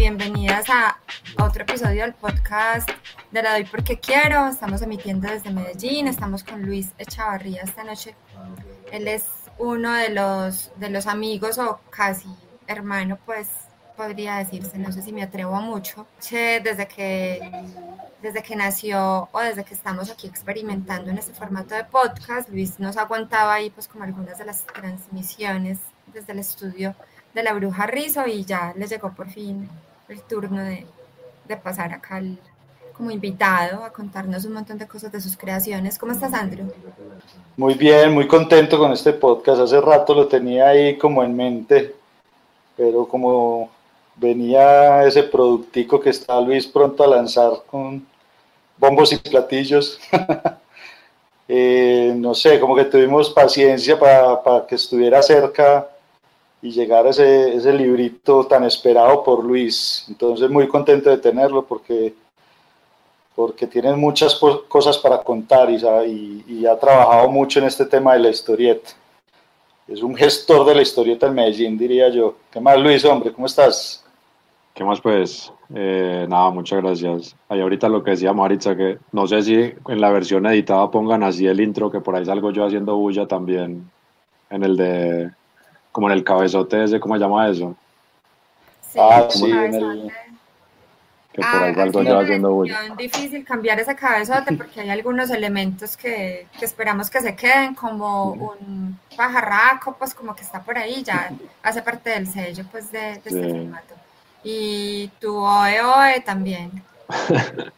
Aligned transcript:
Bienvenidas 0.00 0.64
a 0.70 0.98
otro 1.44 1.64
episodio 1.64 2.04
del 2.04 2.14
podcast 2.14 2.88
de 3.32 3.42
La 3.42 3.52
Doy 3.52 3.64
Porque 3.66 4.00
Quiero. 4.00 4.48
Estamos 4.48 4.80
emitiendo 4.80 5.28
desde 5.28 5.50
Medellín. 5.50 6.06
Estamos 6.06 6.42
con 6.42 6.62
Luis 6.62 6.92
Echavarría 6.96 7.64
esta 7.64 7.84
noche. 7.84 8.14
Él 8.92 9.06
es 9.06 9.26
uno 9.58 9.92
de 9.92 10.08
los, 10.08 10.72
de 10.76 10.88
los 10.88 11.06
amigos 11.06 11.58
o 11.58 11.80
casi 11.90 12.30
hermano, 12.66 13.18
pues 13.26 13.48
podría 13.94 14.36
decirse, 14.36 14.78
no 14.78 14.90
sé 14.90 15.02
si 15.02 15.12
me 15.12 15.22
atrevo 15.22 15.54
a 15.54 15.60
mucho, 15.60 16.06
desde 16.30 16.88
que, 16.88 17.66
desde 18.22 18.42
que 18.42 18.56
nació 18.56 19.28
o 19.30 19.40
desde 19.40 19.64
que 19.64 19.74
estamos 19.74 20.10
aquí 20.10 20.26
experimentando 20.26 21.10
en 21.10 21.18
este 21.18 21.34
formato 21.34 21.74
de 21.74 21.84
podcast, 21.84 22.48
Luis 22.48 22.80
nos 22.80 22.96
aguantaba 22.96 23.52
ahí 23.52 23.68
pues 23.68 23.86
como 23.86 24.04
algunas 24.04 24.38
de 24.38 24.46
las 24.46 24.64
transmisiones 24.64 25.78
desde 26.06 26.32
el 26.32 26.38
estudio 26.38 26.94
de 27.34 27.42
la 27.42 27.52
bruja 27.52 27.86
Rizo 27.86 28.26
y 28.26 28.46
ya 28.46 28.72
le 28.78 28.86
llegó 28.86 29.12
por 29.12 29.28
fin 29.28 29.68
el 30.10 30.20
turno 30.22 30.62
de, 30.62 30.86
de 31.46 31.56
pasar 31.56 31.92
acá 31.92 32.20
como 32.92 33.10
invitado 33.10 33.82
a 33.82 33.90
contarnos 33.90 34.44
un 34.44 34.52
montón 34.52 34.76
de 34.76 34.86
cosas 34.86 35.10
de 35.10 35.20
sus 35.20 35.36
creaciones. 35.36 35.98
¿Cómo 35.98 36.12
estás, 36.12 36.34
Andrew? 36.34 36.70
Muy 37.56 37.74
bien, 37.74 38.12
muy 38.12 38.26
contento 38.28 38.78
con 38.78 38.92
este 38.92 39.12
podcast. 39.12 39.62
Hace 39.62 39.80
rato 39.80 40.14
lo 40.14 40.26
tenía 40.26 40.68
ahí 40.68 40.98
como 40.98 41.22
en 41.22 41.34
mente, 41.34 41.94
pero 42.76 43.06
como 43.06 43.70
venía 44.16 45.04
ese 45.04 45.22
productico 45.22 45.98
que 45.98 46.10
está 46.10 46.40
Luis 46.40 46.66
pronto 46.66 47.02
a 47.02 47.06
lanzar 47.06 47.52
con 47.70 48.06
bombos 48.76 49.12
y 49.12 49.16
platillos. 49.16 49.98
Eh, 51.52 52.14
no 52.14 52.32
sé, 52.32 52.60
como 52.60 52.76
que 52.76 52.84
tuvimos 52.84 53.30
paciencia 53.30 53.98
para, 53.98 54.40
para 54.40 54.64
que 54.68 54.76
estuviera 54.76 55.20
cerca 55.20 55.84
y 56.62 56.70
llegar 56.70 57.06
a 57.06 57.10
ese, 57.10 57.54
ese 57.54 57.72
librito 57.72 58.46
tan 58.46 58.64
esperado 58.64 59.24
por 59.24 59.44
Luis. 59.44 60.04
Entonces 60.08 60.50
muy 60.50 60.68
contento 60.68 61.10
de 61.10 61.18
tenerlo 61.18 61.64
porque, 61.64 62.14
porque 63.34 63.66
tiene 63.66 63.94
muchas 63.94 64.38
cosas 64.68 64.98
para 64.98 65.18
contar 65.18 65.70
y, 65.70 66.44
y, 66.46 66.66
ha 66.66 66.78
trabajado 66.78 67.28
mucho 67.28 67.60
en 67.60 67.66
este 67.66 67.86
tema 67.86 68.14
de 68.14 68.20
la 68.20 68.30
historieta. 68.30 68.90
Es 69.88 70.02
un 70.02 70.14
gestor 70.14 70.66
de 70.66 70.74
la 70.74 70.82
historieta 70.82 71.26
en 71.26 71.34
Medellín, 71.34 71.76
diría 71.76 72.08
yo. 72.10 72.36
¿Qué 72.50 72.60
más, 72.60 72.78
Luis, 72.78 73.04
hombre? 73.04 73.32
¿Cómo 73.32 73.46
estás? 73.46 74.04
¿Qué 74.74 74.84
más, 74.84 75.00
pues? 75.00 75.52
Eh, 75.74 76.26
nada, 76.28 76.50
muchas 76.50 76.80
gracias. 76.80 77.36
Ahí 77.48 77.60
ahorita 77.60 77.88
lo 77.88 78.04
que 78.04 78.12
decía 78.12 78.32
Maritza, 78.32 78.76
que 78.76 78.98
no 79.12 79.26
sé 79.26 79.42
si 79.42 79.54
en 79.54 80.00
la 80.00 80.10
versión 80.10 80.46
editada 80.46 80.90
pongan 80.90 81.24
así 81.24 81.46
el 81.46 81.60
intro, 81.60 81.90
que 81.90 82.00
por 82.00 82.14
ahí 82.14 82.24
salgo 82.24 82.52
yo 82.52 82.64
haciendo 82.64 82.96
bulla 82.96 83.26
también, 83.26 83.90
en 84.50 84.62
el 84.62 84.76
de 84.76 85.30
como 85.92 86.08
en 86.10 86.16
el 86.16 86.24
cabezote 86.24 86.84
ese, 86.84 87.00
¿cómo 87.00 87.14
se 87.14 87.20
llama 87.20 87.48
eso? 87.48 87.74
Sí, 88.92 88.98
ah, 89.00 89.26
sí, 89.28 89.50
en 89.50 89.74
el... 89.74 90.12
Que 91.32 91.42
por 91.42 91.62
ahí 91.62 91.74
algo 91.78 92.02
ya 92.02 92.18
haciendo 92.18 92.52
bulla. 92.52 92.86
Es 92.86 92.96
difícil 92.96 93.44
cambiar 93.44 93.78
ese 93.78 93.94
cabezote 93.94 94.52
porque 94.56 94.80
hay 94.80 94.90
algunos 94.90 95.30
elementos 95.30 95.96
que, 95.96 96.48
que, 96.58 96.64
esperamos 96.64 97.08
que 97.08 97.20
se 97.20 97.36
queden, 97.36 97.76
como 97.76 98.32
un 98.32 98.98
pajarraco, 99.16 99.94
pues 99.96 100.12
como 100.12 100.34
que 100.34 100.42
está 100.42 100.60
por 100.60 100.76
ahí, 100.76 101.04
ya 101.04 101.30
hace 101.62 101.82
parte 101.82 102.10
del 102.10 102.26
sello 102.26 102.64
pues 102.72 102.90
de, 102.90 102.98
de 102.98 103.22
este 103.24 103.48
formato. 103.48 103.94
Y 104.42 105.08
tu 105.20 105.36
Oe 105.36 105.80
Oe 105.80 106.20
también. 106.20 106.82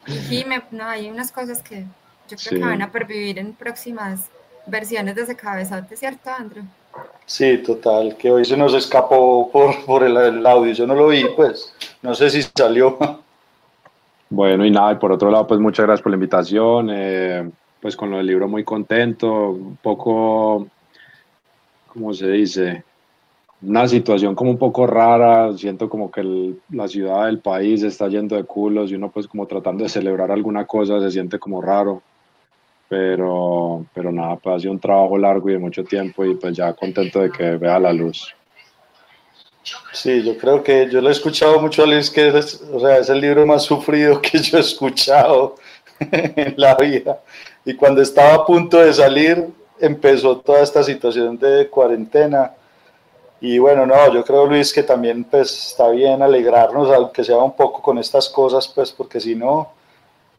y 0.07 0.13
Jime, 0.29 0.63
no, 0.71 0.87
hay 0.89 1.11
unas 1.11 1.31
cosas 1.31 1.61
que 1.61 1.85
yo 2.29 2.37
creo 2.39 2.59
que 2.59 2.67
van 2.67 2.81
a 2.81 2.91
pervivir 2.91 3.39
en 3.39 3.53
próximas 3.53 4.31
versiones 4.67 5.15
de 5.15 5.23
ese 5.23 5.37
cabezote, 5.37 5.95
¿cierto, 5.95 6.31
Andrew? 6.31 6.65
Sí, 7.27 7.59
total, 7.59 8.17
que 8.17 8.31
hoy 8.31 8.45
se 8.45 8.57
nos 8.57 8.75
escapó 8.75 9.51
por, 9.51 9.85
por 9.87 10.03
el, 10.03 10.47
audio, 10.47 10.73
yo 10.73 10.87
no 10.87 10.95
lo 10.95 11.09
vi, 11.09 11.25
pues, 11.35 11.75
no 12.03 12.15
sé 12.15 12.29
si 12.31 12.43
salió. 12.43 12.99
Bueno, 14.29 14.65
y 14.65 14.71
nada, 14.71 14.93
y 14.93 14.97
por 14.97 15.13
otro 15.13 15.31
lado, 15.31 15.47
pues 15.47 15.61
muchas 15.61 15.87
gracias 15.87 16.03
por 16.03 16.11
la 16.11 16.17
invitación, 16.17 16.89
eh, 16.91 17.51
pues 17.81 17.97
con 17.97 18.11
lo 18.11 18.17
del 18.17 18.27
libro 18.27 18.49
muy 18.49 18.65
contento, 18.65 19.51
un 19.51 19.77
poco, 19.77 20.69
¿cómo 21.89 22.13
se 22.13 22.29
dice? 22.31 22.85
Una 23.63 23.87
situación 23.87 24.35
como 24.35 24.51
un 24.51 24.59
poco 24.59 24.87
rara, 24.87 25.53
siento 25.57 25.89
como 25.89 26.11
que 26.11 26.55
la 26.71 26.89
ciudad 26.89 27.27
del 27.27 27.39
país 27.39 27.83
está 27.83 28.09
yendo 28.09 28.37
de 28.37 28.45
culos 28.45 28.91
y 28.91 28.95
uno 28.95 29.11
pues 29.11 29.27
como 29.29 29.47
tratando 29.47 29.85
de 29.85 29.91
celebrar 29.91 30.31
alguna 30.31 30.67
cosa 30.67 31.01
se 31.01 31.11
siente 31.11 31.39
como 31.39 31.63
raro 31.63 32.03
pero, 32.93 33.87
pero 33.95 34.13
nada, 34.13 34.37
pues 34.37 34.55
ha 34.55 34.61
sido 34.61 34.73
un 34.73 34.79
trabajo 34.79 35.17
largo 35.17 35.49
y 35.49 35.55
de 35.55 35.59
mucho 35.59 35.83
tiempo 35.83 36.27
y 36.27 36.35
pues 36.35 36.55
ya 36.55 36.75
contento 36.75 37.21
de 37.21 37.31
que 37.31 37.57
vea 37.57 37.79
la 37.79 37.91
luz. 37.91 38.35
Sí, 39.95 40.23
yo 40.23 40.37
creo 40.37 40.63
que 40.63 40.91
yo 40.91 41.01
lo 41.01 41.09
he 41.09 41.13
escuchado 41.13 41.59
mucho 41.59 41.85
a 41.85 41.87
Luis, 41.87 42.11
que 42.11 42.29
es, 42.29 42.63
o 42.71 42.79
sea, 42.79 42.99
es 42.99 43.09
el 43.09 43.19
libro 43.19 43.47
más 43.47 43.63
sufrido 43.63 44.21
que 44.21 44.39
yo 44.41 44.59
he 44.59 44.61
escuchado 44.61 45.55
en 46.01 46.53
la 46.59 46.75
vida. 46.75 47.19
Y 47.65 47.73
cuando 47.73 48.03
estaba 48.03 48.35
a 48.35 48.45
punto 48.45 48.77
de 48.77 48.93
salir, 48.93 49.43
empezó 49.81 50.37
toda 50.37 50.61
esta 50.61 50.83
situación 50.83 51.39
de 51.39 51.69
cuarentena. 51.71 52.53
Y 53.41 53.59
bueno, 53.59 53.87
no, 53.87 54.13
yo 54.13 54.23
creo, 54.23 54.45
Luis, 54.45 54.71
que 54.71 54.83
también 54.83 55.25
pues 55.25 55.69
está 55.69 55.89
bien 55.89 56.21
alegrarnos, 56.21 56.91
aunque 56.91 57.25
sea 57.25 57.39
un 57.39 57.57
poco 57.57 57.81
con 57.81 57.97
estas 57.97 58.29
cosas, 58.29 58.69
pues 58.69 58.93
porque 58.93 59.19
si 59.19 59.35
no, 59.35 59.73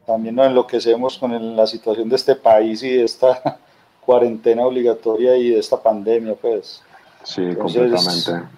también 0.06 0.34
nos 0.34 0.46
enloquecemos 0.46 1.18
con 1.18 1.56
la 1.56 1.66
situación 1.66 2.08
de 2.08 2.16
este 2.16 2.36
país 2.36 2.82
y 2.82 2.90
de 2.90 3.04
esta 3.04 3.58
cuarentena 4.04 4.64
obligatoria 4.66 5.36
y 5.36 5.50
de 5.50 5.58
esta 5.58 5.82
pandemia, 5.82 6.34
pues. 6.34 6.82
Sí, 7.22 7.54
completamente. 7.54 8.48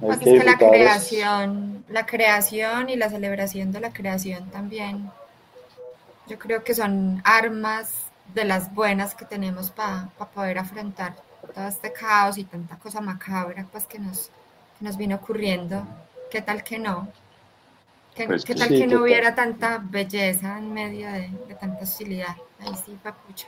Pues 0.00 0.18
es 0.18 0.24
que 0.24 0.44
la 0.44 0.56
creación, 0.56 1.84
la 1.88 2.06
creación 2.06 2.88
y 2.88 2.96
la 2.96 3.10
celebración 3.10 3.72
de 3.72 3.80
la 3.80 3.92
creación 3.92 4.48
también, 4.50 5.10
yo 6.28 6.38
creo 6.38 6.62
que 6.62 6.74
son 6.74 7.20
armas 7.24 7.90
de 8.32 8.44
las 8.44 8.72
buenas 8.72 9.14
que 9.14 9.24
tenemos 9.24 9.70
para 9.70 10.08
poder 10.34 10.58
afrontar 10.58 11.16
todo 11.54 11.66
este 11.66 11.92
caos 11.92 12.38
y 12.38 12.44
tanta 12.44 12.76
cosa 12.76 13.00
macabra 13.00 13.66
pues 13.72 13.86
que 13.86 13.98
nos, 13.98 14.30
que 14.78 14.84
nos 14.84 14.96
vino 14.96 15.16
ocurriendo. 15.16 15.82
¿Qué 16.30 16.42
tal 16.42 16.62
que 16.62 16.78
no? 16.78 17.08
¿Qué, 18.18 18.26
pues 18.26 18.44
tal 18.44 18.68
que 18.68 18.86
no 18.88 19.02
hubiera 19.02 19.32
tanta 19.32 19.80
belleza 19.80 20.58
en 20.58 20.74
medio 20.74 21.06
de, 21.12 21.30
tanta 21.60 21.84
hostilidad? 21.84 22.34
Ahí 22.58 22.74
sí, 22.84 22.98
papucho. 23.02 23.46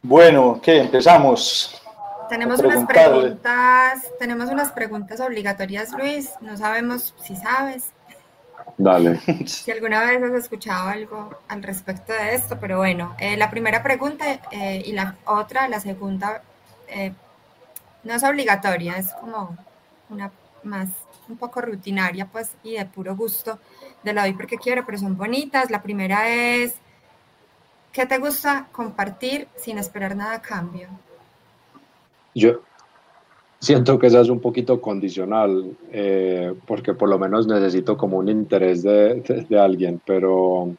Bueno, 0.00 0.60
¿qué? 0.62 0.82
Empezamos. 0.82 1.82
Tenemos 2.28 2.60
unas 2.60 2.86
preguntas, 2.86 4.04
tenemos 4.20 4.48
unas 4.48 4.70
preguntas 4.70 5.18
obligatorias, 5.20 5.90
Luis. 5.92 6.30
No 6.40 6.56
sabemos 6.56 7.12
si 7.20 7.34
sabes. 7.34 7.90
Dale. 8.76 9.20
Si 9.46 9.72
alguna 9.72 10.04
vez 10.04 10.22
has 10.22 10.44
escuchado 10.44 10.88
algo 10.88 11.30
al 11.48 11.64
respecto 11.64 12.12
de 12.12 12.36
esto, 12.36 12.58
pero 12.60 12.78
bueno, 12.78 13.16
eh, 13.18 13.36
la 13.36 13.50
primera 13.50 13.82
pregunta 13.82 14.24
eh, 14.52 14.82
y 14.86 14.92
la 14.92 15.16
otra, 15.24 15.66
la 15.66 15.80
segunda, 15.80 16.42
eh, 16.86 17.12
no 18.04 18.14
es 18.14 18.22
obligatoria, 18.22 18.98
es 18.98 19.12
como 19.14 19.56
una 20.10 20.30
más 20.62 20.88
un 21.28 21.36
poco 21.36 21.60
rutinaria 21.60 22.26
pues 22.26 22.52
y 22.62 22.74
de 22.74 22.86
puro 22.86 23.14
gusto 23.16 23.58
de 24.02 24.12
la 24.12 24.22
doy 24.22 24.34
porque 24.34 24.56
quiero, 24.56 24.84
pero 24.84 24.98
son 24.98 25.16
bonitas. 25.16 25.70
La 25.70 25.82
primera 25.82 26.28
es, 26.28 26.74
¿qué 27.92 28.06
te 28.06 28.18
gusta 28.18 28.68
compartir 28.72 29.48
sin 29.56 29.78
esperar 29.78 30.16
nada 30.16 30.34
a 30.34 30.42
cambio? 30.42 30.88
Yo 32.34 32.60
siento 33.58 33.98
que 33.98 34.06
esa 34.06 34.20
es 34.20 34.28
un 34.28 34.40
poquito 34.40 34.80
condicional, 34.80 35.76
eh, 35.90 36.54
porque 36.66 36.94
por 36.94 37.08
lo 37.08 37.18
menos 37.18 37.46
necesito 37.46 37.96
como 37.96 38.18
un 38.18 38.28
interés 38.28 38.82
de, 38.82 39.46
de, 39.48 39.58
alguien, 39.58 40.00
pero 40.04 40.70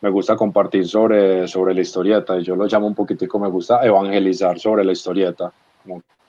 me 0.00 0.10
gusta 0.10 0.36
compartir 0.36 0.86
sobre, 0.86 1.46
sobre 1.46 1.74
la 1.74 1.80
historieta 1.80 2.38
y 2.38 2.42
yo 2.42 2.56
lo 2.56 2.66
llamo 2.66 2.86
un 2.86 2.94
poquitico, 2.94 3.38
me 3.38 3.48
gusta 3.48 3.84
evangelizar 3.84 4.58
sobre 4.58 4.84
la 4.84 4.92
historieta, 4.92 5.52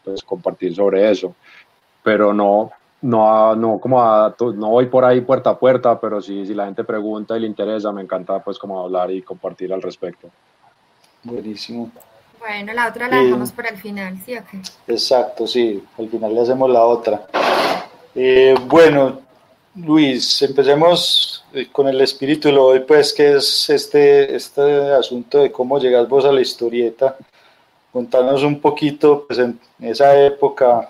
pues, 0.03 0.23
compartir 0.23 0.75
sobre 0.75 1.09
eso, 1.09 1.35
pero 2.03 2.33
no 2.33 2.71
no, 3.01 3.55
no, 3.55 3.79
como 3.79 4.01
no 4.01 4.69
voy 4.69 4.87
por 4.87 5.05
ahí 5.05 5.21
puerta 5.21 5.51
a 5.51 5.59
puerta, 5.59 5.99
pero 5.99 6.21
si, 6.21 6.45
si 6.45 6.53
la 6.53 6.65
gente 6.65 6.83
pregunta 6.83 7.37
y 7.37 7.41
le 7.41 7.47
interesa, 7.47 7.91
me 7.91 8.01
encanta 8.01 8.43
pues 8.43 8.57
como 8.57 8.81
hablar 8.81 9.11
y 9.11 9.21
compartir 9.21 9.71
al 9.73 9.81
respecto. 9.81 10.29
Buenísimo. 11.23 11.91
Bueno, 12.39 12.73
la 12.73 12.87
otra 12.87 13.07
la 13.07 13.17
dejamos 13.17 13.51
para 13.51 13.69
el 13.69 13.77
final, 13.77 14.17
¿sí 14.25 14.35
o 14.35 14.41
Exacto, 14.87 15.47
sí, 15.47 15.83
al 15.97 16.07
final 16.09 16.33
le 16.33 16.41
hacemos 16.41 16.69
la 16.69 16.85
otra. 16.85 17.27
Eh, 18.15 18.55
bueno, 18.67 19.19
Luis, 19.75 20.41
empecemos 20.41 21.45
eh, 21.53 21.67
con 21.71 21.87
el 21.87 21.99
espíritu 22.01 22.49
de 22.49 22.57
hoy, 22.57 22.79
pues, 22.81 23.13
que 23.13 23.35
es 23.35 23.69
este, 23.69 24.35
este 24.35 24.61
asunto 24.93 25.39
de 25.39 25.51
cómo 25.51 25.79
llegas 25.79 26.07
vos 26.07 26.25
a 26.25 26.31
la 26.31 26.41
historieta. 26.41 27.15
Contanos 27.91 28.43
un 28.43 28.59
poquito, 28.59 29.25
pues, 29.27 29.39
en 29.39 29.59
esa 29.79 30.19
época, 30.25 30.89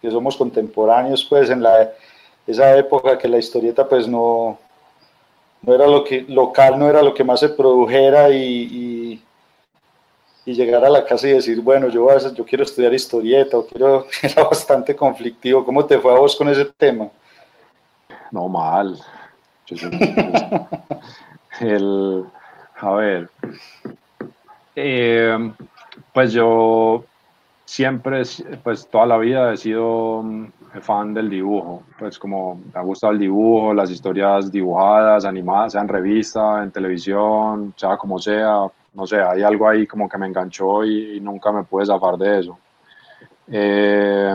que 0.00 0.10
somos 0.10 0.36
contemporáneos, 0.36 1.24
pues, 1.24 1.50
en 1.50 1.62
la, 1.62 1.92
esa 2.46 2.76
época 2.76 3.18
que 3.18 3.28
la 3.28 3.38
historieta, 3.38 3.88
pues, 3.88 4.08
no, 4.08 4.58
no 5.62 5.74
era 5.74 5.86
lo 5.86 6.04
que, 6.04 6.22
local 6.28 6.78
no 6.78 6.88
era 6.88 7.02
lo 7.02 7.14
que 7.14 7.24
más 7.24 7.40
se 7.40 7.48
produjera 7.48 8.30
y, 8.30 8.44
y, 8.44 9.22
llegar 10.54 10.82
a 10.82 10.88
la 10.88 11.04
casa 11.04 11.28
y 11.28 11.32
decir, 11.32 11.60
bueno, 11.60 11.88
yo, 11.88 12.08
yo 12.34 12.46
quiero 12.46 12.64
estudiar 12.64 12.94
historieta 12.94 13.58
o 13.58 13.66
quiero, 13.66 14.06
era 14.22 14.44
bastante 14.44 14.96
conflictivo. 14.96 15.62
¿Cómo 15.62 15.84
te 15.84 15.98
fue 15.98 16.10
a 16.10 16.18
vos 16.18 16.34
con 16.36 16.48
ese 16.48 16.64
tema? 16.64 17.10
No, 18.30 18.48
mal. 18.48 18.98
el, 21.60 22.24
a 22.80 22.92
ver, 22.92 23.28
eh, 24.74 25.52
pues 26.14 26.32
yo 26.32 27.04
siempre, 27.68 28.22
pues 28.64 28.88
toda 28.88 29.04
la 29.04 29.18
vida 29.18 29.52
he 29.52 29.56
sido 29.58 30.24
fan 30.80 31.12
del 31.12 31.28
dibujo, 31.28 31.82
pues 31.98 32.18
como 32.18 32.54
me 32.54 32.80
ha 32.80 32.82
gustado 32.82 33.12
el 33.12 33.18
dibujo, 33.18 33.74
las 33.74 33.90
historias 33.90 34.50
dibujadas, 34.50 35.26
animadas, 35.26 35.72
sea 35.72 35.82
en 35.82 35.88
revista, 35.88 36.62
en 36.62 36.70
televisión, 36.70 37.74
sea 37.76 37.98
como 37.98 38.18
sea, 38.18 38.66
no 38.94 39.06
sé, 39.06 39.20
hay 39.20 39.42
algo 39.42 39.68
ahí 39.68 39.86
como 39.86 40.08
que 40.08 40.16
me 40.16 40.26
enganchó 40.26 40.82
y, 40.82 41.20
nunca 41.20 41.52
me 41.52 41.62
pude 41.62 41.84
zafar 41.84 42.16
de 42.16 42.40
eso. 42.40 42.58
Eh, 43.48 44.34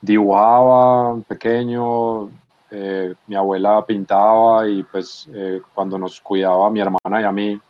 dibujaba 0.00 1.16
pequeño, 1.26 2.30
eh, 2.70 3.14
mi 3.26 3.34
abuela 3.34 3.84
pintaba 3.84 4.68
y 4.68 4.84
pues 4.84 5.28
eh, 5.34 5.60
cuando 5.74 5.98
nos 5.98 6.20
cuidaba 6.20 6.70
mi 6.70 6.80
hermana 6.80 7.20
y 7.20 7.24
a 7.24 7.32
mí, 7.32 7.60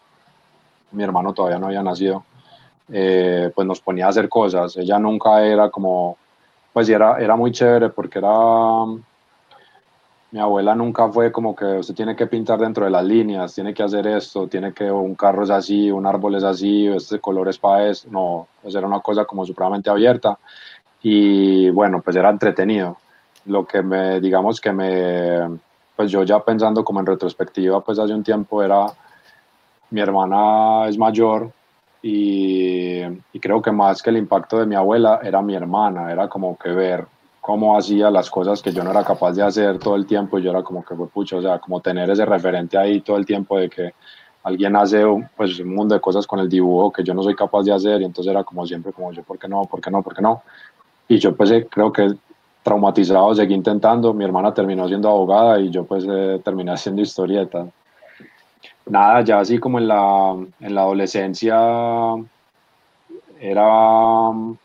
mi 0.91 1.03
hermano 1.03 1.33
todavía 1.33 1.59
no 1.59 1.69
había 1.69 1.83
nacido, 1.83 2.23
eh, 2.91 3.51
pues 3.55 3.67
nos 3.67 3.81
ponía 3.81 4.07
a 4.07 4.11
hacer 4.11 4.29
cosas. 4.29 4.77
Ella 4.77 4.99
nunca 4.99 5.45
era 5.45 5.71
como, 5.71 6.17
pues 6.73 6.89
era, 6.89 7.19
era 7.19 7.37
muy 7.37 7.53
chévere 7.53 7.91
porque 7.91 8.19
era, 8.19 8.31
mi 10.33 10.41
abuela 10.41 10.75
nunca 10.75 11.09
fue 11.11 11.31
como 11.31 11.55
que 11.55 11.65
usted 11.65 11.95
tiene 11.95 12.17
que 12.17 12.27
pintar 12.27 12.59
dentro 12.59 12.85
de 12.87 12.91
las 12.91 13.05
líneas, 13.05 13.55
tiene 13.55 13.75
que 13.75 13.83
hacer 13.83 14.07
esto, 14.07 14.49
tiene 14.49 14.73
que, 14.73 14.91
un 14.91 15.15
carro 15.15 15.45
es 15.45 15.51
así, 15.51 15.91
un 15.91 16.07
árbol 16.07 16.37
es 16.37 16.45
así, 16.45 16.87
este 16.87 17.21
color 17.21 17.51
es 17.51 17.59
para 17.59 17.89
eso, 17.89 18.09
no, 18.11 18.49
pues 18.63 18.75
era 18.75 18.87
una 18.87 19.01
cosa 19.01 19.27
como 19.27 19.45
supremamente 19.45 19.91
abierta 19.91 20.39
y 21.03 21.69
bueno, 21.71 22.01
pues 22.01 22.17
era 22.17 22.31
entretenido 22.31 22.97
lo 23.45 23.67
que 23.67 23.83
me, 23.83 24.21
digamos 24.21 24.59
que 24.59 24.73
me, 24.73 25.59
pues 25.95 26.11
yo 26.11 26.23
ya 26.23 26.41
pensando 26.43 26.83
como 26.83 27.01
en 27.01 27.07
retrospectiva, 27.07 27.83
pues 27.83 27.99
hace 27.99 28.15
un 28.15 28.25
tiempo 28.25 28.63
era, 28.63 28.87
mi 29.91 30.01
hermana 30.01 30.89
es 30.89 30.97
mayor 30.97 31.53
y, 32.03 33.01
y, 33.33 33.41
creo 33.41 33.63
que 33.63 33.71
más 33.71 34.03
que 34.03 34.11
el 34.11 34.17
impacto 34.17 34.59
de 34.59 34.67
mi 34.67 34.75
abuela 34.75 35.21
era 35.23 35.41
mi 35.41 35.55
hermana, 35.55 36.11
era 36.11 36.29
como 36.29 36.59
que 36.59 36.71
ver 36.71 37.07
cómo 37.41 37.77
hacía 37.77 38.11
las 38.11 38.31
cosas 38.31 38.63
que 38.63 38.73
yo 38.73 38.85
no 38.85 38.91
era 38.93 39.05
capaz 39.05 39.33
de 39.33 39.43
hacer 39.43 39.79
todo 39.79 39.97
el 39.97 40.07
tiempo 40.07 40.39
y 40.39 40.43
yo 40.43 40.51
era 40.51 40.63
como 40.63 40.85
que, 40.85 40.95
fue 40.95 41.09
pucho, 41.09 41.39
o 41.39 41.43
sea, 41.43 41.59
como 41.59 41.81
tener 41.81 42.09
ese 42.09 42.25
referente 42.25 42.79
ahí 42.79 43.01
todo 43.01 43.17
el 43.17 43.27
tiempo 43.27 43.59
de 43.59 43.69
que 43.69 43.95
alguien 44.45 44.77
hace 44.77 45.05
pues, 45.37 45.59
un 45.59 45.75
mundo 45.75 45.95
de 45.95 46.01
cosas 46.01 46.27
con 46.27 46.39
el 46.39 46.49
dibujo 46.49 46.93
que 46.93 47.03
yo 47.03 47.15
no 47.15 47.23
soy 47.23 47.35
capaz 47.35 47.65
de 47.65 47.73
hacer 47.73 48.01
y 48.01 48.05
entonces 48.05 48.31
era 48.31 48.45
como 48.45 48.67
siempre 48.67 48.93
como 48.93 49.13
yo, 49.13 49.23
¿por 49.25 49.39
qué 49.39 49.49
no? 49.49 49.65
¿Por 49.65 49.81
qué 49.81 49.91
no? 49.91 50.03
¿Por 50.03 50.15
qué 50.15 50.23
no? 50.23 50.43
Y 51.09 51.19
yo 51.19 51.35
pues 51.37 51.53
creo 51.69 51.93
que 51.93 52.15
traumatizado, 52.63 53.35
seguí 53.35 53.55
intentando, 53.55 54.15
mi 54.15 54.25
hermana 54.25 54.55
terminó 54.55 54.87
siendo 54.87 55.09
abogada 55.09 55.59
y 55.59 55.71
yo 55.71 55.85
pues 55.85 56.05
eh, 56.09 56.41
terminé 56.45 56.71
haciendo 56.71 57.03
historieta. 57.03 57.67
Nada, 58.87 59.23
ya 59.23 59.41
así 59.41 59.59
como 59.59 59.79
en 59.79 59.89
la, 59.89 60.37
en 60.61 60.75
la 60.75 60.81
adolescencia 60.83 61.57
era, 63.41 64.29
o 64.29 64.57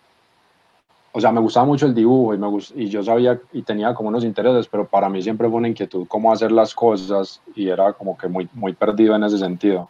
sea, 1.19 1.31
me 1.31 1.39
gustaba 1.39 1.65
mucho 1.65 1.85
el 1.85 1.93
dibujo 1.93 2.33
y, 2.33 2.37
me 2.37 2.47
y 2.75 2.89
yo 2.89 3.03
sabía 3.03 3.39
y 3.53 3.61
tenía 3.61 3.93
como 3.93 4.09
unos 4.09 4.23
intereses, 4.23 4.67
pero 4.67 4.85
para 4.85 5.09
mí 5.09 5.21
siempre 5.21 5.47
fue 5.47 5.57
una 5.57 5.67
inquietud 5.67 6.07
cómo 6.07 6.31
hacer 6.31 6.51
las 6.51 6.73
cosas 6.73 7.41
y 7.55 7.69
era 7.69 7.93
como 7.93 8.17
que 8.17 8.27
muy, 8.27 8.49
muy 8.53 8.73
perdido 8.73 9.15
en 9.15 9.23
ese 9.23 9.37
sentido. 9.37 9.89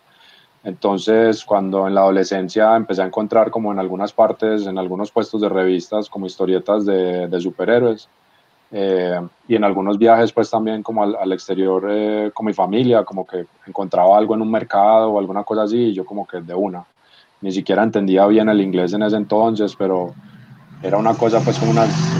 Entonces, 0.63 1.45
cuando 1.45 1.87
en 1.87 1.95
la 1.95 2.01
adolescencia 2.01 2.75
empecé 2.75 3.01
a 3.01 3.05
encontrar 3.05 3.51
como 3.51 3.71
en 3.71 3.79
algunas 3.79 4.11
partes, 4.11 4.67
en 4.67 4.77
algunos 4.77 5.11
puestos 5.11 5.39
de 5.39 5.49
revistas, 5.49 6.09
como 6.09 6.25
historietas 6.25 6.85
de, 6.85 7.27
de 7.27 7.39
superhéroes, 7.39 8.09
eh, 8.71 9.19
y 9.47 9.55
en 9.55 9.63
algunos 9.63 9.97
viajes 9.97 10.31
pues 10.33 10.49
también 10.49 10.83
como 10.83 11.03
al, 11.03 11.15
al 11.15 11.31
exterior 11.31 11.87
eh, 11.89 12.31
con 12.33 12.45
mi 12.45 12.53
familia, 12.53 13.03
como 13.03 13.25
que 13.25 13.45
encontraba 13.65 14.17
algo 14.17 14.35
en 14.35 14.41
un 14.41 14.51
mercado 14.51 15.11
o 15.11 15.19
alguna 15.19 15.43
cosa 15.43 15.63
así, 15.63 15.77
y 15.77 15.93
yo 15.93 16.05
como 16.05 16.27
que 16.27 16.41
de 16.41 16.53
una. 16.53 16.85
Ni 17.41 17.51
siquiera 17.51 17.83
entendía 17.83 18.25
bien 18.27 18.49
el 18.49 18.61
inglés 18.61 18.93
en 18.93 19.03
ese 19.03 19.17
entonces, 19.17 19.75
pero 19.77 20.13
era 20.81 20.97
una 20.97 21.15
cosa 21.15 21.41
pues 21.41 21.57
como 21.59 21.71
unas... 21.71 22.15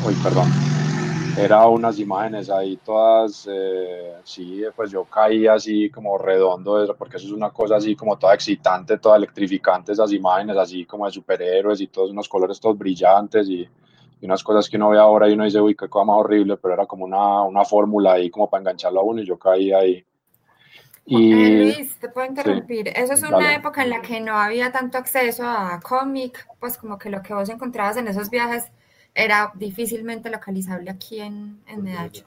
Uy, 0.00 0.16
perdón 0.16 0.50
era 1.36 1.66
unas 1.66 1.98
imágenes 1.98 2.48
ahí 2.48 2.76
todas, 2.76 3.48
eh, 3.50 4.14
sí, 4.22 4.62
pues 4.76 4.92
yo 4.92 5.04
caí 5.04 5.46
así 5.48 5.90
como 5.90 6.16
redondo, 6.16 6.94
porque 6.96 7.16
eso 7.16 7.26
es 7.26 7.32
una 7.32 7.50
cosa 7.50 7.76
así 7.76 7.96
como 7.96 8.16
toda 8.16 8.34
excitante, 8.34 8.98
toda 8.98 9.16
electrificante, 9.16 9.92
esas 9.92 10.12
imágenes 10.12 10.56
así 10.56 10.84
como 10.84 11.06
de 11.06 11.12
superhéroes 11.12 11.80
y 11.80 11.88
todos 11.88 12.12
unos 12.12 12.28
colores 12.28 12.60
todos 12.60 12.78
brillantes 12.78 13.48
y, 13.48 13.68
y 14.20 14.26
unas 14.26 14.42
cosas 14.42 14.68
que 14.68 14.76
uno 14.76 14.90
ve 14.90 14.98
ahora 14.98 15.28
y 15.28 15.32
uno 15.32 15.44
dice, 15.44 15.60
uy, 15.60 15.74
qué 15.74 15.88
cosa 15.88 16.04
más 16.04 16.16
horrible, 16.18 16.56
pero 16.56 16.74
era 16.74 16.86
como 16.86 17.04
una, 17.04 17.42
una 17.42 17.64
fórmula 17.64 18.12
ahí 18.12 18.30
como 18.30 18.48
para 18.48 18.62
engancharlo 18.62 19.00
a 19.00 19.04
uno 19.04 19.20
y 19.20 19.26
yo 19.26 19.38
caí 19.38 19.72
ahí. 19.72 20.04
Y, 21.06 21.34
Luis, 21.34 21.98
te 21.98 22.08
puedo 22.08 22.26
interrumpir. 22.26 22.88
Eso 22.88 23.12
es 23.12 23.22
una 23.22 23.54
época 23.54 23.82
en 23.82 23.90
la 23.90 24.00
que 24.00 24.20
no 24.20 24.38
había 24.38 24.72
tanto 24.72 24.96
acceso 24.96 25.44
a 25.44 25.78
cómic, 25.80 26.46
pues 26.58 26.78
como 26.78 26.98
que 26.98 27.10
lo 27.10 27.22
que 27.22 27.34
vos 27.34 27.48
encontrabas 27.50 27.98
en 27.98 28.08
esos 28.08 28.30
viajes 28.30 28.72
era 29.14 29.52
difícilmente 29.54 30.30
localizable 30.30 30.90
aquí 30.90 31.20
en, 31.20 31.60
en 31.66 31.82
Medallo. 31.82 32.24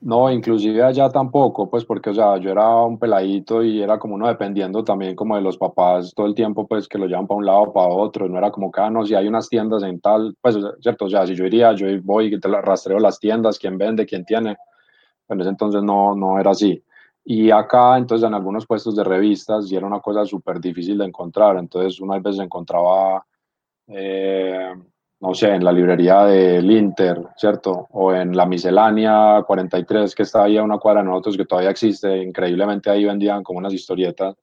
No, 0.00 0.30
inclusive 0.30 0.80
allá 0.84 1.08
tampoco, 1.08 1.68
pues 1.68 1.84
porque, 1.84 2.10
o 2.10 2.14
sea, 2.14 2.36
yo 2.38 2.50
era 2.52 2.68
un 2.84 3.00
peladito 3.00 3.64
y 3.64 3.82
era 3.82 3.98
como 3.98 4.14
uno 4.14 4.28
dependiendo 4.28 4.84
también 4.84 5.16
como 5.16 5.34
de 5.34 5.42
los 5.42 5.58
papás 5.58 6.14
todo 6.14 6.26
el 6.28 6.36
tiempo, 6.36 6.68
pues 6.68 6.86
que 6.86 6.98
lo 6.98 7.06
llevan 7.06 7.26
para 7.26 7.38
un 7.38 7.46
lado 7.46 7.62
o 7.62 7.72
para 7.72 7.88
otro, 7.88 8.28
no 8.28 8.38
era 8.38 8.52
como 8.52 8.70
que, 8.70 8.80
ah, 8.80 8.90
no, 8.90 9.04
si 9.04 9.16
hay 9.16 9.26
unas 9.26 9.48
tiendas 9.48 9.82
en 9.82 10.00
tal, 10.00 10.36
pues, 10.40 10.56
cierto, 10.80 11.06
o 11.06 11.08
sea, 11.10 11.26
si 11.26 11.34
yo 11.34 11.44
iría, 11.46 11.72
yo 11.74 11.86
voy 12.04 12.32
y 12.32 12.38
te 12.38 12.48
rastreo 12.48 13.00
las 13.00 13.18
tiendas, 13.18 13.58
quién 13.58 13.76
vende, 13.76 14.06
quién 14.06 14.24
tiene, 14.24 14.56
en 15.28 15.40
ese 15.40 15.50
entonces 15.50 15.82
no, 15.82 16.14
no 16.16 16.38
era 16.40 16.52
así. 16.52 16.82
Y 17.24 17.50
acá, 17.50 17.98
entonces, 17.98 18.26
en 18.28 18.34
algunos 18.34 18.66
puestos 18.66 18.96
de 18.96 19.04
revistas, 19.04 19.70
y 19.72 19.76
era 19.76 19.86
una 19.86 20.00
cosa 20.00 20.24
súper 20.26 20.60
difícil 20.60 20.98
de 20.98 21.06
encontrar, 21.06 21.58
entonces 21.58 22.00
una 22.00 22.18
vez 22.20 22.38
encontraba... 22.40 23.24
Eh, 23.88 24.74
no 25.20 25.34
sé, 25.34 25.48
en 25.52 25.64
la 25.64 25.72
librería 25.72 26.24
del 26.24 26.70
Inter, 26.70 27.20
¿cierto? 27.36 27.88
O 27.90 28.14
en 28.14 28.36
la 28.36 28.46
miscelánea 28.46 29.42
43 29.46 30.14
que 30.14 30.22
está 30.22 30.44
ahí 30.44 30.56
a 30.56 30.62
una 30.62 30.78
cuadra 30.78 31.02
de 31.02 31.08
nosotros, 31.08 31.36
que 31.36 31.44
todavía 31.44 31.70
existe, 31.70 32.22
increíblemente 32.22 32.88
ahí 32.90 33.04
vendían 33.04 33.42
como 33.42 33.58
unas 33.58 33.72
historietas. 33.72 34.36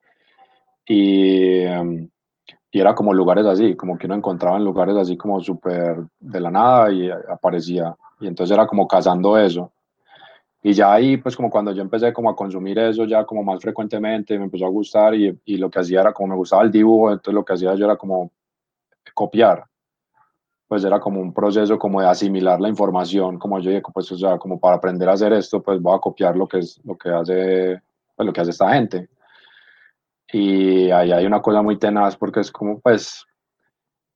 Y, 0.86 1.62
em, 1.62 2.10
y 2.72 2.80
era 2.80 2.94
como 2.94 3.14
lugares 3.14 3.46
así, 3.46 3.76
como 3.76 3.98
que 3.98 4.06
uno 4.08 4.16
encontraba 4.16 4.58
en 4.58 4.66
lugares 4.66 4.98
así 4.98 5.16
como 5.18 5.40
súper 5.42 5.98
de 6.20 6.40
la 6.42 6.52
nada 6.52 6.92
y 6.92 7.10
aparecía. 7.10 7.96
Y 8.20 8.28
entonces 8.28 8.54
era 8.54 8.68
como 8.68 8.88
cazando 8.88 9.38
eso. 9.38 9.72
Y 10.62 10.74
ya 10.74 10.94
ahí, 10.94 11.18
pues 11.18 11.36
como 11.38 11.50
cuando 11.50 11.72
yo 11.74 11.82
empecé 11.82 12.12
como 12.12 12.30
a 12.30 12.36
consumir 12.36 12.80
eso 12.80 13.06
ya 13.06 13.24
como 13.26 13.44
más 13.44 13.62
frecuentemente, 13.62 14.38
me 14.38 14.46
empezó 14.46 14.66
a 14.66 14.70
gustar 14.70 15.16
y, 15.16 15.40
y 15.46 15.58
lo 15.58 15.70
que 15.70 15.80
hacía 15.80 16.02
era 16.02 16.14
como 16.14 16.30
me 16.30 16.36
gustaba 16.36 16.64
el 16.64 16.72
dibujo, 16.72 17.12
entonces 17.12 17.34
lo 17.34 17.46
que 17.46 17.54
hacía 17.54 17.76
yo 17.76 17.86
era 17.86 17.98
como 17.98 18.32
copiar 19.14 19.66
pues 20.68 20.84
era 20.84 21.00
como 21.00 21.22
un 21.22 21.34
proceso 21.34 21.78
como 21.78 22.02
de 22.02 22.08
asimilar 22.08 22.60
la 22.60 22.70
información, 22.70 23.38
como 23.38 23.60
yo 23.60 23.70
dije, 23.70 23.84
pues 23.94 24.12
o 24.12 24.18
sea, 24.18 24.38
como 24.38 24.60
para 24.60 24.78
aprender 24.78 25.10
a 25.10 25.14
hacer 25.14 25.34
esto, 25.34 25.62
pues 25.62 25.82
voy 25.82 25.96
a 25.96 26.00
copiar 26.00 26.36
lo 26.36 26.48
que 26.48 26.60
es 26.60 26.82
lo 26.84 26.98
que 26.98 27.10
hace 27.10 27.82
pues, 28.16 28.26
lo 28.26 28.34
que 28.34 28.42
hace 28.42 28.52
esta 28.52 28.74
gente. 28.74 29.10
Y 30.32 30.90
ahí 30.92 31.12
hay 31.12 31.26
una 31.26 31.42
cosa 31.42 31.62
muy 31.62 31.78
tenaz 31.78 32.18
porque 32.18 32.42
es 32.42 32.52
como 32.52 32.80
pues 32.80 33.26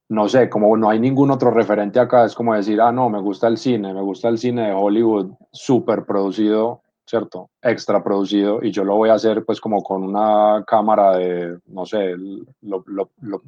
no 0.09 0.27
sé, 0.27 0.49
como 0.49 0.75
no 0.75 0.89
hay 0.89 0.99
ningún 0.99 1.29
otro 1.29 1.51
referente 1.51 1.99
acá, 1.99 2.25
es 2.25 2.33
como 2.33 2.55
decir, 2.55 2.81
ah, 2.81 2.91
no, 2.91 3.09
me 3.09 3.21
gusta 3.21 3.47
el 3.47 3.57
cine, 3.57 3.93
me 3.93 4.01
gusta 4.01 4.27
el 4.27 4.39
cine 4.39 4.67
de 4.67 4.73
Hollywood 4.73 5.33
súper 5.51 6.03
producido, 6.05 6.81
¿cierto? 7.05 7.51
Extra 7.61 8.03
producido, 8.03 8.59
y 8.63 8.71
yo 8.71 8.83
lo 8.83 8.95
voy 8.95 9.09
a 9.09 9.13
hacer 9.13 9.45
pues 9.45 9.61
como 9.61 9.83
con 9.83 10.03
una 10.03 10.63
cámara 10.65 11.15
de, 11.15 11.59
no 11.67 11.85
sé, 11.85 12.15
lo, 12.61 12.83
lo, 12.87 13.11
lo, 13.21 13.43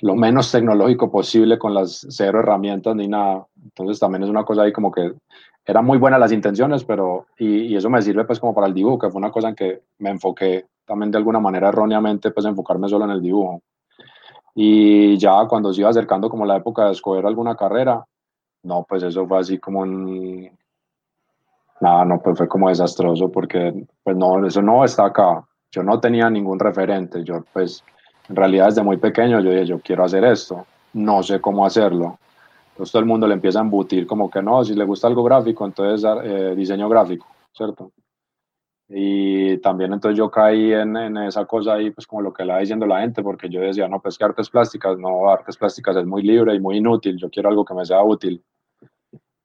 lo 0.00 0.14
menos 0.14 0.50
tecnológico 0.50 1.10
posible 1.10 1.58
con 1.58 1.74
las 1.74 2.06
cero 2.10 2.40
herramientas 2.40 2.94
ni 2.96 3.08
nada. 3.08 3.46
Entonces 3.62 3.98
también 3.98 4.24
es 4.24 4.30
una 4.30 4.44
cosa 4.44 4.62
ahí 4.62 4.72
como 4.72 4.90
que 4.90 5.14
eran 5.64 5.84
muy 5.84 5.98
buenas 5.98 6.20
las 6.20 6.32
intenciones, 6.32 6.84
pero 6.84 7.26
y, 7.38 7.74
eso 7.74 7.88
me 7.88 8.02
sirve 8.02 8.24
pues 8.24 8.40
como 8.40 8.54
para 8.54 8.66
el 8.66 8.74
dibujo, 8.74 8.98
que 8.98 9.10
fue 9.10 9.18
una 9.18 9.30
cosa 9.30 9.48
en 9.48 9.54
que 9.54 9.82
me 9.98 10.10
enfoqué 10.10 10.66
también 10.84 11.10
de 11.10 11.18
alguna 11.18 11.40
manera 11.40 11.68
erróneamente 11.68 12.30
pues 12.30 12.44
enfocarme 12.46 12.88
solo 12.88 13.04
en 13.04 13.12
el 13.12 13.22
dibujo. 13.22 13.62
Y 14.54 15.16
ya 15.18 15.46
cuando 15.48 15.72
se 15.72 15.80
iba 15.80 15.90
acercando 15.90 16.28
como 16.28 16.44
la 16.44 16.56
época 16.56 16.86
de 16.86 16.92
escoger 16.92 17.26
alguna 17.26 17.56
carrera, 17.56 18.04
no, 18.62 18.84
pues 18.88 19.02
eso 19.02 19.26
fue 19.26 19.38
así 19.38 19.58
como 19.58 19.80
un, 19.80 20.50
nada, 21.80 22.04
no, 22.04 22.20
pues 22.20 22.36
fue 22.36 22.48
como 22.48 22.68
desastroso 22.68 23.30
porque, 23.30 23.86
pues 24.02 24.16
no, 24.16 24.44
eso 24.46 24.62
no 24.62 24.84
está 24.84 25.06
acá. 25.06 25.44
Yo 25.70 25.82
no 25.82 26.00
tenía 26.00 26.30
ningún 26.30 26.58
referente. 26.58 27.24
Yo, 27.24 27.44
pues, 27.52 27.84
en 28.28 28.36
realidad 28.36 28.66
desde 28.66 28.82
muy 28.82 28.96
pequeño 28.96 29.40
yo 29.40 29.50
dije, 29.50 29.66
yo 29.66 29.80
quiero 29.80 30.04
hacer 30.04 30.24
esto. 30.24 30.66
No 30.94 31.22
sé 31.22 31.40
cómo 31.40 31.66
hacerlo. 31.66 32.18
Entonces 32.70 32.92
todo 32.92 33.00
el 33.00 33.06
mundo 33.06 33.26
le 33.26 33.34
empieza 33.34 33.60
a 33.60 33.62
embutir 33.62 34.06
como 34.06 34.30
que 34.30 34.42
no, 34.42 34.64
si 34.64 34.74
le 34.74 34.84
gusta 34.84 35.06
algo 35.06 35.22
gráfico, 35.22 35.64
entonces 35.64 36.08
eh, 36.24 36.54
diseño 36.56 36.88
gráfico, 36.88 37.26
¿cierto? 37.52 37.92
Y 38.88 39.58
también 39.58 39.92
entonces 39.92 40.18
yo 40.18 40.30
caí 40.30 40.72
en, 40.72 40.96
en, 40.96 41.16
esa 41.18 41.46
cosa 41.46 41.74
ahí, 41.74 41.90
pues 41.90 42.06
como 42.06 42.22
lo 42.22 42.32
que 42.32 42.44
le 42.44 42.52
va 42.52 42.58
diciendo 42.58 42.86
la 42.86 43.00
gente, 43.00 43.22
porque 43.22 43.48
yo 43.48 43.60
decía, 43.60 43.88
no, 43.88 44.00
pues 44.00 44.18
que 44.18 44.24
artes 44.24 44.50
plásticas, 44.50 44.98
no, 44.98 45.30
artes 45.30 45.56
plásticas 45.56 45.96
es 45.96 46.06
muy 46.06 46.22
libre 46.22 46.54
y 46.54 46.60
muy 46.60 46.78
inútil, 46.78 47.16
yo 47.16 47.30
quiero 47.30 47.48
algo 47.48 47.64
que 47.64 47.74
me 47.74 47.84
sea 47.86 48.02
útil. 48.02 48.42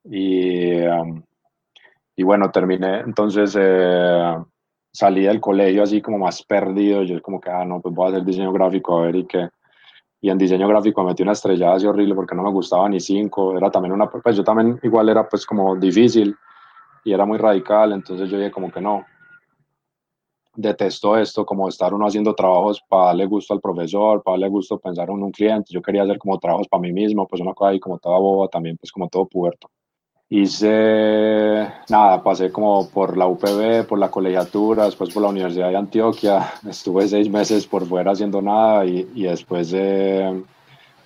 Y, 0.03 0.81
um, 0.81 1.21
y 2.15 2.24
bueno, 2.24 2.50
terminé, 2.51 3.01
entonces 3.01 3.55
eh, 3.59 4.36
salí 4.91 5.24
del 5.24 5.39
colegio 5.39 5.84
así 5.84 6.01
como 6.01 6.17
más 6.19 6.43
perdido, 6.43 7.03
yo 7.03 7.22
como 7.22 7.39
que, 7.39 7.50
ah, 7.50 7.65
no, 7.65 7.81
pues 7.81 7.93
voy 7.93 8.08
a 8.08 8.10
hacer 8.10 8.25
diseño 8.25 8.51
gráfico, 8.51 8.98
a 8.98 9.01
ver 9.03 9.15
y 9.15 9.25
qué. 9.25 9.50
Y 10.22 10.29
en 10.29 10.38
diseño 10.38 10.67
gráfico 10.67 11.01
me 11.01 11.10
metí 11.10 11.24
una 11.24 11.31
estrellada 11.31 11.75
así 11.75 11.88
horrible 11.88 12.15
porque 12.15 12.36
no 12.36 12.43
me 12.43 12.51
gustaba 12.51 12.89
ni 12.89 13.00
cinco, 13.00 13.58
era 13.58 13.72
también 13.72 13.93
una, 13.93 14.10
pues 14.10 14.36
yo 14.36 14.43
también 14.43 14.79
igual 14.84 15.10
era 15.10 15.27
pues 15.27 15.46
como 15.46 15.75
difícil 15.75 16.36
y 17.05 17.13
era 17.13 17.25
muy 17.25 17.38
radical, 17.38 17.93
entonces 17.93 18.29
yo 18.29 18.38
dije 18.38 18.51
como 18.51 18.72
que 18.72 18.81
no, 18.81 19.05
detesto 20.60 21.17
esto, 21.17 21.46
como 21.46 21.69
estar 21.69 21.93
uno 21.93 22.05
haciendo 22.05 22.36
trabajos 22.36 22.81
para 22.88 23.08
darle 23.08 23.25
gusto 23.25 23.53
al 23.53 23.62
profesor, 23.62 24.22
para 24.22 24.34
darle 24.34 24.50
gusto 24.50 24.77
pensar 24.77 25.10
en 25.10 25.24
un 25.24 25.31
cliente. 25.31 25.72
Yo 25.74 25.81
quería 25.81 26.03
hacer 26.03 26.17
como 26.17 26.38
trabajos 26.38 26.67
para 26.67 26.81
mí 26.81 26.91
mismo, 26.91 27.27
pues 27.27 27.41
una 27.41 27.53
cosa 27.53 27.72
ahí 27.72 27.79
como 27.79 27.98
toda 27.98 28.19
boba 28.19 28.48
también, 28.50 28.77
pues 28.77 28.91
como 28.91 29.08
todo 29.08 29.25
puerto. 29.25 29.69
Hice, 30.31 31.67
nada, 31.89 32.21
pasé 32.21 32.51
como 32.51 32.88
por 32.89 33.17
la 33.17 33.25
UPB, 33.25 33.88
por 33.88 33.98
la 33.98 34.12
colegiatura, 34.12 34.86
después 34.86 35.12
por 35.12 35.24
la 35.24 35.29
Universidad 35.29 35.69
de 35.69 35.77
Antioquia. 35.77 36.53
Estuve 36.67 37.07
seis 37.07 37.29
meses 37.29 37.65
por 37.65 37.86
fuera 37.88 38.12
haciendo 38.12 38.41
nada 38.41 38.86
y, 38.86 39.09
y 39.15 39.24
después 39.24 39.74
eh, 39.74 40.43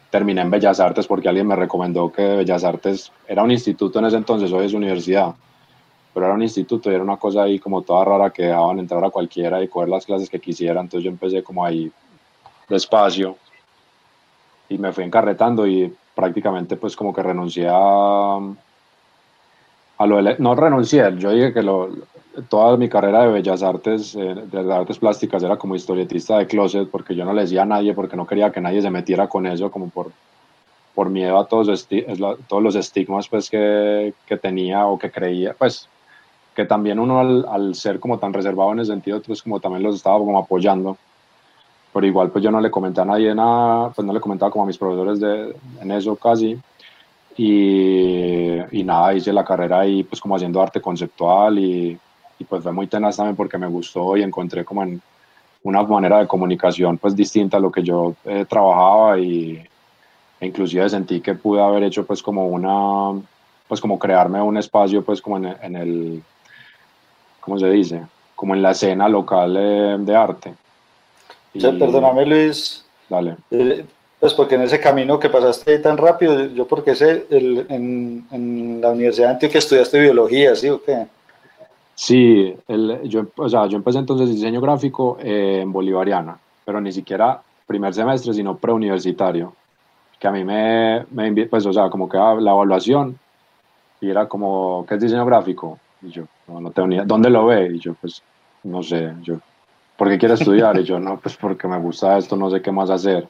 terminé 0.10 0.42
en 0.42 0.51
Bellas 0.51 0.80
Artes 0.82 1.08
porque 1.08 1.30
alguien 1.30 1.48
me 1.48 1.56
recomendó 1.56 2.12
que 2.12 2.22
Bellas 2.22 2.65
Artes 2.65 3.12
era 3.27 3.44
un 3.44 3.51
instituto 3.51 4.00
en 4.00 4.06
ese 4.06 4.18
entonces, 4.18 4.51
hoy 4.51 4.65
es 4.65 4.74
universidad 4.74 5.34
pero 6.13 6.27
era 6.27 6.36
un 6.36 6.44
instituto 6.44 6.92
y 6.92 6.96
era 6.96 7.03
una 7.03 7.18
cosa 7.18 7.44
ahí 7.44 7.60
como 7.60 7.82
toda 7.82 8.06
rara 8.06 8.30
que 8.30 8.44
dejaban 8.44 8.80
entrar 8.80 9.03
a 9.03 9.10
cualquiera 9.10 9.63
y 9.63 9.68
coger 9.68 9.89
las 9.89 10.06
clases 10.06 10.30
que 10.30 10.39
quisiera, 10.39 10.80
entonces 10.80 11.03
yo 11.03 11.10
empecé 11.10 11.42
como 11.42 11.65
ahí 11.65 11.92
despacio 12.70 13.36
y 14.70 14.77
me 14.77 14.94
fui 14.94 15.03
encarretando 15.03 15.65
y 15.65 15.94
prácticamente 16.13 16.77
pues 16.77 16.96
como 16.96 17.13
que 17.13 17.24
renuncié 17.24 17.68
a, 17.70 18.39
a 20.04 20.08
lo 20.08 20.22
de, 20.22 20.36
no 20.40 20.56
renuncié, 20.56 21.16
yo 21.18 21.32
dije 21.32 21.54
que 21.54 21.64
lo, 21.64 21.90
toda 22.50 22.78
mi 22.78 22.90
carrera 22.90 23.22
de 23.22 23.32
bellas 23.32 23.64
artes, 23.64 24.16
eh, 24.16 24.36
de 24.52 24.74
artes 24.74 25.00
plásticas 25.00 25.44
era 25.44 25.58
como 25.58 25.76
historietista 25.76 26.38
de 26.38 26.48
closet 26.48 26.90
porque 26.90 27.16
yo 27.16 27.26
no 27.26 27.34
le 27.34 27.42
decía 27.42 27.64
a 27.64 27.66
nadie 27.66 27.94
porque 27.94 28.18
no 28.18 28.28
quería 28.28 28.52
que 28.52 28.62
nadie 28.62 28.82
se 28.82 28.90
metiera 28.90 29.28
con 29.28 29.46
eso 29.46 29.72
como 29.72 29.90
por 29.90 30.12
por 30.94 31.10
miedo 31.10 31.40
a 31.40 31.48
todos, 31.48 31.88
todos 32.48 32.64
los 32.64 32.76
estigmas 32.76 33.28
pues 33.28 33.50
que, 33.50 34.14
que 34.28 34.38
tenía 34.38 34.86
o 34.86 34.98
que 35.00 35.10
creía, 35.10 35.56
pues 35.58 35.90
que 36.56 36.66
también 36.66 37.00
uno 37.00 37.20
al, 37.20 37.46
al, 37.50 37.76
ser 37.76 38.00
como 38.00 38.20
tan 38.20 38.32
reservado 38.32 38.74
en 38.74 38.80
ese 38.82 38.92
sentido, 38.92 39.20
pues 39.22 39.42
como 39.42 39.60
también 39.60 39.82
los 39.82 39.96
estaba 39.96 40.20
como 40.20 40.38
apoyando. 40.38 40.98
Pero 41.92 42.06
igual 42.06 42.30
pues 42.30 42.44
yo 42.44 42.52
no 42.52 42.62
le 42.62 42.70
comenté 42.70 43.02
a 43.02 43.06
nadie 43.06 43.34
nada, 43.34 43.90
pues 43.90 44.06
no 44.06 44.14
le 44.14 44.20
comentaba 44.20 44.52
como 44.52 44.66
a 44.66 44.68
mis 44.68 44.78
profesores 44.78 45.20
de, 45.20 45.56
en 45.82 45.92
eso 45.92 46.16
casi. 46.16 46.60
Y, 47.36 48.80
y 48.80 48.84
nada, 48.84 49.13
hice 49.13 49.34
la 49.34 49.44
carrera 49.44 49.80
ahí 49.82 50.04
pues 50.04 50.22
como 50.22 50.36
haciendo 50.36 50.62
arte 50.62 50.80
conceptual 50.80 51.58
y, 51.58 51.98
y 52.38 52.44
pues 52.44 52.62
fue 52.62 52.72
muy 52.72 52.88
tenaz 52.88 53.18
también 53.18 53.36
porque 53.36 53.58
me 53.58 53.68
gustó 53.68 54.16
y 54.16 54.24
encontré 54.24 54.63
como 54.63 54.84
en 54.84 55.02
una 55.63 55.82
manera 55.84 56.20
de 56.20 56.28
comunicación 56.28 56.98
pues 56.98 57.16
distinta 57.16 57.58
a 57.58 57.60
lo 57.60 57.72
que 57.72 57.82
yo 57.82 58.16
eh, 58.25 58.46
trabajaba 58.48 59.18
y 59.18 59.63
e 60.40 60.46
inclusive 60.46 60.90
sentí 60.90 61.22
que 61.22 61.36
pude 61.36 61.62
haber 61.62 61.84
hecho 61.84 62.06
pues 62.06 62.22
como 62.22 62.48
una 62.48 63.20
pues 63.68 63.80
como 63.80 63.98
crearme 63.98 64.42
un 64.42 64.58
espacio 64.58 65.04
pues 65.04 65.22
como 65.22 65.38
en, 65.38 65.46
en 65.62 65.75
el 65.75 66.24
¿cómo 67.40 67.60
se 67.60 67.70
dice? 67.70 68.02
Como 68.36 68.56
en 68.56 68.62
la 68.62 68.72
escena 68.72 69.10
local 69.10 69.56
eh, 69.58 69.98
de 70.00 70.16
arte. 70.16 70.54
Y, 71.54 71.62
perdóname 71.62 72.25
Luis. 72.25 72.86
Dale. 73.10 73.38
Eh, 73.52 73.86
pues 74.24 74.36
porque 74.36 74.56
en 74.56 74.62
ese 74.62 74.80
camino 74.80 75.20
que 75.20 75.30
pasaste 75.30 75.80
tan 75.80 75.98
rápido, 75.98 76.46
yo 76.46 76.65
porque 76.65 76.96
sé, 76.96 77.25
el, 77.30 77.65
en, 77.68 78.25
en, 78.32 78.80
la 78.80 78.92
Universidad 78.92 79.27
de 79.27 79.34
Antioquia 79.34 79.58
estudiaste 79.58 80.00
biología, 80.00 80.56
¿sí 80.56 80.70
o 80.70 80.82
qué? 80.82 81.08
Sí, 81.94 82.56
el, 82.70 83.01
yo, 83.03 83.25
o 83.36 83.50
sea, 83.50 83.68
yo 83.68 83.75
empecé 83.75 84.00
entonces 84.00 84.30
diseño 84.30 84.62
gráfico 84.62 85.18
eh, 85.20 85.60
en 85.63 85.74
Bolivariana, 85.74 86.39
pero 86.63 86.80
ni 86.80 86.94
siquiera 86.94 87.42
primer 87.68 87.94
semestre, 87.94 88.34
sino 88.34 88.56
preuniversitario. 88.56 89.53
Que 90.18 90.30
a 90.30 90.32
mí 90.32 90.46
me, 90.46 91.06
me 91.12 91.46
pues, 91.48 91.65
o 91.65 91.74
sea, 91.74 91.89
como 91.89 92.08
que 92.08 92.15
la 92.15 92.51
evaluación 92.51 93.20
y 94.00 94.10
era 94.10 94.30
como, 94.30 94.86
¿qué 94.88 94.96
es 94.96 95.01
diseño 95.01 95.25
gráfico? 95.25 95.80
Y 96.01 96.12
yo, 96.12 96.24
no, 96.48 96.62
no 96.62 96.72
tengo 96.72 96.88
ni 96.88 96.96
idea. 96.96 97.03
¿Dónde 97.03 97.30
lo 97.30 97.48
ve? 97.48 97.74
Y 97.74 97.80
yo, 97.80 97.94
pues, 97.96 98.24
no 98.63 98.84
sé, 98.84 99.15
yo, 99.22 99.36
¿por 99.98 100.08
qué 100.08 100.18
quiere 100.18 100.36
estudiar? 100.36 100.80
Y 100.80 100.86
yo, 100.86 100.98
no, 100.98 101.18
pues 101.18 101.36
porque 101.36 101.68
me 101.68 101.77
gusta 101.77 102.18
esto, 102.18 102.38
no 102.38 102.50
sé 102.50 102.62
qué 102.62 102.72
más 102.72 102.89
hacer. 102.89 103.27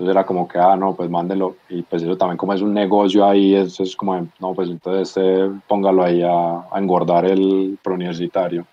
Entonces 0.00 0.16
era 0.16 0.24
como 0.24 0.48
que, 0.48 0.58
ah, 0.58 0.76
no, 0.76 0.94
pues 0.94 1.10
mándelo. 1.10 1.56
Y 1.68 1.82
pues 1.82 2.02
eso 2.02 2.16
también 2.16 2.38
como 2.38 2.54
es 2.54 2.62
un 2.62 2.72
negocio 2.72 3.22
ahí, 3.22 3.54
eso 3.54 3.82
es 3.82 3.94
como, 3.94 4.26
no, 4.38 4.54
pues 4.54 4.70
entonces 4.70 5.14
eh, 5.22 5.50
póngalo 5.68 6.02
ahí 6.02 6.22
a, 6.22 6.64
engordar 6.74 7.26
el 7.26 7.78
preuniversitario. 7.82 8.64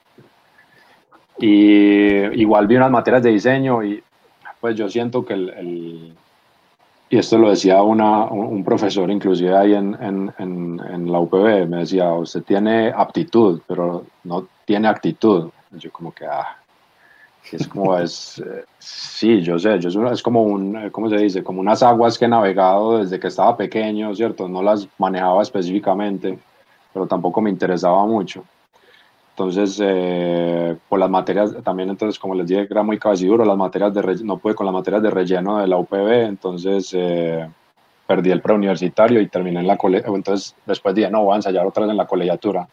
Y 1.38 2.39
igual 2.41 2.65
vi 2.65 2.77
unas 2.77 2.91
materias 2.91 3.24
de 3.24 3.31
diseño 3.31 3.84
y 3.84 4.01
pues 4.62 4.77
yo 4.77 4.88
siento 4.88 5.25
que 5.25 5.34
el, 5.34 5.50
el 5.50 6.13
y 7.10 7.17
esto 7.17 7.38
lo 7.38 7.50
decía 7.50 7.81
una, 7.81 8.25
un 8.27 8.63
profesor 8.63 9.12
inclusive 9.12 9.55
ahí 9.55 9.74
en, 9.74 9.98
en, 10.01 10.34
en, 10.39 11.12
la 11.12 11.19
UPB, 11.19 11.67
me 11.67 11.79
decía, 11.79 12.13
usted 12.13 12.43
tiene 12.43 12.89
aptitud, 12.96 13.62
pero 13.67 14.05
no 14.24 14.48
tiene 14.63 14.88
actitud. 14.88 15.50
yo 15.72 15.91
como 15.91 16.13
que, 16.13 16.25
ah, 16.25 16.56
es 17.51 17.68
como 17.68 17.98
es, 17.98 18.39
eh, 18.39 18.66
sí, 18.80 19.42
yo 19.42 19.58
sé, 19.58 19.80
yo 19.80 20.08
es 20.12 20.22
como 20.22 20.44
un, 20.44 20.75
eh, 20.75 20.92
¿cómo 20.92 21.10
se 21.10 21.18
dice? 21.18 21.44
Como 21.44 21.62
unas 21.62 21.82
aguas 21.84 22.18
que 22.18 22.25
he 22.25 22.27
navegado 22.27 23.00
desde 23.00 23.20
que 23.20 23.27
estaba 23.27 23.56
pequeño, 23.56 24.13
¿cierto? 24.16 24.48
No 24.48 24.62
las 24.62 24.88
manejaba 24.98 25.42
específicamente, 25.42 26.38
pero 26.94 27.08
tampoco 27.08 27.42
me 27.42 27.50
interesaba 27.50 28.06
mucho. 28.06 28.44
Entonces, 29.38 29.80
eh, 29.84 30.75
por 30.89 31.00
las 31.00 31.12
materias, 31.12 31.56
también 31.63 31.89
entonces, 31.89 32.18
como 32.18 32.34
les 32.34 32.48
dije, 32.48 32.68
era 32.70 32.82
muy 32.82 32.98
duro, 32.98 33.46
las 33.46 33.56
materias 33.56 33.94
de 33.94 34.24
no 34.24 34.38
pude 34.39 34.56
con 34.56 34.66
las 34.66 34.74
materias 34.74 35.04
de 35.04 35.12
relleno 35.12 35.60
de 35.60 35.68
la 35.68 35.77
UPB, 35.77 36.25
entonces 36.25 36.92
eh, 36.94 37.48
perdí 38.08 38.32
el 38.32 38.42
preuniversitario 38.42 39.22
y 39.22 39.27
terminé 39.27 39.60
en 39.60 39.68
la 39.68 39.77
colegiatura, 39.77 40.18
entonces 40.18 40.56
después 40.66 40.96
dije, 40.96 41.12
no, 41.12 41.24
voy 41.24 41.34
a 41.34 41.36
ensayar 41.36 41.68
otra 41.68 41.84
vez 41.84 41.92
en 41.92 41.98
la 41.98 42.08
colegiatura. 42.08 42.68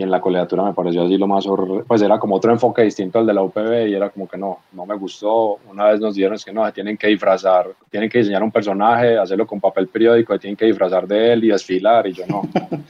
Y 0.00 0.02
en 0.02 0.10
la 0.10 0.18
colegiatura 0.18 0.62
me 0.62 0.72
pareció 0.72 1.02
así 1.02 1.18
lo 1.18 1.26
más 1.26 1.46
horrible, 1.46 1.84
pues 1.86 2.00
era 2.00 2.18
como 2.18 2.36
otro 2.36 2.50
enfoque 2.50 2.80
distinto 2.80 3.18
al 3.18 3.26
de 3.26 3.34
la 3.34 3.42
UPB 3.42 3.86
y 3.86 3.94
era 3.94 4.08
como 4.08 4.26
que 4.26 4.38
no, 4.38 4.60
no 4.72 4.86
me 4.86 4.94
gustó. 4.94 5.58
Una 5.70 5.88
vez 5.88 6.00
nos 6.00 6.14
dijeron 6.14 6.38
que 6.42 6.54
no, 6.54 6.64
se 6.64 6.72
tienen 6.72 6.96
que 6.96 7.08
disfrazar, 7.08 7.68
tienen 7.90 8.08
que 8.08 8.20
diseñar 8.20 8.42
un 8.42 8.50
personaje, 8.50 9.18
hacerlo 9.18 9.46
con 9.46 9.60
papel 9.60 9.88
periódico, 9.88 10.38
tienen 10.38 10.56
que 10.56 10.64
disfrazar 10.64 11.06
de 11.06 11.34
él 11.34 11.44
y 11.44 11.48
desfilar 11.48 12.06
y 12.06 12.14
yo 12.14 12.24
no. 12.26 12.48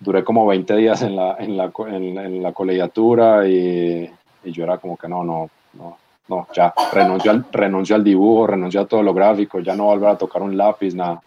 duré 0.00 0.24
como 0.24 0.44
20 0.44 0.74
días 0.74 1.02
en 1.02 1.14
la, 1.14 1.36
en 1.38 1.56
la, 1.56 1.70
en, 1.86 2.42
la 2.42 2.50
colegiatura 2.50 3.46
y, 3.46 4.10
y, 4.42 4.50
yo 4.50 4.64
era 4.64 4.78
como 4.78 4.96
que 4.96 5.06
no, 5.06 5.22
no, 5.22 5.48
no, 5.74 5.96
no, 6.26 6.48
ya 6.52 6.74
renuncio 6.92 7.30
al, 7.30 7.46
renuncio 7.52 7.94
al 7.94 8.02
dibujo, 8.02 8.48
renuncio 8.48 8.80
a 8.80 8.86
todo 8.86 9.04
lo 9.04 9.14
gráfico, 9.14 9.60
ya 9.60 9.76
no 9.76 9.84
volver 9.84 10.08
a 10.08 10.18
tocar 10.18 10.42
un 10.42 10.56
lápiz, 10.56 10.96
nada. 10.96 11.22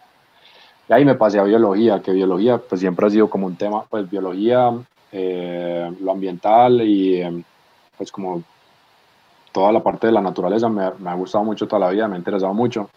Y 0.86 0.92
ahí 0.92 1.06
me 1.06 1.14
pasé 1.14 1.38
a 1.38 1.44
biología, 1.44 2.02
que 2.02 2.12
biología 2.12 2.58
pues 2.58 2.82
siempre 2.82 3.06
ha 3.06 3.10
sido 3.10 3.30
como 3.30 3.46
un 3.46 3.56
tema, 3.56 3.84
pues 3.88 4.08
biología, 4.08 4.70
eh, 5.12 5.92
lo 6.00 6.12
ambiental 6.12 6.82
y 6.82 7.20
eh, 7.20 7.42
pues 7.96 8.12
como 8.12 8.42
toda 9.52 9.72
la 9.72 9.82
parte 9.82 10.06
de 10.06 10.12
la 10.12 10.20
naturaleza. 10.20 10.68
Me, 10.68 10.90
me, 10.98 11.10
ha 11.10 11.14
gustado 11.14 11.44
mucho 11.44 11.66
toda 11.66 11.80
la 11.80 11.90
vida, 11.90 12.08
me 12.08 12.16
ha 12.16 12.18
interesado 12.18 12.54
mucho. 12.54 12.88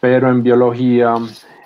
Pero 0.00 0.28
en 0.30 0.42
biología 0.42 1.14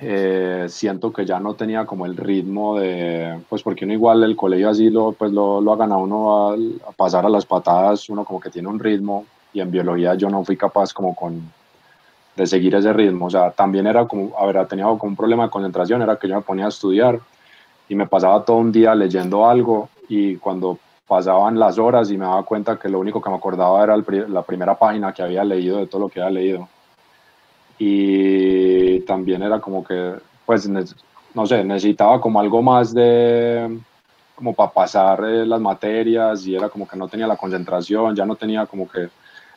eh, 0.01 0.67
siento 0.69 1.11
que 1.13 1.25
ya 1.25 1.41
no 1.41 1.55
tenía 1.55 1.87
como 1.87 2.05
el 2.05 2.17
ritmo 2.17 2.79
de, 2.79 3.41
pues 3.49 3.63
porque 3.63 3.87
uno 3.87 3.95
igual 3.95 4.23
el 4.25 4.37
colegio 4.37 4.69
así 4.69 4.91
lo, 4.91 5.13
pues 5.13 5.33
lo, 5.33 5.61
lo 5.61 5.73
hagan 5.73 5.91
a 5.93 5.97
uno 5.97 6.51
a, 6.51 6.57
pasar 6.95 7.25
a 7.25 7.31
las 7.31 7.47
patadas, 7.47 8.09
uno 8.11 8.25
como 8.25 8.39
que 8.39 8.51
tiene 8.51 8.69
un 8.69 8.79
ritmo. 8.79 9.25
Y 9.53 9.61
en 9.61 9.71
biología 9.71 10.15
yo 10.15 10.29
no 10.29 10.45
fui 10.45 10.57
capaz 10.57 10.93
como 10.93 11.15
con 11.15 11.51
de 12.37 12.47
seguir 12.47 12.75
ese 12.75 12.93
ritmo, 12.93 13.27
o 13.27 13.31
sea, 13.31 13.51
también 13.51 13.87
era 13.87 14.07
como, 14.07 14.39
a 14.39 14.45
ver, 14.45 14.67
tenía 14.67 14.85
como 14.85 15.05
un 15.05 15.17
problema 15.17 15.45
de 15.45 15.51
concentración, 15.51 16.03
era 16.03 16.19
que 16.19 16.29
yo 16.29 16.35
me 16.35 16.43
ponía 16.43 16.67
a 16.67 16.69
estudiar 16.69 17.19
y 17.89 17.95
me 17.95 18.07
pasaba 18.07 18.45
todo 18.45 18.57
un 18.57 18.73
día 18.73 18.95
leyendo 18.95 19.49
algo 19.49 19.89
y 20.09 20.37
cuando 20.37 20.79
pasaban 21.07 21.59
las 21.59 21.79
horas 21.79 22.11
y 22.11 22.19
me 22.19 22.25
daba 22.25 22.43
cuenta 22.43 22.79
que 22.79 22.89
lo 22.89 22.99
único 22.99 23.21
que 23.21 23.31
me 23.31 23.37
acordaba 23.37 23.83
era 23.85 23.97
la 23.97 24.43
primera 24.43 24.77
página 24.77 25.13
que 25.13 25.23
había 25.23 25.45
leído 25.45 25.79
de 25.79 25.87
todo 25.87 26.03
lo 26.03 26.09
que 26.09 26.21
había 26.21 26.41
leído 26.41 26.69
y 27.79 29.01
también 29.01 29.43
era 29.43 29.61
como 29.61 29.85
que, 29.85 30.15
pues, 30.45 30.69
no 30.69 31.47
sé, 31.47 31.65
necesitaba 31.65 32.21
como 32.21 32.41
algo 32.41 32.63
más 32.63 32.95
de, 32.95 33.79
como 34.35 34.55
para 34.55 34.71
pasar 34.71 35.25
eh, 35.25 35.47
las 35.47 35.61
materias 35.61 36.47
y 36.47 36.55
era 36.55 36.69
como 36.69 36.89
que 36.89 36.97
no 36.97 37.09
tenía 37.09 37.27
la 37.27 37.37
concentración, 37.37 38.15
ya 38.17 38.25
no 38.25 38.37
tenía 38.37 38.67
como 38.67 38.89
que 38.89 39.09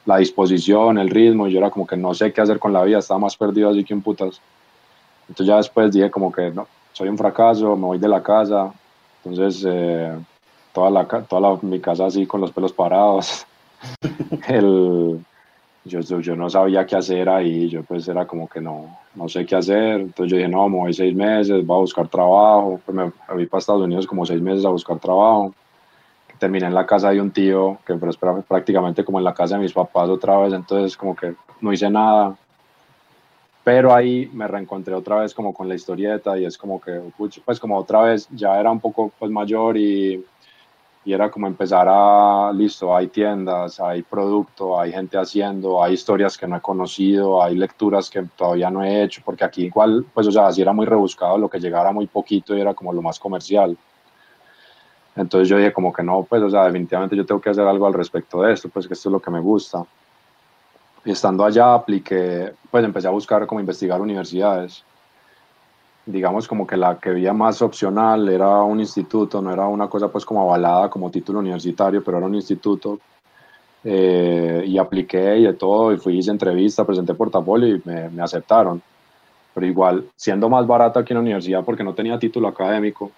la 0.05 0.17
disposición, 0.17 0.98
el 0.98 1.09
ritmo, 1.09 1.48
y 1.48 1.53
yo 1.53 1.59
era 1.59 1.69
como 1.69 1.88
que 1.88 1.95
no 1.95 2.13
sé 2.13 2.33
qué 2.33 2.41
hacer 2.41 2.59
con 2.59 2.74
la 2.74 2.83
vida, 2.83 3.00
estaba 3.00 3.19
más 3.19 3.38
perdido 3.38 3.69
así 3.69 3.83
que 3.83 3.93
un 3.93 4.01
putas. 4.01 4.41
Entonces 5.27 5.48
ya 5.48 5.57
después 5.57 5.91
dije 5.91 6.09
como 6.09 6.31
que 6.31 6.50
no, 6.51 6.67
soy 7.00 7.08
un 7.08 7.18
fracaso, 7.18 7.77
me 7.77 7.86
voy 7.86 7.98
de 7.98 8.10
la 8.10 8.22
casa, 8.22 8.74
entonces 9.24 9.65
eh, 9.65 10.20
toda, 10.74 10.89
la, 10.89 11.06
toda 11.06 11.58
mi 11.62 11.79
casa 11.79 12.08
así 12.08 12.25
con 12.25 12.41
los 12.41 12.51
pelos 12.51 12.74
parados. 12.74 13.48
el, 14.50 15.24
yo, 15.86 16.01
yo 16.01 16.36
no 16.36 16.50
sabía 16.50 16.86
qué 16.86 16.98
hacer 16.98 17.29
ahí, 17.29 17.70
yo 17.70 17.84
pues 17.84 18.06
era 18.10 18.27
como 18.27 18.50
que 18.50 18.60
no, 18.60 18.98
no 19.15 19.29
sé 19.29 19.46
qué 19.46 19.56
hacer, 19.56 20.01
entonces 20.01 20.29
yo 20.29 20.36
dije, 20.36 20.50
no, 20.50 20.68
me 20.68 20.75
voy 20.75 20.94
seis 20.94 21.15
meses, 21.15 21.65
voy 21.65 21.77
a 21.77 21.79
buscar 21.79 22.10
trabajo, 22.10 22.82
pues 22.86 22.94
me 22.94 23.12
fui 23.29 23.46
para 23.46 23.60
Estados 23.60 23.84
Unidos 23.84 24.06
como 24.06 24.25
seis 24.25 24.41
meses 24.41 24.65
a 24.65 24.70
buscar 24.70 25.00
trabajo, 25.00 25.53
terminé 26.38 26.68
en 26.68 26.74
la 26.74 26.86
casa 26.86 27.12
de 27.12 27.22
un 27.22 27.32
tío, 27.32 27.77
que 27.88 27.94
pero 27.96 28.41
prácticamente 28.41 29.06
como 29.06 29.20
en 29.20 29.24
la 29.24 29.34
casa 29.34 29.56
de 29.56 29.62
mis 29.62 29.72
papás 29.72 30.10
otra 30.10 30.38
vez, 30.39 30.51
entonces 30.51 30.98
como 30.98 31.15
que 31.15 31.34
no 31.62 31.72
hice 31.72 31.89
nada, 31.89 32.36
pero 33.70 33.94
ahí 33.94 34.28
me 34.34 34.48
reencontré 34.48 34.96
otra 34.96 35.18
vez 35.20 35.32
como 35.32 35.54
con 35.54 35.70
la 35.70 35.76
historieta 35.76 36.36
y 36.40 36.44
es 36.44 36.58
como 36.58 36.82
que, 36.82 37.00
pues 37.46 37.60
como 37.60 37.78
otra 37.78 38.02
vez 38.02 38.28
ya 38.32 38.60
era 38.60 38.72
un 38.72 38.80
poco 38.80 39.12
pues 39.20 39.30
mayor 39.30 39.78
y 39.78 40.26
y 41.06 41.14
era 41.14 41.30
como 41.30 41.46
empezar 41.46 41.88
a, 41.88 42.52
listo, 42.52 42.96
hay 42.96 43.08
tiendas, 43.08 43.80
hay 43.80 44.02
producto, 44.02 44.80
hay 44.80 44.92
gente 44.92 45.20
haciendo, 45.20 45.84
hay 45.84 45.94
historias 45.94 46.36
que 46.36 46.48
no 46.48 46.58
he 46.58 46.62
conocido, 46.62 47.44
hay 47.44 47.56
lecturas 47.56 48.10
que 48.10 48.24
todavía 48.36 48.72
no 48.72 48.84
he 48.84 49.04
hecho, 49.04 49.22
porque 49.24 49.44
aquí 49.44 49.66
igual, 49.66 50.04
pues 50.14 50.26
o 50.28 50.32
sea, 50.32 50.48
así 50.48 50.62
era 50.64 50.74
muy 50.74 50.88
rebuscado, 50.88 51.38
lo 51.38 51.48
que 51.48 51.60
llegara 51.60 51.92
muy 51.92 52.08
poquito 52.08 52.56
y 52.56 52.62
era 52.62 52.74
como 52.74 52.92
lo 52.92 53.04
más 53.04 53.20
comercial. 53.20 53.78
Entonces 55.16 55.48
yo 55.48 55.58
dije 55.58 55.74
como 55.74 55.94
que 55.94 56.02
no, 56.02 56.24
pues 56.24 56.42
o 56.42 56.50
sea, 56.50 56.66
definitivamente 56.66 57.16
yo 57.16 57.26
tengo 57.26 57.40
que 57.40 57.52
hacer 57.52 57.68
algo 57.68 57.86
al 57.86 57.94
respecto 57.94 58.42
de 58.42 58.54
esto, 58.54 58.68
pues 58.70 58.88
que 58.88 58.96
esto 58.96 59.10
es 59.10 59.14
lo 59.14 59.20
que 59.20 59.32
me 59.32 59.40
gusta. 59.40 59.86
Y 61.10 61.12
estando 61.12 61.44
allá 61.44 61.74
apliqué, 61.74 62.54
pues 62.70 62.86
empecé 62.86 63.08
a 63.08 63.10
buscar 63.10 63.48
como 63.48 63.60
investigar 63.60 64.00
universidades 64.00 64.84
digamos 66.06 66.48
como 66.48 66.68
que 66.68 66.78
la 66.78 67.00
que 67.00 67.10
veía 67.10 67.34
más 67.34 67.63
opcional 67.63 68.30
era 68.30 68.62
un 68.62 68.80
instituto, 68.80 69.42
no 69.42 69.51
era 69.51 69.66
una 69.66 69.88
cosa 69.88 70.08
pues 70.08 70.24
como 70.24 70.42
avalada 70.42 70.88
como 70.88 71.10
título 71.10 71.39
universitario, 71.39 72.04
pero 72.04 72.18
era 72.18 72.28
un 72.28 72.36
instituto. 72.36 73.00
Eh, 73.84 74.63
y 74.68 74.78
apliqué 74.78 75.38
y 75.38 75.44
de 75.46 75.54
todo, 75.54 75.92
y 75.92 75.98
fui, 75.98 76.20
hice 76.20 76.30
entrevista, 76.30 76.86
presenté 76.86 77.16
portafolio 77.16 77.75
y 77.75 77.82
me, 77.86 78.10
me, 78.10 78.22
aceptaron. 78.22 78.80
Pero 79.56 79.66
igual, 79.66 80.06
siendo 80.16 80.48
más 80.48 80.68
barata 80.68 81.04
que 81.04 81.13
en 81.13 81.18
la 81.18 81.22
universidad 81.22 81.63
porque 81.63 81.84
no 81.84 81.96
tenía 81.96 82.20
título 82.20 82.50
académico, 82.50 83.12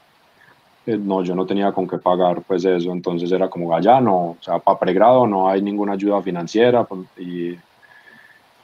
eh, 0.85 0.97
no, 0.97 1.23
yo 1.23 1.35
no 1.35 1.45
tenía 1.45 1.71
con 1.71 1.87
qué 1.87 1.97
pagar 1.97 2.41
pues 2.41 2.65
eso, 2.65 2.91
entonces 2.91 3.31
era 3.31 3.49
como 3.49 3.75
allá 3.75 3.99
no, 4.01 4.31
o 4.31 4.37
sea, 4.39 4.57
para 4.57 4.79
pregrado 4.79 5.27
no 5.27 5.47
hay 5.47 5.61
ninguna 5.61 5.93
ayuda 5.93 6.21
financiera 6.23 6.83
pues, 6.83 7.01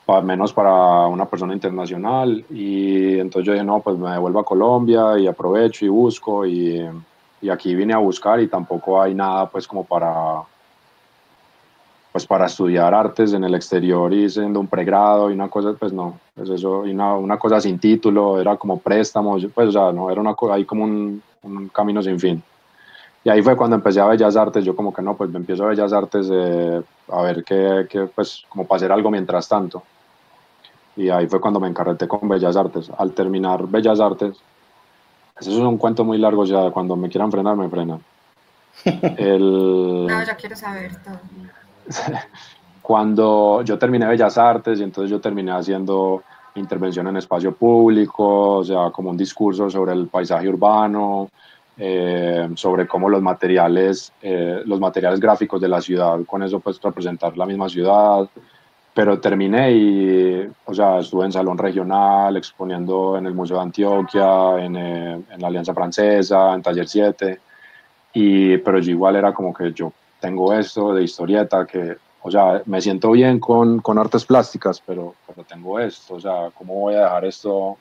y 0.07 0.21
menos 0.23 0.53
para 0.53 1.07
una 1.07 1.25
persona 1.25 1.53
internacional. 1.53 2.45
Y 2.49 3.19
entonces 3.19 3.45
yo 3.45 3.53
dije, 3.53 3.65
no, 3.65 3.81
pues 3.81 3.97
me 3.97 4.11
devuelvo 4.11 4.39
a 4.39 4.45
Colombia 4.45 5.17
y 5.19 5.27
aprovecho 5.27 5.85
y 5.85 5.89
busco. 5.89 6.45
Y, 6.45 6.81
y, 7.41 7.49
aquí 7.49 7.75
vine 7.75 7.93
a 7.93 7.97
buscar 7.97 8.39
y 8.39 8.47
tampoco 8.47 9.01
hay 9.01 9.13
nada 9.13 9.49
pues 9.49 9.67
como 9.67 9.83
para 9.83 10.41
pues 12.11 12.25
para 12.25 12.47
estudiar 12.47 12.95
artes 12.95 13.33
en 13.33 13.43
el 13.43 13.53
exterior 13.53 14.11
y 14.11 14.27
siendo 14.27 14.59
un 14.59 14.65
pregrado 14.65 15.29
y 15.29 15.33
una 15.33 15.49
cosa, 15.49 15.73
pues 15.77 15.93
no, 15.93 16.19
pues 16.33 16.49
eso, 16.49 16.83
y 16.87 16.89
una, 16.89 17.15
una 17.15 17.37
cosa 17.37 17.61
sin 17.61 17.77
título, 17.77 18.41
era 18.41 18.55
como 18.55 18.79
préstamos, 18.79 19.45
pues 19.53 19.67
o 19.67 19.71
sea, 19.71 19.91
no, 19.91 20.09
era 20.09 20.19
una 20.19 20.35
ahí 20.51 20.65
como 20.65 20.83
un, 20.83 21.21
un, 21.43 21.69
camino 21.69 22.01
sin 22.01 22.19
fin. 22.19 22.41
Y 23.23 23.29
ahí 23.29 23.43
fue 23.43 23.55
cuando 23.55 23.75
empecé 23.75 23.99
a 23.99 24.07
Bellas 24.07 24.35
Artes, 24.35 24.65
yo 24.65 24.75
como 24.75 24.91
que 24.91 25.03
no, 25.03 25.15
pues 25.15 25.29
me 25.29 25.37
empiezo 25.37 25.65
a 25.65 25.67
Bellas 25.67 25.93
Artes 25.93 26.27
eh, 26.31 26.81
a 27.09 27.21
ver 27.21 27.43
qué, 27.43 28.09
pues 28.15 28.43
como 28.49 28.65
para 28.65 28.77
hacer 28.77 28.91
algo 28.91 29.11
mientras 29.11 29.47
tanto 29.47 29.83
y 30.97 31.09
ahí 31.09 31.27
fue 31.27 31.39
cuando 31.39 31.59
me 31.59 31.67
encarreté 31.67 32.07
con 32.07 32.27
Bellas 32.27 32.57
Artes. 32.57 32.91
Al 32.97 33.13
terminar 33.13 33.67
Bellas 33.67 33.99
Artes, 33.99 34.35
eso 35.39 35.51
es 35.51 35.57
un 35.57 35.77
cuento 35.77 36.03
muy 36.03 36.17
largo 36.17 36.43
ya, 36.43 36.71
cuando 36.71 36.95
me 36.95 37.07
quieran 37.07 37.31
frenar, 37.31 37.55
me 37.55 37.69
frenan. 37.69 38.03
El... 38.83 40.07
No, 40.07 40.23
ya 40.23 40.35
quiero 40.35 40.55
saber 40.55 40.91
todo. 41.03 41.19
cuando 42.81 43.61
yo 43.63 43.77
terminé 43.77 44.07
Bellas 44.07 44.37
Artes 44.37 44.79
y 44.79 44.83
entonces 44.83 45.11
yo 45.11 45.21
terminé 45.21 45.51
haciendo 45.51 46.23
intervención 46.55 47.07
en 47.07 47.17
espacio 47.17 47.53
público, 47.53 48.57
o 48.57 48.63
sea, 48.63 48.89
como 48.89 49.11
un 49.11 49.17
discurso 49.17 49.69
sobre 49.69 49.93
el 49.93 50.07
paisaje 50.07 50.49
urbano, 50.49 51.29
eh, 51.77 52.49
sobre 52.55 52.87
cómo 52.87 53.07
los 53.09 53.21
materiales, 53.21 54.11
eh, 54.21 54.63
los 54.65 54.79
materiales 54.79 55.19
gráficos 55.19 55.61
de 55.61 55.67
la 55.67 55.79
ciudad, 55.79 56.19
con 56.25 56.41
eso 56.41 56.59
pues 56.59 56.81
representar 56.81 57.37
la 57.37 57.45
misma 57.45 57.69
ciudad, 57.69 58.27
pero 58.97 59.19
terminé 59.19 59.73
y, 59.73 60.49
o 60.65 60.73
sea, 60.73 60.97
estuve 60.97 61.25
en 61.25 61.31
Salón 61.31 61.55
Regional, 61.55 62.35
exponiendo 62.35 63.15
en 63.15 63.27
el 63.27 63.35
Museo 63.35 63.57
de 63.57 63.61
Antioquia, 63.61 64.57
en, 64.57 64.75
eh, 64.75 65.21
en 65.29 65.39
la 65.39 65.49
Alianza 65.49 65.71
Francesa, 65.71 66.55
en 66.55 66.63
Taller 66.63 66.87
7, 66.87 67.39
y, 68.13 68.57
pero 68.57 68.79
yo 68.79 68.89
igual 68.89 69.15
era 69.15 69.35
como 69.35 69.53
que 69.53 69.71
yo 69.71 69.93
tengo 70.19 70.51
esto 70.51 70.95
de 70.95 71.03
historieta, 71.03 71.67
que, 71.67 71.95
o 72.23 72.31
sea, 72.31 72.63
me 72.65 72.81
siento 72.81 73.11
bien 73.11 73.39
con, 73.39 73.81
con 73.81 73.99
artes 73.99 74.25
plásticas, 74.25 74.81
pero, 74.83 75.13
pero 75.27 75.43
tengo 75.43 75.79
esto, 75.79 76.15
o 76.15 76.19
sea, 76.19 76.49
¿cómo 76.57 76.73
voy 76.79 76.95
a 76.95 77.01
dejar 77.01 77.25
esto? 77.25 77.77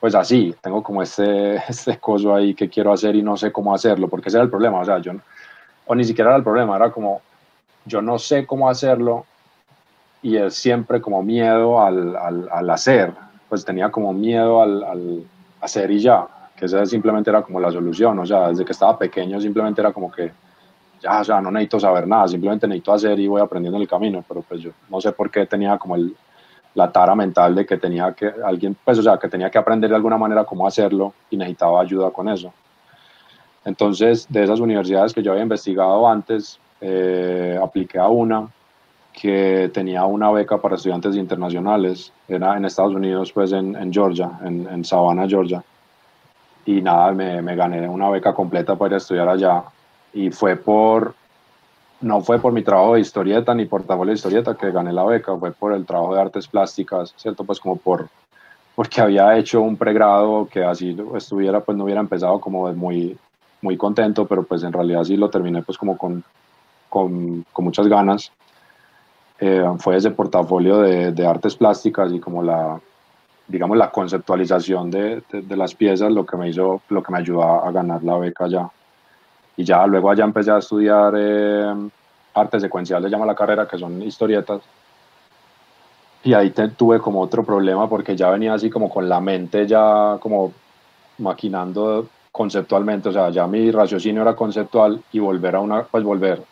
Pues 0.00 0.14
así, 0.14 0.54
tengo 0.60 0.82
como 0.82 1.00
este, 1.00 1.56
este 1.66 1.96
coso 1.96 2.34
ahí 2.34 2.52
que 2.54 2.68
quiero 2.68 2.92
hacer 2.92 3.16
y 3.16 3.22
no 3.22 3.38
sé 3.38 3.50
cómo 3.50 3.74
hacerlo, 3.74 4.06
porque 4.06 4.28
ese 4.28 4.36
era 4.36 4.44
el 4.44 4.50
problema, 4.50 4.80
o 4.80 4.84
sea, 4.84 4.98
yo, 4.98 5.12
o 5.86 5.94
ni 5.94 6.04
siquiera 6.04 6.28
era 6.28 6.36
el 6.36 6.44
problema, 6.44 6.76
era 6.76 6.92
como, 6.92 7.22
yo 7.86 8.02
no 8.02 8.18
sé 8.18 8.44
cómo 8.44 8.68
hacerlo 8.68 9.24
y 10.22 10.36
es 10.36 10.54
siempre 10.54 11.00
como 11.00 11.22
miedo 11.22 11.80
al, 11.80 12.16
al, 12.16 12.48
al 12.50 12.70
hacer, 12.70 13.12
pues 13.48 13.64
tenía 13.64 13.90
como 13.90 14.12
miedo 14.12 14.62
al, 14.62 14.82
al, 14.84 15.24
hacer 15.60 15.90
y 15.90 16.00
ya, 16.00 16.26
que 16.56 16.66
esa 16.66 16.84
simplemente 16.86 17.30
era 17.30 17.42
como 17.42 17.60
la 17.60 17.70
solución, 17.70 18.18
o 18.18 18.26
sea, 18.26 18.48
desde 18.48 18.64
que 18.64 18.72
estaba 18.72 18.98
pequeño 18.98 19.40
simplemente 19.40 19.80
era 19.80 19.92
como 19.92 20.10
que 20.10 20.32
ya, 21.02 21.20
o 21.20 21.24
sea, 21.24 21.40
no 21.40 21.50
necesito 21.50 21.80
saber 21.80 22.06
nada, 22.06 22.28
simplemente 22.28 22.66
necesito 22.66 22.92
hacer 22.92 23.18
y 23.18 23.26
voy 23.26 23.40
aprendiendo 23.40 23.76
en 23.76 23.82
el 23.82 23.88
camino, 23.88 24.24
pero 24.26 24.42
pues 24.42 24.60
yo 24.60 24.70
no 24.88 25.00
sé 25.00 25.12
por 25.12 25.30
qué 25.30 25.46
tenía 25.46 25.78
como 25.78 25.96
el, 25.96 26.14
la 26.74 26.92
tara 26.92 27.14
mental 27.14 27.54
de 27.54 27.66
que 27.66 27.78
tenía 27.78 28.12
que 28.12 28.32
alguien, 28.44 28.76
pues 28.84 28.98
o 28.98 29.02
sea, 29.02 29.18
que 29.18 29.28
tenía 29.28 29.50
que 29.50 29.58
aprender 29.58 29.90
de 29.90 29.96
alguna 29.96 30.18
manera 30.18 30.44
cómo 30.44 30.66
hacerlo 30.66 31.14
y 31.30 31.36
necesitaba 31.36 31.80
ayuda 31.80 32.10
con 32.10 32.28
eso. 32.28 32.52
Entonces, 33.64 34.26
de 34.28 34.44
esas 34.44 34.60
universidades 34.60 35.12
que 35.12 35.22
yo 35.22 35.32
había 35.32 35.42
investigado 35.42 36.08
antes, 36.08 36.58
eh, 36.80 37.58
apliqué 37.62 37.98
a 37.98 38.08
una 38.08 38.48
que 39.20 39.70
tenía 39.74 40.06
una 40.06 40.30
beca 40.30 40.56
para 40.56 40.76
estudiantes 40.76 41.14
internacionales, 41.14 42.10
era 42.26 42.56
en 42.56 42.64
Estados 42.64 42.94
Unidos, 42.94 43.30
pues 43.34 43.52
en, 43.52 43.76
en 43.76 43.92
Georgia, 43.92 44.30
en, 44.42 44.66
en, 44.66 44.82
Savannah, 44.82 45.28
Georgia. 45.28 45.62
Y 46.64 46.80
nada, 46.80 47.12
me, 47.12 47.42
me, 47.42 47.54
gané 47.54 47.86
una 47.86 48.08
beca 48.08 48.32
completa 48.32 48.76
para 48.76 48.88
ir 48.88 48.94
a 48.94 48.96
estudiar 48.96 49.28
allá. 49.28 49.64
Y 50.14 50.30
fue 50.30 50.56
por, 50.56 51.14
no 52.00 52.22
fue 52.22 52.38
por 52.38 52.54
mi 52.54 52.62
trabajo 52.62 52.94
de 52.94 53.00
historieta 53.00 53.54
ni 53.54 53.66
portafolio 53.66 54.12
de 54.12 54.16
historieta 54.16 54.54
que 54.54 54.70
gané 54.70 54.90
la 54.90 55.04
beca, 55.04 55.36
fue 55.36 55.52
por 55.52 55.74
el 55.74 55.84
trabajo 55.84 56.14
de 56.14 56.22
artes 56.22 56.48
plásticas, 56.48 57.12
¿cierto? 57.18 57.44
Pues 57.44 57.60
como 57.60 57.76
por, 57.76 58.08
porque 58.74 59.02
había 59.02 59.36
hecho 59.36 59.60
un 59.60 59.76
pregrado 59.76 60.48
que 60.50 60.64
así 60.64 60.96
estuviera, 61.14 61.60
pues 61.60 61.76
no 61.76 61.84
hubiera 61.84 62.00
empezado 62.00 62.40
como 62.40 62.72
muy, 62.72 63.18
muy 63.60 63.76
contento, 63.76 64.24
pero 64.24 64.44
pues 64.44 64.62
en 64.62 64.72
realidad 64.72 65.04
sí 65.04 65.18
lo 65.18 65.28
terminé 65.28 65.62
pues 65.62 65.76
como 65.76 65.98
con, 65.98 66.24
con, 66.88 67.44
con 67.52 67.64
muchas 67.66 67.86
ganas 67.86 68.32
eh, 69.40 69.64
fue 69.78 69.96
ese 69.96 70.10
portafolio 70.10 70.80
de, 70.80 71.12
de, 71.12 71.26
artes 71.26 71.56
plásticas 71.56 72.12
y 72.12 72.20
como 72.20 72.42
la, 72.42 72.78
digamos, 73.48 73.76
la 73.78 73.90
conceptualización 73.90 74.90
de, 74.90 75.22
de, 75.32 75.56
las 75.56 75.74
piezas 75.74 76.12
lo 76.12 76.26
que 76.26 76.36
me 76.36 76.50
hizo, 76.50 76.82
lo 76.90 77.02
que 77.02 77.10
me 77.10 77.18
ayudó 77.18 77.42
a, 77.42 77.70
ganar 77.72 78.02
la 78.02 78.18
beca 78.18 78.46
ya. 78.48 78.70
Y 79.56 79.64
ya 79.64 79.86
luego 79.86 80.10
allá 80.10 80.24
empecé 80.24 80.50
a 80.50 80.58
estudiar 80.58 81.14
eh, 81.16 81.74
arte 82.34 82.60
secuencial, 82.60 83.02
se 83.02 83.08
llama 83.08 83.24
la 83.24 83.34
carrera, 83.34 83.66
que 83.66 83.78
son 83.78 84.02
historietas. 84.02 84.60
Y 86.22 86.34
ahí 86.34 86.50
tuve 86.50 86.98
como 86.98 87.22
otro 87.22 87.42
problema 87.42 87.88
porque 87.88 88.14
ya 88.14 88.28
venía 88.28 88.52
así 88.52 88.68
como 88.68 88.90
con 88.90 89.08
la 89.08 89.20
mente 89.20 89.66
ya 89.66 90.18
como 90.20 90.52
maquinando 91.16 92.08
conceptualmente, 92.30 93.08
o 93.08 93.12
sea, 93.12 93.30
ya 93.30 93.46
mi 93.46 93.70
raciocinio 93.70 94.20
era 94.22 94.36
conceptual 94.36 95.02
y 95.12 95.18
volver 95.18 95.56
a 95.56 95.60
una, 95.60 95.82
pues 95.84 96.04
volver 96.04 96.42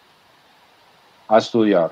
a 1.28 1.38
estudiar 1.38 1.90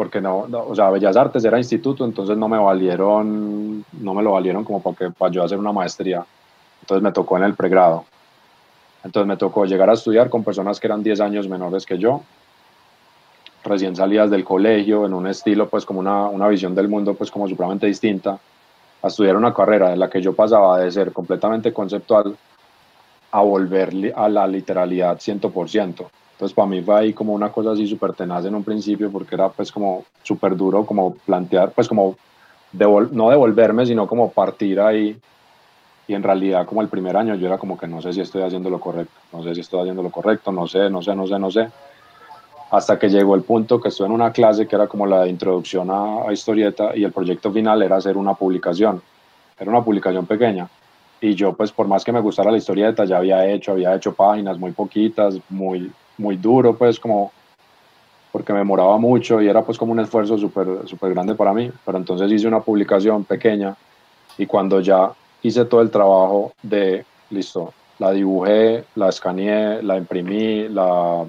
porque 0.00 0.18
no, 0.18 0.46
o 0.50 0.74
sea, 0.74 0.88
Bellas 0.88 1.14
Artes 1.14 1.44
era 1.44 1.58
instituto, 1.58 2.06
entonces 2.06 2.34
no 2.34 2.48
me 2.48 2.56
valieron, 2.56 3.84
no 4.00 4.14
me 4.14 4.22
lo 4.22 4.32
valieron 4.32 4.64
como 4.64 4.80
para, 4.82 4.96
que, 4.96 5.10
para 5.10 5.30
yo 5.30 5.44
hacer 5.44 5.58
una 5.58 5.72
maestría. 5.72 6.24
Entonces 6.80 7.02
me 7.02 7.12
tocó 7.12 7.36
en 7.36 7.44
el 7.44 7.52
pregrado. 7.52 8.06
Entonces 9.04 9.28
me 9.28 9.36
tocó 9.36 9.66
llegar 9.66 9.90
a 9.90 9.92
estudiar 9.92 10.30
con 10.30 10.42
personas 10.42 10.80
que 10.80 10.86
eran 10.86 11.02
10 11.02 11.20
años 11.20 11.48
menores 11.48 11.84
que 11.84 11.98
yo, 11.98 12.22
recién 13.62 13.94
salidas 13.94 14.30
del 14.30 14.42
colegio, 14.42 15.04
en 15.04 15.12
un 15.12 15.26
estilo, 15.26 15.68
pues 15.68 15.84
como 15.84 16.00
una, 16.00 16.28
una 16.28 16.48
visión 16.48 16.74
del 16.74 16.88
mundo, 16.88 17.12
pues 17.12 17.30
como 17.30 17.46
supremamente 17.46 17.86
distinta, 17.86 18.38
a 19.02 19.06
estudiar 19.06 19.36
una 19.36 19.52
carrera 19.52 19.92
en 19.92 19.98
la 19.98 20.08
que 20.08 20.22
yo 20.22 20.32
pasaba 20.32 20.78
de 20.78 20.90
ser 20.90 21.12
completamente 21.12 21.74
conceptual 21.74 22.34
a 23.32 23.40
volver 23.42 24.14
a 24.16 24.30
la 24.30 24.46
literalidad 24.46 25.18
100%. 25.18 26.06
Entonces 26.40 26.56
para 26.56 26.68
mí 26.68 26.80
fue 26.80 26.98
ahí 26.98 27.12
como 27.12 27.34
una 27.34 27.52
cosa 27.52 27.72
así 27.72 27.86
súper 27.86 28.14
tenaz 28.14 28.46
en 28.46 28.54
un 28.54 28.64
principio 28.64 29.12
porque 29.12 29.34
era 29.34 29.50
pues 29.50 29.70
como 29.70 30.06
súper 30.22 30.56
duro 30.56 30.86
como 30.86 31.12
plantear, 31.12 31.70
pues 31.72 31.86
como 31.86 32.16
no 32.72 33.28
devolverme, 33.28 33.84
sino 33.84 34.06
como 34.06 34.30
partir 34.30 34.80
ahí. 34.80 35.14
Y 36.08 36.14
en 36.14 36.22
realidad 36.22 36.64
como 36.64 36.80
el 36.80 36.88
primer 36.88 37.14
año 37.14 37.34
yo 37.34 37.46
era 37.46 37.58
como 37.58 37.76
que 37.76 37.86
no 37.86 38.00
sé 38.00 38.14
si 38.14 38.22
estoy 38.22 38.40
haciendo 38.40 38.70
lo 38.70 38.80
correcto, 38.80 39.12
no 39.34 39.42
sé 39.42 39.54
si 39.54 39.60
estoy 39.60 39.80
haciendo 39.80 40.02
lo 40.02 40.10
correcto, 40.10 40.50
no 40.50 40.66
sé, 40.66 40.88
no 40.88 41.02
sé, 41.02 41.14
no 41.14 41.26
sé, 41.26 41.38
no 41.38 41.50
sé. 41.50 41.68
Hasta 42.70 42.98
que 42.98 43.10
llegó 43.10 43.34
el 43.34 43.42
punto 43.42 43.78
que 43.78 43.90
estuve 43.90 44.06
en 44.06 44.14
una 44.14 44.32
clase 44.32 44.66
que 44.66 44.76
era 44.76 44.86
como 44.86 45.04
la 45.04 45.24
de 45.24 45.28
introducción 45.28 45.90
a 45.90 46.32
historieta 46.32 46.96
y 46.96 47.04
el 47.04 47.12
proyecto 47.12 47.52
final 47.52 47.82
era 47.82 47.96
hacer 47.96 48.16
una 48.16 48.32
publicación. 48.32 49.02
Era 49.58 49.70
una 49.70 49.84
publicación 49.84 50.24
pequeña 50.24 50.70
y 51.20 51.34
yo 51.34 51.52
pues 51.52 51.70
por 51.70 51.86
más 51.86 52.02
que 52.02 52.12
me 52.12 52.20
gustara 52.20 52.50
la 52.50 52.56
historieta 52.56 53.04
ya 53.04 53.18
había 53.18 53.46
hecho, 53.46 53.72
había 53.72 53.94
hecho 53.94 54.14
páginas 54.14 54.58
muy 54.58 54.72
poquitas, 54.72 55.38
muy, 55.50 55.92
muy 56.20 56.36
duro 56.36 56.76
pues 56.76 57.00
como 57.00 57.32
porque 58.30 58.52
me 58.52 58.60
demoraba 58.60 58.96
mucho 58.98 59.40
y 59.40 59.48
era 59.48 59.64
pues 59.64 59.76
como 59.76 59.92
un 59.92 60.00
esfuerzo 60.00 60.38
súper 60.38 60.86
super 60.86 61.12
grande 61.12 61.34
para 61.34 61.52
mí, 61.52 61.70
pero 61.84 61.98
entonces 61.98 62.30
hice 62.30 62.46
una 62.46 62.60
publicación 62.60 63.24
pequeña 63.24 63.74
y 64.38 64.46
cuando 64.46 64.80
ya 64.80 65.10
hice 65.42 65.64
todo 65.64 65.80
el 65.80 65.90
trabajo 65.90 66.52
de, 66.62 67.04
listo, 67.30 67.72
la 67.98 68.12
dibujé, 68.12 68.84
la 68.94 69.08
escaneé, 69.08 69.82
la 69.82 69.96
imprimí, 69.96 70.68
la 70.68 71.24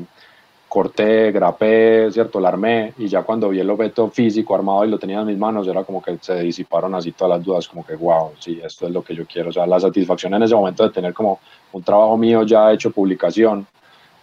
corté, 0.70 1.32
grapé, 1.32 2.10
¿cierto? 2.12 2.40
La 2.40 2.50
armé 2.50 2.94
y 2.98 3.08
ya 3.08 3.24
cuando 3.24 3.50
vi 3.50 3.60
el 3.60 3.70
objeto 3.70 4.10
físico 4.10 4.56
armado 4.56 4.86
y 4.86 4.90
lo 4.90 5.00
tenía 5.00 5.20
en 5.20 5.28
mis 5.28 5.38
manos, 5.38 5.68
era 5.68 5.84
como 5.84 6.02
que 6.02 6.18
se 6.22 6.40
disiparon 6.40 6.96
así 6.96 7.12
todas 7.12 7.38
las 7.38 7.46
dudas, 7.46 7.68
como 7.68 7.86
que, 7.86 7.96
wow, 7.96 8.32
sí, 8.40 8.62
esto 8.64 8.88
es 8.88 8.94
lo 8.94 9.04
que 9.04 9.16
yo 9.16 9.26
quiero. 9.26 9.50
O 9.50 9.52
sea, 9.52 9.66
la 9.68 9.80
satisfacción 9.80 10.34
en 10.36 10.44
ese 10.44 10.56
momento 10.56 10.84
de 10.84 10.92
tener 10.92 11.14
como 11.14 11.40
un 11.74 11.84
trabajo 11.84 12.16
mío 12.16 12.44
ya 12.44 12.72
hecho 12.72 12.92
publicación 12.92 13.68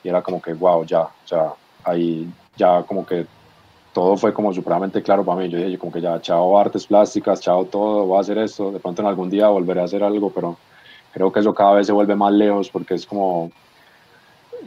y 0.08 0.10
era 0.10 0.22
como 0.22 0.40
que, 0.40 0.54
wow, 0.54 0.86
ya, 0.86 1.02
o 1.02 1.26
sea, 1.26 1.52
ahí 1.84 2.26
ya 2.56 2.82
como 2.82 3.04
que 3.04 3.26
todo 3.92 4.16
fue 4.16 4.32
como 4.32 4.54
supremamente 4.54 5.02
claro 5.02 5.22
para 5.22 5.40
mí. 5.40 5.50
Yo 5.50 5.58
dije, 5.58 5.78
como 5.78 5.92
que 5.92 6.00
ya, 6.00 6.18
chao 6.22 6.58
artes 6.58 6.86
plásticas, 6.86 7.40
chao 7.40 7.66
todo, 7.66 8.06
voy 8.06 8.16
a 8.16 8.20
hacer 8.22 8.38
esto. 8.38 8.72
De 8.72 8.80
pronto 8.80 9.02
en 9.02 9.08
algún 9.08 9.28
día 9.28 9.48
volveré 9.48 9.82
a 9.82 9.84
hacer 9.84 10.02
algo, 10.02 10.30
pero 10.30 10.56
creo 11.12 11.30
que 11.30 11.40
eso 11.40 11.52
cada 11.52 11.74
vez 11.74 11.86
se 11.86 11.92
vuelve 11.92 12.16
más 12.16 12.32
lejos 12.32 12.70
porque 12.70 12.94
es 12.94 13.04
como 13.04 13.52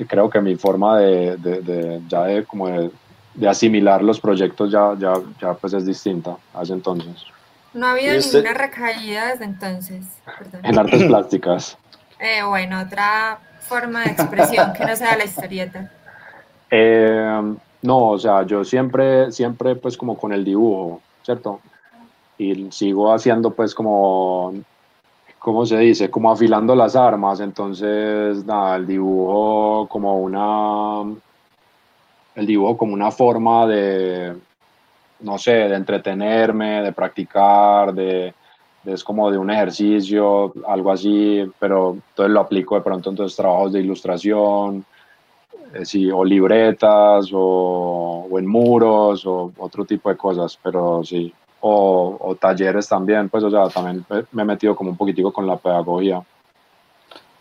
creo 0.07 0.29
que 0.29 0.41
mi 0.41 0.55
forma 0.55 0.99
de, 0.99 1.37
de, 1.37 2.01
ya 2.07 2.23
de, 2.23 2.45
como 2.45 2.67
de, 2.67 2.91
asimilar 3.47 4.03
los 4.03 4.19
proyectos 4.19 4.71
ya, 4.71 4.95
ya, 4.97 5.13
ya 5.41 5.53
pues 5.55 5.73
es 5.73 5.87
distinta 5.87 6.37
hace 6.53 6.73
entonces. 6.73 7.25
No 7.73 7.87
ha 7.87 7.91
habido 7.91 8.13
este 8.13 8.43
ninguna 8.43 8.53
recaída 8.53 9.31
desde 9.31 9.45
entonces. 9.45 10.05
En 10.61 10.77
artes 10.77 11.03
plásticas. 11.03 11.77
Eh, 12.19 12.43
bueno, 12.43 12.81
otra 12.81 13.39
forma 13.71 14.03
de 14.03 14.11
expresión 14.11 14.73
que 14.73 14.85
no 14.85 14.95
sea 14.95 15.17
la 15.17 15.25
historieta. 15.25 15.89
Eh, 16.73 17.41
no, 17.81 18.07
o 18.11 18.17
sea, 18.17 18.43
yo 18.43 18.63
siempre, 18.63 19.29
siempre 19.33 19.75
pues 19.75 19.97
como 19.97 20.17
con 20.17 20.31
el 20.31 20.45
dibujo, 20.45 21.01
¿cierto? 21.21 21.59
Y 22.37 22.71
sigo 22.71 23.11
haciendo 23.11 23.51
pues 23.51 23.75
como 23.75 24.53
¿cómo 25.41 25.65
se 25.65 25.77
dice? 25.79 26.09
Como 26.09 26.31
afilando 26.31 26.75
las 26.75 26.95
armas, 26.95 27.39
entonces, 27.39 28.45
nada, 28.45 28.75
el 28.75 28.85
dibujo 28.85 29.87
como 29.89 30.19
una, 30.19 31.13
el 32.35 32.45
dibujo 32.45 32.77
como 32.77 32.93
una 32.93 33.09
forma 33.09 33.65
de, 33.65 34.33
no 35.19 35.37
sé, 35.39 35.51
de 35.51 35.75
entretenerme, 35.75 36.83
de 36.83 36.93
practicar, 36.93 37.93
de, 37.93 38.35
es 38.85 39.03
como 39.03 39.31
de 39.31 39.37
un 39.37 39.51
ejercicio, 39.51 40.53
algo 40.67 40.91
así, 40.91 41.43
pero 41.59 41.91
entonces 41.93 42.33
lo 42.33 42.39
aplico 42.39 42.75
de 42.75 42.81
pronto 42.81 43.09
entonces 43.09 43.35
trabajos 43.35 43.73
de 43.73 43.81
ilustración, 43.81 44.85
eh, 45.73 45.85
sí, 45.85 46.11
o 46.11 46.23
libretas, 46.25 47.29
o, 47.33 48.27
o 48.29 48.39
en 48.39 48.47
muros, 48.47 49.25
o 49.25 49.51
otro 49.57 49.85
tipo 49.85 50.09
de 50.09 50.17
cosas, 50.17 50.57
pero 50.61 51.03
sí, 51.03 51.33
o, 51.61 52.35
talleres 52.39 52.87
también, 52.87 53.29
pues, 53.29 53.43
o 53.43 53.51
sea, 53.51 53.69
también 53.69 54.05
me 54.31 54.41
he 54.41 54.45
metido 54.45 54.75
como 54.75 54.91
un 54.91 54.97
poquitico 54.97 55.31
con 55.31 55.47
la 55.47 55.57
pedagogía. 55.57 56.21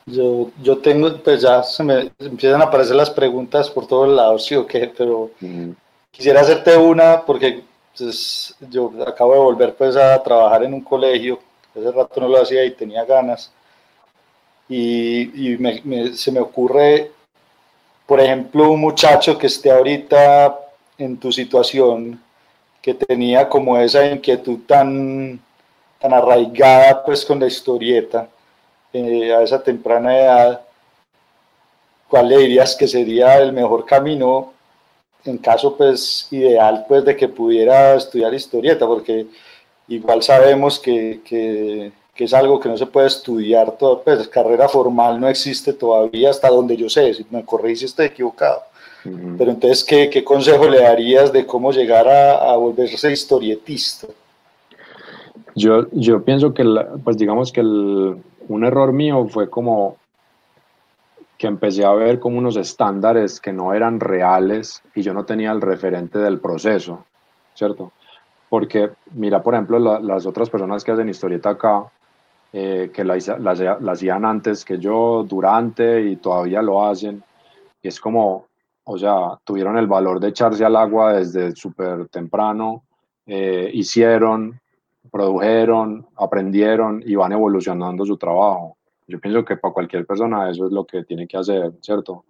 Yo, 0.07 0.51
yo 0.63 0.79
tengo, 0.79 1.17
pues 1.19 1.43
ya 1.43 1.63
se 1.63 1.85
me 1.85 2.13
empiezan 2.19 2.61
a 2.61 2.65
aparecer 2.65 2.97
las 2.97 3.11
preguntas 3.11 3.71
por 3.71 3.87
todos 3.87 4.09
lados, 4.09 4.45
sí 4.45 4.55
o 4.57 4.67
qué, 4.67 4.93
pero 4.97 5.31
quisiera 6.11 6.41
hacerte 6.41 6.77
una 6.77 7.23
porque 7.25 7.63
pues, 8.01 8.55
yo 8.71 8.91
acabo 9.07 9.35
de 9.35 9.39
volver 9.41 9.75
pues 9.75 9.97
a 9.97 10.23
trabajar 10.23 10.65
en 10.65 10.75
un 10.75 10.81
colegio, 10.81 11.39
hace 11.77 11.91
rato 11.93 12.21
no 12.21 12.29
lo 12.29 12.41
hacía 12.41 12.65
y 12.65 12.73
tenía 12.73 13.05
ganas, 13.05 13.53
y, 14.69 15.55
y 15.55 16.17
se 16.17 16.33
me 16.33 16.41
ocurre, 16.41 17.13
por 18.07 18.21
ejemplo, 18.21 18.71
un 18.71 18.81
muchacho 18.81 19.37
que 19.37 19.49
esté 19.49 19.71
ahorita 19.71 20.59
en 20.99 21.19
tu 21.19 21.31
situación, 21.31 22.21
que 22.81 22.95
tenía 22.95 23.49
como 23.49 23.77
esa 23.79 24.07
inquietud 24.07 24.61
tan, 24.67 25.41
tan 25.99 26.15
arraigada 26.15 27.05
pues 27.05 27.25
con 27.25 27.39
la 27.39 27.47
historieta 27.47 28.29
eh, 28.93 29.35
a 29.35 29.43
esa 29.43 29.63
temprana 29.63 30.17
edad, 30.17 30.61
¿cuál 32.09 32.29
le 32.29 32.39
dirías 32.39 32.75
que 32.75 32.89
sería 32.89 33.39
el 33.39 33.53
mejor 33.53 33.85
camino 33.85 34.53
en 35.25 35.39
caso 35.39 35.77
pues 35.77 36.29
ideal 36.31 36.85
pues 36.89 37.05
de 37.05 37.17
que 37.17 37.29
pudiera 37.29 37.95
estudiar 37.95 38.33
historieta? 38.35 38.87
Porque 38.87 39.27
igual 39.89 40.23
sabemos 40.23 40.79
que, 40.79 41.21
que, 41.25 41.93
que 42.15 42.25
es 42.25 42.35
algo 42.35 42.61
que 42.61 42.69
no 42.69 42.77
se 42.77 42.87
puede 42.87 43.07
estudiar, 43.07 43.77
todo, 43.79 44.03
pues 44.03 44.29
carrera 44.29 44.69
formal 44.69 45.21
no 45.21 45.29
existe 45.29 45.73
todavía 45.73 46.31
hasta 46.31 46.49
donde 46.49 46.77
yo 46.77 46.89
sé, 46.89 47.15
si 47.15 47.27
me 47.31 47.45
corrige 47.45 47.77
si 47.77 47.85
estoy 47.87 48.07
equivocado. 48.07 48.63
Pero 49.03 49.51
entonces, 49.51 49.83
¿qué, 49.83 50.11
¿qué, 50.11 50.23
consejo 50.23 50.69
le 50.69 50.83
darías 50.83 51.33
de 51.33 51.47
cómo 51.47 51.73
llegar 51.73 52.07
a, 52.07 52.53
a 52.53 52.57
volverse 52.57 53.11
historietista? 53.11 54.07
Yo, 55.55 55.87
yo 55.93 56.23
pienso 56.23 56.53
que, 56.53 56.65
pues 57.03 57.17
digamos 57.17 57.51
que 57.51 57.61
el, 57.61 58.17
un 58.49 58.65
error 58.65 58.93
mío 58.93 59.27
fue 59.29 59.49
como 59.49 59.97
que 61.41 61.47
empecé 61.47 61.87
a 61.87 61.93
ver 61.93 62.21
como 62.21 62.37
unos 62.37 62.57
estándares 62.57 63.41
que 63.41 63.51
no 63.51 63.73
eran 63.73 63.99
reales 63.99 64.83
y 64.95 65.01
yo 65.01 65.15
no 65.15 65.25
tenía 65.25 65.51
el 65.53 65.63
referente 65.63 66.19
del 66.19 66.39
proceso, 66.39 67.07
¿cierto? 67.55 67.93
Porque 68.51 68.91
mira, 69.13 69.43
por 69.43 69.55
ejemplo, 69.55 69.79
las 69.79 70.27
otras 70.27 70.51
personas 70.51 70.85
que 70.85 70.93
hacen 70.93 71.09
historieta 71.09 71.49
acá, 71.49 71.91
eh, 72.53 72.91
que 72.93 73.05
la, 73.05 73.17
la, 73.39 73.93
hacían 73.93 74.27
antes 74.27 74.67
que 74.67 74.79
yo, 74.79 75.25
durante 75.27 76.03
y 76.11 76.17
todavía 76.17 76.61
lo 76.61 76.85
hacen, 76.87 77.25
y 77.81 77.89
es 77.89 77.99
como, 77.99 78.45
o 78.85 78.99
sea, 78.99 79.39
tuvieron 79.43 79.79
el 79.79 79.87
valor 79.87 80.21
de 80.21 80.29
echarse 80.29 80.63
al 80.63 80.77
agua 80.77 81.15
desde 81.15 81.57
súper 81.57 82.07
temprano, 82.09 82.83
eh, 83.25 83.71
hicieron, 83.73 84.61
produjeron, 85.11 86.07
aprendieron 86.17 87.03
y 87.07 87.15
van 87.15 87.33
evolucionando 87.33 88.05
su 88.05 88.19
trabajo. 88.19 88.77
Yo 89.11 89.21
pienso 89.21 89.45
que 89.45 89.57
para 89.57 89.75
cualquier 89.75 90.07
persona 90.07 90.49
eso 90.51 90.67
es 90.67 90.73
lo 90.73 90.87
que 90.87 91.05
tiene 91.05 91.27
que 91.27 91.37
hacer, 91.37 91.73
¿cierto? 91.81 92.25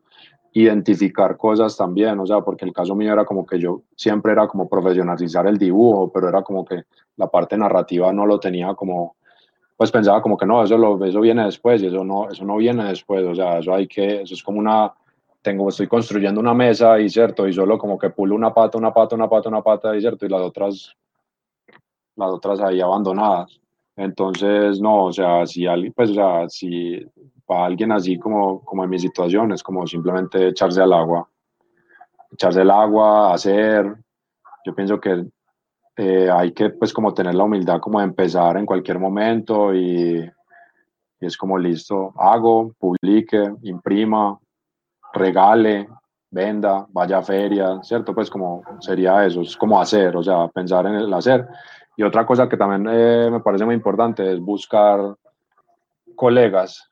Identificar 0.52 1.36
cosas 1.36 1.76
también, 1.76 2.18
o 2.18 2.26
sea, 2.26 2.40
porque 2.40 2.64
el 2.64 2.72
caso 2.72 2.94
mío 2.96 3.12
era 3.12 3.24
como 3.24 3.46
que 3.46 3.58
yo 3.60 3.82
siempre 3.94 4.32
era 4.32 4.48
como 4.48 4.68
profesionalizar 4.68 5.46
el 5.46 5.58
dibujo, 5.58 6.10
pero 6.12 6.28
era 6.28 6.42
como 6.42 6.64
que 6.64 6.84
la 7.16 7.28
parte 7.28 7.56
narrativa 7.56 8.12
no 8.12 8.26
lo 8.26 8.40
tenía 8.40 8.74
como, 8.74 9.16
pues 9.76 9.92
pensaba 9.92 10.22
como 10.22 10.36
que 10.36 10.46
no, 10.46 10.64
eso, 10.64 10.76
lo, 10.76 11.04
eso 11.04 11.20
viene 11.20 11.44
después 11.44 11.82
y 11.82 11.86
eso 11.86 12.02
no, 12.02 12.28
eso 12.30 12.44
no 12.44 12.56
viene 12.56 12.84
después, 12.84 13.24
o 13.24 13.34
sea, 13.34 13.58
eso 13.58 13.74
hay 13.74 13.86
que, 13.86 14.22
eso 14.22 14.34
es 14.34 14.42
como 14.42 14.58
una 14.58 14.92
tengo, 15.42 15.68
estoy 15.68 15.86
construyendo 15.86 16.40
una 16.40 16.54
mesa 16.54 16.98
y 17.00 17.08
cierto, 17.08 17.48
y 17.48 17.52
solo 17.52 17.78
como 17.78 17.98
que 17.98 18.10
pulo 18.10 18.34
una 18.34 18.52
pata, 18.52 18.78
una 18.78 18.92
pata, 18.92 19.14
una 19.14 19.28
pata, 19.28 19.48
una 19.48 19.62
pata, 19.62 19.96
y 19.96 20.00
cierto, 20.00 20.26
y 20.26 20.28
las 20.28 20.42
otras, 20.42 20.94
las 22.16 22.30
otras 22.30 22.60
ahí 22.60 22.80
abandonadas. 22.80 23.60
Entonces, 23.96 24.80
no, 24.80 25.04
o 25.04 25.12
sea, 25.12 25.46
si 25.46 25.66
alguien, 25.66 25.92
pues, 25.92 26.10
o 26.10 26.14
sea, 26.14 26.48
si 26.48 27.04
para 27.46 27.66
alguien 27.66 27.92
así 27.92 28.18
como, 28.18 28.64
como 28.64 28.84
en 28.84 28.90
mi 28.90 28.98
situación, 28.98 29.52
es 29.52 29.62
como 29.62 29.86
simplemente 29.86 30.48
echarse 30.48 30.80
al 30.80 30.92
agua, 30.92 31.28
echarse 32.32 32.60
al 32.60 32.70
agua, 32.70 33.34
hacer, 33.34 33.94
yo 34.64 34.74
pienso 34.74 35.00
que 35.00 35.24
eh, 35.96 36.30
hay 36.32 36.52
que, 36.52 36.70
pues, 36.70 36.92
como 36.92 37.12
tener 37.12 37.34
la 37.34 37.44
humildad 37.44 37.80
como 37.80 37.98
de 37.98 38.06
empezar 38.06 38.56
en 38.56 38.66
cualquier 38.66 38.98
momento 38.98 39.74
y, 39.74 40.20
y 41.20 41.26
es 41.26 41.36
como 41.36 41.58
listo, 41.58 42.14
hago, 42.16 42.72
publique, 42.78 43.52
imprima, 43.62 44.38
regale, 45.12 45.88
venda, 46.30 46.86
vaya 46.90 47.18
a 47.18 47.22
feria, 47.22 47.82
¿cierto? 47.82 48.14
Pues 48.14 48.30
como 48.30 48.62
sería 48.80 49.26
eso, 49.26 49.42
es 49.42 49.56
como 49.56 49.80
hacer, 49.80 50.16
o 50.16 50.22
sea, 50.22 50.48
pensar 50.48 50.86
en 50.86 50.94
el 50.94 51.12
hacer. 51.12 51.46
Y 51.96 52.02
otra 52.02 52.24
cosa 52.24 52.48
que 52.48 52.56
también 52.56 52.86
eh, 52.90 53.28
me 53.30 53.40
parece 53.40 53.64
muy 53.64 53.74
importante 53.74 54.32
es 54.32 54.40
buscar 54.40 55.16
colegas, 56.14 56.90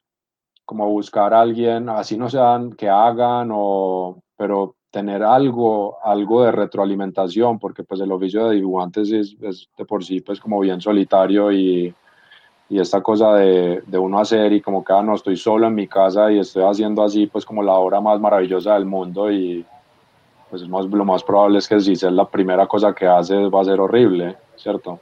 como 0.64 0.88
buscar 0.88 1.32
a 1.32 1.40
alguien, 1.40 1.88
así 1.88 2.16
no 2.16 2.28
sean 2.28 2.72
que 2.72 2.88
hagan, 2.88 3.50
o, 3.52 4.22
pero 4.37 4.74
tener 4.90 5.22
algo, 5.22 5.98
algo 6.02 6.44
de 6.44 6.52
retroalimentación, 6.52 7.58
porque 7.58 7.84
pues 7.84 8.00
el 8.00 8.12
oficio 8.12 8.48
de 8.48 8.56
dibujantes 8.56 9.11
es, 9.12 9.37
es 9.42 9.68
de 9.76 9.84
por 9.84 10.04
sí 10.04 10.20
pues 10.20 10.40
como 10.40 10.61
bien 10.61 10.80
solitario 10.80 11.52
y, 11.52 11.94
y 12.70 12.80
esta 12.80 13.02
cosa 13.02 13.34
de, 13.34 13.82
de, 13.87 13.98
uno 13.98 14.18
hacer 14.18 14.52
y 14.52 14.61
como 14.61 14.84
que, 14.84 14.92
ah, 14.92 15.02
no, 15.02 15.14
estoy 15.14 15.37
solo 15.37 15.66
en 15.66 15.74
mi 15.74 15.87
casa 15.87 16.30
y 16.32 16.38
estoy 16.38 16.64
haciendo 16.64 17.02
así, 17.02 17.26
pues 17.26 17.44
como 17.44 17.62
la 17.62 17.74
obra 17.74 18.00
más 18.00 18.20
maravillosa 18.20 18.74
del 18.74 18.87
mundo 18.87 19.30
y 19.30 19.64
pues 20.50 20.62
es 20.62 20.68
más, 20.68 20.87
lo 20.87 21.04
más 21.04 21.22
probable 21.22 21.58
es 21.58 21.68
que 21.68 21.80
si 21.80 21.92
es 21.92 22.02
la 22.02 22.26
primera 22.26 22.66
cosa 22.66 22.94
que 22.94 23.06
haces 23.06 23.48
va 23.52 23.61
a 23.61 23.64
ser 23.64 23.80
horrible, 23.80 24.37
¿cierto? 24.56 24.98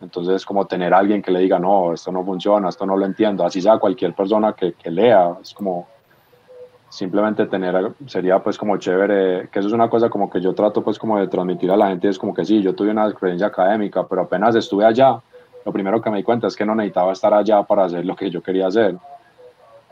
Entonces, 0.00 0.44
como 0.44 0.66
tener 0.66 0.92
alguien 0.92 1.22
que 1.22 1.30
le 1.30 1.40
diga, 1.40 1.58
no, 1.58 1.92
esto 1.92 2.12
no 2.12 2.24
funciona, 2.24 2.68
esto 2.68 2.84
no 2.84 2.96
lo 2.96 3.06
entiendo, 3.06 3.44
así 3.44 3.60
sea 3.60 3.78
cualquier 3.78 4.14
persona 4.14 4.52
que, 4.52 4.72
que 4.72 4.90
lea, 4.90 5.36
es 5.40 5.54
como 5.54 5.86
simplemente 6.88 7.46
tener, 7.46 7.92
sería 8.06 8.38
pues 8.38 8.56
como 8.58 8.76
chévere, 8.76 9.48
que 9.50 9.58
eso 9.58 9.68
es 9.68 9.74
una 9.74 9.88
cosa 9.88 10.08
como 10.08 10.30
que 10.30 10.40
yo 10.40 10.54
trato 10.54 10.82
pues 10.82 10.98
como 10.98 11.18
de 11.18 11.26
transmitir 11.26 11.70
a 11.70 11.76
la 11.76 11.88
gente, 11.88 12.08
es 12.08 12.18
como 12.18 12.34
que 12.34 12.44
sí, 12.44 12.62
yo 12.62 12.74
tuve 12.74 12.90
una 12.90 13.08
experiencia 13.08 13.48
académica, 13.48 14.06
pero 14.06 14.22
apenas 14.22 14.54
estuve 14.54 14.84
allá, 14.84 15.20
lo 15.64 15.72
primero 15.72 16.00
que 16.00 16.10
me 16.10 16.18
di 16.18 16.22
cuenta 16.22 16.46
es 16.46 16.54
que 16.54 16.64
no 16.64 16.74
necesitaba 16.74 17.12
estar 17.12 17.32
allá 17.32 17.62
para 17.62 17.84
hacer 17.84 18.04
lo 18.04 18.14
que 18.14 18.30
yo 18.30 18.42
quería 18.42 18.66
hacer. 18.66 18.96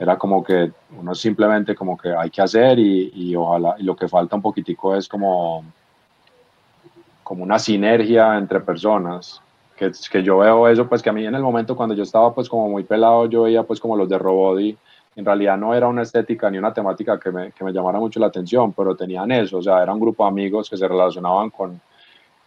Era 0.02 0.18
como 0.18 0.42
que 0.42 0.72
uno 0.98 1.14
simplemente 1.14 1.76
como 1.76 1.96
que 1.96 2.12
hay 2.12 2.28
que 2.28 2.42
hacer 2.42 2.76
y, 2.76 3.12
y 3.14 3.36
ojalá, 3.36 3.76
y 3.78 3.84
lo 3.84 3.94
que 3.94 4.08
falta 4.08 4.34
un 4.34 4.42
poquitico 4.42 4.96
es 4.96 5.06
como, 5.06 5.64
como 7.22 7.44
una 7.44 7.60
sinergia 7.60 8.36
entre 8.36 8.58
personas. 8.58 9.40
Que, 9.76 9.92
que 10.10 10.24
yo 10.24 10.38
veo 10.38 10.66
eso, 10.66 10.88
pues 10.88 11.02
que 11.02 11.10
a 11.10 11.12
mí 11.12 11.24
en 11.24 11.36
el 11.36 11.42
momento 11.42 11.76
cuando 11.76 11.94
yo 11.94 12.02
estaba 12.02 12.34
pues 12.34 12.48
como 12.48 12.68
muy 12.68 12.82
pelado, 12.82 13.26
yo 13.26 13.42
veía 13.42 13.62
pues 13.62 13.78
como 13.78 13.96
los 13.96 14.08
de 14.08 14.18
Robody, 14.18 14.76
en 15.14 15.24
realidad 15.24 15.56
no 15.56 15.72
era 15.72 15.86
una 15.86 16.02
estética 16.02 16.50
ni 16.50 16.58
una 16.58 16.74
temática 16.74 17.20
que 17.20 17.30
me, 17.30 17.52
que 17.52 17.62
me 17.62 17.72
llamara 17.72 18.00
mucho 18.00 18.18
la 18.18 18.26
atención, 18.26 18.72
pero 18.72 18.96
tenían 18.96 19.30
eso, 19.30 19.58
o 19.58 19.62
sea, 19.62 19.84
era 19.84 19.94
un 19.94 20.00
grupo 20.00 20.24
de 20.24 20.30
amigos 20.30 20.68
que 20.68 20.76
se 20.76 20.88
relacionaban 20.88 21.50
con, 21.50 21.80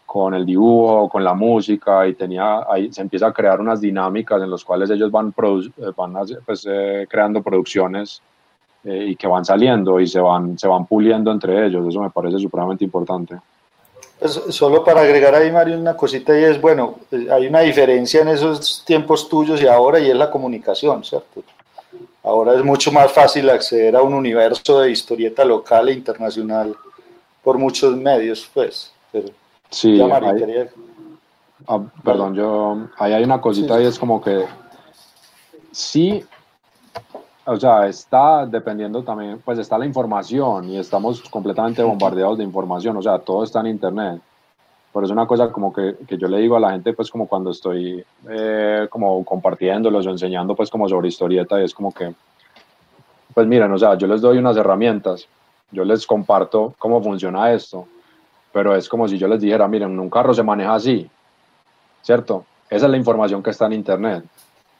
con 0.05 0.33
el 0.33 0.45
dibujo, 0.45 1.09
con 1.09 1.23
la 1.23 1.33
música 1.33 2.07
y 2.07 2.13
tenía 2.13 2.63
ahí 2.69 2.91
se 2.93 3.01
empieza 3.01 3.27
a 3.27 3.33
crear 3.33 3.59
unas 3.59 3.81
dinámicas 3.81 4.41
en 4.41 4.51
las 4.51 4.63
cuales 4.63 4.89
ellos 4.89 5.11
van, 5.11 5.33
eh, 5.37 5.91
van 5.95 6.13
pues, 6.45 6.65
eh, 6.69 7.07
creando 7.09 7.41
producciones 7.41 8.21
eh, 8.83 9.07
y 9.09 9.15
que 9.15 9.27
van 9.27 9.43
saliendo 9.43 9.99
y 9.99 10.07
se 10.07 10.19
van, 10.19 10.57
se 10.59 10.67
van 10.67 10.85
puliendo 10.85 11.31
entre 11.31 11.65
ellos. 11.65 11.87
Eso 11.87 12.01
me 12.01 12.11
parece 12.11 12.37
supremamente 12.37 12.83
importante. 12.83 13.35
Pues 14.19 14.41
solo 14.49 14.83
para 14.83 15.01
agregar 15.01 15.35
ahí, 15.35 15.51
Mario, 15.51 15.77
una 15.77 15.97
cosita 15.97 16.39
y 16.39 16.43
es, 16.43 16.61
bueno, 16.61 16.99
hay 17.31 17.47
una 17.47 17.61
diferencia 17.61 18.21
en 18.21 18.29
esos 18.29 18.83
tiempos 18.85 19.27
tuyos 19.27 19.61
y 19.61 19.67
ahora 19.67 19.99
y 19.99 20.09
es 20.09 20.15
la 20.15 20.31
comunicación, 20.31 21.03
¿cierto? 21.03 21.43
Ahora 22.23 22.53
es 22.55 22.63
mucho 22.63 22.91
más 22.91 23.11
fácil 23.11 23.49
acceder 23.49 23.95
a 23.95 24.01
un 24.01 24.13
universo 24.13 24.79
de 24.79 24.91
historieta 24.91 25.43
local 25.43 25.89
e 25.89 25.93
internacional 25.93 26.75
por 27.43 27.57
muchos 27.57 27.95
medios, 27.97 28.49
pues. 28.53 28.91
Pero 29.11 29.27
Sí, 29.69 29.99
ah, 31.67 31.82
perdón, 32.04 32.36
yo, 32.36 32.88
ahí 32.97 33.13
hay 33.13 33.23
una 33.23 33.41
cosita 33.41 33.82
y 33.82 33.86
es 33.86 33.99
como 33.99 34.21
que 34.21 34.45
sí, 35.71 36.23
o 37.45 37.58
sea, 37.58 37.88
está 37.88 38.45
dependiendo 38.45 39.04
también, 39.04 39.39
pues 39.43 39.60
está 39.60 39.78
la 39.78 39.86
información 39.86 40.69
y 40.69 40.78
estamos 40.78 41.21
completamente 41.30 41.84
bombardeados 41.84 42.38
de 42.38 42.43
información, 42.43 42.97
o 42.97 43.01
sea, 43.01 43.19
todo 43.19 43.43
está 43.43 43.60
en 43.60 43.67
internet. 43.67 44.21
Pero 44.91 45.06
es 45.06 45.12
una 45.12 45.28
cosa 45.28 45.51
como 45.51 45.73
que, 45.73 45.95
que 46.08 46.17
yo 46.17 46.28
le 46.28 46.39
digo 46.39 46.56
a 46.56 46.60
la 46.60 46.71
gente, 46.71 46.93
pues 46.93 47.12
como 47.12 47.28
cuando 47.28 47.51
estoy 47.51 48.04
eh, 48.30 48.88
como 48.89 49.25
compartiéndolos 49.25 50.08
o 50.08 50.10
enseñando 50.10 50.56
pues 50.56 50.69
como 50.69 50.88
sobre 50.88 51.10
historieta 51.10 51.60
y 51.60 51.65
es 51.65 51.73
como 51.73 51.91
que, 51.91 52.15
pues 53.34 53.45
miren, 53.45 53.71
o 53.73 53.78
sea, 53.78 53.95
yo 53.95 54.08
les 54.08 54.21
doy 54.21 54.38
unas 54.38 54.56
herramientas, 54.56 55.28
yo 55.71 55.84
les 55.84 56.08
comparto 56.08 56.73
cómo 56.80 57.04
funciona 57.04 57.51
esto, 57.51 57.86
pero 58.55 58.73
es 58.73 58.87
como 58.87 59.05
si 59.05 59.17
yo 59.17 59.27
les 59.27 59.41
dijera, 59.41 59.67
miren, 59.67 59.99
un 59.99 60.09
carro 60.09 60.33
se 60.33 60.41
maneja 60.41 60.75
así, 60.75 61.09
¿cierto? 62.01 62.45
Esa 62.69 62.85
es 62.85 62.89
la 62.89 62.95
información 62.95 63.43
que 63.43 63.49
está 63.49 63.65
en 63.65 63.73
Internet, 63.73 64.23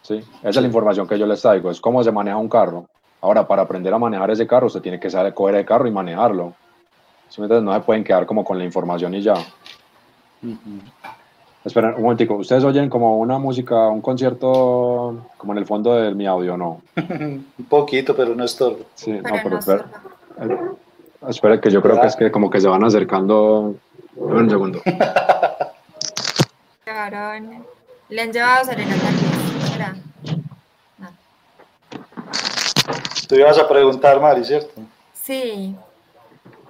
¿sí? 0.02 0.24
Esa 0.40 0.48
es 0.48 0.56
la 0.56 0.68
información 0.68 1.06
que 1.06 1.20
yo 1.20 1.26
les 1.26 1.42
traigo, 1.42 1.70
es 1.70 1.82
cómo 1.82 2.02
se 2.02 2.10
maneja 2.10 2.38
un 2.38 2.48
carro. 2.48 2.86
Ahora, 3.20 3.46
para 3.46 3.64
aprender 3.64 3.94
a 3.94 4.00
manejar 4.00 4.32
ese 4.32 4.48
carro, 4.48 4.68
usted 4.68 4.80
tiene 4.80 4.98
que 4.98 5.10
saber 5.10 5.34
coger 5.34 5.56
el 5.56 5.66
carro 5.66 5.90
y 5.90 5.92
manejarlo. 5.92 6.54
¿Sí? 7.28 7.42
Entonces 7.42 7.66
no 7.66 7.74
se 7.74 7.82
pueden 7.82 8.06
quedar 8.06 8.26
como 8.26 8.46
con 8.46 8.58
la 8.58 8.64
información 8.64 9.14
y 9.14 9.22
ya. 9.22 9.36
Esperen 11.66 11.96
un 11.96 12.04
momentico, 12.04 12.36
¿ustedes 12.36 12.64
oyen 12.64 12.90
como 12.90 13.18
una 13.18 13.40
música, 13.40 13.90
un 13.90 14.00
concierto 14.00 15.32
como 15.36 15.52
en 15.52 15.58
el 15.58 15.66
fondo 15.66 15.96
de 15.96 16.16
mi 16.16 16.26
audio, 16.26 16.56
no? 16.56 16.82
un 16.96 17.66
poquito, 17.68 18.16
pero 18.16 18.34
no 18.36 18.46
es 18.46 18.56
todo. 18.56 18.78
Sí, 18.94 19.12
no, 19.12 19.34
pero, 19.44 19.60
pero 19.66 20.85
Espera, 21.28 21.60
que 21.60 21.70
yo 21.70 21.82
creo 21.82 22.00
que 22.00 22.08
es 22.08 22.16
que 22.16 22.32
como 22.32 22.50
que 22.50 22.62
se 22.62 22.68
van 22.68 22.84
acercando. 22.84 23.76
Un 24.16 24.50
segundo. 24.50 24.82
Le 28.10 28.22
han 28.22 28.32
llevado 28.32 28.66
serenata 28.66 29.10
Espera. 29.64 29.96
No. 30.98 31.10
Tú 33.28 33.36
ibas 33.36 33.58
a 33.58 33.68
preguntar, 33.68 34.22
Mari, 34.22 34.46
¿cierto? 34.46 34.82
Sí. 35.14 35.76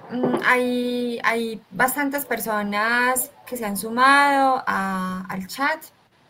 Mm, 0.10 0.38
hay, 0.46 1.20
hay 1.24 1.62
bastantes 1.72 2.26
personas 2.26 3.32
que 3.46 3.58
se 3.58 3.66
han 3.66 3.76
sumado 3.76 4.64
a, 4.66 5.26
al 5.30 5.48
chat, 5.48 5.84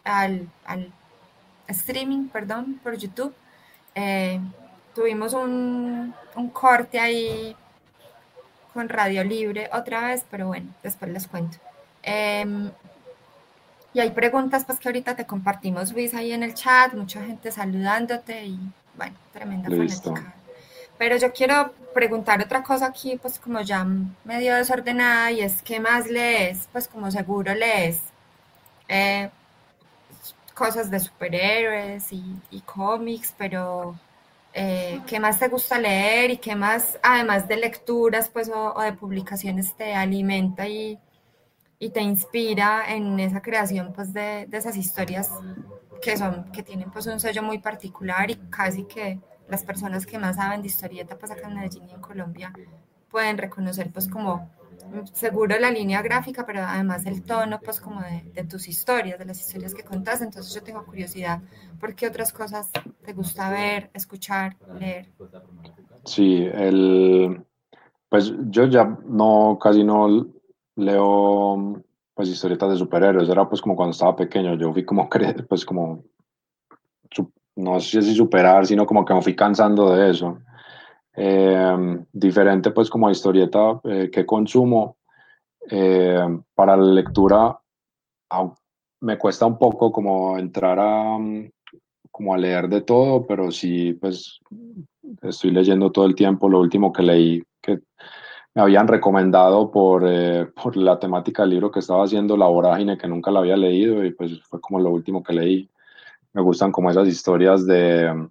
al, 0.03 0.47
al, 0.65 0.91
streaming, 1.67 2.27
perdón, 2.27 2.79
por 2.83 2.95
YouTube. 2.97 3.33
Eh, 3.93 4.39
tuvimos 4.93 5.33
un, 5.33 6.13
un 6.35 6.49
corte 6.49 6.99
ahí 6.99 7.55
con 8.75 8.89
Radio 8.89 9.23
Libre 9.23 9.69
otra 9.71 10.07
vez, 10.07 10.25
pero 10.29 10.47
bueno, 10.47 10.67
después 10.83 11.09
les 11.09 11.25
cuento. 11.27 11.57
Em, 12.03 12.69
y 13.93 14.01
hay 14.01 14.09
preguntas 14.11 14.65
pues 14.65 14.79
que 14.79 14.89
ahorita 14.89 15.15
te 15.15 15.25
compartimos, 15.25 15.93
Luis, 15.93 16.13
ahí 16.13 16.33
en 16.33 16.43
el 16.43 16.53
chat, 16.53 16.93
mucha 16.93 17.23
gente 17.23 17.51
saludándote 17.51 18.45
y 18.45 18.59
bueno, 18.97 19.15
tremenda 19.31 19.69
fanática. 19.69 20.35
Pero 20.97 21.15
yo 21.15 21.31
quiero 21.31 21.73
preguntar 21.93 22.41
otra 22.41 22.61
cosa 22.63 22.87
aquí, 22.87 23.17
pues 23.21 23.39
como 23.39 23.61
ya 23.61 23.87
medio 24.25 24.55
desordenada, 24.55 25.31
y 25.31 25.39
es 25.39 25.61
¿qué 25.61 25.79
más 25.79 26.07
lees? 26.07 26.67
Pues 26.73 26.89
como 26.89 27.09
seguro 27.11 27.55
lees 27.55 27.99
eh, 28.89 29.29
cosas 30.53 30.91
de 30.91 30.99
superhéroes 30.99 32.11
y, 32.11 32.23
y 32.51 32.59
cómics, 32.61 33.33
pero 33.37 33.95
eh, 34.57 35.01
qué 35.05 35.19
más 35.19 35.37
te 35.37 35.49
gusta 35.49 35.77
leer 35.77 36.31
y 36.31 36.37
qué 36.37 36.55
más, 36.55 36.97
además 37.03 37.45
de 37.45 37.57
lecturas 37.57 38.29
pues, 38.29 38.49
o, 38.49 38.79
de 38.81 38.93
publicaciones, 38.93 39.75
te 39.75 39.93
alimenta 39.93 40.65
y, 40.65 40.97
y, 41.77 41.89
te 41.89 41.99
inspira 41.99 42.85
en 42.87 43.19
esa 43.19 43.41
creación 43.41 43.91
pues, 43.93 44.13
de, 44.13 44.45
de, 44.47 44.57
esas 44.57 44.77
historias 44.77 45.29
que, 46.01 46.15
son, 46.15 46.49
que 46.53 46.63
tienen 46.63 46.89
pues, 46.89 47.05
un 47.07 47.19
sello 47.19 47.43
muy 47.43 47.59
particular 47.59 48.31
y 48.31 48.35
casi 48.49 48.85
que 48.85 49.19
las 49.49 49.61
personas 49.61 50.05
que 50.05 50.17
más 50.17 50.37
saben 50.37 50.61
de 50.61 50.67
historieta 50.67 51.17
pues, 51.17 51.33
acá 51.33 51.49
en 51.49 51.55
Medellín 51.55 51.89
y 51.89 51.93
en 51.93 51.99
Colombia 51.99 52.53
pueden 53.11 53.37
reconocer 53.37 53.91
pues, 53.91 54.07
como 54.07 54.49
seguro 55.13 55.57
la 55.59 55.71
línea 55.71 56.01
gráfica, 56.01 56.45
pero 56.45 56.61
además 56.61 57.05
el 57.05 57.23
tono, 57.23 57.59
pues 57.63 57.79
como 57.79 58.01
de, 58.01 58.43
tus 58.43 58.67
historias, 58.67 59.19
de 59.19 59.25
las 59.25 59.39
historias 59.39 59.73
que 59.73 59.83
contas. 59.83 60.21
Entonces 60.21 60.53
yo 60.53 60.63
tengo 60.63 60.85
curiosidad, 60.85 61.41
¿por 61.79 61.95
qué 61.95 62.07
otras 62.07 62.31
cosas 62.31 62.71
te 63.03 63.13
gusta 63.13 63.49
ver, 63.49 63.89
escuchar, 63.93 64.55
leer? 64.79 65.11
Sí, 66.05 66.47
el, 66.53 67.43
pues 68.09 68.33
yo 68.49 68.65
ya 68.65 68.97
no, 69.05 69.57
casi 69.61 69.83
no 69.83 70.27
leo 70.75 71.81
pues 72.13 72.29
historietas 72.29 72.69
de 72.69 72.77
superhéroes, 72.77 73.27
era 73.27 73.47
pues 73.47 73.61
como 73.61 73.75
cuando 73.75 73.91
estaba 73.91 74.15
pequeño, 74.15 74.55
yo 74.55 74.71
fui 74.71 74.85
como, 74.85 75.09
pues 75.49 75.65
como, 75.65 76.03
no 77.55 77.79
sé 77.79 78.01
si 78.01 78.15
superar, 78.15 78.65
sino 78.65 78.85
como 78.85 79.03
que 79.05 79.13
me 79.13 79.21
fui 79.21 79.35
cansando 79.35 79.93
de 79.93 80.11
eso. 80.11 80.39
Em, 81.17 82.05
diferente 82.11 82.71
pues 82.71 82.89
como 82.89 83.09
historieta 83.09 83.79
eh, 83.83 84.09
que 84.11 84.25
consumo. 84.25 84.97
Em, 85.67 86.43
para 86.53 86.77
la 86.77 86.93
lectura 86.93 87.59
me 89.01 89.17
cuesta 89.17 89.45
un 89.45 89.57
poco 89.57 89.91
como 89.91 90.37
entrar 90.37 90.77
a, 90.79 91.17
como 92.11 92.33
a 92.33 92.37
leer 92.37 92.67
de 92.69 92.81
todo, 92.81 93.25
pero 93.25 93.51
sí 93.51 93.93
pues 93.93 94.39
estoy 95.21 95.51
leyendo 95.51 95.91
todo 95.91 96.05
el 96.05 96.15
tiempo. 96.15 96.49
Lo 96.49 96.59
último 96.59 96.91
que 96.91 97.03
leí 97.03 97.43
que 97.61 97.79
me 98.53 98.61
habían 98.61 98.87
recomendado 98.87 99.71
por, 99.71 100.03
eh, 100.07 100.45
por 100.45 100.77
la 100.77 100.97
temática 100.99 101.43
del 101.43 101.51
libro 101.51 101.71
que 101.71 101.79
estaba 101.79 102.05
haciendo, 102.05 102.37
La 102.37 102.47
Vorágine, 102.47 102.97
que 102.97 103.07
nunca 103.07 103.31
la 103.31 103.39
había 103.39 103.57
leído 103.57 104.03
y 104.05 104.11
pues 104.13 104.41
fue 104.43 104.61
como 104.61 104.79
lo 104.79 104.91
último 104.91 105.23
que 105.23 105.33
leí. 105.33 105.69
Me 106.33 106.41
gustan 106.41 106.71
como 106.71 106.89
esas 106.89 107.07
historias 107.07 107.65
de, 107.65 108.29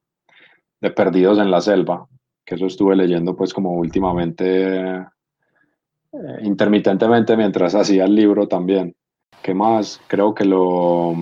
de 0.80 0.90
perdidos 0.90 1.38
en 1.38 1.50
la 1.50 1.60
selva, 1.60 2.06
que 2.44 2.54
eso 2.54 2.66
estuve 2.66 2.96
leyendo 2.96 3.34
pues 3.34 3.52
como 3.54 3.72
últimamente, 3.72 4.96
eh, 4.96 5.06
intermitentemente 6.42 7.36
mientras 7.36 7.74
hacía 7.74 8.04
el 8.04 8.14
libro 8.14 8.46
también. 8.46 8.94
¿Qué 9.42 9.54
más? 9.54 10.00
Creo 10.06 10.34
que 10.34 10.44
lo, 10.44 11.14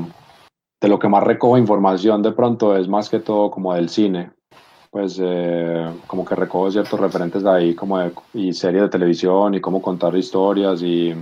de 0.81 0.89
lo 0.89 0.99
que 0.99 1.09
más 1.09 1.23
recojo 1.23 1.59
información 1.59 2.23
de 2.23 2.33
pronto 2.33 2.77
es 2.77 2.89
más 2.89 3.09
que 3.09 3.21
todo 3.21 3.51
como 3.51 3.75
del 3.75 3.89
cine. 3.89 4.31
Pues 4.91 5.19
eh, 5.23 5.89
como 6.07 6.25
que 6.25 6.35
recojo 6.35 6.71
ciertos 6.71 7.01
referentes 7.01 7.43
de 7.43 7.51
ahí 7.51 7.75
como 7.75 7.99
de, 7.99 8.13
y 8.35 8.53
series 8.53 8.83
de 8.83 8.89
televisión 8.91 9.55
y 9.55 9.61
cómo 9.61 9.81
contar 9.81 10.15
historias 10.15 10.83
y, 10.83 11.15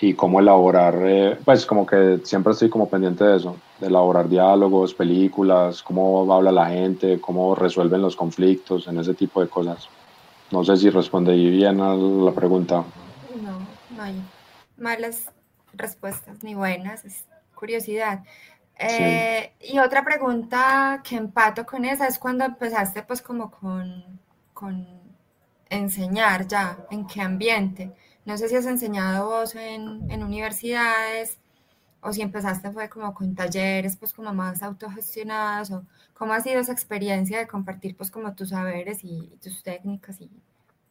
y 0.00 0.14
cómo 0.14 0.40
elaborar, 0.40 0.94
eh, 1.04 1.38
pues 1.44 1.64
como 1.64 1.86
que 1.86 2.20
siempre 2.24 2.52
estoy 2.52 2.68
como 2.68 2.88
pendiente 2.88 3.24
de 3.24 3.36
eso, 3.36 3.56
de 3.80 3.86
elaborar 3.86 4.28
diálogos, 4.28 4.92
películas, 4.92 5.82
cómo 5.82 6.32
habla 6.32 6.52
la 6.52 6.66
gente, 6.66 7.20
cómo 7.20 7.54
resuelven 7.54 8.02
los 8.02 8.14
conflictos, 8.14 8.86
en 8.88 8.98
ese 8.98 9.14
tipo 9.14 9.40
de 9.40 9.48
cosas. 9.48 9.88
No 10.50 10.62
sé 10.64 10.76
si 10.76 10.90
respondí 10.90 11.50
bien 11.50 11.80
a 11.80 11.94
la 11.94 12.32
pregunta. 12.32 12.84
No, 13.42 13.58
no 13.96 14.02
hay 14.02 14.20
malas 14.76 15.30
respuestas 15.72 16.42
ni 16.42 16.54
buenas, 16.54 17.04
es 17.04 17.24
curiosidad. 17.54 18.22
Eh, 18.78 19.52
y 19.60 19.78
otra 19.78 20.04
pregunta 20.04 21.00
que 21.02 21.16
empato 21.16 21.64
con 21.64 21.86
esa 21.86 22.06
es 22.06 22.18
cuando 22.18 22.44
empezaste 22.44 23.02
pues 23.02 23.22
como 23.22 23.50
con, 23.50 24.20
con 24.52 24.86
enseñar 25.70 26.46
ya, 26.46 26.78
en 26.90 27.06
qué 27.06 27.22
ambiente. 27.22 27.92
No 28.26 28.36
sé 28.36 28.48
si 28.48 28.56
has 28.56 28.66
enseñado 28.66 29.28
vos 29.28 29.54
en, 29.54 30.10
en, 30.10 30.24
universidades 30.24 31.38
o 32.00 32.12
si 32.12 32.22
empezaste 32.22 32.72
fue 32.72 32.88
como 32.88 33.14
con 33.14 33.36
talleres 33.36 33.96
pues 33.96 34.12
como 34.12 34.34
más 34.34 34.64
autogestionados 34.64 35.70
o 35.70 35.84
cómo 36.12 36.32
ha 36.32 36.40
sido 36.40 36.60
esa 36.60 36.72
experiencia 36.72 37.38
de 37.38 37.46
compartir 37.46 37.96
pues 37.96 38.10
como 38.10 38.34
tus 38.34 38.48
saberes 38.48 39.04
y, 39.04 39.32
tus 39.40 39.62
técnicas 39.62 40.20
y, 40.20 40.28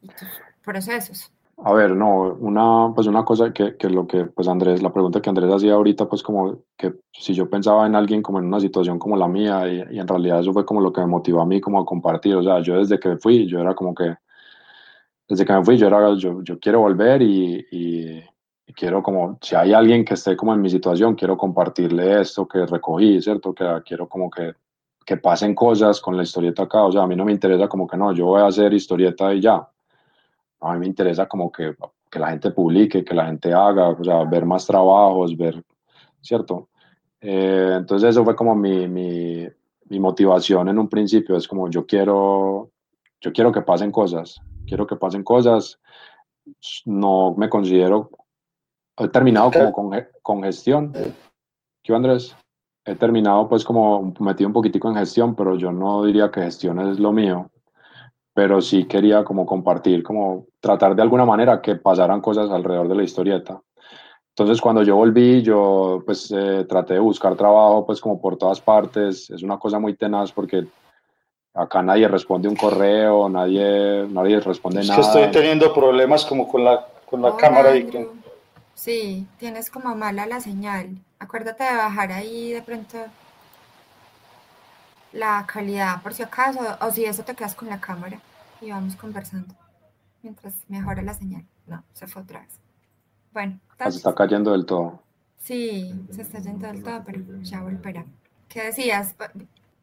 tus 0.01 0.29
procesos. 0.63 1.29
A 1.57 1.73
ver, 1.73 1.91
no, 1.91 2.35
una, 2.39 2.93
pues 2.93 3.07
una 3.07 3.25
cosa 3.25 3.51
que, 3.51 3.75
que, 3.75 3.89
lo 3.89 4.07
que, 4.07 4.25
pues 4.25 4.47
Andrés, 4.47 4.81
la 4.81 4.93
pregunta 4.93 5.21
que 5.21 5.29
Andrés 5.29 5.51
hacía 5.53 5.73
ahorita, 5.73 6.07
pues 6.07 6.21
como 6.21 6.59
que 6.77 6.93
si 7.11 7.33
yo 7.33 7.49
pensaba 7.49 7.85
en 7.87 7.95
alguien 7.95 8.21
como 8.21 8.39
en 8.39 8.45
una 8.45 8.59
situación 8.59 8.99
como 8.99 9.15
la 9.15 9.27
mía, 9.27 9.67
y, 9.67 9.95
y, 9.95 9.99
en 9.99 10.07
realidad 10.07 10.41
eso 10.41 10.53
fue 10.53 10.65
como 10.65 10.81
lo 10.81 10.91
que 10.91 11.01
me 11.01 11.07
motivó 11.07 11.41
a 11.41 11.45
mí 11.45 11.61
como 11.61 11.79
a 11.79 11.85
compartir, 11.85 12.35
o 12.35 12.43
sea, 12.43 12.59
yo 12.59 12.77
desde 12.77 12.99
que 12.99 13.17
fui, 13.17 13.47
yo 13.47 13.59
era 13.59 13.73
como 13.73 13.95
que, 13.95 14.15
desde 15.27 15.45
que 15.45 15.53
me 15.53 15.63
fui, 15.63 15.77
yo 15.77 15.87
era, 15.87 16.13
yo, 16.15 16.41
yo 16.43 16.59
quiero 16.59 16.81
volver 16.81 17.21
y, 17.21 17.65
y, 17.71 18.23
y, 18.67 18.73
quiero 18.73 19.01
como, 19.01 19.37
si 19.41 19.55
hay 19.55 19.73
alguien 19.73 20.05
que 20.05 20.13
esté 20.13 20.35
como 20.35 20.53
en 20.53 20.61
mi 20.61 20.69
situación, 20.69 21.15
quiero 21.15 21.37
compartirle 21.37 22.21
esto 22.21 22.47
que 22.47 22.65
recogí, 22.65 23.21
¿cierto? 23.21 23.53
Que 23.53 23.65
quiero 23.85 24.07
como 24.07 24.29
que, 24.29 24.53
que 25.05 25.17
pasen 25.17 25.55
cosas 25.55 25.99
con 26.01 26.17
la 26.17 26.23
historieta 26.23 26.63
acá, 26.63 26.83
o 26.83 26.91
sea, 26.91 27.03
a 27.03 27.07
mí 27.07 27.15
no 27.15 27.25
me 27.25 27.31
interesa 27.31 27.67
como 27.67 27.87
que 27.87 27.97
no, 27.97 28.11
yo 28.13 28.25
voy 28.25 28.41
a 28.41 28.47
hacer 28.47 28.73
historieta 28.73 29.33
y 29.33 29.41
ya, 29.41 29.67
a 30.61 30.73
mí 30.73 30.79
me 30.79 30.87
interesa 30.87 31.27
como 31.27 31.51
que, 31.51 31.75
que, 32.09 32.19
la 32.19 32.29
gente 32.29 32.51
publique, 32.51 33.03
que 33.03 33.13
la 33.13 33.27
gente 33.27 33.53
haga, 33.53 33.89
o 33.89 34.03
sea, 34.03 34.23
ver 34.23 34.45
más 34.45 34.65
trabajos, 34.65 35.35
ver, 35.37 35.63
¿cierto? 36.21 36.69
Eh, 37.21 37.75
entonces 37.77 38.09
eso 38.09 38.23
fue 38.23 38.35
como 38.35 38.55
mi, 38.55 38.87
mi, 38.87 39.47
mi, 39.89 39.99
motivación 39.99 40.69
en 40.69 40.77
un 40.79 40.87
principio, 40.87 41.35
es 41.35 41.47
como 41.47 41.69
yo 41.69 41.85
quiero, 41.85 42.71
yo 43.21 43.33
quiero 43.33 43.51
que 43.51 43.61
pasen 43.61 43.91
cosas, 43.91 44.39
quiero 44.65 44.87
que 44.87 44.95
pasen 44.95 45.23
cosas, 45.23 45.79
no 46.85 47.33
me 47.37 47.49
considero, 47.49 48.09
he 48.97 49.07
terminado 49.07 49.51
como 49.51 49.71
con, 49.71 50.07
con 50.21 50.43
gestión, 50.43 50.93
¿qué 51.83 51.93
Andrés? 51.93 52.35
He 52.85 52.95
terminado 52.95 53.49
pues 53.49 53.63
como 53.63 54.13
metido 54.19 54.47
un 54.47 54.53
poquitico 54.53 54.89
en 54.89 54.95
gestión, 54.95 55.35
pero 55.35 55.55
yo 55.55 55.71
no 55.71 56.03
diría 56.03 56.29
que 56.29 56.41
gestión 56.41 56.79
es 56.79 56.99
lo 56.99 57.11
mío 57.11 57.49
pero 58.35 58.61
sí 58.61 58.83
quería 58.83 59.23
como 59.23 59.45
compartir, 59.45 60.03
como 60.03 60.47
tratar 60.59 60.93
de 60.93 61.01
alguna 61.01 61.23
manera 61.23 61.61
que 61.61 61.77
pasaran 61.77 62.19
cosas 62.19 62.51
alrededor 62.51 62.89
de 62.89 62.95
la 62.95 63.03
historieta. 63.03 63.61
Entonces 64.31 64.59
cuando 64.59 64.83
yo 64.83 64.97
volví, 64.97 65.41
yo 65.41 66.03
pues 66.05 66.29
eh, 66.35 66.65
traté 66.67 66.95
de 66.95 66.99
buscar 66.99 67.37
trabajo 67.37 67.85
pues 67.85 68.01
como 68.01 68.19
por 68.19 68.35
todas 68.35 68.59
partes, 68.59 69.29
es 69.29 69.41
una 69.41 69.57
cosa 69.57 69.79
muy 69.79 69.95
tenaz 69.95 70.33
porque 70.33 70.67
acá 71.55 71.81
nadie 71.81 72.07
responde 72.07 72.47
un 72.47 72.55
correo, 72.55 73.29
nadie, 73.29 74.05
nadie 74.09 74.39
responde 74.39 74.81
es 74.81 74.89
nada. 74.89 75.01
Es 75.01 75.07
que 75.07 75.23
estoy 75.23 75.31
teniendo 75.31 75.73
problemas 75.73 76.25
como 76.25 76.47
con 76.47 76.63
la, 76.63 76.85
con 77.09 77.21
la 77.21 77.29
Hola, 77.29 77.37
cámara 77.37 77.75
y 77.75 77.85
que... 77.85 78.07
Sí, 78.73 79.25
tienes 79.39 79.71
como 79.71 79.95
mala 79.95 80.25
la 80.25 80.41
señal. 80.41 80.89
Acuérdate 81.17 81.63
de 81.63 81.75
bajar 81.75 82.11
ahí 82.11 82.51
de 82.51 82.61
pronto 82.61 82.97
la 85.13 85.45
calidad 85.47 86.03
por 86.03 86.13
si 86.13 86.23
acaso, 86.23 86.59
o 86.81 86.91
si 86.91 87.05
eso 87.05 87.23
te 87.23 87.33
quedas 87.33 87.55
con 87.55 87.69
la 87.69 87.79
cámara 87.79 88.19
y 88.59 88.69
vamos 88.69 88.97
conversando 88.97 89.55
mientras 90.21 90.53
mejora 90.67 91.01
la 91.01 91.13
señal. 91.13 91.45
No, 91.67 91.83
se 91.93 92.05
fue 92.05 92.21
otra 92.21 92.41
vez. 92.41 92.59
Bueno, 93.31 93.59
ah, 93.79 93.89
se 93.89 93.97
está 93.97 94.13
cayendo 94.13 94.51
del 94.51 94.65
todo. 94.65 94.99
Sí, 95.39 95.93
se 96.11 96.21
está 96.21 96.39
yendo 96.39 96.67
del 96.67 96.83
todo, 96.83 97.01
pero 97.05 97.21
ya 97.41 97.61
volverá. 97.61 98.05
¿Qué 98.49 98.63
decías? 98.63 99.15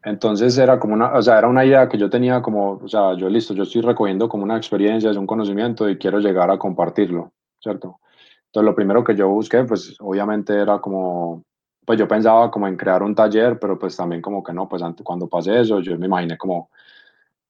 Entonces 0.03 0.57
era 0.57 0.79
como 0.79 0.93
una, 0.95 1.13
o 1.13 1.21
sea, 1.21 1.37
era 1.37 1.47
una 1.47 1.63
idea 1.65 1.87
que 1.87 1.97
yo 1.97 2.09
tenía 2.09 2.41
como, 2.41 2.73
o 2.83 2.87
sea, 2.87 3.13
yo 3.15 3.29
listo, 3.29 3.53
yo 3.53 3.63
estoy 3.63 3.81
recogiendo 3.81 4.27
como 4.27 4.43
una 4.43 4.57
experiencia, 4.57 5.09
es 5.09 5.17
un 5.17 5.27
conocimiento 5.27 5.89
y 5.89 5.97
quiero 5.97 6.19
llegar 6.19 6.51
a 6.51 6.57
compartirlo, 6.57 7.31
¿cierto? 7.59 7.99
Entonces 8.47 8.65
lo 8.65 8.75
primero 8.75 9.03
que 9.03 9.15
yo 9.15 9.29
busqué, 9.29 9.63
pues 9.63 9.95
obviamente 10.01 10.53
era 10.59 10.79
como, 10.79 11.43
pues 11.85 11.97
yo 11.97 12.07
pensaba 12.07 12.51
como 12.51 12.67
en 12.67 12.75
crear 12.75 13.01
un 13.01 13.15
taller, 13.15 13.57
pero 13.59 13.79
pues 13.79 13.95
también 13.95 14.21
como 14.21 14.43
que 14.43 14.53
no, 14.53 14.67
pues 14.67 14.81
antes, 14.81 15.05
cuando 15.05 15.27
pasé 15.27 15.61
eso, 15.61 15.79
yo 15.79 15.97
me 15.97 16.07
imaginé 16.07 16.37
como, 16.37 16.69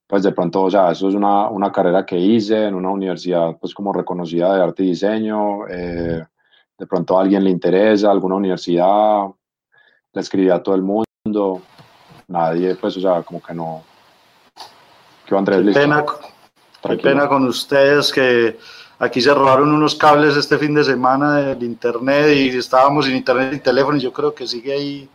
pues 0.05 0.21
de 0.21 0.31
pronto, 0.31 0.63
o 0.63 0.69
sea, 0.71 0.91
eso 0.91 1.09
es 1.09 1.15
una, 1.15 1.49
una 1.49 1.71
carrera 1.71 2.05
que 2.05 2.17
hice 2.17 2.67
en 2.67 2.75
una 2.75 2.91
universidad 2.91 3.57
pues 3.59 3.73
como 3.73 3.91
reconocida 3.91 4.53
de 4.55 4.61
arte 4.61 4.83
y 4.83 4.89
diseño, 4.89 5.67
eh, 5.67 6.23
de 6.77 6.87
pronto 6.87 7.17
a 7.17 7.21
alguien 7.21 7.43
le 7.43 7.49
interesa, 7.49 8.11
alguna 8.11 8.35
universidad, 8.35 9.25
le 10.13 10.21
escribí 10.21 10.51
a 10.51 10.61
todo 10.61 10.75
el 10.75 10.83
mundo, 10.83 11.61
nadie, 12.27 12.75
pues, 12.75 12.97
o 12.97 13.01
sea, 13.01 13.21
como 13.21 13.41
que 13.41 13.53
no. 13.53 13.83
¿Qué 15.25 15.35
Andrés? 15.35 15.65
Qué 15.65 15.71
pena, 15.71 16.05
qué 16.81 16.97
pena 16.97 17.27
con 17.27 17.45
ustedes 17.45 18.11
que 18.11 18.57
aquí 18.99 19.21
se 19.21 19.33
robaron 19.33 19.73
unos 19.73 19.95
cables 19.95 20.35
este 20.35 20.57
fin 20.57 20.73
de 20.73 20.83
semana 20.83 21.35
del 21.35 21.63
internet 21.63 22.35
y 22.35 22.57
estábamos 22.57 23.05
sin 23.05 23.15
internet 23.15 23.53
y 23.53 23.59
teléfono 23.59 23.97
y 23.97 24.01
yo 24.01 24.11
creo 24.11 24.33
que 24.33 24.47
sigue 24.47 24.73
ahí 24.73 25.09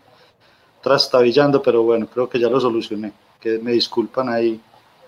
trastabillando, 0.83 1.63
pero 1.63 1.83
bueno, 1.83 2.07
creo 2.07 2.29
que 2.29 2.39
ya 2.39 2.49
lo 2.49 2.61
solucioné. 2.61 3.13
Que 3.41 3.59
me 3.59 3.73
disculpan 3.73 4.29
ahí. 4.29 4.61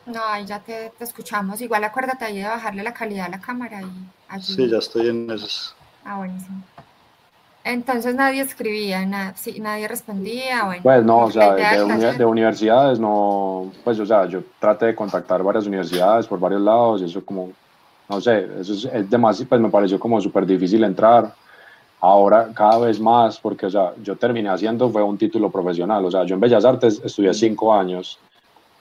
No, 0.06 0.24
ahí 0.24 0.44
ya 0.44 0.60
te, 0.60 0.92
te, 0.96 1.04
escuchamos. 1.04 1.60
Igual 1.60 1.84
acuérdate 1.84 2.24
ahí 2.24 2.38
de 2.38 2.48
bajarle 2.48 2.82
la 2.82 2.94
calidad 2.94 3.26
a 3.26 3.30
la 3.30 3.40
cámara. 3.40 3.82
Y 3.82 3.90
allí... 4.28 4.54
Sí, 4.54 4.68
ya 4.68 4.78
estoy 4.78 5.08
en 5.08 5.30
eso. 5.30 5.74
Ah, 6.04 6.16
buenísimo. 6.16 6.62
Entonces 7.62 8.14
nadie 8.14 8.40
escribía, 8.40 9.04
nada, 9.04 9.34
sí, 9.36 9.60
nadie 9.60 9.86
respondía. 9.86 10.64
Bueno, 10.64 10.82
pues 10.82 11.04
no, 11.04 11.18
o 11.18 11.30
sea, 11.30 11.54
de, 11.54 11.96
de, 11.96 12.12
de, 12.14 12.24
universidades 12.24 12.98
no, 12.98 13.70
pues 13.84 13.98
o 14.00 14.06
sea, 14.06 14.26
yo 14.26 14.42
traté 14.58 14.86
de 14.86 14.94
contactar 14.94 15.42
varias 15.42 15.66
universidades 15.66 16.26
por 16.26 16.40
varios 16.40 16.62
lados 16.62 17.02
y 17.02 17.04
eso 17.04 17.24
como, 17.24 17.52
no 18.08 18.20
sé, 18.20 18.48
eso 18.60 18.72
es, 18.72 18.84
es 18.86 19.10
demasiado, 19.10 19.48
pues 19.50 19.60
me 19.60 19.68
pareció 19.68 20.00
como 20.00 20.20
súper 20.20 20.46
difícil 20.46 20.82
entrar. 20.84 21.34
Ahora 22.02 22.48
cada 22.54 22.78
vez 22.78 22.98
más, 22.98 23.38
porque 23.38 23.66
o 23.66 23.70
sea, 23.70 23.92
yo 24.02 24.16
terminé 24.16 24.48
haciendo 24.48 24.88
fue 24.88 25.02
un 25.02 25.18
título 25.18 25.50
profesional, 25.50 26.02
o 26.02 26.10
sea, 26.10 26.24
yo 26.24 26.34
en 26.34 26.40
Bellas 26.40 26.64
Artes 26.64 27.02
estudié 27.04 27.34
cinco 27.34 27.74
años 27.74 28.18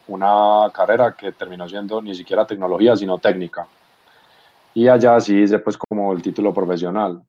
una 0.09 0.69
carrera 0.73 1.15
que 1.15 1.31
terminó 1.31 1.69
siendo 1.69 2.01
ni 2.01 2.15
siquiera 2.15 2.45
tecnología, 2.45 2.95
sino 2.95 3.17
técnica. 3.17 3.67
Y 4.73 4.87
allá 4.87 5.19
sí 5.19 5.35
hice 5.41 5.59
pues 5.59 5.77
como 5.77 6.11
el 6.13 6.21
título 6.21 6.53
profesional. 6.53 7.21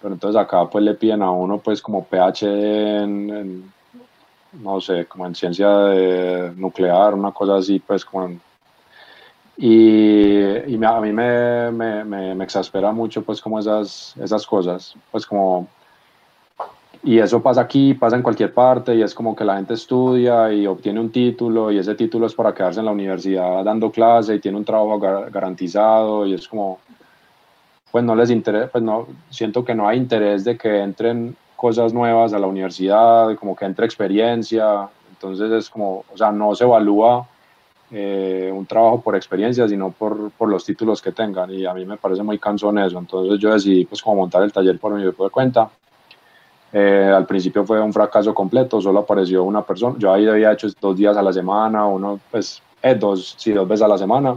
Pero 0.00 0.14
entonces 0.14 0.40
acá 0.40 0.68
pues 0.68 0.84
le 0.84 0.94
piden 0.94 1.22
a 1.22 1.30
uno 1.30 1.58
pues 1.58 1.82
como 1.82 2.04
PH 2.04 2.46
en, 3.02 3.30
en 3.30 3.72
no 4.52 4.80
sé, 4.80 5.06
como 5.06 5.26
en 5.26 5.34
ciencia 5.34 5.68
de 5.68 6.52
nuclear, 6.56 7.14
una 7.14 7.32
cosa 7.32 7.56
así 7.56 7.78
pues 7.80 8.04
como 8.04 8.26
en, 8.26 8.40
y, 9.60 10.72
y 10.72 10.78
me, 10.78 10.86
a 10.86 11.00
mí 11.00 11.12
me, 11.12 11.72
me, 11.72 12.04
me, 12.04 12.44
exaspera 12.44 12.92
mucho 12.92 13.22
pues 13.22 13.40
como 13.40 13.58
esas, 13.58 14.14
esas 14.16 14.46
cosas, 14.46 14.94
pues 15.10 15.26
como 15.26 15.66
y 17.02 17.18
eso 17.18 17.42
pasa 17.42 17.60
aquí, 17.62 17.94
pasa 17.94 18.16
en 18.16 18.22
cualquier 18.22 18.52
parte 18.52 18.94
y 18.94 19.02
es 19.02 19.14
como 19.14 19.34
que 19.34 19.44
la 19.44 19.56
gente 19.56 19.74
estudia 19.74 20.52
y 20.52 20.66
obtiene 20.66 21.00
un 21.00 21.10
título 21.10 21.70
y 21.70 21.78
ese 21.78 21.94
título 21.94 22.26
es 22.26 22.34
para 22.34 22.54
quedarse 22.54 22.80
en 22.80 22.86
la 22.86 22.92
universidad 22.92 23.64
dando 23.64 23.90
clase 23.90 24.34
y 24.34 24.40
tiene 24.40 24.58
un 24.58 24.64
trabajo 24.64 24.98
gar 24.98 25.30
garantizado 25.30 26.26
y 26.26 26.34
es 26.34 26.46
como, 26.46 26.78
pues 27.90 28.04
no 28.04 28.14
les 28.14 28.30
interesa, 28.30 28.68
pues 28.70 28.84
no, 28.84 29.06
siento 29.30 29.64
que 29.64 29.74
no 29.74 29.88
hay 29.88 29.98
interés 29.98 30.44
de 30.44 30.56
que 30.56 30.80
entren 30.80 31.36
cosas 31.56 31.92
nuevas 31.92 32.32
a 32.32 32.38
la 32.38 32.46
universidad, 32.46 33.34
como 33.36 33.56
que 33.56 33.64
entre 33.64 33.86
experiencia, 33.86 34.88
entonces 35.10 35.50
es 35.50 35.70
como, 35.70 36.04
o 36.12 36.16
sea, 36.16 36.30
no 36.30 36.54
se 36.54 36.64
evalúa 36.64 37.26
eh, 37.90 38.52
un 38.54 38.66
trabajo 38.66 39.00
por 39.00 39.16
experiencia, 39.16 39.66
sino 39.66 39.90
por, 39.90 40.30
por, 40.32 40.48
los 40.48 40.64
títulos 40.64 41.00
que 41.00 41.12
tengan 41.12 41.50
y 41.50 41.66
a 41.66 41.74
mí 41.74 41.84
me 41.84 41.96
parece 41.96 42.22
muy 42.22 42.38
cansón 42.38 42.78
eso, 42.78 42.98
entonces 42.98 43.38
yo 43.40 43.52
decidí 43.52 43.84
pues 43.86 44.02
como 44.02 44.16
montar 44.16 44.42
el 44.42 44.52
taller 44.52 44.78
por 44.78 44.94
mi 44.94 45.02
propia 45.02 45.30
cuenta 45.30 45.70
eh, 46.72 47.10
al 47.14 47.26
principio 47.26 47.64
fue 47.64 47.80
un 47.80 47.92
fracaso 47.92 48.34
completo, 48.34 48.80
solo 48.80 49.00
apareció 49.00 49.44
una 49.44 49.62
persona. 49.62 49.96
Yo 49.98 50.12
ahí 50.12 50.26
había 50.26 50.52
hecho 50.52 50.68
dos 50.80 50.96
días 50.96 51.16
a 51.16 51.22
la 51.22 51.32
semana, 51.32 51.86
uno, 51.86 52.20
pues, 52.30 52.62
eh, 52.82 52.94
dos, 52.94 53.34
sí, 53.38 53.52
dos 53.52 53.66
veces 53.66 53.84
a 53.84 53.88
la 53.88 53.98
semana. 53.98 54.36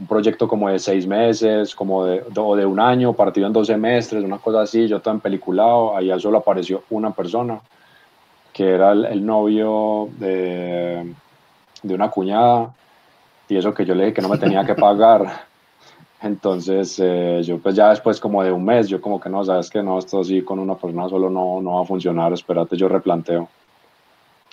Un 0.00 0.06
proyecto 0.06 0.48
como 0.48 0.68
de 0.70 0.78
seis 0.78 1.06
meses, 1.06 1.74
como 1.74 2.06
de, 2.06 2.24
o 2.34 2.56
de 2.56 2.66
un 2.66 2.80
año, 2.80 3.12
partido 3.12 3.46
en 3.46 3.52
dos 3.52 3.66
semestres, 3.66 4.24
una 4.24 4.38
cosa 4.38 4.62
así. 4.62 4.88
Yo 4.88 5.00
en 5.04 5.20
peliculado, 5.20 5.96
ahí 5.96 6.10
solo 6.18 6.38
apareció 6.38 6.82
una 6.90 7.10
persona, 7.10 7.60
que 8.52 8.70
era 8.70 8.92
el, 8.92 9.04
el 9.04 9.24
novio 9.24 10.08
de, 10.18 11.14
de 11.82 11.94
una 11.94 12.10
cuñada, 12.10 12.72
y 13.48 13.56
eso 13.56 13.74
que 13.74 13.84
yo 13.84 13.94
le 13.94 14.04
dije 14.04 14.14
que 14.14 14.22
no 14.22 14.28
me 14.28 14.38
tenía 14.38 14.64
que 14.64 14.74
pagar. 14.74 15.44
Entonces, 16.22 16.98
eh, 17.02 17.40
yo 17.42 17.58
pues 17.58 17.74
ya 17.74 17.90
después 17.90 18.20
como 18.20 18.42
de 18.42 18.52
un 18.52 18.64
mes, 18.64 18.88
yo 18.88 19.00
como 19.00 19.20
que 19.20 19.30
no, 19.30 19.44
sabes 19.44 19.70
que 19.70 19.82
no, 19.82 19.98
esto 19.98 20.20
así 20.20 20.42
con 20.42 20.58
una 20.58 20.74
persona 20.74 21.08
solo 21.08 21.30
no, 21.30 21.62
no 21.62 21.76
va 21.76 21.82
a 21.82 21.86
funcionar, 21.86 22.32
espérate, 22.32 22.76
yo 22.76 22.88
replanteo. 22.88 23.48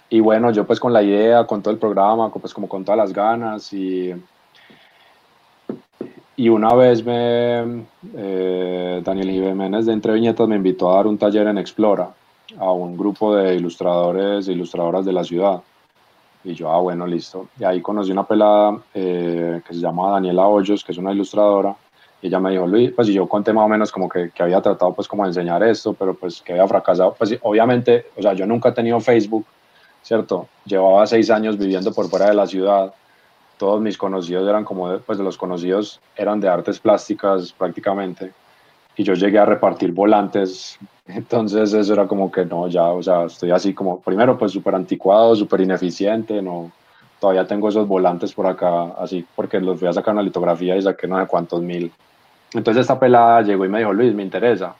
Y 0.09 0.21
bueno, 0.21 0.51
yo 0.51 0.65
pues 0.65 0.79
con 0.79 0.93
la 0.93 1.03
idea, 1.03 1.45
con 1.45 1.61
todo 1.61 1.73
el 1.73 1.79
programa, 1.79 2.31
pues 2.31 2.53
como 2.53 2.69
con 2.69 2.85
todas 2.85 2.97
las 2.97 3.13
ganas 3.13 3.73
y, 3.73 4.13
y 6.37 6.49
una 6.49 6.73
vez 6.75 7.03
me, 7.03 7.85
eh, 8.15 9.01
Daniel 9.03 9.31
Jiménez 9.31 9.87
de 9.87 9.93
Entre 9.93 10.13
Viñetas 10.13 10.47
me 10.47 10.55
invitó 10.55 10.91
a 10.91 10.97
dar 10.97 11.07
un 11.07 11.17
taller 11.17 11.47
en 11.47 11.57
Explora 11.57 12.11
a 12.59 12.71
un 12.71 12.95
grupo 12.95 13.35
de 13.35 13.55
ilustradores 13.55 14.47
e 14.47 14.53
ilustradoras 14.53 15.03
de 15.03 15.13
la 15.13 15.23
ciudad. 15.23 15.61
Y 16.43 16.53
yo, 16.53 16.71
ah, 16.71 16.79
bueno, 16.79 17.07
listo. 17.07 17.47
Y 17.59 17.63
ahí 17.63 17.81
conocí 17.81 18.11
una 18.11 18.25
pelada 18.25 18.79
eh, 18.93 19.61
que 19.67 19.73
se 19.73 19.79
llama 19.79 20.11
Daniela 20.11 20.47
Hoyos, 20.47 20.83
que 20.83 20.91
es 20.91 20.97
una 20.99 21.11
ilustradora. 21.11 21.75
Y 22.21 22.27
ella 22.27 22.39
me 22.39 22.51
dijo, 22.51 22.67
Luis, 22.67 22.91
pues 22.95 23.09
y 23.09 23.13
yo 23.13 23.27
conté 23.27 23.51
más 23.51 23.65
o 23.65 23.67
menos 23.67 23.91
como 23.91 24.07
que, 24.07 24.29
que, 24.29 24.43
había 24.43 24.61
tratado 24.61 24.93
pues 24.93 25.07
como 25.07 25.23
de 25.23 25.29
enseñar 25.29 25.61
esto, 25.63 25.93
pero 25.93 26.13
pues 26.13 26.41
que 26.41 26.53
había 26.53 26.67
fracasado. 26.67 27.15
Pues 27.17 27.37
obviamente, 27.41 28.05
o 28.15 28.21
sea, 28.21 28.33
yo 28.33 28.45
nunca 28.45 28.69
he 28.69 28.73
tenido 28.73 28.99
Facebook, 28.99 29.45
¿cierto? 30.03 30.47
Llevaba 30.65 31.05
seis 31.07 31.31
años 31.31 31.57
viviendo 31.57 31.91
por 31.91 32.07
fuera 32.07 32.27
de 32.27 32.35
la 32.35 32.45
ciudad. 32.45 32.93
Todos 33.57 33.81
mis 33.81 33.97
conocidos 33.97 34.47
eran 34.47 34.63
como, 34.63 34.97
pues 34.99 35.17
de 35.17 35.23
los 35.23 35.37
conocidos 35.37 35.99
eran 36.15 36.39
de 36.39 36.47
artes 36.47 36.79
plásticas 36.79 37.51
prácticamente. 37.53 38.31
Y 38.95 39.03
yo 39.03 39.13
llegué 39.13 39.39
a 39.39 39.45
repartir 39.45 39.91
volantes 39.91 40.79
entonces 41.07 41.73
eso 41.73 41.93
era 41.93 42.07
como 42.07 42.31
que 42.31 42.45
no, 42.45 42.67
ya, 42.67 42.83
o 42.83 43.01
sea, 43.01 43.25
estoy 43.25 43.51
así 43.51 43.73
como, 43.73 44.01
primero 44.01 44.37
pues 44.37 44.51
súper 44.51 44.75
anticuado, 44.75 45.35
súper 45.35 45.61
ineficiente, 45.61 46.41
no, 46.41 46.71
todavía 47.19 47.47
tengo 47.47 47.69
esos 47.69 47.87
volantes 47.87 48.33
por 48.33 48.45
acá, 48.45 48.93
así, 48.99 49.25
porque 49.35 49.59
los 49.59 49.79
voy 49.79 49.89
a 49.89 49.93
sacar 49.93 50.13
una 50.13 50.23
litografía 50.23 50.75
y 50.75 50.81
saqué 50.81 51.07
no 51.07 51.19
sé 51.19 51.27
cuántos 51.27 51.61
mil. 51.61 51.91
Entonces 52.53 52.81
esta 52.81 52.99
pelada 52.99 53.41
llegó 53.41 53.65
y 53.65 53.69
me 53.69 53.79
dijo, 53.79 53.93
Luis, 53.93 54.13
me 54.13 54.23
interesa. 54.23 54.75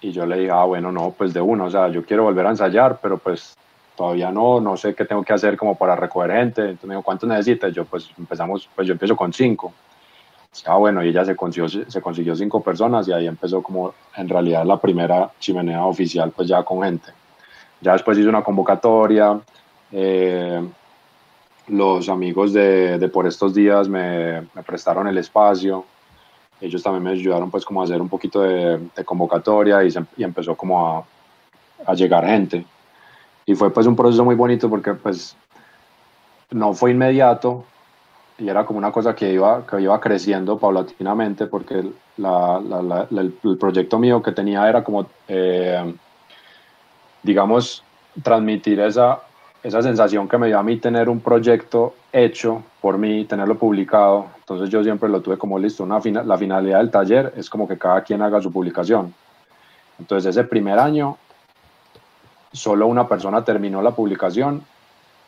Y 0.00 0.12
yo 0.12 0.26
le 0.26 0.38
dije, 0.38 0.50
ah, 0.50 0.64
bueno, 0.64 0.92
no, 0.92 1.14
pues 1.16 1.32
de 1.32 1.40
uno, 1.40 1.66
o 1.66 1.70
sea, 1.70 1.88
yo 1.88 2.04
quiero 2.04 2.24
volver 2.24 2.46
a 2.46 2.50
ensayar, 2.50 2.98
pero 3.00 3.18
pues 3.18 3.56
todavía 3.96 4.30
no, 4.30 4.60
no 4.60 4.76
sé 4.76 4.94
qué 4.94 5.04
tengo 5.04 5.22
que 5.22 5.32
hacer 5.32 5.56
como 5.56 5.76
para 5.76 5.96
recoger 5.96 6.32
gente. 6.32 6.62
Entonces 6.62 6.88
me 6.88 6.94
dijo, 6.94 7.02
¿cuánto 7.02 7.26
necesitas? 7.26 7.72
Yo 7.72 7.84
pues 7.84 8.10
empezamos, 8.18 8.68
pues 8.74 8.86
yo 8.86 8.92
empiezo 8.92 9.16
con 9.16 9.32
cinco. 9.32 9.72
Ah, 10.66 10.76
bueno, 10.76 11.04
y 11.04 11.08
ella 11.08 11.24
se 11.24 11.34
consiguió, 11.34 11.68
se 11.68 12.00
consiguió 12.00 12.36
cinco 12.36 12.62
personas 12.62 13.08
y 13.08 13.12
ahí 13.12 13.26
empezó 13.26 13.62
como 13.62 13.92
en 14.16 14.28
realidad 14.28 14.64
la 14.64 14.80
primera 14.80 15.30
chimenea 15.40 15.84
oficial, 15.84 16.30
pues 16.30 16.46
ya 16.48 16.62
con 16.62 16.82
gente. 16.82 17.12
Ya 17.80 17.92
después 17.92 18.16
hizo 18.18 18.28
una 18.28 18.44
convocatoria, 18.44 19.40
eh, 19.90 20.62
los 21.68 22.08
amigos 22.08 22.52
de, 22.52 22.98
de, 22.98 23.08
por 23.08 23.26
estos 23.26 23.54
días 23.54 23.88
me, 23.88 24.42
me, 24.54 24.62
prestaron 24.64 25.08
el 25.08 25.18
espacio, 25.18 25.84
ellos 26.60 26.82
también 26.82 27.02
me 27.02 27.10
ayudaron 27.10 27.50
pues 27.50 27.64
como 27.64 27.80
a 27.80 27.84
hacer 27.84 28.00
un 28.00 28.08
poquito 28.08 28.42
de, 28.42 28.80
convocatoria 29.04 29.82
y, 29.82 29.92
y, 30.16 30.22
empezó 30.22 30.54
como 30.54 31.04
a 31.84 31.94
llegar 31.94 32.26
gente. 32.26 32.64
Y 33.46 33.54
fue 33.54 33.72
pues 33.72 33.86
un 33.86 33.96
proceso 33.96 34.24
muy 34.24 34.34
bonito 34.34 34.70
porque 34.70 34.94
pues 34.94 35.36
no 36.50 36.72
fue 36.72 36.92
inmediato, 36.92 37.64
y 38.38 38.48
era 38.48 38.64
como 38.64 38.78
una 38.78 38.90
cosa 38.90 39.14
que 39.14 39.32
iba, 39.32 39.64
que 39.66 39.80
iba 39.80 40.00
creciendo 40.00 40.58
paulatinamente 40.58 41.46
porque 41.46 41.84
la, 42.16 42.60
la, 42.60 42.82
la, 42.82 43.06
el, 43.10 43.32
proyecto 43.58 43.98
mío 43.98 44.22
que 44.22 44.32
tenía 44.32 44.68
era 44.68 44.82
como, 44.82 45.06
eh, 45.28 45.94
digamos, 47.22 47.84
transmitir 48.22 48.80
esa, 48.80 49.20
esa 49.62 49.82
sensación 49.82 50.28
que 50.28 50.38
me 50.38 50.48
dio 50.48 50.58
a 50.58 50.62
mí 50.64 50.78
tener 50.78 51.08
un 51.08 51.20
proyecto 51.20 51.94
hecho 52.12 52.64
por 52.80 52.98
mí, 52.98 53.24
tenerlo 53.24 53.56
publicado. 53.56 54.26
Entonces 54.38 54.68
yo 54.68 54.82
siempre 54.82 55.08
lo 55.08 55.20
tuve 55.20 55.38
como 55.38 55.58
listo. 55.58 55.84
Una 55.84 56.00
la 56.24 56.38
finalidad 56.38 56.78
del 56.78 56.90
taller 56.90 57.32
es 57.36 57.48
como 57.48 57.68
que 57.68 57.78
cada 57.78 58.02
quien 58.02 58.20
haga 58.20 58.42
su 58.42 58.52
publicación. 58.52 59.14
Entonces 59.98 60.36
ese 60.36 60.44
primer 60.44 60.78
año 60.80 61.18
solo 62.54 62.86
una 62.86 63.06
persona 63.08 63.44
terminó 63.44 63.82
la 63.82 63.90
publicación 63.90 64.62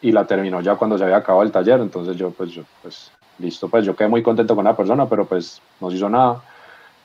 y 0.01 0.13
la 0.13 0.25
terminó 0.25 0.61
ya 0.61 0.77
cuando 0.77 0.97
se 0.97 1.05
había 1.05 1.17
acabado 1.17 1.43
el 1.43 1.51
taller, 1.51 1.81
entonces 1.81 2.17
yo 2.17 2.31
pues, 2.31 2.51
yo, 2.51 2.63
pues 2.83 3.11
listo, 3.39 3.69
pues 3.69 3.85
yo 3.85 3.97
quedé 3.97 4.09
muy 4.09 4.23
contento 4.23 4.55
con 4.55 4.65
la 4.65 4.77
persona, 4.77 5.07
pero 5.07 5.27
pues 5.27 5.61
no 5.81 5.91
se 5.91 5.97
hizo 5.97 6.09
nada. 6.09 6.41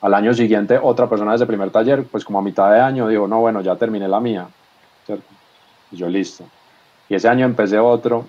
Al 0.01 0.13
año 0.13 0.33
siguiente 0.33 0.79
otra 0.81 1.09
persona 1.09 1.31
de 1.31 1.37
ese 1.37 1.45
primer 1.45 1.71
taller, 1.71 2.03
pues 2.05 2.23
como 2.23 2.39
a 2.39 2.41
mitad 2.41 2.71
de 2.71 2.79
año, 2.79 3.07
digo, 3.07 3.27
no, 3.27 3.39
bueno, 3.39 3.61
ya 3.61 3.75
terminé 3.75 4.07
la 4.07 4.19
mía, 4.19 4.47
¿cierto? 5.05 5.25
Yo 5.91 6.07
listo. 6.07 6.45
Y 7.09 7.15
ese 7.15 7.27
año 7.27 7.45
empecé 7.45 7.79
otro, 7.79 8.25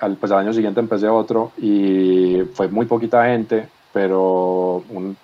al, 0.00 0.16
pues 0.16 0.32
al 0.32 0.38
año 0.38 0.52
siguiente 0.52 0.80
empecé 0.80 1.08
otro 1.08 1.52
y 1.56 2.42
fue 2.52 2.68
muy 2.68 2.86
poquita 2.86 3.26
gente, 3.26 3.68
pero 3.92 4.82
un, 4.90 5.16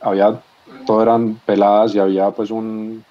había, 0.00 0.40
todo 0.86 1.02
eran 1.02 1.40
peladas 1.46 1.94
y 1.94 1.98
había 1.98 2.30
pues 2.30 2.50
un, 2.50 3.04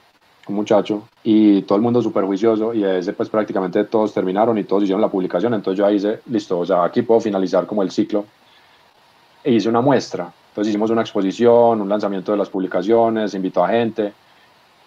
un 0.50 0.56
muchacho 0.56 1.08
y 1.24 1.62
todo 1.62 1.78
el 1.78 1.82
mundo 1.82 2.02
súper 2.02 2.26
juicioso 2.26 2.74
y 2.74 2.84
ese 2.84 3.14
pues 3.14 3.30
prácticamente 3.30 3.84
todos 3.86 4.14
terminaron 4.14 4.58
y 4.58 4.64
todos 4.64 4.84
hicieron 4.84 5.02
la 5.02 5.08
publicación, 5.08 5.54
entonces 5.54 5.78
yo 5.78 5.86
ahí 5.86 5.96
hice, 5.96 6.20
listo, 6.28 6.60
o 6.60 6.66
sea, 6.66 6.84
aquí 6.84 7.02
puedo 7.02 7.22
finalizar 7.22 7.66
como 7.66 7.84
el 7.84 7.92
ciclo. 7.92 8.26
E 9.44 9.54
hice 9.54 9.70
una 9.70 9.80
muestra, 9.80 10.32
entonces 10.50 10.70
hicimos 10.70 10.90
una 10.90 11.02
exposición, 11.02 11.82
un 11.82 11.88
lanzamiento 11.88 12.34
de 12.34 12.38
las 12.38 12.50
publicaciones, 12.50 13.34
invitó 13.34 13.64
a 13.64 13.70
gente. 13.70 14.12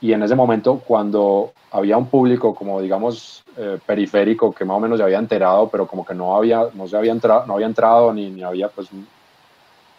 Y 0.02 0.12
en 0.12 0.22
ese 0.22 0.34
momento 0.34 0.82
cuando 0.86 1.52
había 1.70 1.96
un 1.96 2.06
público 2.06 2.54
como 2.54 2.80
digamos 2.80 3.44
eh, 3.56 3.78
periférico 3.84 4.52
que 4.52 4.64
más 4.64 4.76
o 4.76 4.80
menos 4.80 4.98
se 4.98 5.04
había 5.04 5.18
enterado 5.18 5.68
pero 5.68 5.86
como 5.86 6.04
que 6.04 6.14
no 6.14 6.36
había, 6.36 6.66
no 6.74 6.86
se 6.86 6.96
había 6.96 7.12
entrado, 7.12 7.46
no 7.46 7.54
había 7.54 7.66
entrado 7.66 8.12
ni, 8.12 8.30
ni 8.30 8.42
había 8.42 8.68
pues 8.68 8.88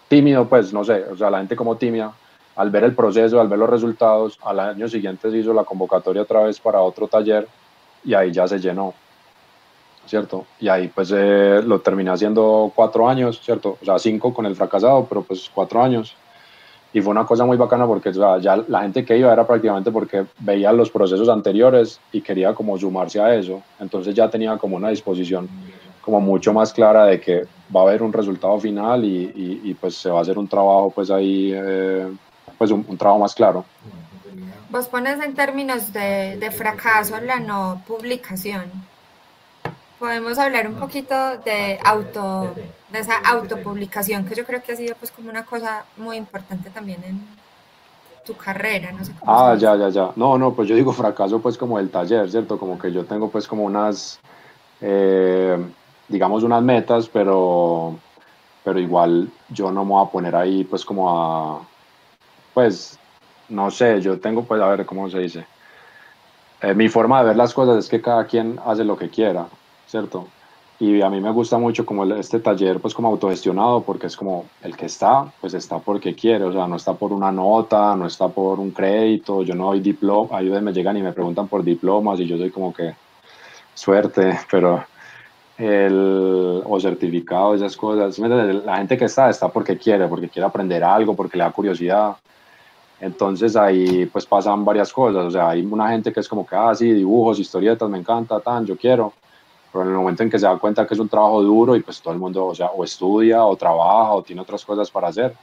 tímido 0.07 0.47
pues 0.47 0.71
no 0.73 0.83
sé, 0.83 1.05
o 1.11 1.17
sea 1.17 1.29
la 1.31 1.39
gente 1.39 1.55
como 1.55 1.75
tímida 1.77 2.13
al 2.55 2.69
ver 2.69 2.83
el 2.83 2.95
proceso, 2.95 3.39
al 3.41 3.47
ver 3.47 3.59
los 3.59 3.69
resultados, 3.69 4.37
al 4.43 4.59
año 4.59 4.87
siguiente 4.87 5.31
se 5.31 5.37
hizo 5.37 5.53
la 5.53 5.63
convocatoria 5.63 6.21
otra 6.21 6.43
vez 6.43 6.59
para 6.59 6.81
otro 6.81 7.07
taller 7.07 7.47
y 8.03 8.13
ahí 8.13 8.31
ya 8.31 8.47
se 8.47 8.59
llenó, 8.59 8.93
¿cierto? 10.05 10.45
Y 10.59 10.67
ahí 10.67 10.87
pues 10.93 11.11
eh, 11.15 11.61
lo 11.65 11.79
terminé 11.79 12.11
haciendo 12.11 12.71
cuatro 12.75 13.07
años, 13.07 13.41
¿cierto? 13.43 13.77
O 13.81 13.85
sea, 13.85 13.97
cinco 13.97 14.33
con 14.33 14.45
el 14.45 14.55
fracasado, 14.55 15.05
pero 15.05 15.23
pues 15.23 15.49
cuatro 15.53 15.81
años. 15.81 16.15
Y 16.95 17.01
fue 17.01 17.09
una 17.09 17.25
cosa 17.25 17.43
muy 17.43 17.57
bacana 17.57 17.87
porque 17.87 18.13
ya 18.13 18.55
la 18.67 18.81
gente 18.83 19.03
que 19.03 19.17
iba 19.17 19.33
era 19.33 19.47
prácticamente 19.47 19.91
porque 19.91 20.27
veía 20.37 20.71
los 20.71 20.91
procesos 20.91 21.27
anteriores 21.27 21.99
y 22.11 22.21
quería 22.21 22.53
como 22.53 22.77
sumarse 22.77 23.19
a 23.19 23.33
eso. 23.33 23.63
Entonces 23.79 24.13
ya 24.13 24.29
tenía 24.29 24.55
como 24.57 24.75
una 24.75 24.89
disposición 24.89 25.49
como 26.01 26.19
mucho 26.19 26.53
más 26.53 26.71
clara 26.71 27.05
de 27.05 27.19
que 27.19 27.45
va 27.75 27.79
a 27.79 27.83
haber 27.83 28.03
un 28.03 28.13
resultado 28.13 28.59
final 28.59 29.03
y, 29.05 29.23
y, 29.23 29.61
y 29.63 29.73
pues 29.73 29.95
se 29.95 30.09
va 30.09 30.19
a 30.19 30.21
hacer 30.21 30.37
un 30.37 30.47
trabajo 30.47 30.91
pues 30.91 31.09
ahí 31.09 31.51
eh, 31.55 32.07
pues 32.63 32.71
un, 32.71 32.85
un, 32.87 32.97
trabajo 32.97 33.19
más 33.19 33.35
claro. 33.35 33.65
Vos 34.69 34.87
pones 34.87 35.21
en 35.21 35.35
términos 35.35 35.91
de, 35.91 36.37
de, 36.37 36.49
fracaso 36.49 37.19
la 37.19 37.41
no 37.41 37.81
publicación. 37.85 38.71
Podemos 39.99 40.39
hablar 40.39 40.69
un 40.69 40.75
poquito 40.75 41.13
de 41.39 41.77
auto, 41.83 42.55
de 42.89 42.99
esa 42.99 43.17
autopublicación 43.17 44.25
que 44.25 44.33
yo 44.33 44.45
creo 44.45 44.63
que 44.63 44.71
ha 44.71 44.75
sido 44.77 44.95
pues 44.95 45.11
como 45.11 45.29
una 45.29 45.43
cosa 45.43 45.83
muy 45.97 46.15
importante 46.15 46.69
también 46.69 47.03
en 47.03 47.21
tu 48.25 48.33
carrera, 48.37 48.93
no 48.93 49.03
sé 49.03 49.11
cómo 49.19 49.29
Ah, 49.29 49.55
ya, 49.55 49.75
ya, 49.75 49.89
ya. 49.89 50.11
No, 50.15 50.37
no, 50.37 50.53
pues 50.53 50.69
yo 50.69 50.75
digo 50.77 50.93
fracaso 50.93 51.41
pues 51.41 51.57
como 51.57 51.79
el 51.79 51.89
taller, 51.89 52.31
¿cierto? 52.31 52.57
Como 52.57 52.79
que 52.79 52.93
yo 52.93 53.03
tengo 53.03 53.29
pues 53.29 53.45
como 53.45 53.63
unas, 53.63 54.21
eh, 54.79 55.57
digamos 56.07 56.43
unas 56.43 56.63
metas, 56.63 57.09
pero, 57.09 57.97
pero 58.63 58.79
igual 58.79 59.29
yo 59.49 59.69
no 59.69 59.83
me 59.83 59.91
voy 59.91 60.05
a 60.05 60.09
poner 60.09 60.33
ahí 60.33 60.63
pues 60.63 60.85
como 60.85 61.09
a 61.09 61.72
pues, 62.53 62.99
no 63.49 63.71
sé, 63.71 64.01
yo 64.01 64.19
tengo, 64.19 64.43
pues, 64.43 64.61
a 64.61 64.67
ver, 64.67 64.85
¿cómo 64.85 65.09
se 65.09 65.19
dice? 65.19 65.45
Eh, 66.61 66.73
mi 66.73 66.87
forma 66.87 67.19
de 67.19 67.27
ver 67.27 67.35
las 67.35 67.53
cosas 67.53 67.77
es 67.77 67.89
que 67.89 68.01
cada 68.01 68.25
quien 68.25 68.59
hace 68.65 68.83
lo 68.83 68.97
que 68.97 69.09
quiera, 69.09 69.47
¿cierto? 69.85 70.27
Y 70.79 71.01
a 71.01 71.09
mí 71.09 71.19
me 71.21 71.31
gusta 71.31 71.57
mucho 71.57 71.85
como 71.85 72.05
este 72.15 72.39
taller, 72.39 72.79
pues 72.79 72.93
como 72.93 73.09
autogestionado, 73.09 73.83
porque 73.83 74.07
es 74.07 74.17
como 74.17 74.45
el 74.61 74.75
que 74.75 74.87
está, 74.87 75.31
pues 75.39 75.53
está 75.53 75.79
porque 75.79 76.15
quiere, 76.15 76.45
o 76.45 76.51
sea, 76.53 76.67
no 76.67 76.77
está 76.77 76.93
por 76.93 77.13
una 77.13 77.31
nota, 77.31 77.95
no 77.95 78.07
está 78.07 78.27
por 78.27 78.59
un 78.59 78.71
crédito, 78.71 79.43
yo 79.43 79.55
no 79.55 79.67
doy 79.67 79.81
diploma, 79.81 80.37
ahí 80.37 80.49
me 80.49 80.73
llegan 80.73 80.97
y 80.97 81.01
me 81.01 81.13
preguntan 81.13 81.47
por 81.47 81.63
diplomas 81.63 82.19
y 82.19 82.25
yo 82.25 82.37
soy 82.37 82.49
como 82.49 82.73
que 82.73 82.95
suerte, 83.73 84.39
pero 84.51 84.83
el, 85.57 86.61
o 86.65 86.79
certificado, 86.79 87.55
esas 87.55 87.77
cosas, 87.77 88.17
la 88.19 88.77
gente 88.77 88.97
que 88.97 89.05
está, 89.05 89.29
está 89.29 89.49
porque 89.49 89.77
quiere, 89.77 90.07
porque 90.07 90.29
quiere 90.29 90.47
aprender 90.47 90.83
algo, 90.83 91.15
porque 91.15 91.37
le 91.37 91.43
da 91.43 91.51
curiosidad, 91.51 92.17
entonces 93.03 93.55
ahí 93.57 94.05
pues 94.05 94.25
pasan 94.25 94.63
varias 94.63 94.93
cosas, 94.93 95.25
o 95.25 95.31
sea, 95.31 95.49
hay 95.49 95.61
una 95.65 95.89
gente 95.89 96.13
que 96.13 96.21
es 96.21 96.27
como 96.29 96.45
que, 96.45 96.55
ah, 96.55 96.73
sí, 96.73 96.89
dibujos, 96.89 97.37
historietas, 97.37 97.89
me 97.89 97.97
encanta, 97.97 98.39
tan, 98.39 98.65
yo 98.65 98.77
quiero, 98.77 99.11
pero 99.71 99.83
en 99.83 99.91
el 99.91 99.97
momento 99.97 100.23
en 100.23 100.29
que 100.29 100.39
se 100.39 100.45
da 100.45 100.57
cuenta 100.57 100.87
que 100.87 100.93
es 100.93 100.99
un 101.01 101.09
trabajo 101.09 101.41
duro 101.43 101.75
y 101.75 101.81
pues 101.81 102.01
todo 102.01 102.13
el 102.13 102.19
mundo, 102.19 102.45
o 102.45 102.55
sea, 102.55 102.67
o 102.67 102.81
estudia, 102.83 103.43
o 103.43 103.57
trabaja, 103.57 104.13
o 104.13 104.23
tiene 104.23 104.41
otras 104.41 104.63
cosas 104.63 104.89
para 104.89 105.09
hacer, 105.09 105.33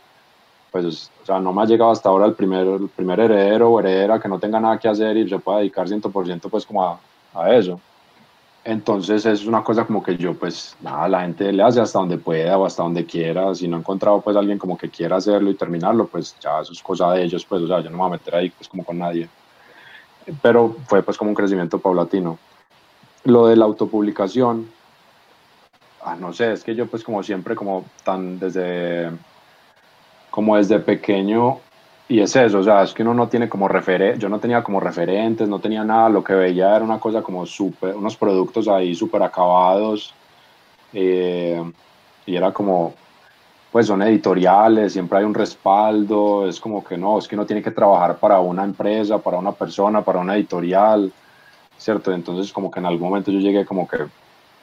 pues, 0.73 1.11
o 1.23 1.27
sea, 1.27 1.39
no 1.39 1.53
me 1.53 1.61
ha 1.63 1.67
llegado 1.67 1.91
hasta 1.91 2.09
ahora 2.09 2.27
el 2.27 2.35
primer, 2.35 2.67
el 2.67 2.89
primer 2.89 3.21
heredero 3.21 3.71
o 3.71 3.81
heredera 3.81 4.19
que 4.19 4.29
no 4.29 4.39
tenga 4.39 4.59
nada 4.59 4.79
que 4.79 4.89
hacer 4.89 5.19
y 5.19 5.29
se 5.29 5.39
pueda 5.39 5.59
dedicar 5.59 5.87
100% 5.87 6.49
pues 6.49 6.65
como 6.65 6.83
a, 6.83 6.99
a 7.35 7.55
eso. 7.55 7.79
Entonces 8.65 9.25
es 9.25 9.47
una 9.47 9.65
cosa 9.65 9.87
como 9.87 10.03
que 10.03 10.17
yo 10.17 10.35
pues 10.35 10.77
nada, 10.83 11.09
la 11.09 11.23
gente 11.23 11.51
le 11.51 11.63
hace 11.63 11.81
hasta 11.81 11.99
donde 11.99 12.19
pueda 12.19 12.59
o 12.59 12.67
hasta 12.67 12.83
donde 12.83 13.07
quiera, 13.07 13.55
si 13.55 13.67
no 13.67 13.77
he 13.77 13.81
encontrado 13.81 14.21
pues 14.21 14.37
alguien 14.37 14.59
como 14.59 14.77
que 14.77 14.91
quiera 14.91 15.17
hacerlo 15.17 15.51
y 15.51 15.55
terminarlo, 15.55 16.07
pues 16.07 16.37
ya 16.41 16.61
eso 16.61 16.73
es 16.73 16.83
cosa 16.83 17.13
de 17.13 17.25
ellos, 17.25 17.45
pues 17.47 17.63
o 17.63 17.67
sea, 17.67 17.81
yo 17.81 17.89
no 17.89 17.97
me 17.97 18.03
voy 18.03 18.09
a 18.09 18.19
meter 18.19 18.35
ahí 18.35 18.51
pues 18.51 18.69
como 18.69 18.85
con 18.85 18.99
nadie. 18.99 19.29
Pero 20.43 20.77
fue 20.87 21.03
pues 21.03 21.17
como 21.17 21.31
un 21.31 21.35
crecimiento 21.35 21.79
paulatino. 21.79 22.39
Lo 23.25 23.47
de 23.47 23.57
la 23.57 23.65
autopublicación, 23.65 24.71
ah, 26.03 26.17
no 26.17 26.33
sé, 26.35 26.53
es 26.53 26.63
que 26.63 26.75
yo 26.75 26.87
pues 26.87 27.03
como 27.03 27.23
siempre 27.23 27.55
como 27.55 27.87
tan 28.05 28.39
desde 28.39 29.11
como 30.31 30.57
desde 30.57 30.79
pequeño 30.81 31.61
y 32.11 32.21
es 32.21 32.35
eso, 32.35 32.59
o 32.59 32.63
sea, 32.65 32.83
es 32.83 32.93
que 32.93 33.03
uno 33.03 33.15
no 33.15 33.29
tiene 33.29 33.49
como 33.49 33.69
referentes, 33.69 34.19
yo 34.19 34.29
no 34.29 34.41
tenía 34.41 34.65
como 34.65 34.81
referentes, 34.81 35.49
no 35.49 35.61
tenía 35.61 35.85
nada, 35.85 36.09
lo 36.09 36.25
que 36.25 36.35
veía 36.35 36.75
era 36.75 36.85
una 36.85 36.99
cosa 36.99 37.23
como 37.23 37.47
súper, 37.47 37.95
unos 37.95 38.17
productos 38.17 38.67
ahí 38.67 38.97
súper 38.97 39.23
acabados, 39.23 40.13
eh, 40.93 41.63
y 42.27 42.35
era 42.35 42.53
como, 42.53 42.95
pues 43.71 43.87
son 43.87 44.03
editoriales, 44.03 44.93
siempre 44.93 45.21
hay 45.21 45.25
un 45.25 45.35
respaldo, 45.35 46.49
es 46.49 46.59
como 46.59 46.83
que 46.83 46.97
no, 46.97 47.17
es 47.17 47.29
que 47.29 47.37
uno 47.37 47.47
tiene 47.47 47.63
que 47.63 47.71
trabajar 47.71 48.19
para 48.19 48.41
una 48.41 48.65
empresa, 48.65 49.19
para 49.19 49.39
una 49.39 49.53
persona, 49.53 50.03
para 50.03 50.19
una 50.19 50.35
editorial, 50.35 51.13
¿cierto? 51.79 52.13
Entonces 52.13 52.53
como 52.53 52.73
que 52.73 52.81
en 52.81 52.87
algún 52.87 53.09
momento 53.09 53.31
yo 53.31 53.39
llegué 53.39 53.65
como 53.65 53.87
que, 53.87 53.99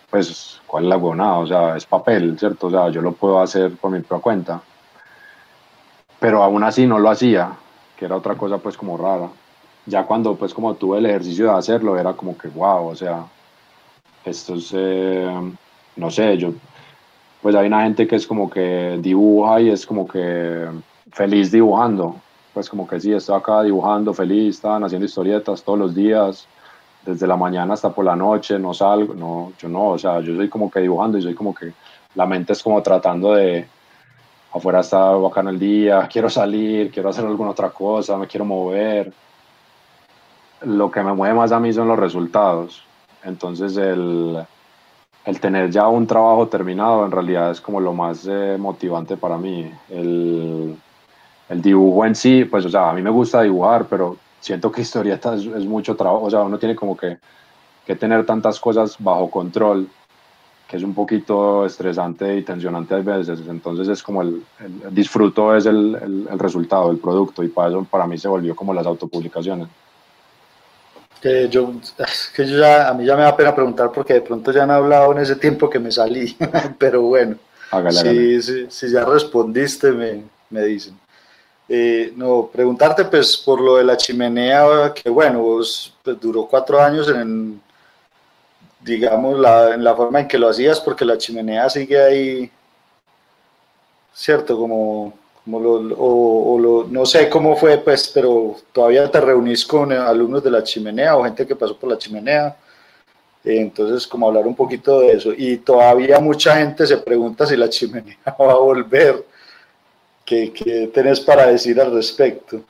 pues, 0.10 0.62
¿cuál 0.68 0.84
es 0.84 0.90
la 0.90 0.98
buena? 0.98 1.38
O 1.40 1.48
sea, 1.48 1.78
es 1.78 1.86
papel, 1.86 2.38
¿cierto? 2.38 2.68
O 2.68 2.72
sea, 2.72 2.90
yo 2.90 3.02
lo 3.02 3.14
puedo 3.14 3.40
hacer 3.40 3.78
por 3.78 3.92
mi 3.92 4.02
propia 4.02 4.22
cuenta 4.22 4.62
pero 6.20 6.44
aún 6.44 6.64
así 6.64 6.86
no 6.86 7.00
lo 7.00 7.10
hacía, 7.10 7.52
que 7.98 8.06
era 8.06 8.16
otra 8.16 8.36
cosa 8.36 8.58
pues 8.58 8.78
como 8.78 8.98
rara. 8.98 9.30
Ya 9.86 10.04
cuando 10.04 10.36
pues 10.36 10.54
como 10.54 10.74
tuve 10.76 10.98
el 11.00 11.06
ejercicio 11.06 11.46
de 11.46 11.58
hacerlo 11.58 11.98
era 11.98 12.14
como 12.14 12.38
que 12.38 12.48
wow, 12.50 12.88
o 12.88 12.96
sea, 12.96 13.26
esto 14.26 14.56
es, 14.56 14.72
eh, 14.76 15.30
no 15.96 16.12
sé, 16.12 16.38
yo, 16.38 16.52
pues 17.42 17.56
hay 17.56 17.68
una 17.68 17.84
gente 17.84 18.08
que 18.08 18.16
es 18.18 18.28
como 18.28 18.50
que 18.50 18.98
dibuja 19.02 19.62
y 19.62 19.70
es 19.70 19.86
como 19.86 20.08
que 20.08 20.68
feliz 21.12 21.52
dibujando, 21.52 22.16
pues 22.54 22.70
como 22.70 22.88
que 22.88 23.00
sí, 23.00 23.14
estoy 23.14 23.38
acá 23.38 23.64
dibujando 23.64 24.14
feliz, 24.14 24.56
están 24.56 24.84
haciendo 24.84 25.06
historietas 25.06 25.64
todos 25.64 25.80
los 25.80 25.96
días, 25.96 26.48
desde 27.06 27.26
la 27.26 27.38
mañana 27.38 27.74
hasta 27.74 27.90
por 27.90 28.04
la 28.04 28.16
noche, 28.16 28.60
no 28.60 28.74
salgo, 28.74 29.14
no, 29.14 29.54
yo 29.58 29.70
no, 29.70 29.90
o 29.90 29.98
sea, 29.98 30.20
yo 30.20 30.36
soy 30.36 30.50
como 30.50 30.70
que 30.70 30.82
dibujando 30.82 31.18
y 31.18 31.22
soy 31.22 31.34
como 31.34 31.56
que 31.56 31.72
la 32.16 32.26
mente 32.26 32.52
es 32.52 32.62
como 32.62 32.82
tratando 32.84 33.34
de, 33.34 33.66
afuera 34.58 34.82
está 34.82 35.12
bacano 35.12 35.50
el 35.50 35.60
día, 35.60 36.08
quiero 36.12 36.30
salir, 36.30 36.92
quiero 36.92 37.10
hacer 37.10 37.26
alguna 37.26 37.52
otra 37.52 37.70
cosa, 37.70 38.18
me 38.18 38.28
quiero 38.28 38.46
mover. 38.46 39.12
Lo 40.62 40.90
que 40.92 41.02
me 41.02 41.14
mueve 41.14 41.36
más 41.36 41.52
a 41.52 41.60
mí 41.60 41.72
son 41.72 41.88
los 41.88 42.00
resultados. 42.00 42.84
Entonces 43.24 43.78
el, 43.78 44.38
el 45.26 45.40
tener 45.40 45.70
ya 45.70 45.88
un 45.88 46.08
trabajo 46.08 46.48
terminado 46.48 47.06
en 47.06 47.12
realidad 47.12 47.52
es 47.52 47.62
como 47.62 47.80
lo 47.80 47.94
más 47.94 48.26
eh, 48.28 48.58
motivante 48.58 49.18
para 49.18 49.38
mí. 49.38 49.72
El, 49.90 50.78
el, 51.50 51.62
dibujo 51.62 52.06
en 52.06 52.16
sí, 52.16 52.46
pues 52.46 52.66
o 52.66 52.70
sea, 52.70 52.90
a 52.90 52.94
mí 52.94 53.02
me 53.02 53.10
gusta 53.10 53.42
dibujar, 53.42 53.86
pero 53.90 54.18
siento 54.40 54.72
que 54.72 54.82
historieta 54.82 55.36
es, 55.36 55.46
es 55.46 55.66
mucho 55.66 55.96
trabajo, 55.96 56.26
o 56.26 56.30
sea, 56.30 56.42
uno 56.42 56.58
tiene 56.58 56.76
como 56.76 56.96
que, 56.96 57.18
que 57.86 57.96
tener 57.96 58.26
tantas 58.26 58.60
cosas 58.60 58.96
bajo 59.00 59.30
control 59.30 59.90
que 60.68 60.76
es 60.76 60.84
un 60.84 60.94
poquito 60.94 61.66
estresante 61.66 62.36
y 62.36 62.44
tensionante 62.44 62.94
a 62.96 62.98
veces. 62.98 63.40
Entonces 63.48 63.88
es 63.88 64.04
como 64.04 64.22
el, 64.22 64.44
disfruto 64.92 65.56
es 65.56 65.66
el, 65.66 66.28
el, 66.30 66.40
resultado, 66.40 66.92
el 66.92 66.98
producto 66.98 67.44
y 67.44 67.48
para 67.48 67.70
eso 67.70 67.88
para 67.90 68.06
mí 68.06 68.18
se 68.18 68.28
volvió 68.28 68.56
como 68.56 68.74
las 68.74 68.86
autopublicaciones. 68.86 69.68
Que 71.22 71.48
yo, 71.50 71.72
que 72.36 72.46
yo 72.46 72.60
ya, 72.60 72.90
a 72.90 72.94
mí 72.94 73.06
ya 73.06 73.16
me 73.16 73.24
da 73.24 73.36
pena 73.36 73.56
preguntar 73.56 73.92
porque 73.92 74.16
de 74.16 74.22
pronto 74.22 74.52
ya 74.52 74.64
han 74.64 74.72
hablado 74.72 75.14
en 75.14 75.20
ese 75.20 75.36
tiempo 75.38 75.70
que 75.70 75.80
me 75.80 75.92
salí, 75.92 76.36
pero 76.78 77.02
bueno, 77.02 77.38
si, 77.90 78.70
si, 78.70 78.92
ya 78.92 79.04
respondiste 79.04 79.92
me, 79.92 80.24
me 80.50 80.64
dicen. 80.64 81.00
Eh, 81.70 82.14
no, 82.16 82.50
preguntarte 82.54 83.06
pues 83.06 83.36
por 83.38 83.60
lo 83.60 83.78
de 83.78 83.84
la 83.84 83.98
chimenea, 83.98 84.94
que 84.94 85.10
bueno, 85.10 85.40
vos 85.40 85.94
pues, 86.04 86.20
duró 86.20 86.46
cuatro 86.46 86.80
años 86.80 87.10
en, 87.10 87.62
digamos, 88.88 89.38
la, 89.38 89.74
en 89.74 89.84
la 89.84 89.96
forma 89.96 90.22
en 90.22 90.28
que 90.28 90.40
lo 90.40 90.50
hacías, 90.50 90.80
porque 90.80 91.04
la 91.06 91.18
chimenea 91.18 91.70
sigue 91.70 92.02
ahí, 92.02 92.52
¿cierto? 94.14 94.58
Como, 94.58 95.14
como 95.44 95.60
lo, 95.60 95.96
o, 95.98 96.58
lo, 96.60 96.88
no 96.90 97.06
sé 97.06 97.30
cómo 97.30 97.56
fue, 97.58 97.78
pues, 97.78 98.10
pero 98.14 98.56
todavía 98.72 99.12
te 99.12 99.20
reunís 99.20 99.66
con 99.66 99.92
alumnos 99.92 100.44
de 100.44 100.52
la 100.52 100.64
chimenea 100.64 101.18
o 101.18 101.24
gente 101.26 101.46
que 101.46 101.56
pasó 101.56 101.76
por 101.78 101.90
la 101.90 101.98
chimenea. 101.98 102.56
Entonces, 103.44 104.08
como 104.08 104.28
hablar 104.28 104.48
un 104.48 104.56
poquito 104.56 105.02
de 105.02 105.12
eso. 105.12 105.32
Y 105.36 105.58
todavía 105.58 106.20
mucha 106.20 106.56
gente 106.58 106.86
se 106.88 106.98
pregunta 106.98 107.46
si 107.46 107.56
la 107.56 107.70
chimenea 107.70 108.18
va 108.40 108.52
a 108.54 108.56
volver. 108.56 109.26
¿Qué, 110.26 110.52
qué 110.52 110.90
tenés 110.94 111.22
para 111.22 111.48
decir 111.48 111.80
al 111.80 111.94
respecto? 111.94 112.62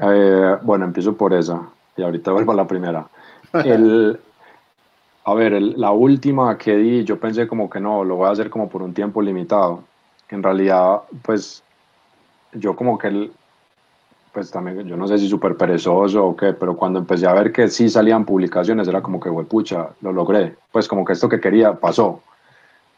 Eh, 0.00 0.56
bueno, 0.62 0.84
empiezo 0.86 1.14
por 1.14 1.34
esa 1.34 1.68
y 1.96 2.02
ahorita 2.02 2.32
vuelvo 2.32 2.52
a 2.52 2.56
la 2.56 2.66
primera. 2.66 3.06
El, 3.52 4.18
a 5.24 5.34
ver, 5.34 5.60
la 5.60 5.90
última 5.92 6.56
que 6.56 6.76
di, 6.76 7.04
yo 7.04 7.18
pensé 7.20 7.46
como 7.46 7.68
que 7.68 7.80
no, 7.80 8.04
lo 8.04 8.16
voy 8.16 8.28
a 8.28 8.32
hacer 8.32 8.48
como 8.50 8.68
por 8.68 8.82
un 8.82 8.94
tiempo 8.94 9.20
limitado. 9.20 9.84
En 10.30 10.42
realidad, 10.42 11.02
pues 11.22 11.62
yo 12.52 12.74
como 12.74 12.98
que, 12.98 13.08
el, 13.08 13.32
pues 14.32 14.50
también, 14.50 14.86
yo 14.86 14.96
no 14.96 15.06
sé 15.06 15.18
si 15.18 15.28
súper 15.28 15.56
perezoso 15.56 16.24
o 16.24 16.36
qué, 16.36 16.52
pero 16.54 16.76
cuando 16.76 16.98
empecé 16.98 17.26
a 17.26 17.34
ver 17.34 17.52
que 17.52 17.68
sí 17.68 17.88
salían 17.88 18.24
publicaciones, 18.24 18.88
era 18.88 19.02
como 19.02 19.20
que, 19.20 19.30
pucha, 19.44 19.90
lo 20.00 20.12
logré. 20.12 20.56
Pues 20.72 20.88
como 20.88 21.04
que 21.04 21.12
esto 21.12 21.28
que 21.28 21.40
quería 21.40 21.74
pasó. 21.74 22.22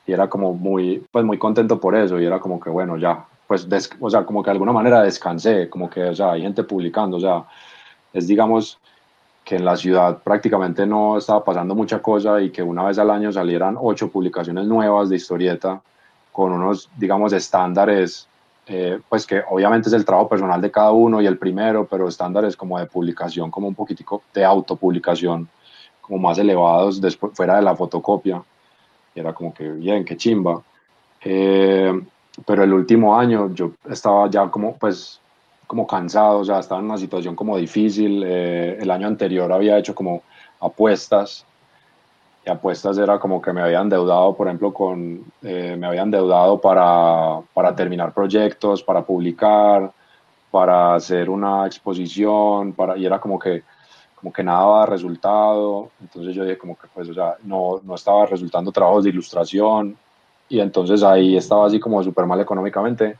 Y 0.06 0.12
era 0.12 0.28
como 0.28 0.52
muy, 0.54 1.04
pues 1.10 1.24
muy 1.24 1.38
contento 1.38 1.80
por 1.80 1.96
eso. 1.96 2.20
Y 2.20 2.24
era 2.26 2.38
como 2.38 2.60
que, 2.60 2.70
bueno, 2.70 2.96
ya, 2.96 3.24
pues, 3.46 3.68
o 4.00 4.10
sea, 4.10 4.24
como 4.24 4.42
que 4.42 4.48
de 4.48 4.52
alguna 4.52 4.72
manera 4.72 5.02
descansé, 5.02 5.68
como 5.68 5.90
que, 5.90 6.04
o 6.04 6.14
sea, 6.14 6.32
hay 6.32 6.42
gente 6.42 6.64
publicando, 6.64 7.16
o 7.16 7.20
sea, 7.20 7.44
es 8.12 8.26
digamos 8.26 8.78
que 9.52 9.56
en 9.56 9.66
la 9.66 9.76
ciudad 9.76 10.22
prácticamente 10.22 10.86
no 10.86 11.18
estaba 11.18 11.44
pasando 11.44 11.74
mucha 11.74 12.00
cosa 12.00 12.40
y 12.40 12.48
que 12.48 12.62
una 12.62 12.84
vez 12.84 12.98
al 12.98 13.10
año 13.10 13.30
salieran 13.30 13.76
ocho 13.78 14.08
publicaciones 14.08 14.64
nuevas 14.64 15.10
de 15.10 15.16
historieta 15.16 15.82
con 16.32 16.52
unos, 16.52 16.88
digamos, 16.96 17.34
estándares, 17.34 18.26
eh, 18.66 18.98
pues 19.10 19.26
que 19.26 19.42
obviamente 19.50 19.90
es 19.90 19.92
el 19.92 20.06
trabajo 20.06 20.30
personal 20.30 20.58
de 20.58 20.70
cada 20.70 20.92
uno 20.92 21.20
y 21.20 21.26
el 21.26 21.36
primero, 21.36 21.86
pero 21.86 22.08
estándares 22.08 22.56
como 22.56 22.78
de 22.78 22.86
publicación, 22.86 23.50
como 23.50 23.68
un 23.68 23.74
poquitico 23.74 24.22
de 24.32 24.42
autopublicación, 24.42 25.46
como 26.00 26.18
más 26.18 26.38
elevados 26.38 26.98
después, 26.98 27.34
fuera 27.34 27.56
de 27.56 27.62
la 27.62 27.76
fotocopia. 27.76 28.42
Era 29.14 29.34
como 29.34 29.52
que 29.52 29.70
bien, 29.70 30.02
qué 30.06 30.16
chimba. 30.16 30.62
Eh, 31.22 31.92
pero 32.46 32.64
el 32.64 32.72
último 32.72 33.14
año 33.14 33.52
yo 33.52 33.72
estaba 33.84 34.30
ya 34.30 34.50
como, 34.50 34.78
pues 34.78 35.20
como 35.72 35.86
cansado, 35.86 36.40
o 36.40 36.44
sea, 36.44 36.58
estaba 36.58 36.80
en 36.82 36.84
una 36.84 36.98
situación 36.98 37.34
como 37.34 37.56
difícil. 37.56 38.22
Eh, 38.26 38.76
el 38.78 38.90
año 38.90 39.06
anterior 39.06 39.50
había 39.50 39.78
hecho 39.78 39.94
como 39.94 40.22
apuestas 40.60 41.46
y 42.44 42.50
apuestas 42.50 42.98
era 42.98 43.18
como 43.18 43.40
que 43.40 43.54
me 43.54 43.62
habían 43.62 43.88
deudado, 43.88 44.36
por 44.36 44.48
ejemplo, 44.48 44.74
con, 44.74 45.24
eh, 45.40 45.74
me 45.78 45.86
habían 45.86 46.10
deudado 46.10 46.60
para, 46.60 47.40
para, 47.54 47.74
terminar 47.74 48.12
proyectos, 48.12 48.82
para 48.82 49.00
publicar, 49.02 49.90
para 50.50 50.94
hacer 50.94 51.30
una 51.30 51.64
exposición, 51.64 52.74
para, 52.74 52.98
y 52.98 53.06
era 53.06 53.18
como 53.18 53.38
que, 53.38 53.62
como 54.14 54.30
que 54.30 54.44
nada 54.44 54.60
daba 54.60 54.84
resultado. 54.84 55.88
Entonces 56.02 56.34
yo 56.34 56.44
dije 56.44 56.58
como 56.58 56.76
que 56.76 56.86
pues, 56.92 57.08
o 57.08 57.14
sea, 57.14 57.36
no, 57.44 57.80
no 57.82 57.94
estaba 57.94 58.26
resultando 58.26 58.70
trabajos 58.72 59.04
de 59.04 59.08
ilustración 59.08 59.96
y 60.50 60.60
entonces 60.60 61.02
ahí 61.02 61.34
estaba 61.34 61.66
así 61.66 61.80
como 61.80 62.02
súper 62.02 62.26
mal 62.26 62.42
económicamente 62.42 63.16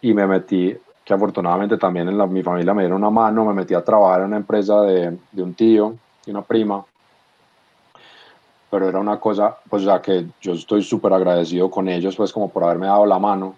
y 0.00 0.12
me 0.12 0.26
metí 0.26 0.76
que 1.06 1.14
afortunadamente 1.14 1.78
también 1.78 2.08
en 2.08 2.32
mi 2.32 2.42
familia 2.42 2.74
me 2.74 2.82
dieron 2.82 2.98
una 2.98 3.10
mano, 3.10 3.44
me 3.44 3.54
metí 3.54 3.74
a 3.74 3.84
trabajar 3.84 4.22
en 4.22 4.26
una 4.26 4.38
empresa 4.38 4.82
de, 4.82 5.16
de 5.30 5.42
un 5.42 5.54
tío 5.54 5.94
y 6.26 6.32
una 6.32 6.42
prima, 6.42 6.84
pero 8.68 8.88
era 8.88 8.98
una 8.98 9.20
cosa, 9.20 9.56
pues 9.70 9.84
sea, 9.84 10.02
que 10.02 10.26
yo 10.40 10.54
estoy 10.54 10.82
súper 10.82 11.12
agradecido 11.12 11.70
con 11.70 11.88
ellos, 11.88 12.16
pues 12.16 12.32
como 12.32 12.50
por 12.50 12.64
haberme 12.64 12.88
dado 12.88 13.06
la 13.06 13.20
mano, 13.20 13.54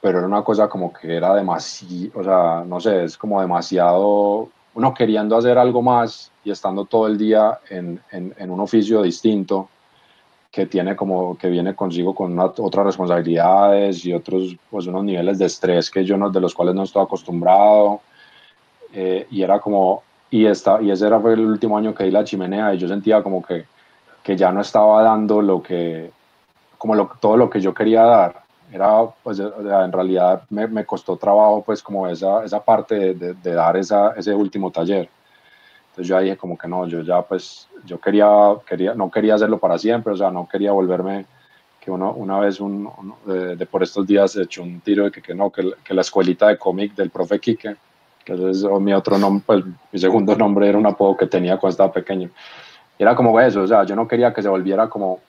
pero 0.00 0.18
era 0.18 0.26
una 0.28 0.44
cosa 0.44 0.68
como 0.68 0.92
que 0.92 1.16
era 1.16 1.34
demasiado, 1.34 2.20
o 2.20 2.22
sea, 2.22 2.62
no 2.64 2.78
sé, 2.78 3.02
es 3.02 3.18
como 3.18 3.40
demasiado, 3.40 4.48
uno 4.74 4.94
queriendo 4.94 5.36
hacer 5.36 5.58
algo 5.58 5.82
más 5.82 6.30
y 6.44 6.52
estando 6.52 6.84
todo 6.84 7.08
el 7.08 7.18
día 7.18 7.58
en, 7.70 8.00
en, 8.12 8.32
en 8.38 8.50
un 8.52 8.60
oficio 8.60 9.02
distinto, 9.02 9.68
que 10.52 10.66
tiene 10.66 10.94
como 10.94 11.36
que 11.38 11.48
viene 11.48 11.74
consigo 11.74 12.14
con 12.14 12.38
otras 12.38 12.84
responsabilidades 12.84 14.04
y 14.04 14.12
otros 14.12 14.54
pues 14.70 14.86
unos 14.86 15.02
niveles 15.02 15.38
de 15.38 15.46
estrés 15.46 15.90
que 15.90 16.04
yo 16.04 16.18
no, 16.18 16.28
de 16.28 16.40
los 16.40 16.54
cuales 16.54 16.74
no 16.74 16.82
estoy 16.82 17.02
acostumbrado. 17.02 18.02
Eh, 18.92 19.26
y 19.30 19.42
era 19.42 19.58
como 19.60 20.02
y 20.30 20.44
esta 20.44 20.82
y 20.82 20.90
ese 20.90 21.06
era 21.06 21.18
fue 21.18 21.32
el 21.32 21.46
último 21.46 21.78
año 21.78 21.94
que 21.94 22.04
di 22.04 22.10
la 22.10 22.22
chimenea 22.24 22.74
y 22.74 22.78
yo 22.78 22.86
sentía 22.86 23.22
como 23.22 23.42
que, 23.42 23.64
que 24.22 24.36
ya 24.36 24.52
no 24.52 24.60
estaba 24.60 25.02
dando 25.02 25.40
lo 25.40 25.62
que 25.62 26.10
como 26.76 26.94
lo, 26.94 27.10
todo 27.18 27.38
lo 27.38 27.48
que 27.48 27.60
yo 27.60 27.72
quería 27.72 28.02
dar. 28.02 28.42
Era 28.70 29.04
pues 29.22 29.38
en 29.38 29.92
realidad 29.92 30.42
me, 30.50 30.66
me 30.66 30.84
costó 30.84 31.16
trabajo 31.16 31.62
pues 31.64 31.82
como 31.82 32.06
esa, 32.08 32.44
esa 32.44 32.62
parte 32.62 33.14
de, 33.14 33.34
de, 33.34 33.52
dar 33.54 33.76
esa, 33.78 34.12
ese 34.16 34.34
último 34.34 34.70
taller 34.70 35.08
Entonces 35.92 36.08
yo 36.08 36.18
dije 36.20 36.38
como 36.38 36.56
que 36.56 36.66
no, 36.66 36.86
yo 36.86 37.02
ya 37.02 37.20
pues, 37.20 37.68
yo 37.84 38.00
quería, 38.00 38.26
quería, 38.66 38.94
no 38.94 39.10
quería 39.10 39.34
hacerlo 39.34 39.58
para 39.58 39.76
siempre, 39.76 40.14
o 40.14 40.16
sea, 40.16 40.30
no 40.30 40.48
quería 40.48 40.72
volverme, 40.72 41.26
que 41.78 41.90
uno, 41.90 42.14
una 42.14 42.40
vez 42.40 42.60
un, 42.60 42.88
de, 43.26 43.66
por 43.66 43.82
estos 43.82 44.06
días 44.06 44.34
he 44.36 44.42
hecho 44.44 44.62
un 44.62 44.80
tiro 44.80 45.04
de 45.04 45.10
que, 45.10 45.20
que 45.20 45.34
no, 45.34 45.50
que, 45.50 45.74
que, 45.84 45.92
la 45.92 46.00
escuelita 46.00 46.48
de 46.48 46.56
cómic 46.56 46.94
del 46.94 47.10
profe 47.10 47.38
Quique, 47.38 47.76
que 48.24 48.50
es 48.50 48.64
mi 48.80 48.94
otro 48.94 49.18
nombre, 49.18 49.42
pues 49.44 49.64
mi 49.92 49.98
segundo 49.98 50.34
nombre 50.34 50.66
era 50.66 50.78
un 50.78 50.86
apodo 50.86 51.14
que 51.14 51.26
tenía 51.26 51.58
cuando 51.58 51.72
estaba 51.72 51.92
pequeño. 51.92 52.30
Y 52.98 53.02
era 53.02 53.14
como 53.14 53.38
eso, 53.38 53.60
o 53.60 53.66
sea, 53.66 53.84
yo 53.84 53.94
no 53.94 54.08
quería 54.08 54.32
que 54.32 54.40
se 54.40 54.48
volviera 54.48 54.88
como, 54.88 55.20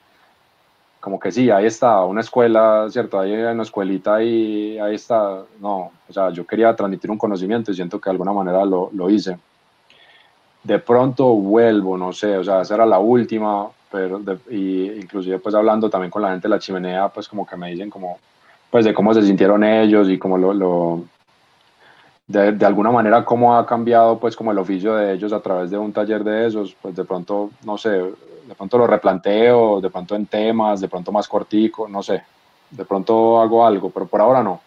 como 0.98 1.20
que 1.20 1.30
sí, 1.30 1.50
ahí 1.50 1.66
está, 1.66 2.02
una 2.06 2.22
escuela, 2.22 2.86
¿cierto? 2.88 3.20
Ahí 3.20 3.34
hay 3.34 3.52
una 3.52 3.64
escuelita 3.64 4.22
y 4.22 4.78
ahí 4.78 4.94
está. 4.94 5.42
No, 5.60 5.90
o 6.08 6.12
sea, 6.12 6.30
yo 6.30 6.46
quería 6.46 6.74
transmitir 6.74 7.10
un 7.10 7.18
conocimiento 7.18 7.70
y 7.70 7.74
siento 7.74 8.00
que 8.00 8.08
de 8.08 8.12
alguna 8.12 8.32
manera 8.32 8.64
lo, 8.64 8.88
lo 8.94 9.10
hice 9.10 9.36
de 10.64 10.78
pronto 10.78 11.26
vuelvo, 11.26 11.96
no 11.96 12.12
sé, 12.12 12.38
o 12.38 12.42
sea, 12.42 12.62
esa 12.62 12.74
era 12.74 12.86
la 12.86 12.98
última, 12.98 13.68
pero 13.92 14.20
y 14.50 14.90
inclusive 14.92 15.38
pues 15.38 15.54
hablando 15.54 15.90
también 15.90 16.10
con 16.10 16.22
la 16.22 16.30
gente 16.30 16.48
de 16.48 16.54
la 16.54 16.58
chimenea, 16.58 17.08
pues 17.10 17.28
como 17.28 17.46
que 17.46 17.56
me 17.56 17.70
dicen 17.70 17.90
como, 17.90 18.18
pues 18.70 18.84
de 18.86 18.94
cómo 18.94 19.12
se 19.14 19.22
sintieron 19.22 19.62
ellos 19.62 20.08
y 20.08 20.18
como 20.18 20.38
lo, 20.38 20.54
lo 20.54 21.04
de, 22.26 22.52
de, 22.52 22.66
alguna 22.66 22.90
manera 22.90 23.24
cómo 23.24 23.56
ha 23.56 23.66
cambiado 23.66 24.18
pues 24.18 24.34
como 24.34 24.52
el 24.52 24.58
oficio 24.58 24.94
de 24.94 25.12
ellos 25.12 25.32
a 25.34 25.40
través 25.40 25.70
de 25.70 25.76
un 25.76 25.92
taller 25.92 26.24
de 26.24 26.46
esos, 26.46 26.74
pues 26.80 26.96
de 26.96 27.04
pronto, 27.04 27.50
no 27.64 27.76
sé, 27.76 27.90
de 27.90 28.54
pronto 28.56 28.78
lo 28.78 28.86
replanteo, 28.86 29.82
de 29.82 29.90
pronto 29.90 30.16
en 30.16 30.26
temas, 30.26 30.80
de 30.80 30.88
pronto 30.88 31.12
más 31.12 31.28
cortico, 31.28 31.88
no 31.88 32.02
sé, 32.02 32.22
de 32.70 32.84
pronto 32.86 33.40
hago 33.40 33.66
algo, 33.66 33.90
pero 33.90 34.06
por 34.06 34.22
ahora 34.22 34.42
no. 34.42 34.60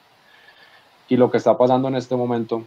Y 1.09 1.17
lo 1.17 1.31
que 1.31 1.37
está 1.37 1.57
pasando 1.57 1.87
en 1.87 1.95
este 1.95 2.15
momento 2.15 2.63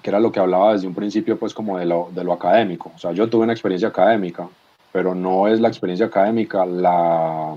que 0.00 0.10
era 0.10 0.20
lo 0.20 0.32
que 0.32 0.40
hablaba 0.40 0.72
desde 0.72 0.86
un 0.86 0.94
principio, 0.94 1.38
pues 1.38 1.52
como 1.52 1.78
de 1.78 1.86
lo, 1.86 2.08
de 2.12 2.24
lo 2.24 2.32
académico. 2.32 2.92
O 2.94 2.98
sea, 2.98 3.12
yo 3.12 3.28
tuve 3.28 3.44
una 3.44 3.52
experiencia 3.52 3.88
académica, 3.88 4.48
pero 4.92 5.14
no 5.14 5.48
es 5.48 5.60
la 5.60 5.68
experiencia 5.68 6.06
académica 6.06 6.64
la, 6.64 7.54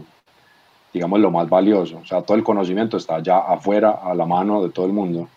digamos, 0.94 1.20
lo 1.20 1.32
más 1.32 1.50
valioso. 1.50 2.00
O 2.02 2.06
sea, 2.06 2.22
todo 2.22 2.38
el 2.38 2.44
conocimiento 2.44 2.98
está 2.98 3.20
ya 3.20 3.40
afuera, 3.40 4.00
a 4.04 4.14
la 4.16 4.26
mano 4.26 4.64
de 4.64 4.70
todo 4.70 4.86
el 4.86 4.94
mundo. 4.94 5.28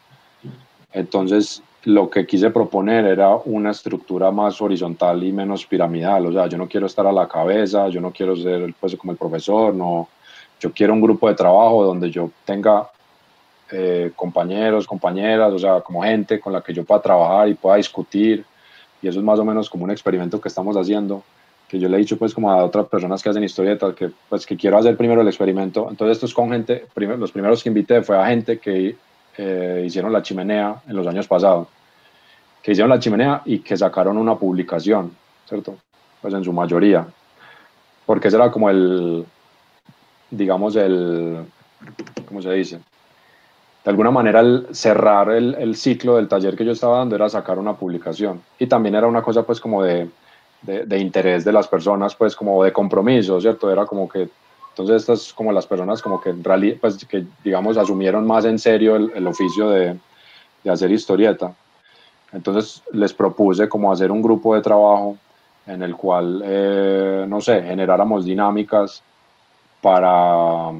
Entonces, 0.92 1.62
lo 1.84 2.10
que 2.10 2.26
quise 2.26 2.50
proponer 2.50 3.06
era 3.06 3.34
una 3.34 3.70
estructura 3.70 4.30
más 4.30 4.60
horizontal 4.60 5.22
y 5.24 5.32
menos 5.32 5.66
piramidal. 5.66 6.26
O 6.26 6.32
sea, 6.32 6.46
yo 6.46 6.58
no 6.58 6.68
quiero 6.68 6.86
estar 6.86 7.06
a 7.06 7.12
la 7.12 7.28
cabeza, 7.28 7.88
yo 7.88 8.00
no 8.00 8.12
quiero 8.12 8.36
ser 8.36 8.74
pues, 8.78 8.96
como 8.96 9.12
el 9.12 9.18
profesor, 9.18 9.74
no. 9.74 10.08
Yo 10.60 10.72
quiero 10.72 10.92
un 10.92 11.00
grupo 11.00 11.28
de 11.28 11.34
trabajo 11.34 11.84
donde 11.84 12.10
yo 12.10 12.30
tenga 12.44 12.88
eh, 13.70 14.12
compañeros, 14.16 14.86
compañeras, 14.86 15.52
o 15.52 15.58
sea, 15.58 15.80
como 15.80 16.02
gente 16.02 16.40
con 16.40 16.52
la 16.52 16.62
que 16.62 16.72
yo 16.72 16.84
pueda 16.84 17.02
trabajar 17.02 17.48
y 17.48 17.54
pueda 17.54 17.76
discutir. 17.76 18.44
Y 19.02 19.08
eso 19.08 19.18
es 19.18 19.24
más 19.24 19.38
o 19.38 19.44
menos 19.44 19.68
como 19.68 19.84
un 19.84 19.90
experimento 19.90 20.40
que 20.40 20.48
estamos 20.48 20.76
haciendo, 20.76 21.22
que 21.68 21.78
yo 21.78 21.88
le 21.88 21.96
he 21.96 22.00
dicho 22.00 22.16
pues 22.18 22.34
como 22.34 22.50
a 22.50 22.64
otras 22.64 22.86
personas 22.86 23.22
que 23.22 23.28
hacen 23.28 23.44
historietas, 23.44 23.94
que 23.94 24.10
pues 24.28 24.46
que 24.46 24.56
quiero 24.56 24.78
hacer 24.78 24.96
primero 24.96 25.20
el 25.20 25.28
experimento. 25.28 25.86
Entonces 25.90 26.16
esto 26.16 26.26
es 26.26 26.34
con 26.34 26.50
gente, 26.50 26.86
los 26.96 27.30
primeros 27.30 27.62
que 27.62 27.68
invité 27.68 28.02
fue 28.02 28.18
a 28.18 28.26
gente 28.26 28.58
que 28.58 28.96
eh, 29.36 29.84
hicieron 29.86 30.12
la 30.12 30.22
chimenea 30.22 30.82
en 30.88 30.96
los 30.96 31.06
años 31.06 31.28
pasados, 31.28 31.68
que 32.62 32.72
hicieron 32.72 32.90
la 32.90 32.98
chimenea 32.98 33.42
y 33.44 33.60
que 33.60 33.76
sacaron 33.76 34.16
una 34.16 34.36
publicación, 34.36 35.12
¿cierto? 35.46 35.76
Pues 36.20 36.34
en 36.34 36.42
su 36.42 36.52
mayoría. 36.52 37.06
Porque 38.06 38.28
ese 38.28 38.38
era 38.38 38.50
como 38.50 38.70
el, 38.70 39.24
digamos, 40.30 40.74
el, 40.74 41.44
¿cómo 42.26 42.40
se 42.42 42.52
dice? 42.52 42.80
De 43.88 43.92
alguna 43.92 44.10
manera 44.10 44.40
el 44.40 44.66
cerrar 44.72 45.30
el, 45.30 45.74
ciclo 45.74 46.16
del 46.16 46.28
taller 46.28 46.54
que 46.54 46.62
yo 46.62 46.72
estaba 46.72 46.98
dando 46.98 47.16
era 47.16 47.26
sacar 47.30 47.58
una 47.58 47.74
publicación 47.74 48.42
y 48.58 48.66
también 48.66 48.94
era 48.94 49.06
una 49.06 49.22
cosa 49.22 49.44
pues 49.44 49.58
como 49.60 49.82
de, 49.82 50.10
de, 50.60 50.98
interés 50.98 51.42
de 51.42 51.52
las 51.52 51.66
personas 51.68 52.14
pues 52.14 52.36
como 52.36 52.62
de 52.62 52.70
compromiso, 52.70 53.40
¿cierto? 53.40 53.72
Era 53.72 53.86
como 53.86 54.06
que 54.06 54.28
entonces 54.68 54.96
estas 54.96 55.32
como 55.32 55.52
las 55.52 55.66
personas 55.66 56.02
como 56.02 56.20
que, 56.20 56.34
pues, 56.78 57.02
que 57.06 57.24
digamos 57.42 57.78
asumieron 57.78 58.26
más 58.26 58.44
en 58.44 58.58
serio 58.58 58.94
el, 58.94 59.10
el 59.14 59.26
oficio 59.26 59.70
de, 59.70 59.98
de, 60.64 60.70
hacer 60.70 60.92
historieta. 60.92 61.54
Entonces 62.30 62.82
les 62.92 63.14
propuse 63.14 63.70
como 63.70 63.90
hacer 63.90 64.12
un 64.12 64.20
grupo 64.20 64.54
de 64.54 64.60
trabajo 64.60 65.16
en 65.66 65.82
el 65.82 65.96
cual, 65.96 66.42
eh, 66.44 67.24
no 67.26 67.40
sé, 67.40 67.62
generáramos 67.62 68.26
dinámicas 68.26 69.02
para, 69.80 70.72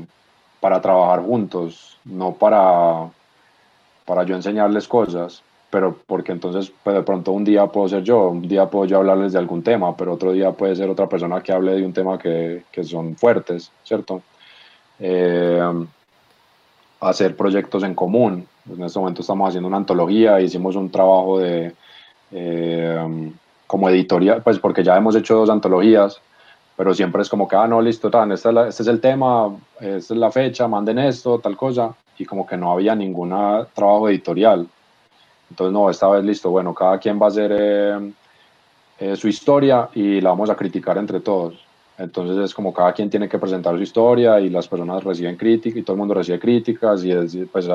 para 0.60 0.80
trabajar 0.80 1.22
juntos, 1.22 1.98
no 2.04 2.32
para, 2.32 3.08
para 4.04 4.24
yo 4.24 4.34
enseñarles 4.34 4.88
cosas, 4.88 5.42
pero 5.70 5.96
porque 6.06 6.32
entonces 6.32 6.72
pues 6.82 6.96
de 6.96 7.02
pronto 7.02 7.32
un 7.32 7.44
día 7.44 7.66
puedo 7.66 7.88
ser 7.88 8.02
yo, 8.02 8.28
un 8.28 8.48
día 8.48 8.66
puedo 8.66 8.86
yo 8.86 8.98
hablarles 8.98 9.32
de 9.32 9.38
algún 9.38 9.62
tema, 9.62 9.96
pero 9.96 10.14
otro 10.14 10.32
día 10.32 10.52
puede 10.52 10.74
ser 10.76 10.88
otra 10.88 11.08
persona 11.08 11.42
que 11.42 11.52
hable 11.52 11.72
de 11.72 11.84
un 11.84 11.92
tema 11.92 12.18
que, 12.18 12.64
que 12.72 12.84
son 12.84 13.16
fuertes, 13.16 13.70
¿cierto? 13.84 14.22
Eh, 14.98 15.60
hacer 17.00 17.36
proyectos 17.36 17.82
en 17.84 17.94
común. 17.94 18.46
En 18.68 18.82
este 18.82 18.98
momento 18.98 19.22
estamos 19.22 19.48
haciendo 19.48 19.68
una 19.68 19.76
antología, 19.76 20.40
hicimos 20.40 20.76
un 20.76 20.90
trabajo 20.90 21.38
de 21.38 21.74
eh, 22.32 23.32
como 23.66 23.88
editorial, 23.88 24.42
pues 24.42 24.58
porque 24.58 24.82
ya 24.82 24.96
hemos 24.96 25.14
hecho 25.14 25.36
dos 25.36 25.50
antologías, 25.50 26.20
pero 26.78 26.94
siempre 26.94 27.22
es 27.22 27.28
como 27.28 27.48
que, 27.48 27.56
ah, 27.56 27.66
no, 27.66 27.82
listo, 27.82 28.08
tan, 28.08 28.30
este, 28.30 28.50
es 28.50 28.56
este 28.68 28.82
es 28.84 28.88
el 28.88 29.00
tema, 29.00 29.52
esta 29.80 30.14
es 30.14 30.20
la 30.20 30.30
fecha, 30.30 30.68
manden 30.68 31.00
esto, 31.00 31.40
tal 31.40 31.56
cosa, 31.56 31.92
y 32.16 32.24
como 32.24 32.46
que 32.46 32.56
no 32.56 32.70
había 32.70 32.94
ningún 32.94 33.30
trabajo 33.74 34.08
editorial. 34.08 34.64
Entonces, 35.50 35.72
no, 35.72 35.90
esta 35.90 36.06
vez 36.06 36.22
listo, 36.22 36.50
bueno, 36.50 36.72
cada 36.72 36.96
quien 36.98 37.20
va 37.20 37.26
a 37.26 37.30
hacer 37.30 37.56
eh, 37.58 38.12
eh, 39.00 39.16
su 39.16 39.26
historia 39.26 39.88
y 39.92 40.20
la 40.20 40.30
vamos 40.30 40.50
a 40.50 40.54
criticar 40.54 40.96
entre 40.98 41.18
todos. 41.18 41.54
Entonces 41.98 42.44
es 42.44 42.54
como 42.54 42.72
cada 42.72 42.92
quien 42.92 43.10
tiene 43.10 43.28
que 43.28 43.40
presentar 43.40 43.74
su 43.74 43.82
historia 43.82 44.38
y 44.38 44.48
las 44.48 44.68
personas 44.68 45.02
reciben 45.02 45.36
críticas 45.36 45.80
y 45.80 45.82
todo 45.82 45.94
el 45.94 45.98
mundo 45.98 46.14
recibe 46.14 46.38
críticas 46.38 47.02
y 47.04 47.44
pues 47.46 47.68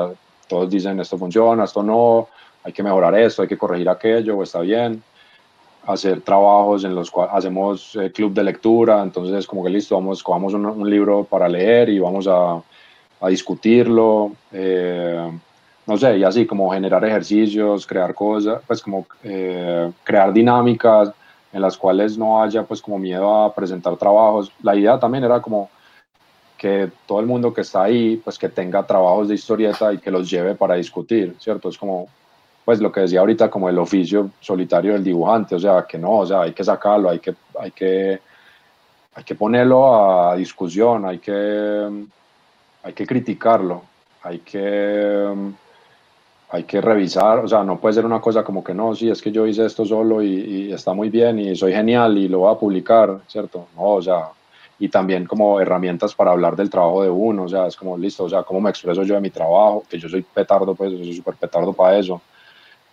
todos 0.48 0.70
dicen 0.70 0.98
esto 0.98 1.18
funciona, 1.18 1.64
esto 1.64 1.82
no, 1.82 2.28
hay 2.62 2.72
que 2.72 2.82
mejorar 2.82 3.14
esto, 3.18 3.42
hay 3.42 3.48
que 3.48 3.58
corregir 3.58 3.86
aquello, 3.90 4.42
está 4.42 4.60
bien 4.60 5.02
hacer 5.86 6.20
trabajos 6.22 6.84
en 6.84 6.94
los 6.94 7.10
cuales 7.10 7.34
hacemos 7.34 7.96
eh, 7.96 8.10
club 8.10 8.32
de 8.32 8.44
lectura, 8.44 9.02
entonces 9.02 9.36
es 9.36 9.46
como 9.46 9.62
que 9.64 9.70
listo, 9.70 9.94
vamos, 9.94 10.22
cojamos 10.22 10.54
un, 10.54 10.88
libro 10.90 11.24
para 11.24 11.48
leer 11.48 11.88
y 11.88 11.98
vamos 11.98 12.26
a, 12.26 12.62
a 13.20 13.28
discutirlo, 13.28 14.32
eh, 14.52 15.30
no 15.86 15.96
sé, 15.96 16.18
y 16.18 16.24
así 16.24 16.46
como 16.46 16.70
generar 16.72 17.04
ejercicios, 17.04 17.86
crear 17.86 18.14
cosas, 18.14 18.62
pues 18.66 18.82
como 18.82 19.06
eh, 19.22 19.90
crear 20.02 20.32
dinámicas 20.32 21.10
en 21.52 21.60
las 21.60 21.76
cuales 21.76 22.16
no 22.16 22.42
haya 22.42 22.62
pues 22.64 22.80
como 22.80 22.98
miedo 22.98 23.44
a 23.44 23.54
presentar 23.54 23.96
trabajos. 23.96 24.50
La 24.62 24.74
idea 24.74 24.98
también 24.98 25.24
era 25.24 25.40
como 25.40 25.70
que 26.56 26.90
todo 27.06 27.20
el 27.20 27.26
mundo 27.26 27.52
que 27.52 27.60
está 27.60 27.82
ahí 27.82 28.16
pues 28.16 28.38
que 28.38 28.48
tenga 28.48 28.86
trabajos 28.86 29.28
de 29.28 29.34
historieta 29.34 29.92
y 29.92 29.98
que 29.98 30.10
los 30.10 30.28
lleve 30.30 30.54
para 30.54 30.74
discutir, 30.74 31.36
¿cierto? 31.38 31.68
Es 31.68 31.76
como 31.76 32.08
pues 32.64 32.80
lo 32.80 32.90
que 32.90 33.00
decía 33.00 33.20
ahorita 33.20 33.50
como 33.50 33.68
el 33.68 33.78
oficio 33.78 34.30
solitario 34.40 34.94
del 34.94 35.04
dibujante, 35.04 35.54
o 35.54 35.58
sea, 35.58 35.84
que 35.86 35.98
no, 35.98 36.20
o 36.20 36.26
sea, 36.26 36.42
hay 36.42 36.52
que 36.52 36.64
sacarlo, 36.64 37.10
hay 37.10 37.18
que, 37.18 37.34
hay 37.60 37.70
que, 37.72 38.20
hay 39.14 39.24
que 39.24 39.34
ponerlo 39.34 39.94
a 39.94 40.34
discusión, 40.34 41.04
hay 41.04 41.18
que, 41.18 42.06
hay 42.82 42.92
que 42.94 43.06
criticarlo, 43.06 43.82
hay 44.22 44.38
que, 44.38 45.28
hay 46.50 46.64
que 46.64 46.80
revisar, 46.80 47.40
o 47.40 47.48
sea, 47.48 47.62
no 47.64 47.78
puede 47.78 47.94
ser 47.94 48.06
una 48.06 48.20
cosa 48.20 48.42
como 48.42 48.64
que 48.64 48.72
no, 48.72 48.94
sí, 48.94 49.10
es 49.10 49.20
que 49.20 49.30
yo 49.30 49.46
hice 49.46 49.66
esto 49.66 49.84
solo 49.84 50.22
y, 50.22 50.72
está 50.72 50.94
muy 50.94 51.10
bien 51.10 51.38
y 51.38 51.54
soy 51.54 51.72
genial 51.74 52.16
y 52.16 52.28
lo 52.28 52.40
voy 52.40 52.54
a 52.54 52.58
publicar, 52.58 53.20
¿cierto? 53.28 53.68
No, 53.76 53.90
o 53.90 54.02
sea, 54.02 54.30
y 54.78 54.88
también 54.88 55.26
como 55.26 55.60
herramientas 55.60 56.14
para 56.14 56.30
hablar 56.30 56.56
del 56.56 56.70
trabajo 56.70 57.02
de 57.02 57.10
uno, 57.10 57.42
o 57.42 57.48
sea, 57.48 57.66
es 57.66 57.76
como 57.76 57.98
listo, 57.98 58.24
o 58.24 58.28
sea, 58.30 58.42
cómo 58.42 58.62
me 58.62 58.70
expreso 58.70 59.02
yo 59.02 59.14
de 59.14 59.20
mi 59.20 59.30
trabajo, 59.30 59.84
que 59.88 59.98
yo 59.98 60.08
soy 60.08 60.22
petardo, 60.22 60.74
pues, 60.74 60.92
yo 60.92 60.98
soy 60.98 61.12
súper 61.12 61.34
petardo 61.34 61.74
para 61.74 61.98
eso 61.98 62.22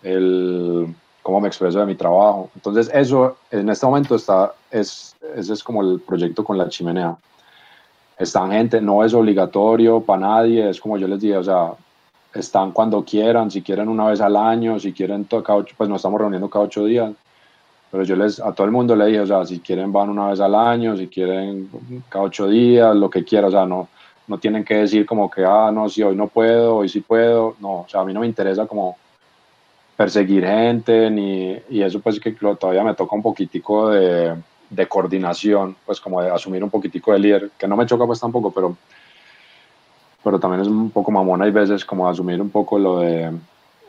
el 0.03 0.93
cómo 1.21 1.39
me 1.39 1.47
expreso 1.47 1.79
de 1.79 1.85
mi 1.85 1.95
trabajo. 1.95 2.49
Entonces 2.55 2.89
eso 2.93 3.37
en 3.51 3.69
este 3.69 3.85
momento 3.85 4.15
está, 4.15 4.53
es, 4.69 5.15
ese 5.35 5.53
es 5.53 5.63
como 5.63 5.81
el 5.81 5.99
proyecto 5.99 6.43
con 6.43 6.57
la 6.57 6.69
chimenea. 6.69 7.15
Están 8.17 8.51
gente, 8.51 8.81
no 8.81 9.03
es 9.03 9.13
obligatorio 9.13 10.01
para 10.01 10.21
nadie, 10.21 10.69
es 10.69 10.79
como 10.79 10.97
yo 10.97 11.07
les 11.07 11.21
dije, 11.21 11.37
o 11.37 11.43
sea, 11.43 11.73
están 12.33 12.71
cuando 12.71 13.03
quieran, 13.03 13.51
si 13.51 13.61
quieren 13.61 13.89
una 13.89 14.07
vez 14.07 14.21
al 14.21 14.35
año, 14.35 14.79
si 14.79 14.93
quieren, 14.93 15.23
cada 15.25 15.55
ocho, 15.55 15.75
pues 15.77 15.89
nos 15.89 15.97
estamos 15.97 16.19
reuniendo 16.19 16.49
cada 16.49 16.65
ocho 16.65 16.85
días, 16.85 17.11
pero 17.89 18.03
yo 18.03 18.15
les, 18.15 18.39
a 18.39 18.53
todo 18.53 18.65
el 18.65 18.71
mundo 18.71 18.95
le 18.95 19.07
dije, 19.07 19.21
o 19.21 19.27
sea, 19.27 19.45
si 19.45 19.59
quieren 19.59 19.91
van 19.91 20.09
una 20.09 20.27
vez 20.27 20.39
al 20.39 20.55
año, 20.55 20.95
si 20.95 21.07
quieren 21.07 21.69
cada 22.09 22.25
ocho 22.25 22.47
días, 22.47 22.95
lo 22.95 23.09
que 23.09 23.23
quieran, 23.23 23.49
o 23.49 23.51
sea, 23.51 23.65
no, 23.65 23.89
no 24.27 24.37
tienen 24.37 24.63
que 24.63 24.75
decir 24.75 25.05
como 25.05 25.29
que, 25.29 25.43
ah, 25.43 25.71
no, 25.73 25.89
si 25.89 26.03
hoy 26.03 26.15
no 26.15 26.27
puedo, 26.27 26.77
hoy 26.77 26.89
sí 26.89 27.01
puedo, 27.01 27.55
no, 27.59 27.81
o 27.81 27.85
sea, 27.89 28.01
a 28.01 28.05
mí 28.05 28.13
no 28.13 28.21
me 28.21 28.27
interesa 28.27 28.65
como 28.65 28.97
perseguir 30.01 30.43
gente, 30.43 31.11
ni, 31.11 31.61
y 31.69 31.83
eso 31.83 31.99
pues 31.99 32.19
que 32.19 32.31
todavía 32.31 32.83
me 32.83 32.95
toca 32.95 33.15
un 33.15 33.21
poquitico 33.21 33.91
de, 33.91 34.33
de, 34.67 34.87
coordinación, 34.87 35.75
pues 35.85 36.01
como 36.01 36.19
de 36.23 36.31
asumir 36.31 36.63
un 36.63 36.71
poquitico 36.71 37.13
de 37.13 37.19
líder, 37.19 37.51
que 37.55 37.67
no 37.67 37.77
me 37.77 37.85
choca 37.85 38.07
pues 38.07 38.19
tampoco, 38.19 38.49
pero, 38.51 38.75
pero 40.23 40.39
también 40.39 40.61
es 40.61 40.67
un 40.67 40.89
poco 40.89 41.11
mamón 41.11 41.43
hay 41.43 41.51
veces 41.51 41.85
como 41.85 42.09
asumir 42.09 42.41
un 42.41 42.49
poco 42.49 42.79
lo 42.79 42.99
de 43.01 43.31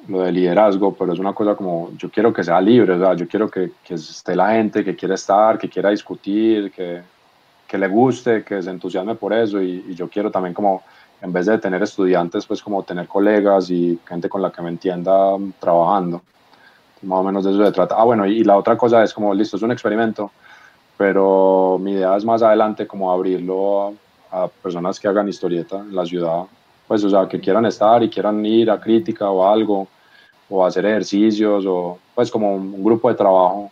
lo 0.08 0.20
de 0.20 0.32
liderazgo, 0.32 0.92
pero 0.94 1.14
es 1.14 1.18
una 1.18 1.32
cosa 1.32 1.54
como, 1.54 1.92
yo 1.96 2.10
quiero 2.10 2.30
que 2.30 2.44
sea 2.44 2.60
libre, 2.60 2.92
o 2.92 2.98
sea, 2.98 3.14
yo 3.14 3.26
quiero 3.26 3.48
que, 3.48 3.70
que 3.82 3.94
esté 3.94 4.36
la 4.36 4.50
gente 4.50 4.84
que 4.84 4.96
quiere 4.96 5.14
estar, 5.14 5.56
que 5.56 5.68
quiera 5.68 5.90
discutir, 5.90 6.72
que, 6.72 7.00
que 7.66 7.78
le 7.78 7.88
guste, 7.88 8.42
que 8.42 8.60
se 8.60 8.68
entusiasme 8.68 9.14
por 9.14 9.32
eso 9.32 9.62
y, 9.62 9.84
y, 9.88 9.94
yo 9.94 10.08
quiero 10.08 10.30
también 10.30 10.52
como, 10.52 10.82
en 11.22 11.32
vez 11.32 11.46
de 11.46 11.58
tener 11.58 11.82
estudiantes, 11.82 12.44
pues 12.44 12.62
como 12.62 12.82
tener 12.82 13.08
colegas 13.08 13.70
y 13.70 13.98
gente 14.06 14.28
con 14.28 14.42
la 14.42 14.50
que 14.52 14.60
me 14.60 14.68
entienda 14.68 15.36
trabajando. 15.58 16.20
Más 17.02 17.20
o 17.20 17.22
menos 17.22 17.44
de 17.44 17.52
eso 17.52 17.64
se 17.64 17.72
trata. 17.72 17.94
Ah, 17.96 18.04
bueno, 18.04 18.26
y 18.26 18.44
la 18.44 18.58
otra 18.58 18.76
cosa 18.76 19.02
es 19.02 19.14
como, 19.14 19.32
listo, 19.32 19.56
es 19.56 19.62
un 19.62 19.72
experimento, 19.72 20.30
pero 20.98 21.78
mi 21.80 21.92
idea 21.92 22.16
es 22.16 22.24
más 22.24 22.42
adelante 22.42 22.86
como 22.86 23.10
abrirlo 23.10 23.96
a, 24.30 24.42
a 24.44 24.48
personas 24.48 25.00
que 25.00 25.08
hagan 25.08 25.28
historieta 25.28 25.78
en 25.78 25.94
la 25.94 26.04
ciudad 26.04 26.44
pues, 26.92 27.04
o 27.04 27.08
sea, 27.08 27.26
que 27.26 27.40
quieran 27.40 27.64
estar 27.64 28.02
y 28.02 28.10
quieran 28.10 28.44
ir 28.44 28.70
a 28.70 28.78
crítica 28.78 29.30
o 29.30 29.50
algo, 29.50 29.88
o 30.50 30.66
hacer 30.66 30.84
ejercicios, 30.84 31.64
o 31.66 31.98
pues 32.14 32.30
como 32.30 32.54
un, 32.54 32.84
grupo 32.84 33.08
de 33.08 33.14
trabajo. 33.14 33.70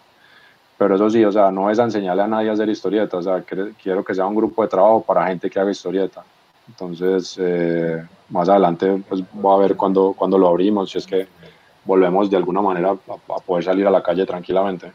Pero 0.78 0.94
eso 0.94 1.10
sí, 1.10 1.22
o 1.22 1.30
sea, 1.30 1.50
no 1.50 1.68
es 1.70 1.78
enseñarle 1.78 2.22
a 2.22 2.26
nadie 2.26 2.48
a 2.48 2.54
hacer 2.54 2.70
historieta, 2.70 3.18
o 3.18 3.22
sea, 3.22 3.42
quiero 3.42 4.02
que 4.02 4.14
sea 4.14 4.24
un 4.24 4.34
grupo 4.34 4.62
de 4.62 4.68
trabajo 4.68 5.02
para 5.02 5.26
gente 5.26 5.50
que 5.50 5.60
haga 5.60 5.70
historieta. 5.70 6.24
Entonces, 6.70 7.36
eh, 7.40 8.02
más 8.28 8.48
adelante, 8.48 9.02
pues 9.08 9.22
voy 9.32 9.54
a 9.54 9.58
ver 9.58 9.76
cuándo 9.76 10.14
cuando 10.16 10.38
lo 10.38 10.48
abrimos, 10.48 10.90
si 10.90 10.98
es 10.98 11.06
que 11.06 11.26
volvemos 11.84 12.30
de 12.30 12.36
alguna 12.36 12.62
manera 12.62 12.90
a, 12.90 13.34
a 13.34 13.38
poder 13.40 13.64
salir 13.64 13.86
a 13.86 13.90
la 13.90 14.02
calle 14.02 14.24
tranquilamente. 14.24 14.92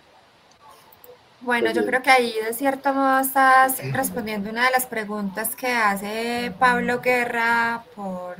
Bueno, 1.41 1.69
yo 1.71 1.85
creo 1.85 2.01
que 2.01 2.09
ahí 2.09 2.33
de 2.43 2.53
cierto 2.53 2.93
modo 2.93 3.19
estás 3.19 3.77
respondiendo 3.91 4.49
una 4.49 4.65
de 4.65 4.71
las 4.71 4.87
preguntas 4.87 5.55
que 5.55 5.67
hace 5.67 6.51
Pablo 6.57 7.01
Guerra 7.01 7.83
por, 7.95 8.37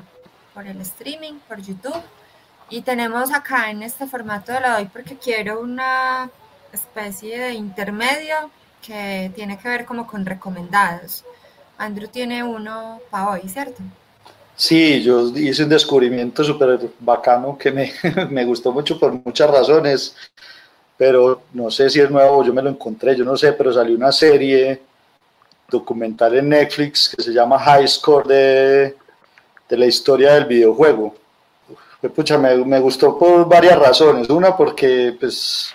por 0.54 0.66
el 0.66 0.82
streaming, 0.82 1.34
por 1.48 1.62
YouTube. 1.62 2.02
Y 2.70 2.82
tenemos 2.82 3.32
acá 3.32 3.70
en 3.70 3.84
este 3.84 4.08
formato 4.08 4.54
de 4.54 4.62
la 4.62 4.78
doy 4.78 4.86
porque 4.86 5.18
quiero 5.18 5.60
una 5.60 6.32
especie 6.74 7.40
de 7.40 7.54
intermedio 7.54 8.50
que 8.82 9.32
tiene 9.36 9.60
que 9.60 9.68
ver 9.68 9.86
como 9.86 10.08
con 10.08 10.26
recomendados. 10.26 11.24
Andrew 11.78 12.08
tiene 12.08 12.44
uno 12.44 13.00
para 13.10 13.32
hoy, 13.32 13.42
¿cierto? 13.48 13.82
Sí, 14.56 15.04
yo 15.04 15.28
hice 15.36 15.64
un 15.64 15.70
descubrimiento 15.70 16.44
súper 16.44 16.80
bacano 17.00 17.58
que 17.58 17.72
me, 17.72 17.92
me 18.30 18.46
gustó 18.46 18.72
mucho 18.72 19.00
por 19.00 19.12
muchas 19.12 19.50
razones 19.50 20.16
pero 20.98 21.42
no 21.54 21.70
sé 21.70 21.90
si 21.90 22.00
es 22.00 22.10
nuevo, 22.10 22.44
yo 22.44 22.54
me 22.54 22.62
lo 22.62 22.70
encontré, 22.70 23.16
yo 23.16 23.26
no 23.26 23.36
sé, 23.36 23.54
pero 23.54 23.74
salió 23.74 23.96
una 23.96 24.12
serie 24.12 24.82
documental 25.70 26.38
en 26.38 26.50
Netflix 26.50 27.14
que 27.16 27.22
se 27.22 27.34
llama 27.34 27.60
High 27.60 27.88
Score 27.88 28.28
de, 28.28 28.96
de 29.68 29.78
la 29.78 29.86
historia 29.86 30.34
del 30.36 30.46
videojuego. 30.46 31.16
Pucha, 32.16 32.38
me, 32.38 32.56
me, 32.58 32.80
gustó 32.80 33.18
por 33.18 33.50
varias 33.50 33.80
razones. 33.80 34.30
Una, 34.30 34.56
porque 34.56 35.18
pues 35.20 35.74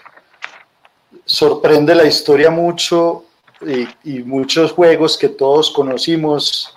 sorprende 1.25 1.95
la 1.95 2.05
historia 2.05 2.51
mucho 2.51 3.25
y, 3.63 3.89
y 4.05 4.23
muchos 4.23 4.73
juegos 4.73 5.17
que 5.17 5.29
todos 5.29 5.71
conocimos. 5.71 6.75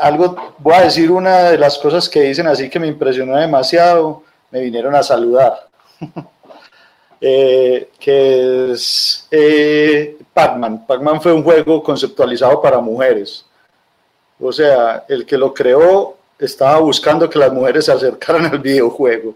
Algo, 0.00 0.54
voy 0.58 0.74
a 0.74 0.82
decir 0.82 1.10
una 1.10 1.50
de 1.50 1.58
las 1.58 1.78
cosas 1.78 2.08
que 2.08 2.22
dicen 2.22 2.46
así 2.46 2.68
que 2.68 2.80
me 2.80 2.86
impresionó 2.86 3.36
demasiado. 3.36 4.22
Me 4.50 4.60
vinieron 4.60 4.94
a 4.94 5.02
saludar. 5.02 5.68
eh, 7.20 7.90
que 7.98 8.72
es 8.72 9.26
eh, 9.30 10.16
Pac-Man. 10.32 10.86
Pac-Man 10.86 11.20
fue 11.20 11.32
un 11.32 11.42
juego 11.42 11.82
conceptualizado 11.82 12.60
para 12.60 12.78
mujeres. 12.78 13.44
O 14.38 14.52
sea, 14.52 15.04
el 15.08 15.24
que 15.24 15.38
lo 15.38 15.52
creó 15.54 16.16
estaba 16.38 16.78
buscando 16.78 17.28
que 17.28 17.38
las 17.38 17.52
mujeres 17.52 17.86
se 17.86 17.92
acercaran 17.92 18.46
al 18.46 18.58
videojuego. 18.58 19.34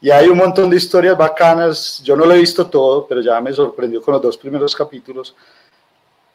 Y 0.00 0.10
hay 0.10 0.28
un 0.28 0.38
montón 0.38 0.70
de 0.70 0.76
historias 0.76 1.18
bacanas. 1.18 2.00
Yo 2.04 2.14
no 2.14 2.24
lo 2.24 2.34
he 2.34 2.38
visto 2.38 2.66
todo, 2.66 3.06
pero 3.06 3.20
ya 3.20 3.40
me 3.40 3.52
sorprendió 3.52 4.00
con 4.00 4.14
los 4.14 4.22
dos 4.22 4.38
primeros 4.38 4.74
capítulos. 4.74 5.34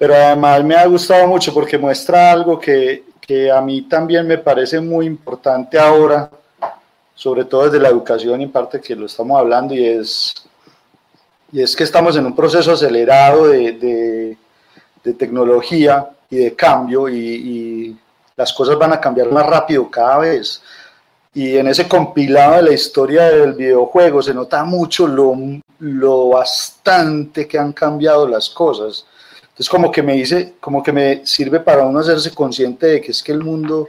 Pero 0.04 0.16
además 0.16 0.62
me 0.66 0.76
ha 0.76 0.86
gustado 0.86 1.26
mucho 1.26 1.54
porque 1.54 1.78
muestra 1.78 2.34
algo 2.34 2.60
que, 2.60 3.06
que 3.22 3.50
a 3.50 3.62
mí 3.62 3.84
también 3.84 4.28
me 4.28 4.38
parece 4.38 4.82
muy 4.82 5.06
importante 5.06 5.80
ahora, 5.80 6.30
sobre 7.16 7.46
todo 7.46 7.64
desde 7.64 7.80
la 7.80 7.88
educación, 7.88 8.42
en 8.42 8.52
parte 8.52 8.82
que 8.82 8.98
lo 8.98 9.06
estamos 9.06 9.40
hablando, 9.40 9.74
y 9.74 9.86
es 9.86 10.34
y 11.54 11.62
es 11.62 11.74
que 11.74 11.86
estamos 11.86 12.18
en 12.18 12.26
un 12.26 12.36
proceso 12.36 12.74
acelerado 12.74 13.48
de, 13.48 13.72
de, 13.72 14.38
de 15.06 15.14
tecnología 15.14 16.10
y 16.30 16.36
de 16.36 16.54
cambio 16.54 17.08
y, 17.08 17.18
y, 17.18 18.00
las 18.36 18.52
cosas 18.52 18.78
van 18.78 18.92
a 18.92 19.00
cambiar 19.00 19.32
más 19.32 19.46
rápido 19.46 19.90
cada 19.90 20.18
vez. 20.18 20.62
Y 21.34 21.56
en 21.56 21.70
ese 21.70 21.88
compilado 21.88 22.58
de 22.58 22.64
la 22.64 22.74
historia 22.74 23.24
del 23.30 23.54
videojuego 23.54 24.22
se 24.22 24.34
nota 24.34 24.66
mucho 24.66 25.08
lo, 25.08 25.34
lo 25.80 26.28
bastante 26.28 27.48
que 27.48 27.58
han 27.58 27.72
cambiado 27.72 28.28
las 28.28 28.50
cosas. 28.50 29.06
Entonces 29.54 29.70
como 29.70 29.92
que 29.92 30.02
me 30.02 30.14
dice, 30.14 30.56
como 30.60 30.82
que 30.82 30.92
me 30.92 31.26
sirve 31.26 31.60
para 31.60 31.86
uno 31.86 32.00
hacerse 32.00 32.34
consciente 32.34 32.88
de 32.88 33.02
que 33.02 33.12
es 33.12 33.22
que 33.22 33.32
el 33.32 33.44
mundo 33.44 33.88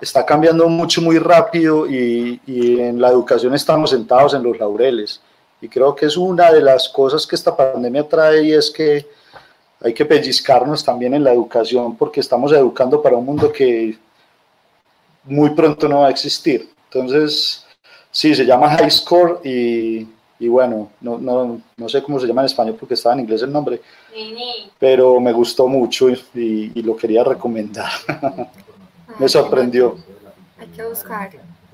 está 0.00 0.24
cambiando 0.24 0.68
mucho, 0.68 1.02
muy 1.02 1.18
rápido 1.18 1.88
y, 1.88 2.40
y 2.46 2.78
en 2.78 3.00
la 3.00 3.08
educación 3.08 3.54
estamos 3.54 3.90
sentados 3.90 4.34
en 4.34 4.44
los 4.44 4.58
laureles. 4.58 5.20
Y 5.60 5.68
creo 5.68 5.94
que 5.94 6.06
es 6.06 6.16
una 6.16 6.52
de 6.52 6.60
las 6.60 6.88
cosas 6.88 7.26
que 7.26 7.34
esta 7.34 7.56
pandemia 7.56 8.08
trae 8.08 8.44
y 8.44 8.52
es 8.52 8.70
que 8.70 9.06
hay 9.80 9.92
que 9.92 10.04
pellizcarnos 10.04 10.84
también 10.84 11.14
en 11.14 11.24
la 11.24 11.32
educación 11.32 11.96
porque 11.96 12.20
estamos 12.20 12.52
educando 12.52 13.02
para 13.02 13.16
un 13.16 13.24
mundo 13.26 13.50
que 13.50 13.98
muy 15.24 15.50
pronto 15.50 15.88
no 15.88 16.00
va 16.00 16.06
a 16.06 16.10
existir. 16.10 16.70
Entonces, 16.90 17.66
sí, 18.10 18.34
se 18.34 18.46
llama 18.46 18.70
High 18.76 18.90
Score 18.90 19.40
y, 19.44 20.06
y 20.38 20.48
bueno, 20.48 20.90
no, 21.00 21.18
no, 21.18 21.60
no, 21.76 21.88
sé 21.88 22.02
cómo 22.02 22.20
se 22.20 22.26
llama 22.26 22.42
en 22.42 22.46
español 22.46 22.76
porque 22.78 22.94
estaba 22.94 23.14
en 23.14 23.22
inglés 23.22 23.42
el 23.42 23.52
nombre, 23.52 23.80
pero 24.78 25.20
me 25.20 25.32
gustó 25.32 25.68
mucho 25.68 26.08
y, 26.10 26.82
lo 26.82 26.96
quería 26.96 27.24
recomendar. 27.24 27.90
me 29.18 29.28
sorprendió. 29.28 29.96
Hay 30.58 30.68
que 30.68 30.84
buscar. 30.84 31.30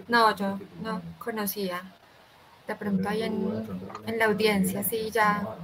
No, 0.08 0.34
yo 0.34 0.58
no 0.82 1.02
conocía 1.18 1.82
de 2.66 2.74
pronto 2.74 3.08
ahí 3.08 3.22
en, 3.22 4.18
la 4.18 4.26
audiencia, 4.26 4.82
sí, 4.84 5.10
ya, 5.10 5.56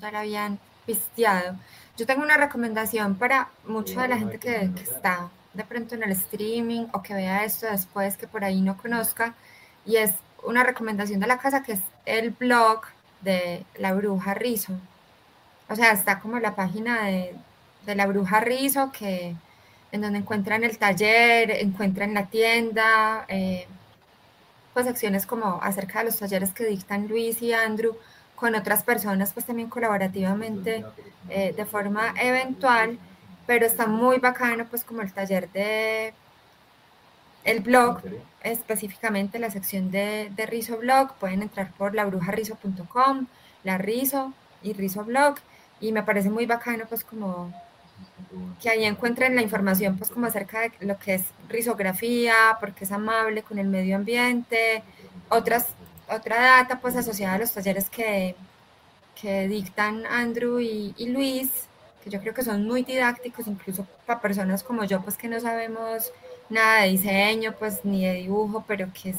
ya 0.00 0.10
la 0.10 0.20
habían 0.20 0.58
pisteado. 0.86 1.56
Yo 1.96 2.06
tengo 2.06 2.22
una 2.22 2.36
recomendación 2.36 3.16
para 3.16 3.50
mucha 3.66 4.02
de 4.02 4.08
la 4.08 4.18
gente 4.18 4.38
que, 4.38 4.70
que, 4.74 4.82
está 4.82 5.30
de 5.52 5.64
pronto 5.64 5.94
en 5.94 6.02
el 6.02 6.12
streaming 6.12 6.86
o 6.92 7.02
que 7.02 7.14
vea 7.14 7.44
esto 7.44 7.66
después, 7.66 8.16
que 8.16 8.26
por 8.26 8.44
ahí 8.44 8.60
no 8.60 8.76
conozca, 8.76 9.34
y 9.86 9.96
es 9.96 10.12
una 10.42 10.64
recomendación 10.64 11.20
de 11.20 11.26
la 11.26 11.38
casa 11.38 11.62
que 11.62 11.72
es 11.72 11.80
el 12.06 12.30
blog 12.30 12.80
de 13.20 13.64
la 13.78 13.92
bruja 13.92 14.34
Rizo. 14.34 14.72
O 15.68 15.76
sea, 15.76 15.92
está 15.92 16.20
como 16.20 16.38
la 16.38 16.54
página 16.54 17.04
de, 17.04 17.34
de 17.86 17.94
la 17.94 18.06
bruja 18.06 18.40
Rizo, 18.40 18.92
que 18.92 19.34
en 19.92 20.00
donde 20.00 20.18
encuentran 20.18 20.64
el 20.64 20.76
taller, 20.76 21.52
encuentran 21.52 22.14
la 22.14 22.26
tienda, 22.26 23.24
eh, 23.28 23.66
pues 24.72 24.88
acciones 24.88 25.24
como 25.24 25.60
acerca 25.62 26.00
de 26.00 26.06
los 26.06 26.18
talleres 26.18 26.50
que 26.50 26.64
dictan 26.64 27.06
Luis 27.06 27.40
y 27.40 27.52
Andrew 27.52 27.96
con 28.34 28.56
otras 28.56 28.82
personas, 28.82 29.32
pues 29.32 29.46
también 29.46 29.68
colaborativamente 29.68 30.84
eh, 31.28 31.54
de 31.56 31.64
forma 31.64 32.12
eventual, 32.20 32.98
pero 33.46 33.66
está 33.66 33.86
muy 33.86 34.18
bacano 34.18 34.66
pues 34.66 34.82
como 34.82 35.00
el 35.00 35.12
taller 35.12 35.48
de 35.52 36.12
el 37.44 37.60
blog, 37.60 38.00
específicamente 38.42 39.38
la 39.38 39.50
sección 39.50 39.92
de, 39.92 40.28
de 40.34 40.46
Rizo 40.46 40.78
Blog, 40.78 41.14
pueden 41.20 41.42
entrar 41.42 41.70
por 41.72 41.94
labrujarrizo.com, 41.94 43.26
la 43.62 43.78
Rizo 43.78 44.32
y 44.62 44.72
Rizo 44.72 45.04
Blog, 45.04 45.36
y 45.80 45.92
me 45.92 46.02
parece 46.02 46.30
muy 46.30 46.46
bacano 46.46 46.84
pues 46.88 47.04
como 47.04 47.52
que 48.60 48.70
ahí 48.70 48.84
encuentren 48.84 49.34
la 49.34 49.42
información 49.42 49.96
pues 49.96 50.10
como 50.10 50.26
acerca 50.26 50.60
de 50.60 50.72
lo 50.80 50.98
que 50.98 51.14
es 51.14 51.24
risografía, 51.48 52.56
porque 52.60 52.84
es 52.84 52.92
amable 52.92 53.42
con 53.42 53.58
el 53.58 53.68
medio 53.68 53.96
ambiente, 53.96 54.82
otras, 55.28 55.68
otra 56.08 56.40
data 56.40 56.80
pues 56.80 56.96
asociada 56.96 57.34
a 57.34 57.38
los 57.38 57.52
talleres 57.52 57.90
que, 57.90 58.34
que 59.20 59.48
dictan 59.48 60.06
Andrew 60.06 60.60
y, 60.60 60.94
y, 60.96 61.08
Luis, 61.10 61.50
que 62.02 62.10
yo 62.10 62.20
creo 62.20 62.34
que 62.34 62.44
son 62.44 62.66
muy 62.66 62.82
didácticos, 62.82 63.46
incluso 63.46 63.86
para 64.06 64.20
personas 64.20 64.62
como 64.62 64.84
yo 64.84 65.00
pues 65.02 65.16
que 65.16 65.28
no 65.28 65.40
sabemos 65.40 66.12
nada 66.48 66.82
de 66.82 66.88
diseño 66.90 67.54
pues 67.58 67.84
ni 67.84 68.06
de 68.06 68.14
dibujo, 68.14 68.64
pero 68.66 68.88
que 68.92 69.10
es 69.10 69.18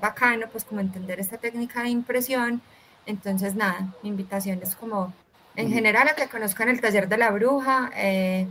bacano 0.00 0.48
pues 0.50 0.64
como 0.64 0.80
entender 0.80 1.20
esta 1.20 1.38
técnica 1.38 1.82
de 1.82 1.90
impresión. 1.90 2.62
Entonces 3.06 3.54
nada, 3.54 3.92
mi 4.02 4.08
invitación 4.08 4.60
es 4.62 4.74
como 4.76 5.12
en 5.56 5.70
general 5.70 6.08
a 6.08 6.14
que 6.14 6.28
conozcan 6.28 6.68
el 6.68 6.80
taller 6.80 7.08
de 7.08 7.16
la 7.16 7.30
bruja, 7.30 7.90
eh, 7.96 8.46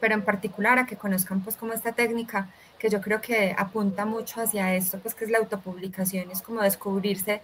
pero 0.00 0.14
en 0.14 0.22
particular 0.22 0.78
a 0.78 0.86
que 0.86 0.96
conozcan 0.96 1.40
pues 1.40 1.56
como 1.56 1.72
esta 1.72 1.92
técnica 1.92 2.48
que 2.78 2.88
yo 2.88 3.00
creo 3.00 3.20
que 3.20 3.54
apunta 3.58 4.04
mucho 4.04 4.40
hacia 4.40 4.74
esto, 4.74 4.98
pues 5.00 5.14
que 5.14 5.24
es 5.24 5.30
la 5.30 5.38
autopublicación, 5.38 6.30
es 6.30 6.42
como 6.42 6.62
descubrirse 6.62 7.42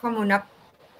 como 0.00 0.20
una 0.20 0.46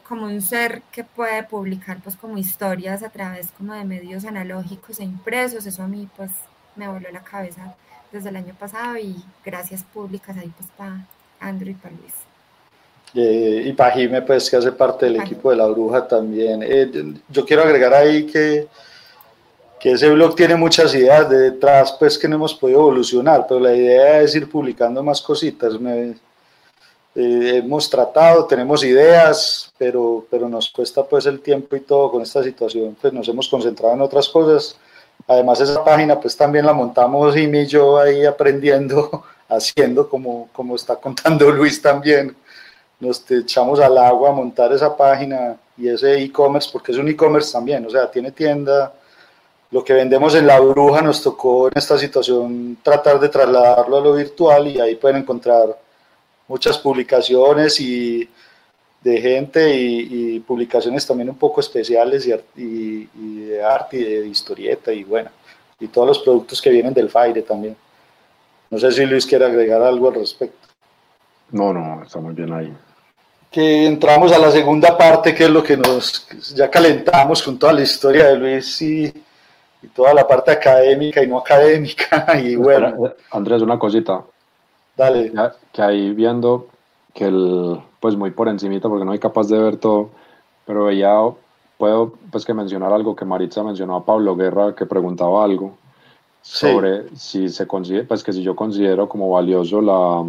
como 0.09 0.27
un 0.27 0.41
ser 0.41 0.83
que 0.93 1.03
puede 1.03 1.43
publicar 1.43 1.99
pues 2.01 2.15
como 2.15 2.39
historias 2.39 3.03
a 3.03 3.11
través 3.11 3.51
como 3.51 3.75
de 3.75 3.85
medios 3.85 4.25
analógicos 4.25 5.01
e 5.01 5.05
impresos, 5.05 5.67
eso 5.67 5.83
a 5.83 5.89
mí 5.89 6.09
pues 6.17 6.31
me 6.77 6.87
voló 6.89 7.11
la 7.11 7.25
cabeza 7.25 7.75
desde 8.13 8.29
el 8.29 8.37
año 8.37 8.55
pasado 8.55 8.97
y 8.99 9.25
gracias 9.45 9.83
públicas 9.83 10.37
ahí 10.37 10.53
pues 10.57 10.71
para 10.77 11.07
Andrew 11.41 11.71
y 11.71 11.75
para 11.75 11.95
Luis. 11.97 12.26
Eh, 13.19 13.63
y 13.65 13.73
para 13.73 13.93
Jime, 13.93 14.21
pues 14.21 14.51
que 14.51 14.57
hace 14.57 14.73
parte 14.73 15.07
del 15.07 15.17
equipo 15.17 15.51
de 15.51 15.57
la 15.57 15.67
bruja 15.67 16.07
también. 16.07 16.63
Eh, 16.63 17.15
yo 17.31 17.47
quiero 17.47 17.63
agregar 17.63 17.95
ahí 17.95 18.27
que, 18.27 18.69
que 19.81 19.93
ese 19.93 20.11
blog 20.11 20.37
tiene 20.37 20.55
muchas 20.55 20.95
ideas 20.95 21.29
detrás, 21.31 21.97
pues 21.99 22.19
que 22.19 22.29
no 22.29 22.37
hemos 22.37 22.55
podido 22.55 22.81
evolucionar, 22.81 23.47
pero 23.49 23.59
la 23.59 23.75
idea 23.75 24.21
es 24.21 24.35
ir 24.35 24.51
publicando 24.51 25.03
más 25.03 25.23
cositas. 25.23 25.81
Me, 25.81 26.11
eh, 27.15 27.63
hemos 27.65 27.89
tratado, 27.89 28.45
tenemos 28.45 28.85
ideas, 28.85 29.73
pero, 29.79 30.27
pero 30.31 30.47
nos 30.51 30.69
cuesta 30.69 31.03
pues 31.03 31.25
el 31.25 31.41
tiempo 31.41 31.75
y 31.75 31.81
todo 31.81 32.11
con 32.11 32.21
esta 32.21 32.43
situación, 32.43 32.95
pues 33.01 33.15
nos 33.15 33.27
hemos 33.29 33.49
concentrado 33.49 33.95
en 33.95 34.03
otras 34.03 34.29
cosas. 34.29 34.77
Además 35.27 35.59
esa 35.63 35.83
página 35.83 36.21
pues 36.21 36.37
también 36.37 36.67
la 36.67 36.75
montamos 36.75 37.35
y 37.35 37.45
y 37.45 37.67
yo 37.67 37.99
ahí 37.99 38.27
aprendiendo, 38.27 39.25
haciendo 39.49 40.07
como, 40.07 40.51
como 40.53 40.77
está 40.77 40.97
contando 40.97 41.51
Luis 41.51 41.81
también. 41.81 42.37
Nos 43.01 43.31
echamos 43.31 43.79
al 43.81 43.99
agua 43.99 44.31
a 44.31 44.33
montar 44.33 44.73
esa 44.73 44.97
página 44.97 45.57
y 45.77 45.89
ese 45.89 46.23
e-commerce, 46.23 46.71
porque 46.73 46.93
es 46.93 46.99
un 46.99 47.09
e-commerce 47.09 47.53
también, 47.53 47.85
o 47.87 47.91
sea, 47.91 48.11
tiene 48.11 48.33
tienda. 48.33 48.95
Lo 49.71 49.85
que 49.85 49.93
vendemos 49.93 50.35
en 50.35 50.47
La 50.47 50.61
Bruja 50.61 51.03
nos 51.03 51.23
tocó 51.23 51.69
en 51.69 51.75
esta 51.77 51.99
situación 51.99 52.79
tratar 52.83 53.21
de 53.21 53.29
trasladarlo 53.29 53.99
a 53.99 54.01
lo 54.01 54.15
virtual 54.15 54.69
y 54.69 54.81
ahí 54.81 54.95
pueden 54.95 55.19
encontrar 55.19 55.77
muchas 56.49 56.79
publicaciones 56.79 57.81
y 57.81 58.29
de 59.03 59.21
gente 59.21 59.75
y, 59.75 60.41
publicaciones 60.41 61.07
también 61.07 61.29
un 61.31 61.39
poco 61.39 61.61
especiales 61.61 62.27
y, 62.27 63.09
de 63.15 63.63
arte 63.63 63.99
y 63.99 64.05
de 64.05 64.27
historieta 64.27 64.93
y 64.93 65.05
bueno, 65.05 65.31
y 65.79 65.89
todos 65.89 66.09
los 66.09 66.19
productos 66.21 66.61
que 66.61 66.71
vienen 66.71 66.95
del 66.95 67.11
Faire 67.11 67.43
también. 67.43 67.77
No 68.71 68.79
sé 68.79 68.91
si 68.93 69.07
Luis 69.07 69.27
quiere 69.27 69.45
agregar 69.45 69.83
algo 69.83 70.09
al 70.09 70.15
respecto. 70.15 70.69
No, 71.53 71.73
no, 71.73 72.03
está 72.03 72.19
muy 72.19 72.35
bien 72.35 72.53
ahí. 72.53 72.73
Que 73.51 73.87
entramos 73.87 74.33
a 74.33 74.39
la 74.39 74.51
segunda 74.51 74.97
parte, 74.97 75.35
que 75.35 75.45
es 75.45 75.51
lo 75.51 75.63
que 75.63 75.77
nos 75.77 76.27
ya 76.55 76.71
calentamos 76.71 77.43
con 77.43 77.59
toda 77.59 77.73
la 77.73 77.83
historia 77.83 78.27
de 78.27 78.37
Luis 78.37 78.83
y, 78.83 79.05
y 79.83 79.87
toda 79.95 80.13
la 80.13 80.27
parte 80.27 80.51
académica 80.51 81.23
y 81.23 81.27
no 81.27 81.39
académica. 81.39 82.27
Y 82.43 82.57
bueno. 82.57 83.15
Andrés, 83.31 83.63
una 83.63 83.79
cosita. 83.79 84.23
Dale. 84.97 85.33
Que 85.73 85.83
ahí 85.83 86.13
viendo 86.13 86.69
que 87.15 87.25
el, 87.27 87.81
pues 88.01 88.17
muy 88.17 88.31
por 88.31 88.49
encimita, 88.49 88.89
porque 88.89 89.05
no 89.05 89.13
hay 89.13 89.19
capaz 89.19 89.49
de 89.49 89.59
ver 89.59 89.77
todo, 89.77 90.11
pero 90.67 90.91
ya 90.91 91.13
puedo 91.79 92.15
pues 92.31 92.45
que 92.45 92.55
mencionar 92.55 92.93
algo 92.93 93.17
que 93.17 93.25
Maritza 93.25 93.63
mencionó 93.63 93.97
a 93.97 94.05
Pablo 94.05 94.37
Guerra, 94.37 94.75
que 94.75 94.87
preguntaba 94.87 95.45
algo 95.45 95.77
sobre 96.43 97.17
si 97.17 97.49
se 97.49 97.67
considera, 97.67 98.07
pues 98.07 98.23
que 98.23 98.33
si 98.33 98.43
yo 98.43 98.55
considero 98.55 99.09
como 99.09 99.31
valioso 99.31 99.81
la 99.81 100.25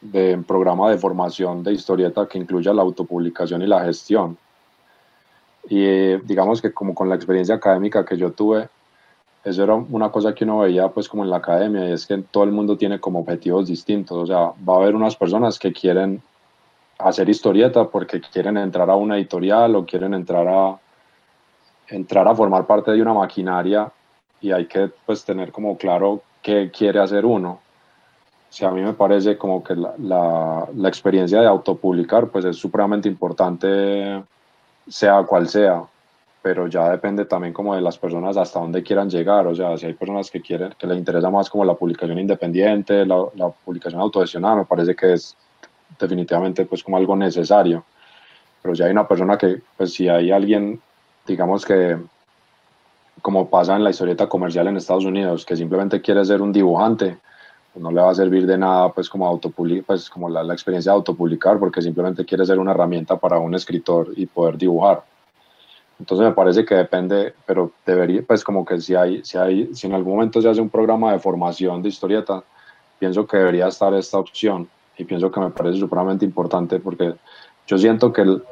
de 0.00 0.38
programa 0.38 0.90
de 0.90 0.98
formación 0.98 1.62
de 1.62 1.72
historieta 1.72 2.26
que 2.26 2.38
incluya 2.38 2.72
la 2.72 2.82
autopublicación 2.82 3.62
y 3.62 3.66
la 3.66 3.84
gestión. 3.84 4.38
Y 5.68 5.84
eh, 5.84 6.20
digamos 6.24 6.62
que 6.62 6.72
como 6.72 6.94
con 6.94 7.08
la 7.08 7.14
experiencia 7.14 7.56
académica 7.56 8.04
que 8.04 8.16
yo 8.16 8.32
tuve, 8.32 8.68
eso 9.44 9.64
era 9.64 9.74
una 9.74 10.10
cosa 10.10 10.34
que 10.34 10.44
uno 10.44 10.58
veía 10.58 10.88
pues 10.88 11.08
como 11.08 11.24
en 11.24 11.30
la 11.30 11.38
academia 11.38 11.88
y 11.88 11.92
es 11.92 12.06
que 12.06 12.18
todo 12.18 12.44
el 12.44 12.52
mundo 12.52 12.76
tiene 12.76 13.00
como 13.00 13.20
objetivos 13.20 13.68
distintos, 13.68 14.16
o 14.16 14.26
sea, 14.26 14.52
va 14.68 14.74
a 14.74 14.82
haber 14.82 14.94
unas 14.94 15.16
personas 15.16 15.58
que 15.58 15.72
quieren 15.72 16.22
hacer 16.98 17.28
historieta 17.28 17.88
porque 17.88 18.20
quieren 18.20 18.58
entrar 18.58 18.90
a 18.90 18.96
una 18.96 19.16
editorial 19.16 19.76
o 19.76 19.86
quieren 19.86 20.12
entrar 20.12 20.46
a 20.48 20.78
entrar 21.88 22.28
a 22.28 22.34
formar 22.34 22.66
parte 22.66 22.90
de 22.92 23.02
una 23.02 23.14
maquinaria 23.14 23.90
y 24.40 24.52
hay 24.52 24.66
que 24.66 24.90
pues 25.06 25.24
tener 25.24 25.50
como 25.52 25.76
claro 25.76 26.22
qué 26.42 26.70
quiere 26.70 27.00
hacer 27.00 27.24
uno. 27.24 27.60
Sea, 28.50 28.68
a 28.68 28.72
mí 28.72 28.82
me 28.82 28.92
parece 28.92 29.38
como 29.38 29.62
que 29.62 29.74
la, 29.76 29.94
la, 29.98 30.68
la 30.74 30.88
experiencia 30.88 31.40
de 31.40 31.46
autopublicar 31.46 32.28
pues 32.28 32.44
es 32.44 32.56
supremamente 32.56 33.08
importante 33.08 34.22
sea 34.88 35.22
cual 35.22 35.48
sea 35.48 35.84
pero 36.42 36.66
ya 36.66 36.90
depende 36.90 37.24
también 37.26 37.52
como 37.52 37.74
de 37.74 37.82
las 37.82 37.98
personas 37.98 38.36
hasta 38.36 38.60
dónde 38.60 38.82
quieran 38.82 39.10
llegar, 39.10 39.46
o 39.46 39.54
sea, 39.54 39.76
si 39.76 39.86
hay 39.86 39.92
personas 39.92 40.30
que 40.30 40.40
quieren, 40.40 40.74
que 40.78 40.86
les 40.86 40.96
interesa 40.96 41.28
más 41.28 41.50
como 41.50 41.64
la 41.64 41.74
publicación 41.74 42.18
independiente, 42.18 43.04
la, 43.04 43.26
la 43.34 43.50
publicación 43.50 44.00
autogestionada, 44.00 44.56
me 44.56 44.64
parece 44.64 44.96
que 44.96 45.12
es 45.12 45.36
definitivamente 45.98 46.64
pues 46.64 46.82
como 46.82 46.96
algo 46.96 47.14
necesario, 47.14 47.84
pero 48.62 48.74
si 48.74 48.82
hay 48.82 48.90
una 48.90 49.06
persona 49.06 49.36
que, 49.36 49.60
pues 49.76 49.92
si 49.92 50.08
hay 50.08 50.30
alguien, 50.30 50.80
digamos 51.26 51.64
que, 51.64 51.98
como 53.20 53.50
pasa 53.50 53.76
en 53.76 53.84
la 53.84 53.90
historieta 53.90 54.26
comercial 54.26 54.68
en 54.68 54.78
Estados 54.78 55.04
Unidos, 55.04 55.44
que 55.44 55.56
simplemente 55.56 56.00
quiere 56.00 56.24
ser 56.24 56.40
un 56.40 56.52
dibujante, 56.52 57.18
no 57.76 57.90
le 57.90 58.00
va 58.00 58.10
a 58.10 58.14
servir 58.14 58.46
de 58.46 58.58
nada 58.58 58.92
pues 58.92 59.08
como 59.08 59.26
autopublicar, 59.26 59.84
pues 59.84 60.10
como 60.10 60.28
la, 60.28 60.42
la 60.42 60.54
experiencia 60.54 60.92
de 60.92 60.96
autopublicar, 60.96 61.58
porque 61.58 61.80
simplemente 61.80 62.24
quiere 62.24 62.44
ser 62.44 62.58
una 62.58 62.72
herramienta 62.72 63.16
para 63.16 63.38
un 63.38 63.54
escritor 63.54 64.08
y 64.16 64.26
poder 64.26 64.58
dibujar. 64.58 65.02
Entonces 66.00 66.26
me 66.26 66.32
parece 66.32 66.64
que 66.64 66.74
depende, 66.74 67.34
pero 67.46 67.72
debería, 67.84 68.22
pues 68.26 68.42
como 68.42 68.64
que 68.64 68.80
si 68.80 68.94
hay, 68.94 69.22
si 69.22 69.36
hay, 69.36 69.74
si 69.74 69.86
en 69.86 69.92
algún 69.92 70.14
momento 70.14 70.40
se 70.40 70.48
hace 70.48 70.60
un 70.60 70.70
programa 70.70 71.12
de 71.12 71.18
formación 71.18 71.82
de 71.82 71.90
historieta, 71.90 72.42
pienso 72.98 73.26
que 73.26 73.36
debería 73.36 73.68
estar 73.68 73.92
esta 73.92 74.18
opción 74.18 74.66
y 74.96 75.04
pienso 75.04 75.30
que 75.30 75.40
me 75.40 75.50
parece 75.50 75.78
supremamente 75.78 76.24
importante 76.24 76.80
porque 76.80 77.14
yo 77.66 77.78
siento 77.78 78.12
que, 78.12 78.22
el, 78.22 78.42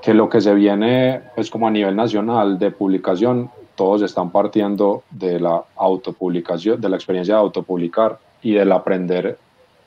que 0.00 0.14
lo 0.14 0.28
que 0.28 0.40
se 0.40 0.54
viene, 0.54 1.20
pues 1.34 1.50
como 1.50 1.66
a 1.66 1.70
nivel 1.70 1.96
nacional 1.96 2.60
de 2.60 2.70
publicación, 2.70 3.50
todos 3.74 4.02
están 4.02 4.30
partiendo 4.30 5.02
de 5.10 5.40
la 5.40 5.64
autopublicación, 5.74 6.80
de 6.80 6.88
la 6.88 6.96
experiencia 6.96 7.34
de 7.34 7.40
autopublicar 7.40 8.20
y 8.44 8.52
del 8.52 8.70
aprender 8.70 9.36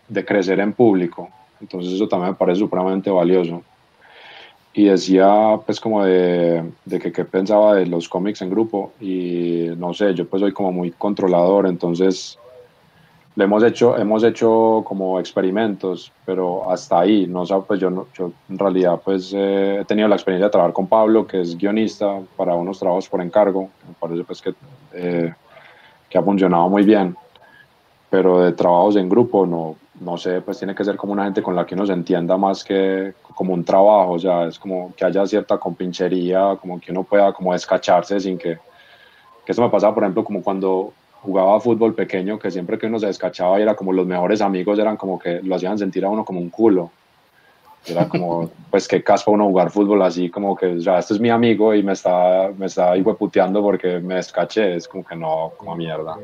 de 0.09 0.25
crecer 0.25 0.59
en 0.59 0.73
público. 0.73 1.29
Entonces 1.61 1.93
eso 1.93 2.07
también 2.07 2.31
me 2.31 2.37
parece 2.37 2.59
supremamente 2.59 3.09
valioso. 3.09 3.61
Y 4.73 4.85
decía 4.85 5.59
pues 5.65 5.79
como 5.79 6.03
de, 6.03 6.63
de 6.83 6.99
que 6.99 7.11
qué 7.11 7.23
pensaba 7.23 7.75
de 7.75 7.85
los 7.85 8.09
cómics 8.09 8.41
en 8.41 8.49
grupo 8.49 8.91
y 8.99 9.69
no 9.77 9.93
sé, 9.93 10.13
yo 10.13 10.27
pues 10.27 10.41
soy 10.41 10.51
como 10.51 10.71
muy 10.71 10.91
controlador, 10.91 11.67
entonces 11.67 12.37
le 13.35 13.43
hemos 13.43 13.63
hecho, 13.63 13.95
hemos 13.97 14.23
hecho 14.23 14.83
como 14.83 15.19
experimentos, 15.19 16.11
pero 16.25 16.69
hasta 16.71 16.99
ahí, 16.99 17.27
no 17.27 17.45
sé, 17.45 17.53
pues 17.67 17.79
yo, 17.79 18.07
yo 18.17 18.31
en 18.49 18.57
realidad 18.57 18.99
pues 19.05 19.31
eh, 19.35 19.79
he 19.81 19.85
tenido 19.85 20.07
la 20.07 20.15
experiencia 20.15 20.47
de 20.47 20.51
trabajar 20.51 20.73
con 20.73 20.87
Pablo, 20.87 21.27
que 21.27 21.41
es 21.41 21.55
guionista 21.55 22.19
para 22.35 22.55
unos 22.55 22.79
trabajos 22.79 23.07
por 23.07 23.21
encargo, 23.21 23.69
me 23.87 23.93
parece 23.99 24.23
pues 24.23 24.41
que, 24.41 24.55
eh, 24.93 25.33
que 26.09 26.17
ha 26.17 26.23
funcionado 26.23 26.67
muy 26.69 26.83
bien, 26.83 27.15
pero 28.09 28.39
de 28.39 28.53
trabajos 28.53 28.95
en 28.95 29.09
grupo 29.09 29.45
no, 29.45 29.75
no 29.99 30.17
sé, 30.17 30.41
pues 30.41 30.57
tiene 30.59 30.75
que 30.75 30.85
ser 30.85 30.95
como 30.95 31.13
una 31.13 31.25
gente 31.25 31.41
con 31.41 31.55
la 31.55 31.65
que 31.65 31.75
uno 31.75 31.85
se 31.85 31.93
entienda 31.93 32.37
más 32.37 32.63
que 32.63 33.13
como 33.35 33.53
un 33.53 33.63
trabajo, 33.63 34.13
o 34.13 34.19
sea, 34.19 34.45
es 34.47 34.57
como 34.57 34.93
que 34.95 35.05
haya 35.05 35.25
cierta 35.25 35.57
compinchería, 35.57 36.57
como 36.59 36.79
que 36.79 36.91
uno 36.91 37.03
pueda 37.03 37.33
como 37.33 37.53
descacharse 37.53 38.19
sin 38.19 38.37
que, 38.37 38.57
que 39.45 39.51
eso 39.51 39.61
me 39.61 39.69
pasaba, 39.69 39.93
por 39.93 40.03
ejemplo, 40.03 40.23
como 40.23 40.41
cuando 40.41 40.93
jugaba 41.21 41.59
fútbol 41.59 41.93
pequeño, 41.93 42.39
que 42.39 42.51
siempre 42.51 42.77
que 42.77 42.87
uno 42.87 42.99
se 42.99 43.07
descachaba 43.07 43.59
y 43.59 43.63
era 43.63 43.75
como 43.75 43.91
los 43.91 44.07
mejores 44.07 44.41
amigos, 44.41 44.79
eran 44.79 44.97
como 44.97 45.19
que 45.19 45.41
lo 45.41 45.55
hacían 45.55 45.77
sentir 45.77 46.05
a 46.05 46.09
uno 46.09 46.23
como 46.23 46.39
un 46.39 46.49
culo. 46.49 46.91
Era 47.85 48.09
como, 48.09 48.49
pues 48.69 48.85
qué 48.87 49.01
caspa 49.01 49.31
uno 49.31 49.45
jugar 49.45 49.71
fútbol 49.71 50.01
así, 50.01 50.29
como 50.29 50.55
que, 50.55 50.79
ya, 50.79 50.99
este 50.99 51.13
es 51.13 51.19
mi 51.21 51.29
amigo 51.29 51.73
y 51.73 51.83
me 51.83 51.93
está, 51.93 52.51
me 52.57 52.65
está 52.65 52.93
puteando 53.17 53.61
porque 53.61 53.99
me 53.99 54.15
descaché, 54.15 54.75
es 54.75 54.87
como 54.87 55.05
que 55.05 55.15
no, 55.15 55.53
como 55.55 55.75
mierda. 55.75 56.17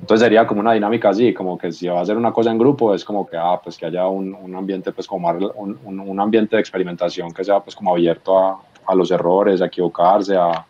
Entonces 0.00 0.24
sería 0.24 0.44
como 0.44 0.60
una 0.60 0.72
dinámica 0.72 1.10
así, 1.10 1.32
como 1.32 1.56
que 1.56 1.70
si 1.70 1.86
va 1.86 2.00
a 2.00 2.02
hacer 2.02 2.16
una 2.16 2.32
cosa 2.32 2.50
en 2.50 2.58
grupo, 2.58 2.94
es 2.94 3.04
como 3.04 3.26
que, 3.26 3.36
ah, 3.36 3.60
pues 3.62 3.78
que 3.78 3.86
haya 3.86 4.08
un, 4.08 4.34
un 4.34 4.56
ambiente, 4.56 4.92
pues 4.92 5.06
como 5.06 5.28
un, 5.28 5.78
un, 5.84 6.20
ambiente 6.20 6.56
de 6.56 6.60
experimentación 6.60 7.32
que 7.32 7.44
sea 7.44 7.60
pues 7.60 7.76
como 7.76 7.92
abierto 7.92 8.36
a, 8.36 8.60
a 8.86 8.94
los 8.94 9.10
errores, 9.12 9.62
a 9.62 9.66
equivocarse, 9.66 10.36
a, 10.36 10.66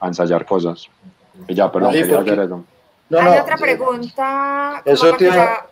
a 0.00 0.06
ensayar 0.06 0.46
cosas. 0.46 0.88
Y 1.46 1.54
ya, 1.54 1.70
perdón, 1.70 1.92
quería 1.92 2.18
hacer 2.18 2.40
eso. 2.40 2.64
No, 3.10 3.18
Hay 3.18 3.38
otra 3.40 3.56
pregunta. 3.56 4.82
Eso 4.84 5.12
tiene... 5.16 5.36
Para 5.36 5.69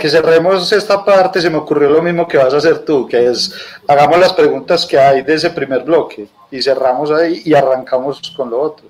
que 0.00 0.08
cerremos 0.08 0.72
esta 0.72 1.04
parte, 1.04 1.40
se 1.40 1.50
me 1.50 1.56
ocurrió 1.56 1.88
lo 1.88 2.02
mismo 2.02 2.26
que 2.26 2.36
vas 2.36 2.52
a 2.52 2.56
hacer 2.56 2.84
tú, 2.84 3.06
que 3.06 3.26
es, 3.26 3.54
hagamos 3.86 4.18
las 4.18 4.32
preguntas 4.32 4.84
que 4.84 4.98
hay 4.98 5.22
de 5.22 5.34
ese 5.34 5.50
primer 5.50 5.84
bloque 5.84 6.28
y 6.50 6.60
cerramos 6.60 7.10
ahí 7.10 7.42
y 7.44 7.54
arrancamos 7.54 8.20
con 8.36 8.50
lo 8.50 8.60
otro. 8.60 8.88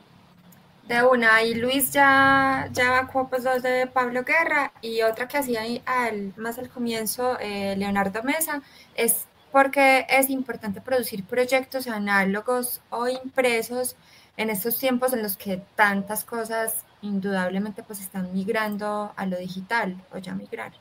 De 0.86 1.03
una, 1.03 1.43
y 1.43 1.55
Luis 1.55 1.93
ya, 1.93 2.70
ya 2.72 2.86
evacuó 2.86 3.28
pues 3.28 3.45
dos 3.45 3.62
de 3.62 3.86
Pablo 3.86 4.24
Guerra 4.24 4.72
y 4.80 5.03
otra 5.03 5.28
que 5.28 5.36
hacía 5.36 5.61
al, 5.84 6.32
más 6.36 6.59
al 6.59 6.70
comienzo 6.70 7.36
eh, 7.41 7.74
Leonardo 7.76 8.22
Mesa 8.22 8.62
es 8.95 9.26
porque 9.53 10.07
es 10.09 10.30
importante 10.30 10.80
producir 10.80 11.24
proyectos 11.24 11.89
análogos 11.89 12.80
o 12.89 13.07
impresos 13.07 13.97
en 14.39 14.49
estos 14.49 14.78
tiempos 14.78 15.12
en 15.12 15.22
los 15.22 15.36
que 15.36 15.61
tantas 15.76 16.24
cosas 16.24 16.84
indudablemente 17.03 17.82
pues 17.82 18.01
están 18.01 18.32
migrando 18.32 19.12
a 19.16 19.26
lo 19.26 19.36
digital 19.38 19.96
o 20.12 20.18
ya 20.18 20.34
migrar. 20.34 20.72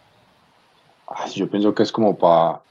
yo 1.34 1.50
pienso 1.50 1.74
que 1.74 1.84
es 1.84 1.92
como 1.92 2.18
para, 2.18 2.62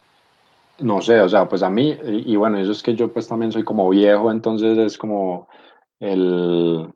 no 0.79 1.01
sé, 1.01 1.21
o 1.21 1.29
sea, 1.29 1.49
pues 1.49 1.63
a 1.63 1.71
mí, 1.71 1.97
y, 2.05 2.37
bueno, 2.37 2.59
eso 2.59 2.73
es 2.73 2.83
que 2.83 2.95
yo 2.95 3.13
pues 3.13 3.29
también 3.29 3.53
soy 3.53 3.65
como 3.65 3.89
viejo, 3.89 4.31
entonces 4.31 4.77
es 4.79 4.99
como 4.99 5.49
el, 6.01 6.93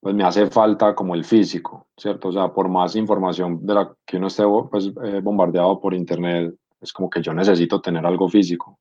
pues 0.00 0.14
me 0.14 0.24
hace 0.24 0.46
falta 0.46 0.94
como 0.94 1.14
el 1.14 1.24
físico, 1.24 1.86
¿cierto? 1.96 2.28
O 2.28 2.32
sea, 2.32 2.52
por 2.52 2.68
más 2.68 2.96
información 2.96 3.64
de 3.66 3.74
la 3.74 3.94
que 4.06 4.16
uno 4.16 4.28
esté 4.28 4.44
pues, 4.70 4.90
eh, 5.04 5.20
bombardeado 5.22 5.80
por 5.80 5.94
internet, 5.94 6.54
es 6.80 6.92
como 6.92 7.10
que 7.10 7.20
yo 7.20 7.34
necesito 7.34 7.80
tener 7.80 8.04
algo 8.06 8.28
físico. 8.28 8.78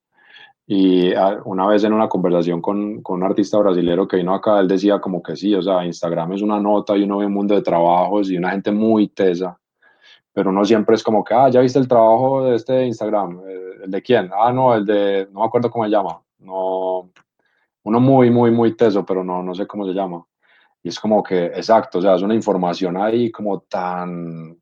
Y 0.71 1.15
ah, 1.15 1.41
una 1.45 1.65
vez 1.65 1.83
en 1.83 1.93
una 1.93 2.07
conversación 2.07 2.61
con, 2.61 3.01
con, 3.01 3.15
un 3.15 3.23
artista 3.23 3.57
brasilero 3.57 4.07
que 4.07 4.17
vino 4.17 4.35
acá, 4.35 4.59
él 4.59 4.67
decía 4.67 5.01
como 5.01 5.23
que 5.23 5.35
sí, 5.35 5.55
o 5.55 5.63
sea, 5.63 5.83
Instagram 5.83 6.33
es 6.33 6.43
una 6.43 6.59
nota 6.59 6.95
y 6.95 7.05
uno 7.05 7.17
ve 7.17 7.25
un 7.25 7.33
mundo 7.33 7.55
de 7.55 7.63
trabajos 7.63 8.29
y 8.29 8.37
una 8.37 8.51
gente 8.51 8.71
muy 8.71 9.07
tesa, 9.07 9.59
pero 10.31 10.51
uno 10.51 10.63
siempre 10.63 10.93
es 10.93 11.01
como 11.01 11.23
que, 11.23 11.33
ah, 11.33 11.49
ya 11.49 11.61
viste 11.61 11.79
el 11.79 11.87
trabajo 11.87 12.43
de 12.43 12.55
este 12.55 12.85
Instagram, 12.85 13.41
eh, 13.47 13.71
¿el 13.85 13.89
de 13.89 14.01
quién? 14.03 14.29
Ah, 14.31 14.53
no, 14.53 14.75
el 14.75 14.85
de, 14.85 15.27
no 15.31 15.39
me 15.39 15.47
acuerdo 15.47 15.71
cómo 15.71 15.85
se 15.85 15.89
llama, 15.89 16.21
no, 16.37 17.09
uno 17.81 17.99
muy, 17.99 18.29
muy, 18.29 18.51
muy 18.51 18.75
teso, 18.75 19.03
pero 19.03 19.23
no, 19.23 19.41
no 19.41 19.55
sé 19.55 19.65
cómo 19.65 19.87
se 19.87 19.93
llama. 19.93 20.23
Y 20.83 20.89
es 20.89 20.99
como 20.99 21.23
que, 21.23 21.47
exacto, 21.47 21.97
o 21.97 22.01
sea, 22.03 22.13
es 22.13 22.21
una 22.21 22.35
información 22.35 22.95
ahí 22.95 23.31
como 23.31 23.61
tan, 23.61 24.55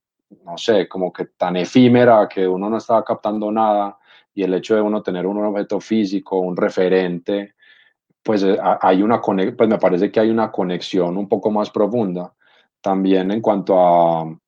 no 0.45 0.57
sé, 0.57 0.87
como 0.87 1.11
que 1.11 1.25
tan 1.35 1.57
efímera 1.57 2.29
que 2.29 2.47
uno 2.47 2.69
no 2.69 2.77
estaba 2.77 3.03
captando 3.03 3.51
nada 3.51 3.97
y 4.37 4.43
el 4.43 4.53
hecho 4.53 4.75
de 4.75 4.81
uno 4.81 5.01
tener 5.01 5.25
un 5.25 5.43
objeto 5.43 5.79
físico, 5.79 6.39
un 6.39 6.55
referente, 6.55 7.55
pues 8.21 8.43
eh, 8.43 8.55
hay 8.81 9.01
una 9.01 9.19
pues 9.19 9.67
me 9.67 9.79
parece 9.79 10.11
que 10.11 10.19
hay 10.19 10.29
una 10.29 10.51
conexión 10.51 11.17
un 11.17 11.27
poco 11.27 11.49
más 11.49 11.71
profunda. 11.71 12.31
También 12.79 13.31
en 13.31 13.41
cuanto 13.41 13.79
a 13.79 14.39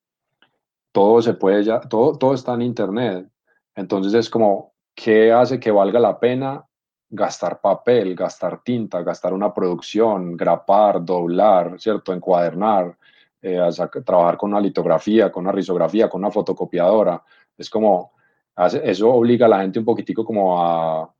todo 0.91 1.23
se 1.23 1.33
puede 1.33 1.63
ya, 1.63 1.79
todo, 1.79 2.15
todo 2.19 2.35
está 2.35 2.53
en 2.53 2.61
internet. 2.61 3.27
Entonces 3.73 4.13
es 4.13 4.29
como, 4.29 4.73
¿qué 4.93 5.31
hace 5.31 5.59
que 5.59 5.71
valga 5.71 5.99
la 5.99 6.19
pena 6.19 6.63
gastar 7.09 7.59
papel, 7.59 8.13
gastar 8.13 8.61
tinta, 8.61 9.01
gastar 9.01 9.33
una 9.33 9.51
producción, 9.51 10.37
grapar, 10.37 11.03
doblar, 11.03 11.79
¿cierto? 11.81 12.13
Encuadernar, 12.13 12.95
eh, 13.41 13.59
trabajar 14.05 14.37
con 14.37 14.51
una 14.51 14.61
litografía, 14.61 15.31
con 15.31 15.45
una 15.45 15.51
risografía, 15.51 16.07
con 16.07 16.21
una 16.21 16.29
fotocopiadora. 16.29 17.23
Es 17.57 17.71
como, 17.71 18.18
eso 18.67 19.09
obliga 19.09 19.45
a 19.45 19.49
la 19.49 19.61
gente 19.61 19.79
un 19.79 19.85
poquitico 19.85 20.25
como 20.25 20.61
a, 20.61 21.13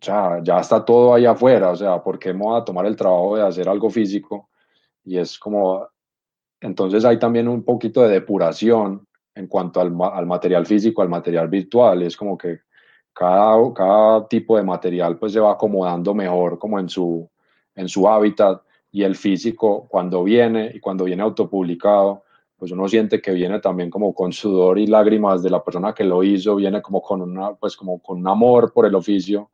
ya 0.00 0.60
está 0.60 0.84
todo 0.84 1.14
ahí 1.14 1.26
afuera, 1.26 1.70
o 1.70 1.76
sea, 1.76 2.02
¿por 2.02 2.18
qué 2.18 2.32
me 2.32 2.56
a 2.56 2.64
tomar 2.64 2.86
el 2.86 2.96
trabajo 2.96 3.36
de 3.36 3.42
hacer 3.42 3.68
algo 3.68 3.90
físico? 3.90 4.48
Y 5.04 5.18
es 5.18 5.38
como, 5.38 5.86
entonces 6.60 7.04
hay 7.04 7.18
también 7.18 7.48
un 7.48 7.62
poquito 7.64 8.02
de 8.02 8.10
depuración 8.10 9.06
en 9.34 9.46
cuanto 9.46 9.80
al, 9.80 9.94
al 10.12 10.26
material 10.26 10.66
físico, 10.66 11.02
al 11.02 11.08
material 11.08 11.48
virtual, 11.48 12.02
es 12.02 12.16
como 12.16 12.36
que 12.36 12.60
cada, 13.12 13.56
cada 13.74 14.28
tipo 14.28 14.56
de 14.56 14.62
material 14.62 15.18
pues 15.18 15.32
se 15.32 15.40
va 15.40 15.52
acomodando 15.52 16.14
mejor 16.14 16.58
como 16.58 16.78
en 16.78 16.88
su, 16.88 17.28
en 17.74 17.88
su 17.88 18.08
hábitat 18.08 18.62
y 18.90 19.02
el 19.02 19.16
físico 19.16 19.86
cuando 19.88 20.22
viene 20.22 20.70
y 20.74 20.80
cuando 20.80 21.04
viene 21.04 21.22
autopublicado 21.22 22.24
pues 22.58 22.72
uno 22.72 22.88
siente 22.88 23.22
que 23.22 23.32
viene 23.32 23.60
también 23.60 23.88
como 23.88 24.12
con 24.12 24.32
sudor 24.32 24.78
y 24.78 24.86
lágrimas 24.86 25.42
de 25.42 25.50
la 25.50 25.62
persona 25.62 25.94
que 25.94 26.02
lo 26.04 26.24
hizo, 26.24 26.56
viene 26.56 26.82
como 26.82 27.00
con, 27.00 27.22
una, 27.22 27.54
pues 27.54 27.76
como 27.76 28.00
con 28.02 28.18
un 28.18 28.28
amor 28.28 28.72
por 28.72 28.84
el 28.84 28.94
oficio 28.96 29.50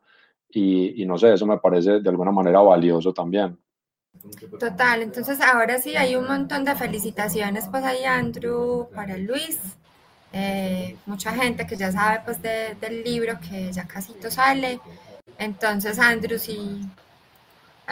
y, 0.49 1.03
y 1.03 1.07
no 1.07 1.19
sé, 1.19 1.35
eso 1.35 1.47
me 1.47 1.59
parece 1.59 2.01
de 2.01 2.09
alguna 2.09 2.33
manera 2.33 2.61
valioso 2.61 3.13
también. 3.13 3.59
Total, 4.59 5.03
entonces 5.03 5.39
ahora 5.41 5.79
sí 5.81 5.97
hay 5.97 6.17
un 6.17 6.27
montón 6.27 6.65
de 6.65 6.75
felicitaciones 6.75 7.67
pues 7.71 7.85
ahí 7.85 8.05
Andrew 8.05 8.89
para 8.95 9.19
Luis, 9.19 9.59
eh, 10.33 10.97
mucha 11.05 11.33
gente 11.33 11.67
que 11.67 11.77
ya 11.77 11.93
sabe 11.93 12.21
pues 12.25 12.41
del 12.41 13.05
libro 13.05 13.35
que 13.39 13.71
ya 13.71 13.87
casi 13.87 14.15
sale, 14.31 14.81
entonces 15.37 15.99
Andrew 15.99 16.39
sí. 16.39 16.81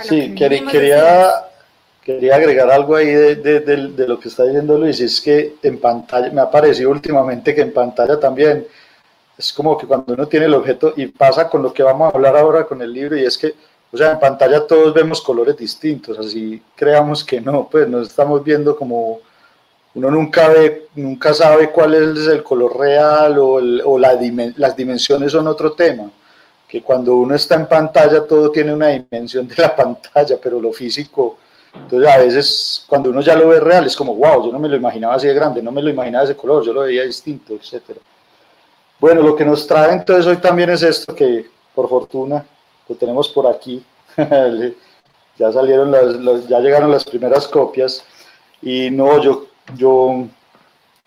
Sí, 0.04 0.34
quería, 0.34 1.51
Quería 2.04 2.34
agregar 2.34 2.68
algo 2.68 2.96
ahí 2.96 3.06
de, 3.06 3.36
de, 3.36 3.60
de, 3.60 4.08
lo 4.08 4.18
que 4.18 4.28
está 4.28 4.42
diciendo 4.42 4.76
Luis, 4.76 4.98
es 5.00 5.20
que 5.20 5.54
en 5.62 5.78
pantalla, 5.78 6.32
me 6.32 6.40
ha 6.40 6.50
parecido 6.50 6.90
últimamente 6.90 7.54
que 7.54 7.60
en 7.60 7.72
pantalla 7.72 8.18
también 8.18 8.66
es 9.38 9.52
como 9.52 9.78
que 9.78 9.86
cuando 9.86 10.12
uno 10.12 10.26
tiene 10.26 10.46
el 10.46 10.54
objeto 10.54 10.94
y 10.96 11.06
pasa 11.06 11.48
con 11.48 11.62
lo 11.62 11.72
que 11.72 11.84
vamos 11.84 12.12
a 12.12 12.16
hablar 12.16 12.36
ahora 12.36 12.64
con 12.64 12.82
el 12.82 12.92
libro 12.92 13.16
y 13.16 13.24
es 13.24 13.38
que, 13.38 13.54
o 13.92 13.96
sea, 13.96 14.12
en 14.12 14.18
pantalla 14.18 14.66
todos 14.66 14.92
vemos 14.92 15.22
colores 15.22 15.56
distintos, 15.56 16.18
así 16.18 16.60
creamos 16.74 17.22
que 17.22 17.40
no, 17.40 17.68
pues 17.70 17.88
nos 17.88 18.08
estamos 18.08 18.42
viendo 18.42 18.76
como 18.76 19.20
uno 19.94 20.10
nunca 20.10 20.48
ve, 20.48 20.88
nunca 20.96 21.32
sabe 21.32 21.70
cuál 21.70 21.94
es 21.94 22.26
el 22.26 22.42
color 22.42 22.80
real 22.80 23.38
o, 23.38 23.60
o 23.84 23.98
la, 23.98 24.18
las 24.56 24.76
dimensiones 24.76 25.30
son 25.30 25.46
otro 25.46 25.72
tema, 25.74 26.10
que 26.66 26.82
cuando 26.82 27.14
uno 27.14 27.36
está 27.36 27.54
en 27.54 27.66
pantalla 27.68 28.26
todo 28.26 28.50
tiene 28.50 28.74
una 28.74 28.88
dimensión 28.88 29.46
de 29.46 29.54
la 29.56 29.76
pantalla, 29.76 30.36
pero 30.42 30.60
lo 30.60 30.72
físico 30.72 31.38
entonces 31.74 32.08
a 32.08 32.18
veces 32.18 32.84
cuando 32.86 33.10
uno 33.10 33.20
ya 33.20 33.34
lo 33.34 33.48
ve 33.48 33.60
real 33.60 33.86
es 33.86 33.96
como, 33.96 34.14
wow, 34.14 34.44
yo 34.44 34.52
no 34.52 34.58
me 34.58 34.68
lo 34.68 34.76
imaginaba 34.76 35.14
así 35.14 35.26
de 35.26 35.34
grande, 35.34 35.62
no 35.62 35.72
me 35.72 35.82
lo 35.82 35.90
imaginaba 35.90 36.24
de 36.24 36.32
ese 36.32 36.40
color, 36.40 36.64
yo 36.64 36.72
lo 36.72 36.82
veía 36.82 37.02
distinto, 37.02 37.54
etc. 37.54 37.98
Bueno, 38.98 39.22
lo 39.22 39.34
que 39.34 39.44
nos 39.44 39.66
trae 39.66 39.92
entonces 39.92 40.26
hoy 40.26 40.36
también 40.36 40.70
es 40.70 40.82
esto 40.82 41.14
que 41.14 41.46
por 41.74 41.88
fortuna 41.88 42.44
lo 42.88 42.94
tenemos 42.94 43.28
por 43.28 43.46
aquí. 43.46 43.82
ya 45.38 45.52
salieron 45.52 45.90
las, 45.90 46.46
ya 46.46 46.60
llegaron 46.60 46.90
las 46.90 47.04
primeras 47.04 47.48
copias 47.48 48.04
y 48.60 48.90
no, 48.90 49.20
yo, 49.20 49.46
yo 49.76 50.26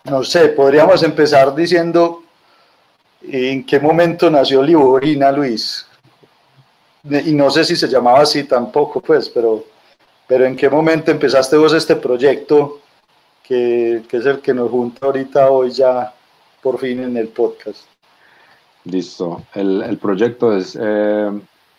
no 0.06 0.24
sé, 0.24 0.50
podríamos 0.50 1.04
empezar 1.04 1.54
diciendo 1.54 2.24
en 3.22 3.66
qué 3.66 3.80
momento 3.80 4.30
nació 4.30 4.62
Liborina, 4.62 5.32
Luis. 5.32 5.88
Y 7.04 7.34
no 7.34 7.52
sé 7.52 7.64
si 7.64 7.76
se 7.76 7.88
llamaba 7.88 8.22
así 8.22 8.46
tampoco, 8.46 9.00
pues, 9.00 9.30
pero 9.30 9.64
pero 10.28 10.46
¿en 10.46 10.56
qué 10.56 10.70
momento 10.70 11.12
empezaste 11.12 11.58
vos 11.58 11.74
este 11.74 11.96
proyecto 11.96 12.80
que, 13.44 14.04
que 14.08 14.18
es 14.18 14.26
el 14.26 14.40
que 14.40 14.54
nos 14.54 14.70
junta 14.70 15.06
ahorita 15.06 15.50
hoy 15.50 15.72
ya 15.72 16.14
por 16.62 16.80
fin 16.80 17.04
en 17.04 17.18
el 17.18 17.28
podcast? 17.28 17.86
Listo. 18.86 19.44
El, 19.54 19.82
el 19.82 19.98
proyecto 19.98 20.56
es 20.56 20.78
eh, 20.80 21.32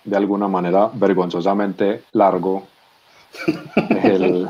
de 0.04 0.16
alguna 0.16 0.48
manera 0.48 0.90
vergonzosamente 0.92 2.04
largo. 2.12 2.66
el, 4.02 4.48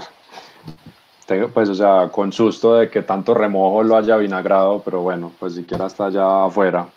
pues, 1.53 1.69
o 1.69 1.75
sea, 1.75 2.09
con 2.11 2.33
susto 2.33 2.77
de 2.77 2.89
que 2.89 3.03
tanto 3.03 3.35
remojo 3.35 3.83
lo 3.83 3.97
haya 3.97 4.17
vinagrado, 4.17 4.81
pero 4.85 5.03
bueno, 5.03 5.33
pues 5.39 5.55
siquiera 5.55 5.87
está 5.87 6.09
ya 6.09 6.45
afuera. 6.45 6.89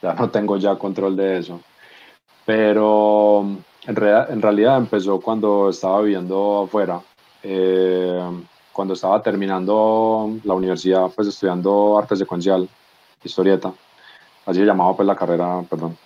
Ya 0.00 0.14
no 0.14 0.30
tengo 0.30 0.56
ya 0.58 0.76
control 0.76 1.16
de 1.16 1.38
eso. 1.38 1.60
Pero 2.44 3.46
en, 3.86 3.96
en, 3.96 4.42
realidad 4.42 4.76
empezó 4.76 5.20
cuando 5.20 5.68
estaba 5.68 6.00
viviendo 6.00 6.62
afuera, 6.64 7.00
eh, 7.42 8.20
cuando 8.72 8.94
estaba 8.94 9.22
terminando 9.22 10.30
la 10.44 10.54
universidad, 10.54 11.08
pues 11.14 11.28
estudiando 11.28 11.98
arte 11.98 12.16
secuencial, 12.16 12.68
historieta, 13.22 13.72
así 14.46 14.60
se 14.60 14.66
llamaba 14.66 14.96
pues 14.96 15.06
la 15.06 15.16
carrera, 15.16 15.62
perdón. 15.68 15.96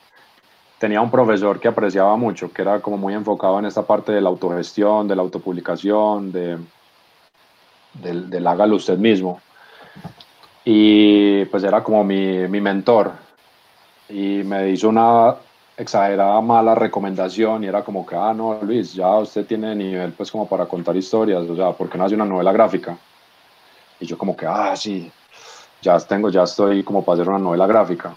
Tenía 0.79 1.01
un 1.01 1.11
profesor 1.11 1.59
que 1.59 1.69
apreciaba 1.69 2.17
mucho, 2.17 2.53
que 2.53 2.63
era 2.63 2.81
como 2.81 2.97
muy 2.97 3.15
enfocado 3.15 3.59
en 3.59 3.67
esta 3.67 3.83
parte 3.83 4.13
de 4.13 4.21
la 4.21 4.29
autogestión, 4.29 5.09
de 5.09 5.17
la 5.17 5.23
autopublicación, 5.23 6.31
de, 6.31 6.57
del, 7.95 8.31
del 8.31 8.47
hágalo 8.47 8.77
usted 8.77 8.97
mismo. 8.97 9.41
Y 10.65 11.45
pues 11.47 11.65
era 11.65 11.83
como 11.83 12.05
mi, 12.05 12.47
mi 12.47 12.61
mentor. 12.61 13.11
Y 14.09 14.43
me 14.45 14.71
hizo 14.71 14.89
una 14.89 15.35
exagerada 15.79 16.41
mala 16.41 16.75
recomendación 16.75 17.63
y 17.63 17.69
era 17.69 17.85
como 17.85 18.05
que, 18.05 18.17
ah, 18.17 18.35
no, 18.35 18.59
Luis, 18.63 18.93
ya 18.95 19.15
usted 19.17 19.47
tiene 19.47 19.77
nivel 19.77 20.13
pues 20.13 20.31
como 20.31 20.49
para 20.49 20.67
contar 20.67 20.97
historias, 20.97 21.49
o 21.49 21.55
sea, 21.55 21.71
¿por 21.71 21.89
qué 21.89 21.97
no 21.97 22.05
hace 22.05 22.17
una 22.17 22.25
novela 22.25 22.53
gráfica? 22.53 22.99
Y 24.01 24.07
yo 24.07 24.19
como 24.19 24.37
que, 24.37 24.45
ah, 24.45 24.75
sí, 24.77 25.11
ya 25.81 25.97
tengo, 26.01 26.31
ya 26.31 26.43
estoy 26.43 26.83
como 26.83 27.05
para 27.05 27.15
hacer 27.15 27.29
una 27.29 27.39
novela 27.39 27.67
gráfica. 27.69 28.17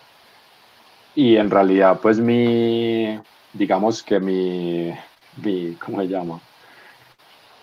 Y 1.14 1.38
en 1.38 1.52
realidad, 1.52 2.00
pues 2.02 2.20
mi, 2.20 3.20
digamos 3.54 4.02
que 4.02 4.20
mi, 4.20 4.92
mi 5.44 5.76
¿cómo 5.76 6.02
se 6.02 6.08
llama? 6.08 6.40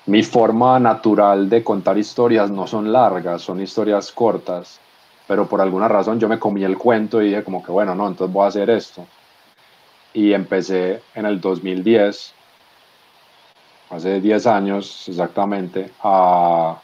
Mi 0.06 0.22
forma 0.22 0.78
natural 0.78 1.48
de 1.48 1.64
contar 1.64 1.98
historias 1.98 2.50
no 2.52 2.68
son 2.68 2.92
largas, 2.92 3.42
son 3.42 3.60
historias 3.60 4.12
cortas, 4.12 4.80
pero 5.26 5.48
por 5.48 5.60
alguna 5.60 5.88
razón 5.88 6.20
yo 6.20 6.28
me 6.28 6.38
comí 6.38 6.62
el 6.62 6.78
cuento 6.78 7.20
y 7.20 7.30
dije 7.30 7.42
como 7.42 7.64
que, 7.64 7.72
bueno, 7.72 7.96
no, 7.96 8.06
entonces 8.06 8.32
voy 8.32 8.44
a 8.44 8.48
hacer 8.48 8.70
esto 8.70 9.04
y 10.18 10.34
empecé 10.34 11.00
en 11.14 11.26
el 11.26 11.40
2010, 11.40 12.34
hace 13.90 14.20
10 14.20 14.46
años 14.48 15.08
exactamente, 15.08 15.92
a, 16.02 16.76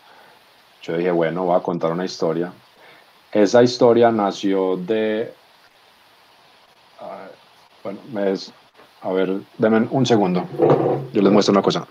yo 0.80 0.96
dije, 0.96 1.10
bueno, 1.10 1.46
voy 1.46 1.56
a 1.56 1.60
contar 1.60 1.90
una 1.90 2.04
historia. 2.04 2.52
Esa 3.32 3.60
historia 3.64 4.12
nació 4.12 4.76
de, 4.76 5.34
bueno, 7.82 7.98
a 9.02 9.10
ver, 9.10 9.40
denme 9.58 9.88
un 9.90 10.06
segundo, 10.06 10.46
yo 11.12 11.20
les 11.20 11.32
muestro 11.32 11.50
una 11.50 11.62
cosa. 11.62 11.88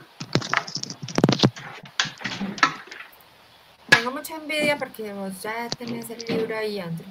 Tengo 3.90 4.12
mucha 4.12 4.38
envidia 4.38 4.78
porque 4.78 5.12
vos 5.12 5.42
ya 5.42 5.68
tenés 5.78 6.10
el 6.10 6.24
libro 6.26 6.56
ahí, 6.56 6.80
Andrew. 6.80 7.10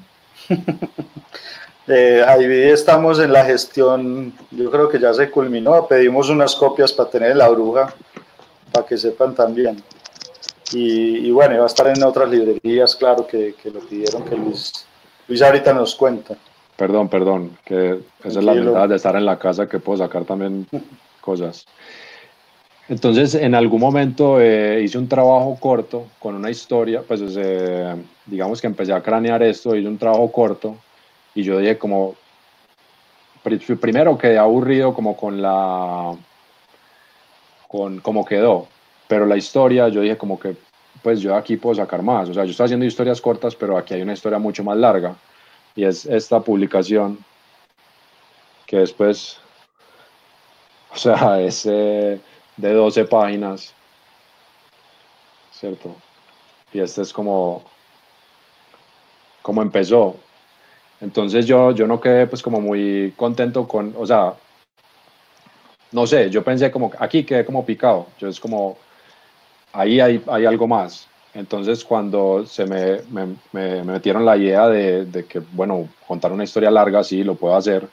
Eh, 1.88 2.22
ahí 2.26 2.44
estamos 2.70 3.18
en 3.18 3.32
la 3.32 3.44
gestión, 3.44 4.32
yo 4.52 4.70
creo 4.70 4.88
que 4.88 5.00
ya 5.00 5.12
se 5.12 5.30
culminó, 5.30 5.86
pedimos 5.86 6.28
unas 6.28 6.54
copias 6.54 6.92
para 6.92 7.10
tener 7.10 7.36
la 7.36 7.48
bruja 7.48 7.92
para 8.70 8.86
que 8.86 8.96
sepan 8.96 9.34
también. 9.34 9.82
Y, 10.74 11.30
bueno, 11.32 11.58
va 11.58 11.64
a 11.64 11.66
estar 11.66 11.86
en 11.88 12.02
otras 12.02 12.30
librerías, 12.30 12.96
claro, 12.96 13.26
que, 13.26 13.54
que 13.62 13.70
lo 13.70 13.80
pidieron 13.80 14.24
que 14.24 14.36
Luis, 14.36 14.86
Luis 15.28 15.42
ahorita 15.42 15.74
nos 15.74 15.94
cuenta. 15.94 16.34
Perdón, 16.76 17.08
perdón, 17.08 17.58
que 17.62 18.00
esa 18.24 18.38
es 18.38 18.44
la 18.44 18.54
verdad 18.54 18.88
de 18.88 18.96
estar 18.96 19.14
en 19.16 19.26
la 19.26 19.38
casa 19.38 19.68
que 19.68 19.78
puedo 19.78 19.98
sacar 19.98 20.24
también 20.24 20.66
cosas. 21.20 21.66
Entonces, 22.88 23.34
en 23.34 23.54
algún 23.54 23.80
momento 23.80 24.40
eh, 24.40 24.82
hice 24.82 24.96
un 24.96 25.08
trabajo 25.08 25.58
corto 25.60 26.06
con 26.18 26.34
una 26.36 26.50
historia, 26.50 27.02
pues 27.06 27.20
eh, 27.36 27.94
digamos 28.24 28.60
que 28.60 28.66
empecé 28.66 28.94
a 28.94 29.02
cranear 29.02 29.42
esto, 29.42 29.76
hice 29.76 29.88
un 29.88 29.98
trabajo 29.98 30.32
corto 30.32 30.76
y 31.34 31.42
yo 31.42 31.58
dije 31.58 31.78
como, 31.78 32.14
primero 33.80 34.18
quedé 34.18 34.38
aburrido 34.38 34.94
como 34.94 35.16
con 35.16 35.40
la, 35.40 36.16
con 37.68 38.00
cómo 38.00 38.24
quedó, 38.24 38.68
pero 39.08 39.26
la 39.26 39.36
historia 39.36 39.88
yo 39.88 40.00
dije 40.00 40.16
como 40.16 40.38
que, 40.38 40.56
pues 41.02 41.20
yo 41.20 41.34
aquí 41.34 41.56
puedo 41.56 41.74
sacar 41.76 42.02
más, 42.02 42.28
o 42.28 42.34
sea, 42.34 42.44
yo 42.44 42.50
estoy 42.50 42.64
haciendo 42.64 42.86
historias 42.86 43.20
cortas, 43.20 43.54
pero 43.54 43.76
aquí 43.76 43.94
hay 43.94 44.02
una 44.02 44.12
historia 44.12 44.38
mucho 44.38 44.62
más 44.62 44.76
larga 44.76 45.16
y 45.74 45.84
es 45.84 46.06
esta 46.06 46.40
publicación 46.40 47.18
que 48.66 48.78
después, 48.78 49.38
o 50.92 50.96
sea, 50.96 51.40
es 51.40 51.64
de 51.64 52.20
12 52.56 53.04
páginas, 53.06 53.74
¿cierto? 55.52 55.94
Y 56.72 56.80
este 56.80 57.02
es 57.02 57.12
como, 57.12 57.62
como 59.42 59.62
empezó. 59.62 60.16
Entonces 61.02 61.46
yo, 61.46 61.72
yo 61.72 61.86
no 61.86 62.00
quedé 62.00 62.28
pues 62.28 62.42
como 62.42 62.60
muy 62.60 63.12
contento 63.16 63.66
con, 63.66 63.92
o 63.98 64.06
sea, 64.06 64.34
no 65.90 66.06
sé, 66.06 66.30
yo 66.30 66.44
pensé 66.44 66.70
como, 66.70 66.92
aquí 66.98 67.24
quedé 67.24 67.44
como 67.44 67.66
picado, 67.66 68.06
yo 68.18 68.28
es 68.28 68.38
como, 68.38 68.78
ahí 69.72 70.00
hay, 70.00 70.22
hay 70.28 70.46
algo 70.46 70.68
más. 70.68 71.08
Entonces, 71.34 71.84
cuando 71.84 72.46
se 72.46 72.66
me, 72.66 73.00
me, 73.52 73.82
metieron 73.82 74.24
la 74.24 74.36
idea 74.36 74.68
de, 74.68 75.06
de, 75.06 75.24
que, 75.24 75.40
bueno, 75.40 75.88
contar 76.06 76.30
una 76.30 76.44
historia 76.44 76.70
larga, 76.70 77.02
sí, 77.02 77.24
lo 77.24 77.34
puedo 77.34 77.56
hacer. 77.56 77.88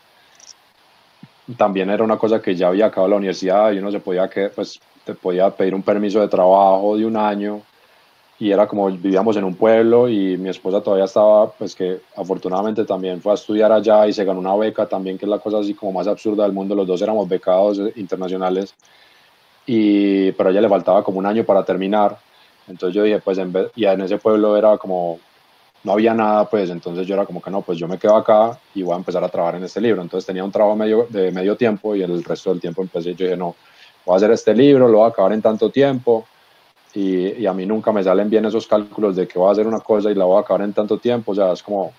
También 1.58 1.90
era 1.90 2.04
una 2.04 2.18
cosa 2.18 2.42
que 2.42 2.54
ya 2.54 2.68
había 2.68 2.88
acabado 2.88 3.12
la 3.12 3.16
universidad 3.16 3.72
y 3.72 3.80
uno 3.80 3.92
se 3.92 4.02
podía, 4.02 4.30
que, 4.30 4.50
pues, 4.50 4.80
te 5.06 5.16
podía 5.16 5.50
pedir 5.50 5.74
un 5.74 5.84
permiso 5.84 6.20
de 6.20 6.28
trabajo 6.28 6.98
de 6.98 7.06
un 7.06 7.16
año 7.18 7.62
y 8.40 8.52
era 8.52 8.68
como 8.68 8.90
vivíamos 8.90 9.36
en 9.38 9.44
un 9.44 9.56
pueblo 9.56 10.08
y 10.08 10.38
mi 10.38 10.50
esposa 10.50 10.82
todavía 10.82 11.06
estaba, 11.06 11.52
pues 11.52 11.76
que 11.76 12.00
afortunadamente 12.16 12.86
también 12.86 13.22
fue 13.22 13.34
a 13.34 13.36
estudiar 13.36 13.72
allá 13.72 14.08
y 14.08 14.14
se 14.14 14.24
ganó 14.24 14.40
una 14.40 14.56
beca 14.56 14.86
también, 14.86 15.18
que 15.18 15.26
es 15.26 15.30
la 15.30 15.40
cosa 15.40 15.60
así 15.60 15.74
como 15.74 15.92
más 15.92 16.08
absurda 16.08 16.44
del 16.44 16.54
mundo, 16.54 16.74
los 16.74 16.88
dos 16.88 17.02
éramos 17.02 17.28
becados 17.28 17.80
internacionales, 17.96 18.74
y, 19.66 20.32
pero 20.32 20.50
a 20.50 20.52
ella 20.52 20.62
le 20.62 20.70
faltaba 20.70 21.04
como 21.04 21.20
un 21.20 21.26
año 21.26 21.44
para 21.44 21.64
terminar 21.64 22.18
entonces 22.70 22.96
yo 22.96 23.04
dije, 23.04 23.20
pues 23.20 23.38
en 23.38 23.52
vez, 23.52 23.72
y 23.76 23.86
en 23.86 24.02
ese 24.02 24.18
pueblo 24.18 24.56
era 24.56 24.78
como, 24.78 25.20
no 25.84 25.94
había 25.94 26.14
nada, 26.14 26.48
pues 26.50 26.70
entonces 26.70 27.08
yo 27.08 27.16
era 27.16 27.26
como 27.26 27.42
que 27.42 27.50
no, 27.50 27.62
pues 27.62 27.78
yo 27.78 27.88
me 27.88 27.98
quedo 27.98 28.16
acá 28.16 28.58
y 28.76 28.84
voy 28.84 28.94
a 28.94 28.98
empezar 28.98 29.24
a 29.24 29.30
trabajar 29.30 29.56
en 29.56 29.64
este 29.64 29.82
libro. 29.82 30.02
Entonces 30.02 30.26
tenía 30.26 30.44
un 30.44 30.52
trabajo 30.52 30.76
medio, 30.76 31.08
de 31.10 31.32
medio 31.32 31.58
tiempo 31.58 31.96
y 31.96 32.04
el 32.04 32.24
resto 32.24 32.52
del 32.52 32.62
tiempo 32.62 32.82
empecé, 32.82 33.16
yo 33.16 33.26
dije, 33.26 33.38
no, 33.38 33.56
voy 34.06 34.14
a 34.14 34.18
hacer 34.18 34.32
este 34.32 34.54
libro, 34.54 34.88
lo 34.88 35.00
voy 35.00 35.08
a 35.08 35.10
acabar 35.10 35.34
en 35.34 35.42
tanto 35.42 35.70
tiempo. 35.70 36.26
Y, 36.94 37.42
y 37.42 37.46
a 37.46 37.54
mí 37.54 37.66
nunca 37.66 37.92
me 37.92 38.04
salen 38.04 38.30
bien 38.30 38.46
esos 38.46 38.66
cálculos 38.66 39.16
de 39.16 39.28
que 39.28 39.38
voy 39.38 39.50
a 39.50 39.52
hacer 39.52 39.68
una 39.68 39.80
cosa 39.80 40.10
y 40.10 40.16
la 40.16 40.26
voy 40.26 40.38
a 40.38 40.42
acabar 40.42 40.62
en 40.64 40.74
tanto 40.74 40.98
tiempo. 40.98 41.32
O 41.32 41.36
sea, 41.36 41.54
es 41.54 41.62
como 41.62 41.94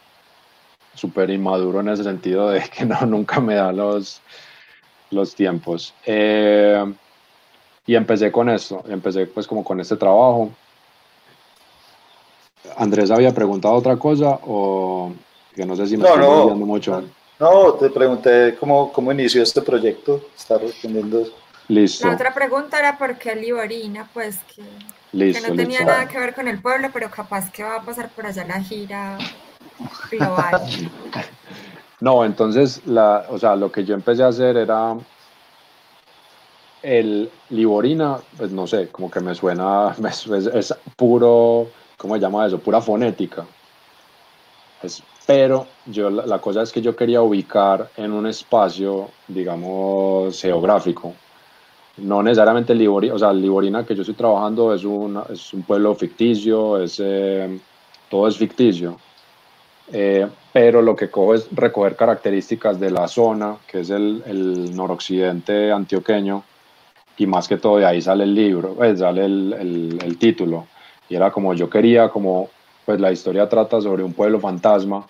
súper 0.94 1.30
inmaduro 1.30 1.80
en 1.80 1.88
ese 1.88 2.04
sentido 2.04 2.50
de 2.50 2.62
que 2.68 2.84
no, 2.84 3.00
nunca 3.06 3.40
me 3.40 3.54
da 3.54 3.72
los, 3.72 4.20
los 5.10 5.34
tiempos. 5.34 5.94
Eh, 6.04 6.92
y 7.86 7.94
empecé 7.94 8.30
con 8.30 8.48
esto, 8.48 8.84
empecé 8.88 9.26
pues 9.26 9.46
como 9.46 9.64
con 9.64 9.80
este 9.80 9.96
trabajo. 9.96 10.50
Andrés 12.76 13.10
había 13.10 13.34
preguntado 13.34 13.74
otra 13.74 13.96
cosa 13.96 14.38
o 14.46 15.12
que 15.54 15.64
no 15.64 15.74
sé 15.74 15.86
si 15.86 15.96
me 15.96 16.04
no, 16.04 16.08
estoy 16.14 16.26
no, 16.26 16.54
mucho. 16.54 17.02
No, 17.38 17.72
te 17.74 17.90
pregunté 17.90 18.56
cómo, 18.60 18.92
cómo 18.92 19.10
inició 19.10 19.42
este 19.42 19.62
proyecto, 19.62 20.20
está 20.36 20.58
respondiendo. 20.58 21.24
Listo. 21.70 22.08
La 22.08 22.14
otra 22.14 22.34
pregunta 22.34 22.80
era 22.80 22.98
por 22.98 23.16
qué 23.16 23.36
Liborina, 23.36 24.08
pues 24.12 24.40
que, 24.42 25.32
que 25.32 25.40
no 25.40 25.54
tenía 25.54 25.84
nada 25.84 26.08
que 26.08 26.18
ver 26.18 26.34
con 26.34 26.48
el 26.48 26.60
pueblo, 26.60 26.88
pero 26.92 27.08
capaz 27.08 27.52
que 27.52 27.62
va 27.62 27.76
a 27.76 27.82
pasar 27.82 28.08
por 28.08 28.26
allá 28.26 28.44
la 28.44 28.60
gira 28.60 29.16
global. 30.10 30.62
no, 32.00 32.24
entonces, 32.24 32.84
la, 32.86 33.24
o 33.28 33.38
sea, 33.38 33.54
lo 33.54 33.70
que 33.70 33.84
yo 33.84 33.94
empecé 33.94 34.24
a 34.24 34.28
hacer 34.28 34.56
era 34.56 34.96
el 36.82 37.30
Liborina, 37.50 38.18
pues 38.36 38.50
no 38.50 38.66
sé, 38.66 38.88
como 38.88 39.08
que 39.08 39.20
me 39.20 39.32
suena, 39.36 39.94
es, 40.54 40.74
puro, 40.96 41.68
¿cómo 41.96 42.16
se 42.16 42.20
llama 42.20 42.48
eso? 42.48 42.58
Pura 42.58 42.80
fonética. 42.80 43.46
pero 45.24 45.68
yo, 45.86 46.10
la, 46.10 46.40
cosa 46.40 46.62
es 46.62 46.72
que 46.72 46.82
yo 46.82 46.96
quería 46.96 47.22
ubicar 47.22 47.90
en 47.96 48.10
un 48.10 48.26
espacio, 48.26 49.10
digamos, 49.28 50.40
geográfico. 50.40 51.14
No 52.00 52.22
necesariamente 52.22 52.74
Liborina, 52.74 53.14
o 53.14 53.18
sea, 53.18 53.32
Liborina 53.32 53.84
que 53.84 53.94
yo 53.94 54.02
estoy 54.02 54.14
trabajando 54.14 54.74
es, 54.74 54.82
es 55.30 55.52
un 55.52 55.62
pueblo 55.62 55.94
ficticio, 55.94 56.82
es, 56.82 57.00
eh, 57.02 57.58
todo 58.08 58.26
es 58.28 58.36
ficticio. 58.36 58.98
Eh, 59.92 60.26
pero 60.52 60.82
lo 60.82 60.94
que 60.96 61.10
cojo 61.10 61.34
es 61.34 61.48
recoger 61.52 61.96
características 61.96 62.78
de 62.78 62.90
la 62.90 63.08
zona, 63.08 63.56
que 63.66 63.80
es 63.80 63.90
el, 63.90 64.22
el 64.26 64.74
noroccidente 64.74 65.72
antioqueño, 65.72 66.42
y 67.16 67.26
más 67.26 67.46
que 67.46 67.58
todo 67.58 67.78
de 67.78 67.86
ahí 67.86 68.00
sale 68.00 68.24
el 68.24 68.34
libro, 68.34 68.74
pues 68.74 69.00
sale 69.00 69.24
el, 69.24 69.98
el, 70.02 70.18
título. 70.18 70.66
Y 71.08 71.16
era 71.16 71.30
como 71.30 71.54
yo 71.54 71.68
quería, 71.68 72.08
como 72.08 72.48
pues 72.86 72.98
la 73.00 73.12
historia 73.12 73.48
trata 73.48 73.80
sobre 73.80 74.02
un 74.02 74.14
pueblo 74.14 74.40
fantasma 74.40 75.06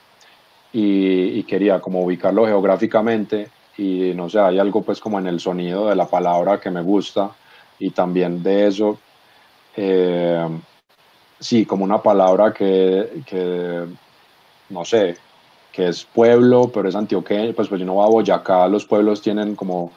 y, 0.72 1.38
y, 1.38 1.42
quería 1.44 1.80
como 1.80 2.02
ubicarlo 2.02 2.46
geográficamente 2.46 3.48
y 3.80 4.12
no 4.14 4.28
sé, 4.28 4.38
hay 4.38 4.58
algo 4.58 4.82
pues 4.82 5.00
como 5.00 5.18
en 5.18 5.26
el 5.26 5.40
sonido 5.40 5.88
de 5.88 5.96
la 5.96 6.06
palabra 6.06 6.60
que 6.60 6.70
me 6.70 6.82
gusta 6.82 7.30
y 7.78 7.90
también 7.90 8.42
de 8.42 8.66
eso, 8.66 8.98
eh, 9.74 10.46
sí, 11.38 11.64
como 11.64 11.84
una 11.84 12.02
palabra 12.02 12.52
que, 12.52 13.22
que, 13.24 13.86
no 14.68 14.84
sé, 14.84 15.16
que 15.72 15.88
es 15.88 16.04
pueblo, 16.04 16.70
pero 16.72 16.90
es 16.90 16.94
antioqueño, 16.94 17.54
pues 17.54 17.68
pues 17.68 17.80
yo 17.80 17.86
no 17.86 17.94
voy 17.94 18.04
a 18.06 18.10
Boyacá, 18.10 18.68
los 18.68 18.84
pueblos 18.84 19.22
tienen 19.22 19.56
como 19.56 19.92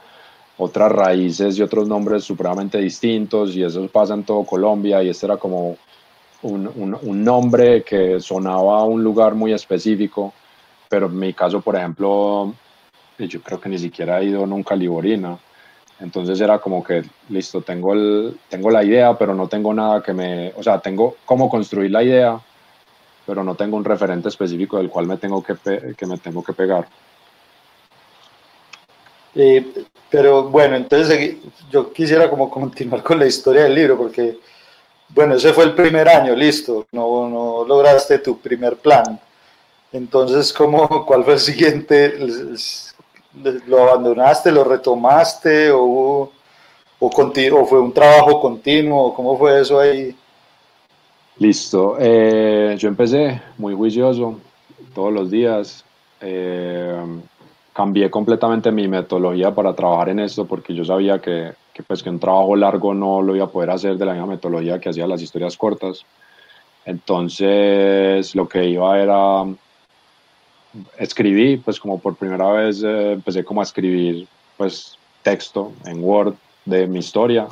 otras 0.58 0.90
raíces 0.90 1.58
y 1.58 1.62
otros 1.62 1.86
nombres 1.86 2.24
supremamente 2.24 2.78
distintos 2.78 3.54
y 3.54 3.64
eso 3.64 3.86
pasa 3.88 4.14
en 4.14 4.24
todo 4.24 4.46
Colombia 4.46 5.04
y 5.04 5.10
este 5.10 5.26
era 5.26 5.36
como 5.36 5.76
un, 6.44 6.98
un, 7.02 7.24
nombre 7.24 7.84
que 7.84 8.20
sonaba 8.22 8.80
a 8.80 8.84
un 8.84 9.04
lugar 9.04 9.34
muy 9.36 9.52
específico, 9.52 10.34
pero 10.88 11.08
en 11.08 11.20
mi 11.20 11.34
caso, 11.34 11.60
por 11.60 11.76
ejemplo, 11.76 12.54
yo 13.18 13.42
creo 13.42 13.60
que 13.60 13.70
ni 13.70 13.78
siquiera 13.78 14.20
he 14.20 14.26
ido 14.26 14.46
nunca 14.46 14.74
a 14.74 14.78
Liborina, 14.78 15.38
entonces 16.00 16.42
era 16.42 16.60
como 16.60 16.84
que, 16.84 17.04
listo, 17.30 17.62
tengo, 17.62 17.94
el, 17.94 18.38
tengo 18.50 18.70
la 18.72 18.84
idea, 18.84 19.18
pero 19.18 19.34
no 19.34 19.48
tengo 19.48 19.74
nada 19.74 20.02
que 20.02 20.14
me, 20.14 20.52
o 20.56 20.64
sea, 20.64 20.80
tengo 20.80 21.16
cómo 21.26 21.50
construir 21.50 21.92
la 21.92 22.04
idea, 22.04 22.40
pero 23.26 23.44
no 23.44 23.56
tengo 23.56 23.78
un 23.78 23.86
referente 23.86 24.30
específico 24.30 24.78
del 24.78 24.90
cual 24.90 25.08
me 25.08 25.18
tengo 25.18 25.44
que, 25.44 25.56
que, 25.96 26.06
me 26.06 26.18
tengo 26.18 26.44
que 26.44 26.54
pegar. 26.54 26.88
Pero 30.10 30.44
bueno, 30.50 30.76
entonces 30.76 31.38
yo 31.72 31.92
quisiera 31.92 32.30
como 32.30 32.50
continuar 32.50 33.02
con 33.02 33.20
la 33.20 33.26
historia 33.26 33.64
del 33.64 33.76
libro, 33.76 33.98
porque, 33.98 34.40
bueno, 35.10 35.36
ese 35.36 35.54
fue 35.54 35.64
el 35.64 35.74
primer 35.74 36.10
año, 36.10 36.36
listo, 36.36 36.86
no, 36.92 37.30
no 37.30 37.66
lograste 37.66 38.20
tu 38.20 38.40
primer 38.40 38.76
plan. 38.78 39.20
Entonces, 39.92 40.52
¿cómo, 40.52 41.06
¿cuál 41.06 41.24
fue 41.24 41.34
el 41.34 41.40
siguiente? 41.40 42.20
¿Lo 43.68 43.82
abandonaste, 43.82 44.52
lo 44.52 44.64
retomaste 44.64 45.72
o, 45.72 45.82
o, 45.84 46.32
o 47.00 47.66
fue 47.66 47.80
un 47.80 47.92
trabajo 47.92 48.40
continuo? 48.40 49.14
¿Cómo 49.14 49.38
fue 49.38 49.62
eso 49.62 49.80
ahí? 49.80 50.16
Listo, 51.40 51.98
eh, 52.00 52.76
yo 52.78 52.88
empecé 52.88 53.42
muy 53.58 53.74
juicioso 53.74 54.40
todos 54.94 55.12
los 55.12 55.32
días. 55.32 55.84
Eh, 56.22 57.02
cambié 57.74 58.10
completamente 58.12 58.72
mi 58.72 58.88
metodología 58.88 59.54
para 59.54 59.74
trabajar 59.74 60.10
en 60.10 60.20
esto 60.20 60.46
porque 60.46 60.76
yo 60.76 60.86
sabía 60.86 61.20
que, 61.20 61.54
que, 61.74 61.82
pues, 61.82 62.04
que 62.04 62.10
un 62.12 62.20
trabajo 62.20 62.56
largo 62.56 62.94
no 62.94 63.22
lo 63.24 63.36
iba 63.36 63.46
a 63.46 63.50
poder 63.50 63.72
hacer 63.72 63.98
de 63.98 64.06
la 64.06 64.14
misma 64.14 64.28
metodología 64.28 64.80
que 64.80 64.90
hacía 64.90 65.08
las 65.08 65.22
historias 65.24 65.58
cortas. 65.58 66.06
Entonces 66.86 68.36
lo 68.36 68.48
que 68.48 68.66
iba 68.66 69.00
era 69.00 69.44
escribí, 70.98 71.58
pues 71.58 71.80
como 71.80 72.00
por 72.00 72.16
primera 72.16 72.50
vez 72.52 72.82
eh, 72.84 73.14
empecé 73.14 73.44
como 73.44 73.62
a 73.62 73.64
escribir 73.64 74.28
pues 74.58 74.98
texto 75.22 75.72
en 75.86 76.04
Word 76.04 76.36
de 76.66 76.88
mi 76.88 77.00
historia 77.00 77.48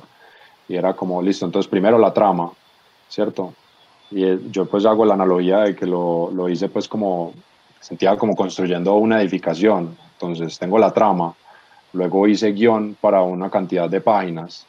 y 0.68 0.76
era 0.76 0.93
como 0.93 1.22
listo, 1.22 1.45
entonces 1.45 1.69
primero 1.69 1.98
la 1.98 2.14
trama, 2.14 2.52
¿cierto? 3.10 3.53
Y 4.10 4.23
eh, 4.23 4.39
yo 4.52 4.65
pues 4.65 4.85
hago 4.85 5.06
la 5.06 5.14
analogía 5.14 5.60
de 5.60 5.76
que 5.76 5.85
lo, 5.85 6.31
lo 6.31 6.49
hice 6.49 6.69
pues 6.69 6.88
como 6.88 7.34
sentía 7.80 8.15
como 8.18 8.35
construyendo 8.35 8.95
una 8.95 9.22
edificación, 9.22 9.98
entonces 10.14 10.57
tengo 10.60 10.77
la 10.77 10.91
trama, 10.91 11.34
luego 11.93 12.27
hice 12.27 12.52
guion 12.52 12.95
para 12.99 13.22
una 13.22 13.49
cantidad 13.49 13.89
de 13.89 14.02
páginas 14.02 14.65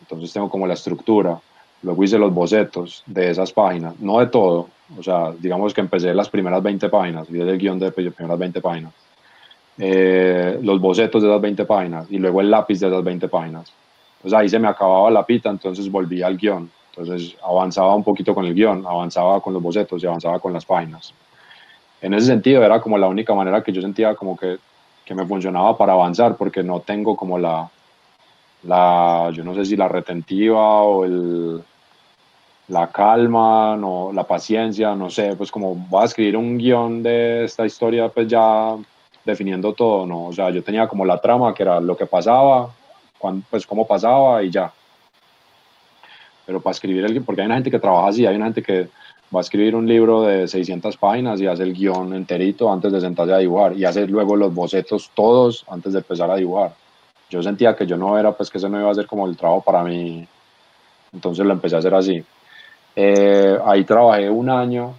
Entonces 0.00 0.32
tengo 0.32 0.48
como 0.48 0.66
la 0.66 0.74
estructura. 0.74 1.40
Luego 1.82 2.04
hice 2.04 2.18
los 2.18 2.32
bocetos 2.32 3.02
de 3.06 3.30
esas 3.30 3.52
páginas, 3.52 3.98
no 3.98 4.20
de 4.20 4.26
todo, 4.26 4.68
o 4.98 5.02
sea, 5.02 5.32
digamos 5.38 5.72
que 5.72 5.80
empecé 5.80 6.14
las 6.14 6.28
primeras 6.28 6.62
20 6.62 6.88
páginas, 6.88 7.28
hice 7.28 7.42
el 7.42 7.58
guion 7.58 7.78
de 7.78 7.86
las 7.86 8.14
primeras 8.14 8.38
20 8.38 8.60
páginas, 8.60 8.92
eh, 9.78 10.58
los 10.62 10.80
bocetos 10.80 11.22
de 11.22 11.28
esas 11.28 11.40
20 11.40 11.64
páginas 11.64 12.06
y 12.10 12.18
luego 12.18 12.40
el 12.40 12.50
lápiz 12.50 12.80
de 12.80 12.88
esas 12.88 13.02
20 13.02 13.28
páginas. 13.28 13.72
Entonces 14.18 14.38
ahí 14.38 14.48
se 14.48 14.58
me 14.58 14.68
acababa 14.68 15.10
la 15.10 15.24
pita, 15.24 15.50
entonces 15.50 15.90
volví 15.90 16.22
al 16.22 16.36
guion. 16.36 16.70
Entonces 16.94 17.36
avanzaba 17.42 17.94
un 17.94 18.04
poquito 18.04 18.34
con 18.34 18.44
el 18.44 18.54
guion, 18.54 18.84
avanzaba 18.86 19.40
con 19.40 19.54
los 19.54 19.62
bocetos 19.62 20.02
y 20.02 20.06
avanzaba 20.06 20.38
con 20.38 20.52
las 20.52 20.64
páginas. 20.64 21.14
En 22.00 22.14
ese 22.14 22.26
sentido 22.26 22.62
era 22.62 22.80
como 22.80 22.98
la 22.98 23.08
única 23.08 23.34
manera 23.34 23.62
que 23.62 23.72
yo 23.72 23.80
sentía 23.80 24.14
como 24.14 24.36
que, 24.36 24.58
que 25.04 25.14
me 25.14 25.26
funcionaba 25.26 25.76
para 25.76 25.94
avanzar, 25.94 26.36
porque 26.36 26.62
no 26.62 26.80
tengo 26.80 27.16
como 27.16 27.38
la, 27.38 27.70
la, 28.64 29.30
yo 29.32 29.42
no 29.42 29.54
sé 29.54 29.64
si 29.64 29.76
la 29.76 29.88
retentiva 29.88 30.82
o 30.82 31.04
el, 31.04 31.62
la 32.68 32.90
calma, 32.90 33.76
no, 33.76 34.12
la 34.12 34.24
paciencia, 34.24 34.94
no 34.94 35.10
sé, 35.10 35.34
pues 35.36 35.50
como 35.50 35.74
voy 35.74 36.02
a 36.02 36.06
escribir 36.06 36.36
un 36.36 36.56
guion 36.58 37.02
de 37.02 37.44
esta 37.44 37.66
historia, 37.66 38.08
pues 38.08 38.28
ya 38.28 38.76
definiendo 39.24 39.72
todo, 39.72 40.06
¿no? 40.06 40.26
O 40.26 40.32
sea, 40.32 40.50
yo 40.50 40.62
tenía 40.62 40.86
como 40.88 41.04
la 41.04 41.20
trama, 41.20 41.54
que 41.54 41.62
era 41.62 41.80
lo 41.80 41.96
que 41.96 42.06
pasaba, 42.06 42.70
pues 43.50 43.66
cómo 43.66 43.86
pasaba 43.86 44.42
y 44.42 44.50
ya. 44.50 44.72
Pero 46.46 46.60
para 46.60 46.72
escribir 46.72 47.04
el 47.04 47.22
porque 47.22 47.42
hay 47.42 47.46
una 47.46 47.56
gente 47.56 47.70
que 47.70 47.78
trabaja 47.78 48.08
así, 48.08 48.26
hay 48.26 48.36
una 48.36 48.46
gente 48.46 48.62
que 48.62 48.88
va 49.34 49.40
a 49.40 49.42
escribir 49.42 49.74
un 49.74 49.86
libro 49.86 50.22
de 50.22 50.46
600 50.46 50.96
páginas 50.96 51.40
y 51.40 51.46
hace 51.46 51.62
el 51.62 51.72
guion 51.72 52.14
enterito 52.14 52.70
antes 52.72 52.92
de 52.92 53.00
sentarse 53.00 53.32
a 53.32 53.38
dibujar 53.38 53.76
y 53.76 53.84
hace 53.84 54.06
luego 54.06 54.36
los 54.36 54.52
bocetos 54.52 55.10
todos 55.14 55.64
antes 55.68 55.92
de 55.92 56.00
empezar 56.00 56.30
a 56.30 56.36
dibujar. 56.36 56.74
Yo 57.30 57.42
sentía 57.42 57.74
que 57.74 57.86
yo 57.86 57.96
no 57.96 58.18
era, 58.18 58.32
pues 58.32 58.50
que 58.50 58.58
ese 58.58 58.68
no 58.68 58.78
iba 58.78 58.90
a 58.90 58.94
ser 58.94 59.06
como 59.06 59.26
el 59.26 59.36
trabajo 59.36 59.62
para 59.62 59.82
mí, 59.84 60.26
entonces 61.12 61.46
lo 61.46 61.52
empecé 61.52 61.76
a 61.76 61.78
hacer 61.78 61.94
así. 61.94 62.22
Eh, 62.94 63.58
ahí 63.64 63.84
trabajé 63.84 64.28
un 64.28 64.50
año 64.50 64.94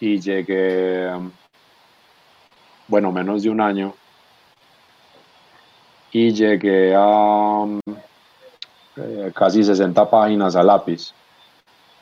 y 0.00 0.18
llegué, 0.18 1.10
bueno, 2.88 3.12
menos 3.12 3.42
de 3.42 3.50
un 3.50 3.60
año, 3.60 3.94
y 6.12 6.32
llegué 6.32 6.92
a 6.96 7.66
eh, 8.96 9.32
casi 9.34 9.62
60 9.62 10.10
páginas 10.10 10.56
a 10.56 10.62
lápiz 10.62 11.12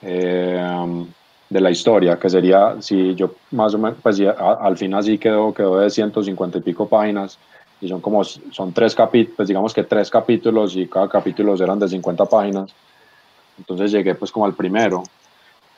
eh, 0.00 1.05
de 1.50 1.60
la 1.60 1.70
historia, 1.70 2.18
que 2.18 2.30
sería, 2.30 2.80
si 2.80 3.14
yo 3.14 3.34
más 3.50 3.74
o 3.74 3.78
menos, 3.78 3.98
pues 4.02 4.20
al 4.20 4.76
final 4.78 5.02
sí 5.02 5.18
quedó, 5.18 5.52
quedó 5.52 5.78
de 5.78 5.90
150 5.90 6.59
y 6.59 6.62
pico 6.62 6.88
páginas, 6.88 7.38
y 7.80 7.88
son 7.88 8.00
como, 8.00 8.24
son 8.24 8.72
tres 8.72 8.94
capítulos, 8.94 9.36
pues 9.36 9.48
digamos 9.48 9.74
que 9.74 9.84
tres 9.84 10.10
capítulos 10.10 10.74
y 10.76 10.86
cada 10.86 11.09
capítulo 11.09 11.55
eran 11.55 11.78
de 11.78 11.88
50 11.88 12.24
páginas, 12.24 12.72
entonces 13.59 13.90
llegué 13.92 14.14
pues 14.14 14.32
como 14.32 14.46
al 14.46 14.55
primero, 14.55 15.02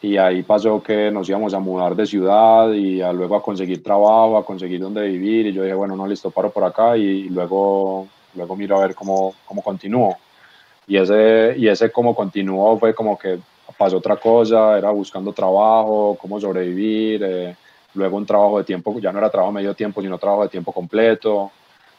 y 0.02 0.16
ahí 0.16 0.42
pasó 0.42 0.82
que 0.82 1.10
nos 1.10 1.28
íbamos 1.28 1.52
a 1.52 1.58
mudar 1.58 1.94
de 1.94 2.06
ciudad 2.06 2.70
y 2.72 2.98
luego 3.12 3.36
a 3.36 3.42
conseguir 3.42 3.82
trabajo, 3.82 4.38
a 4.38 4.44
conseguir 4.44 4.80
dónde 4.80 5.06
vivir 5.06 5.46
y 5.46 5.52
yo 5.52 5.62
dije, 5.62 5.74
bueno, 5.74 5.94
no, 5.94 6.06
listo, 6.06 6.30
paro 6.30 6.50
por 6.50 6.64
acá 6.64 6.96
y, 6.96 7.28
luego, 7.28 8.08
luego 8.34 8.56
miro 8.56 8.78
a 8.78 8.80
ver 8.80 8.94
cómo, 8.94 9.34
cómo 9.44 9.62
continúo. 9.62 10.16
Y 10.86 10.96
ese, 10.96 11.54
y 11.56 11.68
ese 11.68 11.92
cómo 11.92 12.14
continuó 12.14 12.78
fue 12.78 12.94
como 12.94 13.18
que 13.18 13.38
pasó 13.76 13.98
otra 13.98 14.16
cosa, 14.16 14.78
era 14.78 14.90
buscando 14.90 15.32
trabajo, 15.32 16.16
cómo 16.20 16.40
sobrevivir, 16.40 17.22
eh, 17.22 17.56
luego 17.94 18.16
un 18.16 18.26
trabajo 18.26 18.58
de 18.58 18.64
tiempo, 18.64 18.98
ya 18.98 19.12
no 19.12 19.18
era 19.18 19.30
trabajo 19.30 19.52
medio 19.52 19.74
tiempo, 19.74 20.00
sino 20.00 20.16
trabajo 20.16 20.44
de 20.44 20.48
tiempo 20.48 20.72
completo. 20.72 21.50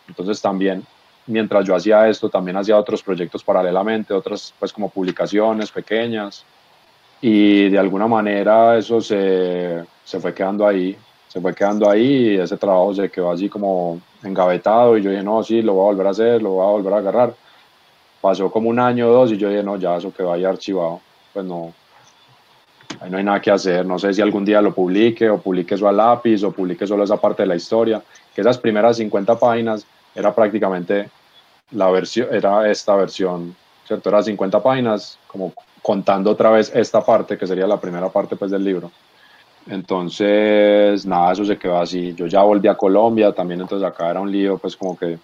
Entonces 0.07 0.41
también, 0.41 0.83
mientras 1.27 1.65
yo 1.65 1.75
hacía 1.75 2.09
esto, 2.09 2.29
también 2.29 2.57
hacía 2.57 2.77
otros 2.77 3.03
proyectos 3.03 3.43
paralelamente, 3.43 4.11
otras 4.11 4.53
pues 4.57 4.73
como 4.73 4.89
publicaciones 4.89 5.71
pequeñas 5.71 6.43
y 7.22 7.69
de 7.69 7.77
alguna 7.77 8.07
manera 8.07 8.77
eso 8.77 8.99
se, 8.99 9.84
se, 10.03 10.19
fue 10.19 10.34
quedando 10.34 10.65
ahí, 10.65 10.98
se 11.27 11.39
fue 11.39 11.53
quedando 11.53 11.89
ahí 11.89 12.31
y 12.31 12.38
ese 12.38 12.57
trabajo 12.57 12.95
se 12.95 13.10
quedó 13.10 13.31
así 13.31 13.48
como 13.48 14.02
engavetado 14.23 14.98
y 14.98 15.03
yo 15.03 15.11
dije, 15.11 15.23
no, 15.23 15.43
sí, 15.43 15.61
lo 15.61 15.76
voy 15.76 15.84
a 15.84 15.91
volver 15.91 16.07
a 16.07 16.10
hacer, 16.10 16.41
lo 16.41 16.52
voy 16.52 16.65
a 16.65 16.72
volver 16.72 16.93
a 16.93 16.98
agarrar. 16.98 17.34
Pasó 18.19 18.52
como 18.52 18.69
un 18.69 18.80
año 18.80 19.07
o 19.07 19.14
dos 19.14 19.31
y 19.31 19.38
yo 19.38 19.49
dije, 19.49 19.64
no, 19.64 19.77
ya 19.77 19.98
eso 19.98 20.11
quedó 20.11 20.34
ahí 20.34 20.43
archivado, 20.43 20.99
pues 21.34 21.45
no, 21.45 21.73
ahí 22.99 23.10
no 23.10 23.18
hay 23.18 23.23
nada 23.23 23.39
que 23.39 23.52
hacer, 23.52 23.85
no 23.85 23.99
sé 23.99 24.14
si 24.14 24.22
algún 24.22 24.43
día 24.43 24.61
lo 24.61 24.73
publique 24.73 25.30
o 25.30 25.39
publique 25.39 25.76
eso 25.76 25.88
a 25.88 25.91
lápiz 25.91 26.43
o 26.43 26.52
publique 26.52 26.88
solo 26.88 27.03
esa 27.03 27.18
parte 27.18 27.43
de 27.43 27.48
la 27.48 27.56
historia, 27.56 28.02
que 28.34 28.41
esas 28.41 28.57
primeras 28.57 28.98
50 28.98 29.38
páginas 29.38 29.85
era 30.15 30.34
prácticamente 30.34 31.10
la 31.72 31.89
versión, 31.89 32.27
era 32.31 32.69
esta 32.69 32.95
versión, 32.95 33.56
¿cierto? 33.91 34.07
Era 34.07 34.23
50 34.23 34.63
páginas 34.63 35.19
como 35.27 35.51
contando 35.81 36.31
otra 36.31 36.49
vez 36.51 36.72
esta 36.73 37.03
parte, 37.03 37.38
que 37.38 37.45
sería 37.45 37.68
la 37.68 37.80
primera 37.80 38.07
parte 38.07 38.38
pues, 38.38 38.49
del 38.49 38.63
libro. 38.63 38.89
Entonces, 39.68 41.05
nada, 41.05 41.34
eso 41.34 41.43
se 41.43 41.57
quedó 41.57 41.77
así. 41.77 42.13
Yo 42.15 42.26
ya 42.26 42.41
volví 42.41 42.69
a 42.69 42.76
Colombia, 42.76 43.34
también 43.34 43.59
entonces 43.59 43.85
acá 43.85 44.09
era 44.09 44.22
un 44.22 44.31
lío, 44.31 44.57
pues 44.57 44.77
como 44.77 44.97
que 44.97 45.19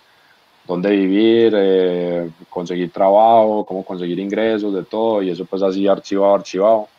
dónde 0.66 0.90
vivir, 0.90 1.54
eh, 1.56 2.30
conseguir 2.50 2.92
trabajo, 2.92 3.66
cómo 3.66 3.86
conseguir 3.86 4.20
ingresos, 4.20 4.74
de 4.74 4.84
todo, 4.84 5.22
y 5.22 5.30
eso 5.30 5.46
pues 5.46 5.62
así 5.64 5.88
archivado, 5.88 6.36
archivado. 6.36 6.90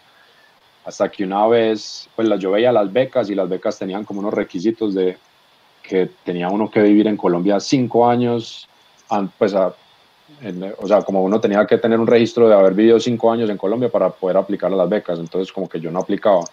Hasta 0.87 1.11
que 1.11 1.23
una 1.23 1.47
vez, 1.47 2.09
pues 2.17 2.27
yo 2.39 2.51
veía 2.51 2.73
las 2.73 2.91
becas 2.91 3.29
y 3.29 3.35
las 3.35 3.49
becas 3.49 3.79
tenían 3.79 4.05
como 4.05 4.21
unos 4.21 4.33
requisitos 4.33 4.95
de 4.95 5.19
que 5.83 6.09
tenía 6.25 6.49
uno 6.49 6.71
que 6.71 6.81
vivir 6.81 7.07
en 7.09 7.17
Colombia 7.19 7.61
cinco 7.61 8.09
años, 8.09 8.67
pues 9.39 9.55
a, 9.55 9.75
o 10.79 10.87
sea, 10.87 11.03
como 11.03 11.23
uno 11.23 11.41
tenía 11.41 11.67
que 11.67 11.79
tener 11.79 11.99
un 11.99 12.07
registro 12.07 12.49
de 12.49 12.55
haber 12.55 12.75
vivido 12.75 13.01
cinco 13.01 13.33
años 13.33 13.51
en 13.51 13.57
Colombia 13.57 13.89
para 13.89 14.11
poder 14.11 14.37
aplicar 14.37 14.73
a 14.73 14.77
las 14.77 14.89
becas, 14.89 15.19
entonces 15.19 15.53
como 15.53 15.69
que 15.69 15.81
yo 15.81 15.91
no 15.91 16.01
aplicaba. 16.01 16.45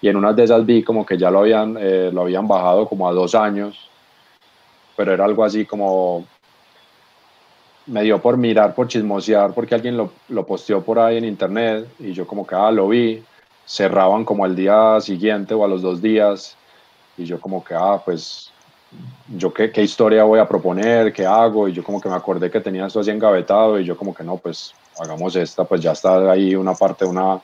Y 0.00 0.08
en 0.08 0.16
unas 0.16 0.36
de 0.36 0.44
esas 0.44 0.64
vi 0.64 0.82
como 0.82 1.04
que 1.04 1.18
ya 1.18 1.30
lo 1.30 1.40
habían, 1.40 1.76
eh, 1.80 2.10
lo 2.12 2.22
habían 2.22 2.46
bajado 2.46 2.86
como 2.86 3.08
a 3.08 3.12
dos 3.12 3.34
años, 3.34 3.88
pero 4.96 5.12
era 5.12 5.24
algo 5.24 5.44
así 5.44 5.64
como, 5.64 6.24
me 7.86 8.02
dio 8.02 8.20
por 8.20 8.36
mirar, 8.36 8.74
por 8.74 8.86
chismosear, 8.86 9.52
porque 9.54 9.74
alguien 9.74 9.96
lo, 9.96 10.12
lo 10.28 10.46
posteó 10.46 10.82
por 10.82 10.98
ahí 10.98 11.16
en 11.16 11.24
internet 11.24 11.88
y 11.98 12.12
yo 12.12 12.26
como 12.26 12.46
que, 12.46 12.54
ah, 12.54 12.70
lo 12.70 12.88
vi, 12.88 13.22
cerraban 13.64 14.24
como 14.24 14.44
al 14.44 14.54
día 14.54 15.00
siguiente 15.00 15.54
o 15.54 15.64
a 15.64 15.68
los 15.68 15.82
dos 15.82 16.00
días 16.00 16.56
y 17.16 17.24
yo 17.24 17.40
como 17.40 17.64
que, 17.64 17.74
ah, 17.74 18.00
pues 18.04 18.52
yo 19.36 19.52
qué, 19.52 19.70
qué, 19.70 19.82
historia 19.82 20.24
voy 20.24 20.38
a 20.38 20.48
proponer, 20.48 21.12
qué 21.12 21.26
hago, 21.26 21.68
y 21.68 21.72
yo 21.72 21.84
como 21.84 22.00
que 22.00 22.08
me 22.08 22.14
acordé 22.14 22.50
que 22.50 22.60
tenía 22.60 22.86
esto 22.86 23.00
así 23.00 23.10
engavetado, 23.10 23.78
y 23.78 23.84
yo 23.84 23.96
como 23.96 24.14
que 24.14 24.24
no, 24.24 24.36
pues 24.36 24.74
hagamos 24.98 25.36
esta, 25.36 25.64
pues 25.64 25.80
ya 25.80 25.92
está 25.92 26.30
ahí 26.30 26.54
una 26.54 26.74
parte, 26.74 27.04
una, 27.04 27.40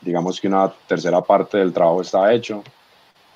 digamos 0.00 0.40
que 0.40 0.48
una 0.48 0.72
tercera 0.86 1.20
parte 1.20 1.58
del 1.58 1.72
trabajo 1.72 2.02
está 2.02 2.32
hecho, 2.32 2.62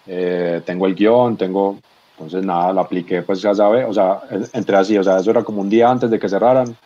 eh, 0.07 0.61
tengo 0.65 0.86
el 0.86 0.94
guion, 0.94 1.36
tengo, 1.36 1.78
entonces 2.12 2.44
nada, 2.44 2.73
lo 2.73 2.81
apliqué, 2.81 3.23
pues 3.23 3.40
ya 3.40 3.55
sabe, 3.55 3.85
o 3.85 3.94
sea, 3.94 4.23
entré 4.53 4.77
así, 4.77 4.99
o 4.99 5.05
sea, 5.05 5.19
eso 5.19 5.31
era 5.31 5.44
como 5.44 5.61
un 5.61 5.70
día 5.70 5.89
antes 5.89 6.11
de 6.11 6.19
que 6.19 6.28
cerraran, 6.28 6.77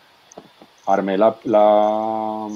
armé 0.85 1.17
la, 1.17 1.35
la, 1.43 2.47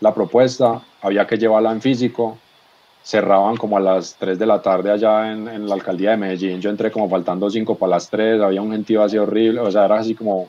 la 0.00 0.14
propuesta, 0.14 0.80
había 1.02 1.26
que 1.26 1.36
llevarla 1.36 1.72
en 1.72 1.82
físico, 1.82 2.38
cerraban 3.02 3.56
como 3.56 3.76
a 3.76 3.80
las 3.80 4.16
3 4.16 4.38
de 4.38 4.46
la 4.46 4.60
tarde 4.60 4.90
allá 4.90 5.32
en, 5.32 5.48
en, 5.48 5.68
la 5.68 5.74
alcaldía 5.74 6.10
de 6.10 6.16
Medellín. 6.16 6.60
Yo 6.60 6.70
entré 6.70 6.90
como 6.90 7.08
faltando 7.08 7.48
5 7.48 7.76
para 7.76 7.90
las 7.90 8.10
3, 8.10 8.40
había 8.40 8.62
un 8.62 8.72
gentío 8.72 9.02
así 9.02 9.16
horrible, 9.16 9.60
o 9.60 9.70
sea, 9.70 9.86
era 9.86 9.98
así 9.98 10.14
como, 10.14 10.48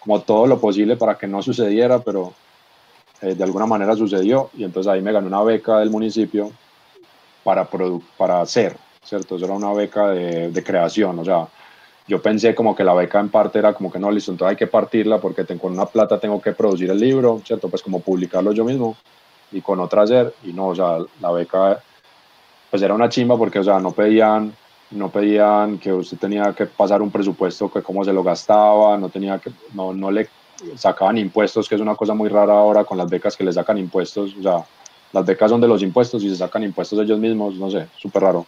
como 0.00 0.20
todo 0.22 0.46
lo 0.46 0.58
posible 0.58 0.96
para 0.96 1.16
que 1.16 1.26
no 1.26 1.42
sucediera, 1.42 1.98
pero 1.98 2.32
eh, 3.20 3.34
de 3.34 3.44
alguna 3.44 3.66
manera 3.66 3.94
sucedió 3.96 4.50
y 4.56 4.64
entonces 4.64 4.90
ahí 4.90 5.02
me 5.02 5.12
gané 5.12 5.26
una 5.26 5.42
beca 5.42 5.78
del 5.78 5.90
municipio 5.90 6.50
para, 7.44 7.68
para 8.16 8.40
hacer, 8.40 8.76
¿cierto? 9.02 9.36
Eso 9.36 9.44
era 9.44 9.54
una 9.54 9.72
beca 9.72 10.08
de, 10.08 10.50
de, 10.50 10.64
creación, 10.64 11.18
o 11.18 11.24
sea, 11.24 11.48
yo 12.06 12.22
pensé 12.22 12.54
como 12.54 12.74
que 12.74 12.84
la 12.84 12.94
beca 12.94 13.20
en 13.20 13.28
parte 13.28 13.58
era 13.58 13.74
como 13.74 13.92
que 13.92 13.98
no, 13.98 14.10
listo, 14.10 14.32
entonces 14.32 14.52
hay 14.52 14.56
que 14.56 14.66
partirla 14.66 15.18
porque 15.18 15.44
con 15.58 15.72
una 15.72 15.86
plata 15.86 16.18
tengo 16.18 16.40
que 16.40 16.52
producir 16.52 16.90
el 16.90 16.98
libro, 16.98 17.42
¿cierto? 17.44 17.68
Pues 17.68 17.82
como 17.82 18.00
publicarlo 18.00 18.52
yo 18.52 18.64
mismo 18.64 18.96
y 19.52 19.60
con 19.60 19.80
otra 19.80 20.02
hacer, 20.02 20.34
y 20.44 20.52
no, 20.52 20.68
o 20.68 20.74
sea, 20.74 20.98
la 21.20 21.30
beca 21.32 21.82
pues 22.70 22.82
era 22.82 22.94
una 22.94 23.08
chimba 23.08 23.36
porque, 23.36 23.58
o 23.58 23.64
sea, 23.64 23.78
no 23.80 23.92
pedían, 23.92 24.52
no 24.90 25.10
pedían 25.10 25.78
que 25.78 25.92
usted 25.92 26.18
tenía 26.18 26.52
que 26.52 26.66
pasar 26.66 27.00
un 27.00 27.10
presupuesto, 27.10 27.70
que 27.70 27.82
cómo 27.82 28.04
se 28.04 28.12
lo 28.12 28.22
gastaba, 28.22 28.96
no 28.98 29.08
tenía 29.08 29.38
que, 29.38 29.50
no, 29.72 29.92
no 29.94 30.10
le 30.10 30.28
sacaban 30.74 31.18
impuestos, 31.18 31.68
que 31.68 31.76
es 31.76 31.80
una 31.80 31.94
cosa 31.94 32.14
muy 32.14 32.28
rara 32.28 32.52
ahora 32.52 32.84
con 32.84 32.98
las 32.98 33.08
becas 33.08 33.36
que 33.36 33.44
le 33.44 33.52
sacan 33.52 33.78
impuestos, 33.78 34.34
o 34.38 34.42
sea, 34.42 34.64
las 35.12 35.24
becas 35.24 35.50
son 35.50 35.60
de 35.60 35.68
los 35.68 35.82
impuestos 35.82 36.22
y 36.22 36.28
se 36.28 36.36
sacan 36.36 36.62
impuestos 36.62 36.98
ellos 36.98 37.18
mismos, 37.18 37.54
no 37.54 37.70
sé, 37.70 37.86
súper 37.96 38.22
raro. 38.22 38.46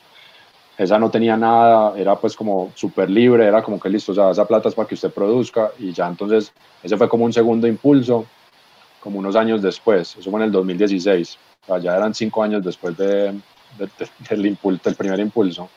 Esa 0.76 0.98
no 0.98 1.10
tenía 1.10 1.36
nada, 1.36 1.94
era 1.96 2.16
pues 2.16 2.36
como 2.36 2.72
súper 2.74 3.10
libre, 3.10 3.46
era 3.46 3.62
como 3.62 3.78
que 3.78 3.88
listo, 3.88 4.12
o 4.12 4.14
sea, 4.14 4.30
esa 4.30 4.46
plata 4.46 4.68
es 4.68 4.74
para 4.74 4.88
que 4.88 4.94
usted 4.94 5.10
produzca 5.10 5.70
y 5.78 5.92
ya 5.92 6.06
entonces 6.06 6.52
ese 6.82 6.96
fue 6.96 7.08
como 7.08 7.24
un 7.24 7.32
segundo 7.32 7.66
impulso 7.66 8.26
como 9.00 9.18
unos 9.18 9.36
años 9.36 9.62
después, 9.62 10.16
eso 10.18 10.30
fue 10.30 10.40
en 10.40 10.46
el 10.46 10.52
2016, 10.52 11.38
o 11.68 11.78
ya 11.78 11.96
eran 11.96 12.14
cinco 12.14 12.42
años 12.42 12.64
después 12.64 12.96
de, 12.96 13.34
del, 14.28 14.46
impulso, 14.46 14.82
del 14.84 14.94
primer 14.94 15.20
impulso. 15.20 15.68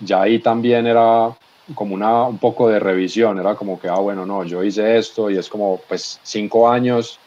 Ya 0.00 0.22
ahí 0.22 0.38
también 0.38 0.86
era 0.86 1.36
como 1.74 1.94
una, 1.94 2.24
un 2.24 2.38
poco 2.38 2.68
de 2.68 2.78
revisión, 2.78 3.38
era 3.38 3.54
como 3.54 3.78
que, 3.78 3.88
ah, 3.88 3.98
bueno, 3.98 4.24
no, 4.24 4.44
yo 4.44 4.62
hice 4.62 4.98
esto 4.98 5.30
y 5.30 5.36
es 5.36 5.48
como, 5.48 5.80
pues, 5.88 6.20
cinco 6.22 6.68
años, 6.68 7.18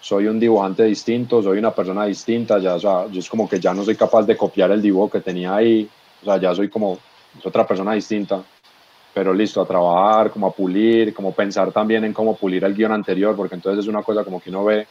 soy 0.00 0.26
un 0.26 0.38
dibujante 0.38 0.84
distinto, 0.84 1.42
soy 1.42 1.58
una 1.58 1.74
persona 1.74 2.04
distinta, 2.04 2.58
ya, 2.58 2.74
o 2.74 2.80
sea, 2.80 3.06
yo 3.10 3.20
es 3.20 3.28
como 3.28 3.48
que 3.48 3.58
ya 3.58 3.74
no 3.74 3.84
soy 3.84 3.96
capaz 3.96 4.22
de 4.24 4.36
copiar 4.36 4.70
el 4.70 4.82
dibujo 4.82 5.10
que 5.10 5.20
tenía 5.20 5.56
ahí, 5.56 5.88
o 6.22 6.24
sea, 6.24 6.38
ya 6.38 6.54
soy 6.54 6.68
como 6.68 6.98
otra 7.42 7.66
persona 7.66 7.92
distinta, 7.94 8.42
pero 9.16 9.32
listo, 9.32 9.62
a 9.62 9.66
trabajar, 9.66 10.30
como 10.30 10.48
a 10.48 10.52
pulir, 10.52 11.14
como 11.14 11.32
pensar 11.32 11.72
también 11.72 12.04
en 12.04 12.12
cómo 12.12 12.36
pulir 12.36 12.62
el 12.64 12.74
guion 12.74 12.92
anterior, 12.92 13.34
porque 13.34 13.54
entonces 13.54 13.82
es 13.82 13.88
una 13.88 14.02
cosa 14.02 14.22
como 14.22 14.42
que 14.42 14.50
uno 14.50 14.62
ve 14.62 14.86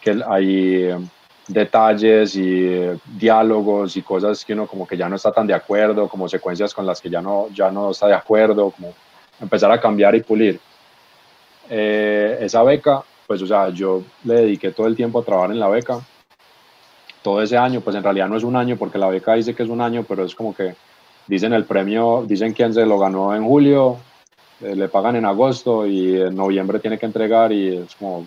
que 0.00 0.20
hay 0.28 0.92
detalles 1.46 2.34
y 2.34 2.66
eh, 2.66 2.98
diálogos 3.04 3.96
y 3.96 4.02
cosas 4.02 4.44
que 4.44 4.52
uno 4.52 4.66
como 4.66 4.84
que 4.84 4.96
ya 4.96 5.08
no 5.08 5.14
está 5.14 5.30
tan 5.30 5.46
de 5.46 5.54
acuerdo, 5.54 6.08
como 6.08 6.28
secuencias 6.28 6.74
con 6.74 6.84
las 6.84 7.00
que 7.00 7.08
ya 7.08 7.22
no, 7.22 7.46
ya 7.54 7.70
no 7.70 7.92
está 7.92 8.08
de 8.08 8.14
acuerdo, 8.14 8.72
como 8.72 8.92
empezar 9.40 9.70
a 9.70 9.80
cambiar 9.80 10.16
y 10.16 10.22
pulir. 10.24 10.58
Eh, 11.70 12.38
esa 12.40 12.64
beca, 12.64 13.04
pues 13.28 13.40
o 13.42 13.46
sea, 13.46 13.68
yo 13.68 14.02
le 14.24 14.34
dediqué 14.34 14.72
todo 14.72 14.88
el 14.88 14.96
tiempo 14.96 15.20
a 15.20 15.24
trabajar 15.24 15.52
en 15.52 15.60
la 15.60 15.68
beca, 15.68 16.00
todo 17.22 17.40
ese 17.40 17.56
año, 17.56 17.80
pues 17.80 17.94
en 17.94 18.02
realidad 18.02 18.26
no 18.26 18.36
es 18.36 18.42
un 18.42 18.56
año 18.56 18.76
porque 18.76 18.98
la 18.98 19.08
beca 19.08 19.34
dice 19.34 19.54
que 19.54 19.62
es 19.62 19.68
un 19.68 19.80
año, 19.80 20.02
pero 20.02 20.24
es 20.24 20.34
como 20.34 20.52
que 20.52 20.74
dicen 21.26 21.52
el 21.52 21.64
premio, 21.64 22.24
dicen 22.26 22.52
quién 22.52 22.72
se 22.72 22.86
lo 22.86 22.98
ganó 22.98 23.34
en 23.34 23.44
julio, 23.44 23.98
eh, 24.60 24.74
le 24.74 24.88
pagan 24.88 25.16
en 25.16 25.26
agosto 25.26 25.86
y 25.86 26.20
en 26.20 26.34
noviembre 26.34 26.78
tiene 26.78 26.98
que 26.98 27.06
entregar 27.06 27.52
y 27.52 27.76
es 27.76 27.94
como 27.96 28.26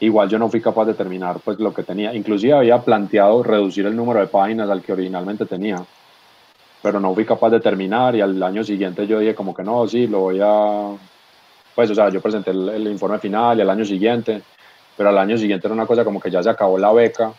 igual 0.00 0.28
yo 0.28 0.38
no 0.38 0.48
fui 0.48 0.60
capaz 0.60 0.84
de 0.84 0.94
terminar 0.94 1.38
pues 1.44 1.58
lo 1.58 1.72
que 1.72 1.82
tenía. 1.82 2.14
Inclusive 2.14 2.54
había 2.54 2.80
planteado 2.80 3.42
reducir 3.42 3.86
el 3.86 3.96
número 3.96 4.20
de 4.20 4.26
páginas 4.26 4.68
al 4.70 4.82
que 4.82 4.92
originalmente 4.92 5.46
tenía, 5.46 5.84
pero 6.82 7.00
no 7.00 7.14
fui 7.14 7.24
capaz 7.24 7.50
de 7.50 7.60
terminar 7.60 8.14
y 8.14 8.20
al 8.20 8.40
año 8.42 8.62
siguiente 8.62 9.06
yo 9.06 9.18
dije 9.18 9.34
como 9.34 9.54
que 9.54 9.62
no, 9.62 9.86
sí, 9.88 10.06
lo 10.06 10.20
voy 10.20 10.40
a... 10.42 10.92
Pues 11.74 11.90
o 11.90 11.94
sea, 11.94 12.08
yo 12.08 12.22
presenté 12.22 12.52
el, 12.52 12.86
informe 12.88 13.18
final 13.18 13.58
y 13.58 13.60
al 13.60 13.68
año 13.68 13.84
siguiente, 13.84 14.42
pero 14.96 15.10
al 15.10 15.18
año 15.18 15.36
siguiente 15.36 15.66
era 15.66 15.74
una 15.74 15.86
cosa 15.86 16.04
como 16.04 16.20
que 16.20 16.30
ya 16.30 16.42
se 16.42 16.48
acabó 16.48 16.78
la 16.78 16.92
beca 16.92 17.34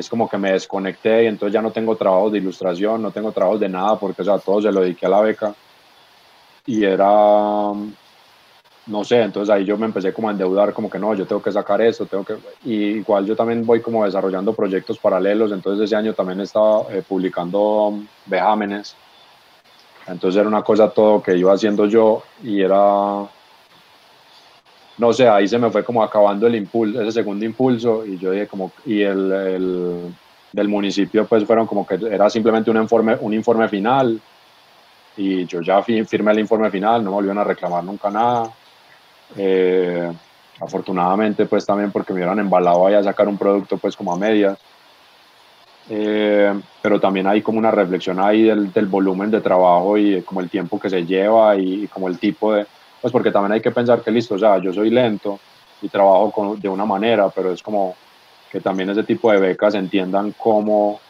es 0.00 0.08
como 0.08 0.28
que 0.28 0.38
me 0.38 0.52
desconecté 0.52 1.24
y 1.24 1.26
entonces 1.26 1.54
ya 1.54 1.62
no 1.62 1.70
tengo 1.70 1.96
trabajos 1.96 2.32
de 2.32 2.38
ilustración, 2.38 3.02
no 3.02 3.10
tengo 3.10 3.32
trabajos 3.32 3.60
de 3.60 3.68
nada 3.68 3.98
porque 3.98 4.22
o 4.22 4.24
sea, 4.24 4.38
todo 4.38 4.60
se 4.60 4.72
lo 4.72 4.80
dediqué 4.80 5.06
a 5.06 5.10
la 5.10 5.20
beca. 5.20 5.54
Y 6.66 6.84
era 6.84 7.72
no 8.90 9.04
sé, 9.04 9.22
entonces 9.22 9.54
ahí 9.54 9.64
yo 9.64 9.76
me 9.78 9.86
empecé 9.86 10.12
como 10.12 10.28
a 10.28 10.32
endeudar, 10.32 10.72
como 10.72 10.90
que 10.90 10.98
no, 10.98 11.14
yo 11.14 11.26
tengo 11.26 11.42
que 11.42 11.52
sacar 11.52 11.80
esto, 11.80 12.06
tengo 12.06 12.24
que, 12.24 12.36
y 12.64 12.98
igual 12.98 13.24
yo 13.24 13.36
también 13.36 13.64
voy 13.64 13.80
como 13.80 14.04
desarrollando 14.04 14.52
proyectos 14.52 14.98
paralelos, 14.98 15.52
entonces 15.52 15.84
ese 15.84 15.96
año 15.96 16.12
también 16.12 16.40
estaba 16.40 16.82
eh, 16.90 17.02
publicando 17.06 17.94
vejámenes, 18.26 18.96
entonces 20.06 20.40
era 20.40 20.48
una 20.48 20.62
cosa 20.62 20.90
todo 20.90 21.22
que 21.22 21.36
iba 21.36 21.52
haciendo 21.52 21.86
yo 21.86 22.22
y 22.42 22.60
era, 22.60 23.28
no 25.00 25.12
sé, 25.14 25.26
ahí 25.26 25.48
se 25.48 25.58
me 25.58 25.70
fue 25.70 25.82
como 25.82 26.02
acabando 26.02 26.46
el 26.46 26.54
impulso, 26.54 27.00
ese 27.00 27.12
segundo 27.12 27.44
impulso 27.44 28.04
y 28.04 28.18
yo 28.18 28.32
dije 28.32 28.46
como, 28.46 28.70
y 28.84 29.00
el, 29.00 29.32
el 29.32 30.14
del 30.52 30.68
municipio 30.68 31.26
pues 31.26 31.44
fueron 31.44 31.66
como 31.66 31.86
que 31.86 31.94
era 31.94 32.28
simplemente 32.28 32.70
un 32.70 32.76
informe, 32.76 33.16
un 33.18 33.32
informe 33.32 33.66
final 33.68 34.20
y 35.16 35.46
yo 35.46 35.62
ya 35.62 35.82
firmé 35.82 36.32
el 36.32 36.40
informe 36.40 36.70
final, 36.70 37.02
no 37.02 37.10
me 37.10 37.14
volvieron 37.14 37.38
a 37.38 37.44
reclamar 37.44 37.82
nunca 37.82 38.10
nada 38.10 38.50
eh, 39.36 40.12
afortunadamente, 40.60 41.46
pues 41.46 41.64
también 41.64 41.90
porque 41.90 42.12
me 42.12 42.18
hubieran 42.18 42.38
embalado 42.38 42.86
ahí 42.86 42.94
a 42.94 43.02
sacar 43.02 43.26
un 43.26 43.38
producto 43.38 43.78
pues 43.78 43.96
como 43.96 44.12
a 44.12 44.18
medias. 44.18 44.58
Eh, 45.88 46.52
pero 46.82 47.00
también 47.00 47.26
hay 47.26 47.42
como 47.42 47.58
una 47.58 47.70
reflexión 47.70 48.20
ahí 48.20 48.42
del, 48.42 48.70
del, 48.72 48.86
volumen 48.86 49.30
de 49.30 49.40
trabajo 49.40 49.96
y 49.98 50.22
como 50.22 50.40
el 50.40 50.48
tiempo 50.48 50.78
que 50.78 50.90
se 50.90 51.04
lleva 51.04 51.56
y, 51.56 51.88
como 51.88 52.06
el 52.06 52.18
tipo 52.18 52.52
de, 52.52 52.66
pues 53.00 53.12
porque 53.12 53.30
también 53.30 53.52
hay 53.52 53.60
que 53.60 53.70
pensar 53.70 54.02
que 54.02 54.10
listo, 54.10 54.34
o 54.34 54.38
sea, 54.38 54.58
yo 54.58 54.72
soy 54.72 54.90
lento 54.90 55.38
y 55.82 55.88
trabajo 55.88 56.30
con, 56.30 56.60
de 56.60 56.68
una 56.68 56.84
manera, 56.84 57.28
pero 57.30 57.52
es 57.52 57.62
como 57.62 57.94
que 58.50 58.60
también 58.60 58.90
ese 58.90 59.04
tipo 59.04 59.30
de 59.30 59.38
becas 59.38 59.74
entiendan 59.74 60.34
cómo, 60.36 61.00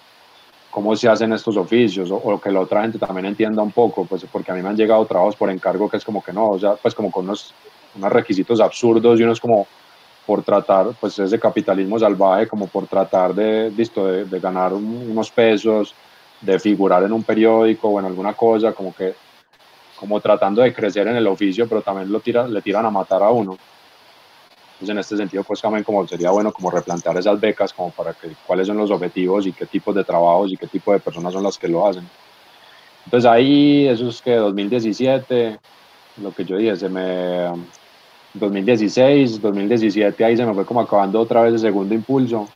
cómo 0.70 0.94
se 0.94 1.08
hacen 1.08 1.32
estos 1.32 1.56
oficios 1.56 2.10
o, 2.10 2.16
o, 2.16 2.40
que 2.40 2.50
la 2.50 2.60
otra 2.60 2.82
gente 2.82 2.98
también 2.98 3.26
entienda 3.26 3.62
un 3.62 3.72
poco, 3.72 4.04
pues 4.04 4.24
porque 4.30 4.52
a 4.52 4.54
mí 4.54 4.62
me 4.62 4.68
han 4.68 4.76
llegado 4.76 5.04
trabajos 5.06 5.36
por 5.36 5.50
encargo 5.50 5.88
que 5.88 5.96
es 5.96 6.04
como 6.04 6.22
que 6.22 6.32
no, 6.32 6.50
o 6.50 6.58
sea, 6.58 6.74
pues 6.74 6.94
como 6.94 7.10
con 7.10 7.24
unos 7.24 7.54
unos 7.94 8.12
requisitos 8.12 8.60
absurdos 8.60 9.18
y 9.18 9.22
unos 9.22 9.40
como 9.40 9.66
por 10.26 10.42
tratar, 10.42 10.88
pues 11.00 11.18
ese 11.18 11.40
capitalismo 11.40 11.98
salvaje, 11.98 12.46
como 12.46 12.66
por 12.68 12.86
tratar 12.86 13.34
de, 13.34 13.70
listo, 13.70 14.06
de, 14.06 14.38
ganar 14.38 14.72
unos 14.72 15.30
pesos, 15.30 15.94
de 16.40 16.58
figurar 16.58 17.02
en 17.02 17.12
un 17.12 17.24
periódico 17.24 17.88
o 17.88 17.98
en 17.98 18.06
alguna 18.06 18.34
cosa, 18.34 18.72
como 18.72 18.94
que, 18.94 19.14
como 20.01 20.18
tratando 20.18 20.62
de 20.62 20.72
crecer 20.72 21.06
en 21.06 21.16
el 21.16 21.27
oficio, 21.27 21.68
pero 21.68 21.82
también 21.82 22.10
lo 22.10 22.20
tira, 22.20 22.48
le 22.48 22.62
tiran 22.62 22.86
a 22.86 22.90
matar 22.90 23.22
a 23.22 23.28
uno. 23.28 23.59
Entonces, 24.72 24.89
en 24.89 24.98
este 24.98 25.16
sentido, 25.18 25.44
pues 25.44 25.60
también 25.60 25.85
como 25.85 26.09
sería 26.09 26.31
bueno 26.31 26.51
como 26.52 26.70
replantear 26.70 27.18
esas 27.18 27.39
becas, 27.39 27.70
como 27.74 27.90
para 27.90 28.14
que 28.14 28.28
cuáles 28.47 28.66
son 28.66 28.78
los 28.78 28.90
objetivos 28.90 29.47
y 29.47 29.52
qué 29.52 29.66
tipos 29.66 29.94
de 29.94 30.02
trabajos 30.02 30.52
y 30.52 30.56
qué 30.56 30.66
tipo 30.66 30.90
de 30.90 31.01
personas 31.01 31.35
son 31.35 31.43
las 31.43 31.59
que 31.59 31.68
lo 31.68 31.86
hacen. 31.86 32.09
Entonces 33.05 33.31
ahí, 33.31 33.86
eso 33.89 34.09
es 34.09 34.22
que 34.22 34.36
2017, 34.36 35.59
lo 36.22 36.32
que 36.32 36.47
yo 36.47 36.56
dije, 36.56 36.77
se 36.77 36.89
me, 36.89 37.51
2016, 38.32 39.43
2017, 39.43 40.24
ahí 40.24 40.35
se 40.35 40.47
me 40.47 40.55
fue 40.55 40.64
como 40.64 40.81
acabando 40.81 41.20
otra 41.20 41.43
vez 41.43 41.52
el 41.52 41.59
segundo 41.59 41.94
impulso, 41.94 42.48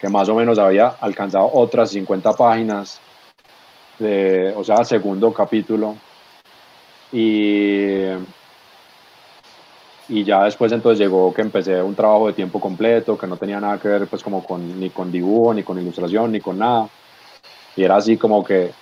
que 0.00 0.08
más 0.08 0.26
o 0.30 0.34
menos 0.34 0.58
había 0.58 0.88
alcanzado 0.88 1.50
otras 1.52 1.90
50 1.90 2.32
páginas, 2.32 2.98
de, 3.98 4.54
o 4.56 4.64
sea, 4.64 4.84
segundo 4.84 5.34
capítulo. 5.34 5.96
Y, 7.12 8.02
y 10.08 10.24
ya 10.24 10.44
después 10.44 10.72
entonces 10.72 10.98
llegó 10.98 11.32
que 11.32 11.42
empecé 11.42 11.82
un 11.82 11.94
trabajo 11.94 12.28
de 12.28 12.32
tiempo 12.34 12.60
completo, 12.60 13.16
que 13.16 13.26
no 13.26 13.36
tenía 13.36 13.60
nada 13.60 13.78
que 13.78 13.88
ver 13.88 14.06
pues 14.06 14.22
como 14.22 14.44
con, 14.44 14.78
ni 14.80 14.90
con 14.90 15.10
dibujo, 15.10 15.54
ni 15.54 15.62
con 15.62 15.78
ilustración, 15.78 16.32
ni 16.32 16.40
con 16.40 16.58
nada. 16.58 16.88
Y 17.76 17.84
era 17.84 17.96
así 17.96 18.16
como 18.16 18.44
que 18.44 18.72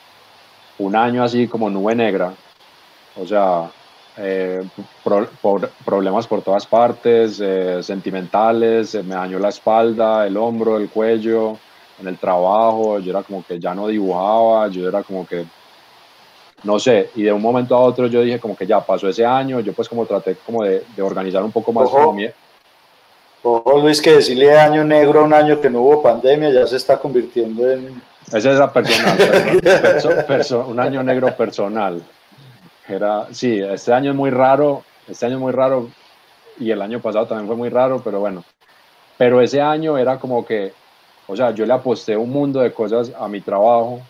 un 0.78 0.96
año 0.96 1.22
así 1.22 1.46
como 1.48 1.70
nube 1.70 1.94
negra. 1.94 2.32
O 3.16 3.26
sea, 3.26 3.70
eh, 4.18 4.62
por, 5.02 5.28
problemas 5.84 6.26
por 6.26 6.42
todas 6.42 6.66
partes, 6.66 7.40
eh, 7.42 7.82
sentimentales, 7.82 8.94
me 9.04 9.14
dañó 9.14 9.38
la 9.38 9.50
espalda, 9.50 10.26
el 10.26 10.36
hombro, 10.36 10.78
el 10.78 10.88
cuello, 10.88 11.58
en 12.00 12.08
el 12.08 12.18
trabajo, 12.18 12.98
yo 12.98 13.10
era 13.10 13.22
como 13.22 13.44
que 13.44 13.58
ya 13.58 13.74
no 13.74 13.88
dibujaba, 13.88 14.68
yo 14.68 14.88
era 14.88 15.02
como 15.02 15.26
que, 15.26 15.46
no 16.62 16.78
sé, 16.78 17.10
y 17.14 17.22
de 17.22 17.32
un 17.32 17.42
momento 17.42 17.74
a 17.74 17.80
otro 17.80 18.06
yo 18.06 18.22
dije 18.22 18.40
como 18.40 18.56
que 18.56 18.66
ya 18.66 18.80
pasó 18.80 19.08
ese 19.08 19.24
año, 19.24 19.60
yo 19.60 19.72
pues 19.72 19.88
como 19.88 20.06
traté 20.06 20.36
como 20.44 20.64
de, 20.64 20.84
de 20.94 21.02
organizar 21.02 21.42
un 21.42 21.52
poco 21.52 21.72
más. 21.72 21.84
Ojo, 21.84 22.16
ojo, 23.42 23.80
Luis, 23.80 24.00
que 24.00 24.12
decirle 24.12 24.58
año 24.58 24.84
negro 24.84 25.20
a 25.20 25.24
un 25.24 25.34
año 25.34 25.60
que 25.60 25.70
no 25.70 25.82
hubo 25.82 26.02
pandemia 26.02 26.50
ya 26.50 26.66
se 26.66 26.76
está 26.76 26.98
convirtiendo 26.98 27.70
en... 27.70 28.02
Esa 28.32 28.52
es 28.52 28.58
la 28.58 28.72
personal, 28.72 29.18
un 30.68 30.80
año 30.80 31.02
negro 31.04 31.36
personal. 31.36 32.02
Era, 32.88 33.26
sí, 33.32 33.60
este 33.60 33.92
año 33.92 34.10
es 34.10 34.16
muy 34.16 34.30
raro, 34.30 34.82
este 35.06 35.26
año 35.26 35.36
es 35.36 35.40
muy 35.40 35.52
raro 35.52 35.88
y 36.58 36.70
el 36.70 36.82
año 36.82 37.00
pasado 37.00 37.26
también 37.26 37.46
fue 37.46 37.56
muy 37.56 37.68
raro, 37.68 38.00
pero 38.02 38.20
bueno. 38.20 38.44
Pero 39.16 39.40
ese 39.40 39.60
año 39.60 39.96
era 39.96 40.18
como 40.18 40.44
que, 40.44 40.72
o 41.26 41.36
sea, 41.36 41.52
yo 41.52 41.64
le 41.66 41.72
aposté 41.72 42.16
un 42.16 42.30
mundo 42.30 42.60
de 42.60 42.72
cosas 42.72 43.12
a 43.18 43.28
mi 43.28 43.40
trabajo, 43.40 44.00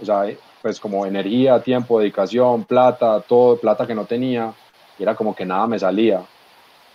o 0.00 0.04
sea, 0.04 0.24
pues 0.66 0.80
como 0.80 1.06
energía, 1.06 1.60
tiempo, 1.60 2.00
dedicación, 2.00 2.64
plata, 2.64 3.20
todo, 3.20 3.56
plata 3.56 3.86
que 3.86 3.94
no 3.94 4.04
tenía, 4.04 4.52
y 4.98 5.04
era 5.04 5.14
como 5.14 5.32
que 5.32 5.46
nada 5.46 5.64
me 5.68 5.78
salía. 5.78 6.22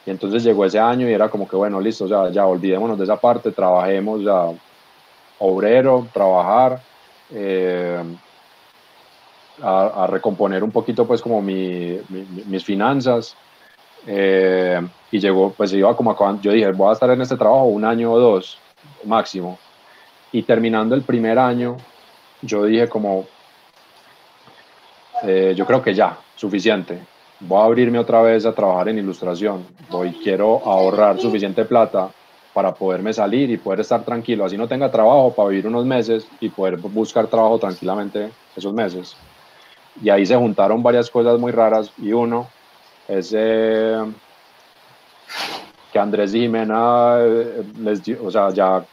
Y 0.05 0.09
entonces 0.09 0.43
llegó 0.43 0.65
ese 0.65 0.77
año 0.77 1.09
y 1.09 1.13
era 1.13 1.29
como 1.29 1.47
que, 1.47 1.55
bueno, 1.55 1.79
listo, 1.79 2.03
o 2.03 2.07
sea, 2.09 2.29
ya 2.31 2.45
olvidémonos 2.45 2.97
de 2.97 3.05
esa 3.05 3.15
parte, 3.15 3.53
trabajemos, 3.53 4.23
ya, 4.23 4.47
obrero, 5.39 6.05
trabajar. 6.11 6.81
Eh, 7.33 8.03
a, 9.63 10.05
recomponer 10.07 10.65
un 10.65 10.71
poquito 10.71 11.07
pues 11.07 11.21
como 11.21 11.41
mi, 11.41 11.97
mis 12.47 12.65
finanzas 12.65 13.37
eh, 14.05 14.81
y 15.11 15.19
llegó 15.19 15.53
pues 15.53 15.71
iba 15.71 15.95
como 15.95 16.11
acabando, 16.11 16.41
yo 16.41 16.51
dije 16.51 16.71
voy 16.71 16.89
a 16.89 16.93
estar 16.93 17.09
en 17.11 17.21
este 17.21 17.37
trabajo 17.37 17.65
un 17.65 17.85
año 17.85 18.11
o 18.11 18.19
dos 18.19 18.57
máximo 19.05 19.59
y 20.31 20.41
terminando 20.41 20.95
el 20.95 21.03
primer 21.03 21.37
año 21.37 21.77
yo 22.41 22.65
dije 22.65 22.89
como 22.89 23.27
eh, 25.23 25.53
yo 25.55 25.65
creo 25.65 25.81
que 25.81 25.93
ya 25.93 26.17
suficiente. 26.35 26.99
Voy 27.39 27.61
a 27.61 27.65
abrirme 27.65 27.97
otra 27.99 28.21
vez 28.21 28.45
a 28.45 28.53
trabajar 28.53 28.89
en 28.89 28.99
ilustración. 28.99 29.65
Voy 29.89 30.11
quiero 30.23 30.61
ahorrar 30.65 31.19
suficiente 31.19 31.65
plata 31.65 32.09
para 32.53 32.73
poderme 32.73 33.13
salir 33.13 33.49
y 33.49 33.57
poder 33.57 33.79
estar 33.79 34.03
tranquilo, 34.03 34.45
así 34.45 34.57
no 34.57 34.67
tenga 34.67 34.91
trabajo 34.91 35.33
para 35.33 35.49
vivir 35.49 35.67
unos 35.67 35.85
meses 35.85 36.27
y 36.39 36.49
poder 36.49 36.77
buscar 36.77 37.27
trabajo 37.27 37.59
tranquilamente 37.59 38.29
esos 38.55 38.73
meses. 38.73 39.15
Y 40.01 40.09
ahí 40.09 40.25
se 40.25 40.35
juntaron 40.35 40.83
varias 40.83 41.09
cosas 41.09 41.39
muy 41.39 41.51
raras 41.51 41.91
y 41.97 42.11
uno 42.11 42.47
es 43.07 43.33
eh, 43.35 44.01
que 45.91 45.99
Andrés 45.99 46.33
y 46.33 46.41
Jimena 46.41 47.17
eh, 47.19 47.63
les 47.79 48.01
o 48.21 48.31
sea, 48.31 48.49
ya 48.51 48.83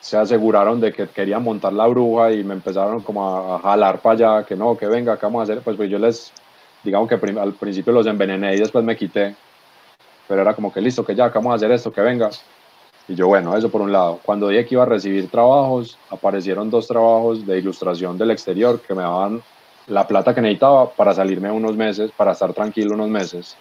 se 0.00 0.16
aseguraron 0.16 0.80
de 0.80 0.92
que 0.92 1.08
querían 1.08 1.42
montar 1.42 1.72
la 1.72 1.86
bruja 1.86 2.32
y 2.32 2.44
me 2.44 2.54
empezaron 2.54 3.00
como 3.00 3.54
a, 3.54 3.58
jalar 3.60 4.00
para 4.00 4.14
allá, 4.14 4.46
que 4.46 4.56
no, 4.56 4.76
que 4.76 4.86
venga, 4.86 5.16
¿qué 5.16 5.26
vamos 5.26 5.40
a 5.40 5.42
hacer? 5.44 5.60
Pues, 5.62 5.76
pues 5.76 5.90
yo 5.90 5.98
les, 5.98 6.32
digamos 6.84 7.08
que 7.08 7.14
al 7.14 7.54
principio 7.54 7.92
los 7.92 8.06
envenené 8.06 8.54
y 8.54 8.58
después 8.58 8.84
me 8.84 8.96
quité, 8.96 9.34
pero 10.26 10.42
era 10.42 10.54
como 10.54 10.72
que 10.72 10.80
listo, 10.80 11.04
que 11.04 11.14
ya, 11.14 11.30
¿qué 11.30 11.38
vamos 11.38 11.52
a 11.52 11.56
hacer 11.56 11.70
esto? 11.72 11.92
Que 11.92 12.00
venga. 12.00 12.30
Y 13.08 13.14
yo, 13.14 13.26
bueno, 13.26 13.56
eso 13.56 13.70
por 13.70 13.80
un 13.80 13.90
lado. 13.90 14.20
Cuando 14.22 14.48
dije 14.48 14.66
que 14.66 14.74
iba 14.74 14.82
a 14.82 14.86
recibir 14.86 15.30
trabajos, 15.30 15.98
aparecieron 16.10 16.68
dos 16.68 16.86
trabajos 16.86 17.46
de 17.46 17.58
ilustración 17.58 18.18
del 18.18 18.30
exterior 18.30 18.80
que 18.80 18.94
me 18.94 19.02
daban 19.02 19.42
la 19.86 20.06
plata 20.06 20.34
que 20.34 20.42
necesitaba 20.42 20.90
para 20.90 21.14
salirme 21.14 21.50
unos 21.50 21.74
meses, 21.74 22.10
para 22.14 22.32
estar 22.32 22.52
tranquilo 22.52 22.94
unos 22.94 23.08
meses. 23.08 23.56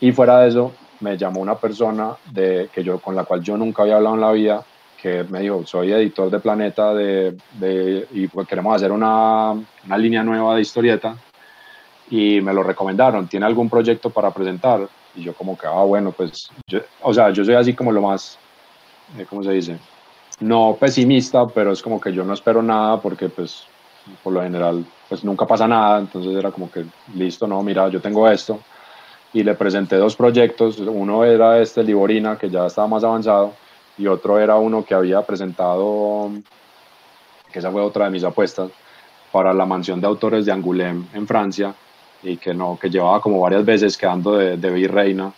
Y 0.00 0.12
fuera 0.12 0.40
de 0.40 0.48
eso, 0.48 0.72
me 1.00 1.16
llamó 1.16 1.40
una 1.40 1.56
persona 1.56 2.16
de, 2.30 2.70
que 2.72 2.84
yo, 2.84 3.00
con 3.00 3.16
la 3.16 3.24
cual 3.24 3.42
yo 3.42 3.56
nunca 3.56 3.82
había 3.82 3.96
hablado 3.96 4.14
en 4.14 4.20
la 4.20 4.32
vida, 4.32 4.64
que 5.04 5.22
me 5.24 5.40
dijo, 5.40 5.66
soy 5.66 5.92
editor 5.92 6.30
de 6.30 6.40
Planeta 6.40 6.94
de, 6.94 7.36
de, 7.60 8.08
y 8.12 8.26
pues 8.26 8.48
queremos 8.48 8.74
hacer 8.74 8.90
una, 8.90 9.50
una, 9.52 9.98
línea 9.98 10.22
nueva 10.22 10.54
de 10.54 10.62
historieta 10.62 11.14
y 12.08 12.40
me 12.40 12.54
lo 12.54 12.62
recomendaron, 12.62 13.28
¿tiene 13.28 13.44
algún 13.44 13.68
proyecto 13.68 14.08
para 14.08 14.30
presentar? 14.30 14.88
Y 15.14 15.20
yo 15.20 15.34
como 15.34 15.58
que, 15.58 15.66
ah, 15.66 15.82
bueno, 15.82 16.10
pues, 16.12 16.48
yo, 16.66 16.78
o 17.02 17.12
sea, 17.12 17.28
yo 17.28 17.44
soy 17.44 17.54
así 17.54 17.74
como 17.74 17.92
lo 17.92 18.00
más, 18.00 18.38
eh, 19.18 19.26
¿cómo 19.28 19.42
se 19.42 19.52
dice? 19.52 19.76
No 20.40 20.74
pesimista, 20.80 21.46
pero 21.48 21.72
es 21.72 21.82
como 21.82 22.00
que 22.00 22.10
yo 22.10 22.24
no 22.24 22.32
espero 22.32 22.62
nada 22.62 22.98
porque 22.98 23.28
pues 23.28 23.66
por 24.22 24.32
lo 24.32 24.40
general 24.40 24.86
pues 25.10 25.22
nunca 25.22 25.46
pasa 25.46 25.68
nada, 25.68 25.98
entonces 25.98 26.34
era 26.34 26.50
como 26.50 26.70
que 26.70 26.86
listo, 27.14 27.46
no, 27.46 27.62
mira, 27.62 27.90
yo 27.90 28.00
tengo 28.00 28.26
esto 28.26 28.58
y 29.34 29.42
le 29.42 29.54
presenté 29.54 29.96
dos 29.96 30.16
proyectos, 30.16 30.78
uno 30.78 31.26
era 31.26 31.60
este 31.60 31.82
Liborina 31.84 32.38
que 32.38 32.48
ya 32.48 32.64
estaba 32.64 32.88
más 32.88 33.04
avanzado 33.04 33.52
y 33.96 34.06
otro 34.06 34.38
era 34.38 34.56
uno 34.56 34.84
que 34.84 34.94
había 34.94 35.22
presentado, 35.22 36.30
que 37.52 37.58
esa 37.58 37.70
fue 37.70 37.82
otra 37.82 38.06
de 38.06 38.10
mis 38.10 38.24
apuestas, 38.24 38.70
para 39.30 39.52
la 39.52 39.66
mansión 39.66 40.00
de 40.00 40.06
autores 40.06 40.46
de 40.46 40.52
Angoulême 40.52 41.06
en 41.12 41.26
Francia 41.26 41.74
y 42.22 42.36
que 42.36 42.54
no, 42.54 42.78
que 42.80 42.88
llevaba 42.88 43.20
como 43.20 43.40
varias 43.40 43.64
veces 43.64 43.98
quedando 43.98 44.36
de, 44.36 44.56
de 44.56 44.70
virreina 44.70 45.32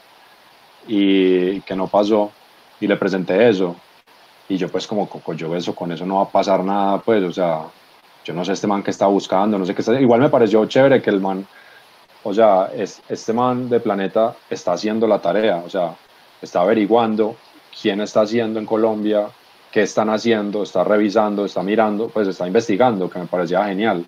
y 0.86 1.60
que 1.62 1.74
no 1.74 1.86
pasó 1.88 2.30
y 2.80 2.86
le 2.86 2.96
presenté 2.96 3.48
eso. 3.48 3.76
Y 4.48 4.56
yo 4.56 4.68
pues 4.68 4.86
como 4.86 5.08
yo 5.34 5.56
eso 5.56 5.74
con 5.74 5.90
eso 5.92 6.06
no 6.06 6.16
va 6.16 6.22
a 6.22 6.28
pasar 6.28 6.62
nada 6.62 6.98
pues 6.98 7.22
o 7.24 7.32
sea 7.32 7.62
yo 8.24 8.32
no 8.32 8.44
sé 8.44 8.52
este 8.52 8.66
man 8.66 8.82
que 8.82 8.92
está 8.92 9.06
buscando 9.06 9.58
no 9.58 9.66
sé 9.66 9.74
qué 9.74 9.80
está 9.80 10.00
igual 10.00 10.20
me 10.20 10.28
pareció 10.28 10.64
chévere 10.66 11.02
que 11.02 11.10
el 11.10 11.20
man 11.20 11.46
o 12.22 12.32
sea 12.32 12.70
es, 12.72 13.02
este 13.08 13.32
man 13.32 13.68
de 13.68 13.80
Planeta 13.80 14.36
está 14.48 14.74
haciendo 14.74 15.08
la 15.08 15.20
tarea 15.20 15.62
o 15.66 15.68
sea 15.68 15.96
está 16.40 16.60
averiguando 16.60 17.34
quién 17.80 18.00
está 18.00 18.22
haciendo 18.22 18.58
en 18.58 18.66
Colombia, 18.66 19.28
qué 19.70 19.82
están 19.82 20.10
haciendo, 20.10 20.62
está 20.62 20.84
revisando, 20.84 21.44
está 21.44 21.62
mirando, 21.62 22.08
pues 22.08 22.28
está 22.28 22.46
investigando, 22.46 23.10
que 23.10 23.18
me 23.18 23.26
parecía 23.26 23.64
genial. 23.64 24.04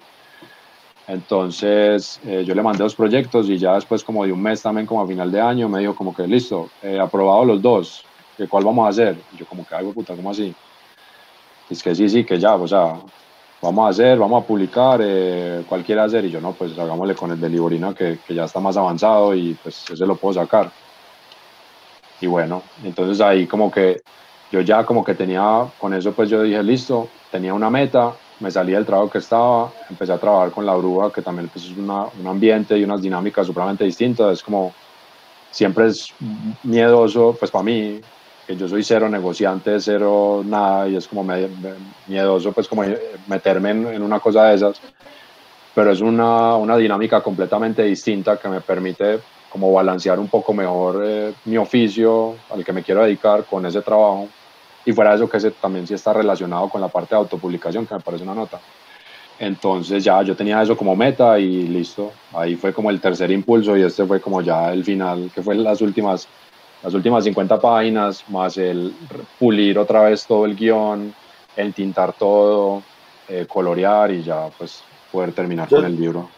Entonces 1.06 2.20
eh, 2.26 2.44
yo 2.46 2.54
le 2.54 2.62
mandé 2.62 2.82
dos 2.82 2.94
proyectos 2.94 3.48
y 3.48 3.58
ya 3.58 3.74
después 3.74 4.04
como 4.04 4.24
de 4.24 4.32
un 4.32 4.42
mes 4.42 4.60
también 4.62 4.86
como 4.86 5.02
a 5.02 5.06
final 5.06 5.32
de 5.32 5.40
año 5.40 5.68
me 5.68 5.80
dijo 5.80 5.94
como 5.94 6.14
que 6.14 6.26
listo, 6.26 6.68
he 6.82 6.98
aprobado 6.98 7.44
los 7.44 7.62
dos, 7.62 8.04
¿cuál 8.48 8.64
vamos 8.64 8.86
a 8.86 8.90
hacer? 8.90 9.16
Y 9.32 9.38
yo 9.38 9.46
como 9.46 9.66
que, 9.66 9.74
algo 9.74 9.92
puta, 9.92 10.14
¿cómo 10.14 10.30
así? 10.30 10.54
es 11.70 11.82
que 11.82 11.94
sí, 11.94 12.08
sí, 12.08 12.24
que 12.24 12.38
ya, 12.38 12.54
o 12.54 12.66
sea, 12.66 12.94
vamos 13.60 13.86
a 13.86 13.90
hacer, 13.90 14.18
vamos 14.18 14.42
a 14.42 14.46
publicar, 14.46 15.00
eh, 15.02 15.64
cualquiera 15.68 16.04
hacer? 16.04 16.24
Y 16.24 16.30
yo 16.30 16.40
no, 16.40 16.52
pues 16.52 16.78
hagámosle 16.78 17.14
con 17.14 17.30
el 17.30 17.40
de 17.40 17.48
Liborina 17.48 17.94
que, 17.94 18.18
que 18.26 18.34
ya 18.34 18.44
está 18.44 18.60
más 18.60 18.76
avanzado 18.76 19.34
y 19.34 19.54
pues 19.54 19.84
ese 19.90 20.06
lo 20.06 20.16
puedo 20.16 20.34
sacar. 20.34 20.70
Y 22.20 22.26
bueno, 22.26 22.62
entonces 22.82 23.20
ahí 23.20 23.46
como 23.46 23.70
que 23.70 24.02
yo 24.50 24.60
ya 24.60 24.84
como 24.84 25.04
que 25.04 25.14
tenía, 25.14 25.66
con 25.78 25.94
eso 25.94 26.12
pues 26.12 26.30
yo 26.30 26.42
dije, 26.42 26.62
listo, 26.62 27.08
tenía 27.30 27.54
una 27.54 27.70
meta, 27.70 28.14
me 28.40 28.50
salí 28.50 28.72
del 28.72 28.86
trabajo 28.86 29.10
que 29.10 29.18
estaba, 29.18 29.70
empecé 29.90 30.12
a 30.12 30.18
trabajar 30.18 30.50
con 30.50 30.64
la 30.64 30.74
bruja, 30.74 31.12
que 31.12 31.22
también 31.22 31.48
pues, 31.48 31.66
es 31.66 31.76
una, 31.76 32.04
un 32.18 32.26
ambiente 32.26 32.76
y 32.78 32.84
unas 32.84 33.02
dinámicas 33.02 33.46
supremamente 33.46 33.84
distintas, 33.84 34.32
es 34.32 34.42
como, 34.42 34.72
siempre 35.50 35.88
es 35.88 36.12
miedoso, 36.62 37.36
pues 37.38 37.50
para 37.50 37.64
mí, 37.64 38.00
que 38.46 38.56
yo 38.56 38.66
soy 38.66 38.82
cero 38.82 39.08
negociante, 39.08 39.78
cero 39.80 40.42
nada, 40.44 40.88
y 40.88 40.96
es 40.96 41.06
como 41.06 41.26
miedoso 42.06 42.52
pues 42.52 42.66
como 42.66 42.84
meterme 43.26 43.70
en, 43.70 43.86
en, 43.88 44.02
una 44.02 44.20
cosa 44.20 44.44
de 44.44 44.54
esas, 44.54 44.80
pero 45.74 45.92
es 45.92 46.00
una, 46.00 46.56
una 46.56 46.76
dinámica 46.76 47.20
completamente 47.20 47.82
distinta 47.82 48.38
que 48.38 48.48
me 48.48 48.62
permite 48.62 49.20
como 49.50 49.72
balancear 49.72 50.18
un 50.18 50.28
poco 50.28 50.52
mejor 50.52 51.02
eh, 51.04 51.32
mi 51.44 51.56
oficio 51.56 52.36
al 52.50 52.64
que 52.64 52.72
me 52.72 52.82
quiero 52.82 53.02
dedicar 53.02 53.44
con 53.44 53.64
ese 53.66 53.80
trabajo 53.82 54.28
y 54.84 54.92
fuera 54.92 55.10
de 55.10 55.16
eso 55.16 55.28
que 55.28 55.36
ese 55.36 55.50
también 55.50 55.86
sí 55.86 55.94
está 55.94 56.12
relacionado 56.12 56.68
con 56.68 56.80
la 56.80 56.88
parte 56.88 57.14
de 57.14 57.20
autopublicación 57.20 57.86
que 57.86 57.94
me 57.94 58.00
parece 58.00 58.24
una 58.24 58.34
nota. 58.34 58.60
Entonces 59.38 60.02
ya 60.02 60.22
yo 60.22 60.34
tenía 60.34 60.62
eso 60.62 60.76
como 60.76 60.96
meta 60.96 61.38
y 61.38 61.68
listo. 61.68 62.12
Ahí 62.32 62.56
fue 62.56 62.72
como 62.72 62.90
el 62.90 63.00
tercer 63.00 63.30
impulso 63.30 63.76
y 63.76 63.82
este 63.82 64.04
fue 64.04 64.20
como 64.20 64.40
ya 64.40 64.72
el 64.72 64.84
final, 64.84 65.30
que 65.32 65.42
fue 65.42 65.54
las 65.54 65.80
últimas, 65.80 66.26
las 66.82 66.94
últimas 66.94 67.24
50 67.24 67.60
páginas, 67.60 68.24
más 68.28 68.56
el 68.58 68.92
pulir 69.38 69.78
otra 69.78 70.02
vez 70.02 70.26
todo 70.26 70.44
el 70.44 70.56
guion, 70.56 71.14
el 71.56 71.72
tintar 71.72 72.14
todo, 72.14 72.82
eh, 73.28 73.46
colorear 73.48 74.10
y 74.10 74.22
ya 74.22 74.48
pues 74.56 74.82
poder 75.12 75.32
terminar 75.32 75.68
con 75.68 75.84
el 75.84 76.00
libro. 76.00 76.28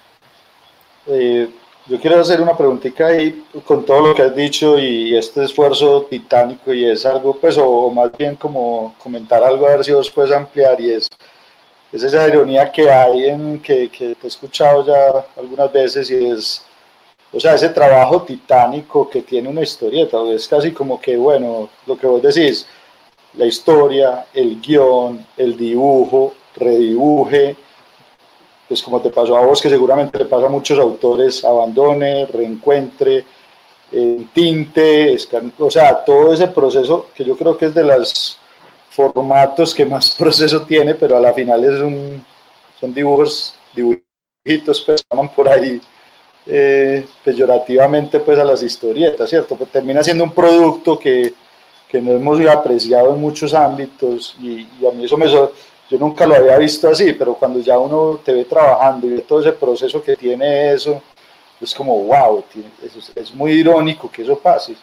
Eh, 1.06 1.48
yo 1.86 1.98
quiero 2.00 2.20
hacer 2.20 2.40
una 2.40 2.56
preguntita 2.56 3.06
ahí 3.06 3.44
con 3.64 3.84
todo 3.84 4.08
lo 4.08 4.14
que 4.14 4.22
has 4.22 4.34
dicho 4.34 4.78
y 4.78 5.16
este 5.16 5.44
esfuerzo 5.44 6.02
titánico 6.08 6.72
y 6.72 6.84
es 6.84 7.04
algo, 7.06 7.36
pues, 7.36 7.56
o, 7.58 7.90
más 7.90 8.10
bien 8.16 8.36
como 8.36 8.94
comentar 9.02 9.42
algo, 9.42 9.66
a 9.66 9.76
ver 9.76 9.84
si 9.84 9.92
vos 9.92 10.10
puedes 10.10 10.32
ampliar 10.32 10.80
y 10.80 10.92
es, 10.92 11.08
es 11.92 12.02
esa 12.02 12.28
ironía 12.28 12.70
que 12.70 12.90
hay 12.90 13.26
en 13.26 13.60
que, 13.60 13.88
que 13.88 14.14
te 14.14 14.26
he 14.26 14.28
escuchado 14.28 14.86
ya 14.86 15.26
algunas 15.36 15.72
veces 15.72 16.10
y 16.10 16.26
es, 16.26 16.64
o 17.32 17.40
sea, 17.40 17.54
ese 17.54 17.70
trabajo 17.70 18.22
titánico 18.22 19.08
que 19.08 19.22
tiene 19.22 19.48
una 19.48 19.62
historieta, 19.62 20.18
es 20.32 20.46
casi 20.48 20.72
como 20.72 21.00
que, 21.00 21.16
bueno, 21.16 21.68
lo 21.86 21.96
que 21.96 22.06
vos 22.06 22.22
decís, 22.22 22.66
la 23.34 23.46
historia, 23.46 24.26
el 24.34 24.60
guion, 24.60 25.24
el 25.36 25.56
dibujo, 25.56 26.34
redibuje, 26.56 27.56
pues 28.70 28.84
como 28.84 29.00
te 29.00 29.10
pasó 29.10 29.36
a 29.36 29.44
vos, 29.44 29.60
que 29.60 29.68
seguramente 29.68 30.16
le 30.16 30.26
pasa 30.26 30.46
a 30.46 30.48
muchos 30.48 30.78
autores, 30.78 31.44
abandone, 31.44 32.24
reencuentre, 32.26 33.24
eh, 33.90 34.26
tinte, 34.32 35.16
o 35.58 35.68
sea, 35.68 36.04
todo 36.04 36.32
ese 36.32 36.46
proceso 36.46 37.08
que 37.12 37.24
yo 37.24 37.36
creo 37.36 37.58
que 37.58 37.66
es 37.66 37.74
de 37.74 37.82
los 37.82 38.38
formatos 38.90 39.74
que 39.74 39.84
más 39.84 40.14
proceso 40.18 40.62
tiene, 40.62 40.94
pero 40.94 41.16
a 41.16 41.20
la 41.20 41.32
final 41.32 41.64
es 41.64 41.80
un, 41.80 42.24
son 42.78 42.94
dibujos, 42.94 43.56
dibujitos, 43.74 44.82
pues 44.82 45.04
llaman 45.10 45.34
por 45.34 45.48
ahí 45.48 45.80
eh, 46.46 47.04
peyorativamente 47.24 48.20
pues 48.20 48.38
a 48.38 48.44
las 48.44 48.62
historietas, 48.62 49.28
¿cierto? 49.28 49.56
Pues 49.56 49.68
termina 49.72 50.04
siendo 50.04 50.22
un 50.22 50.32
producto 50.32 50.96
que, 50.96 51.34
que 51.88 52.00
no 52.00 52.12
hemos 52.12 52.40
apreciado 52.46 53.14
en 53.14 53.20
muchos 53.20 53.52
ámbitos 53.52 54.36
y, 54.40 54.68
y 54.80 54.86
a 54.88 54.92
mí 54.92 55.06
eso 55.06 55.16
me, 55.16 55.26
yo 55.90 55.98
nunca 55.98 56.24
lo 56.24 56.36
había 56.36 56.56
visto 56.56 56.88
así, 56.88 57.12
pero 57.14 57.34
cuando 57.34 57.58
ya 57.58 57.76
uno 57.76 58.20
te 58.24 58.32
ve 58.32 58.44
trabajando 58.44 59.08
y 59.08 59.10
ve 59.10 59.20
todo 59.22 59.40
ese 59.40 59.52
proceso 59.52 60.00
que 60.00 60.16
tiene 60.16 60.72
eso, 60.72 61.02
es 61.60 61.74
como, 61.74 62.04
wow, 62.04 62.44
es, 63.16 63.34
muy 63.34 63.52
irónico 63.52 64.08
que 64.08 64.22
eso 64.22 64.38
pase. 64.38 64.76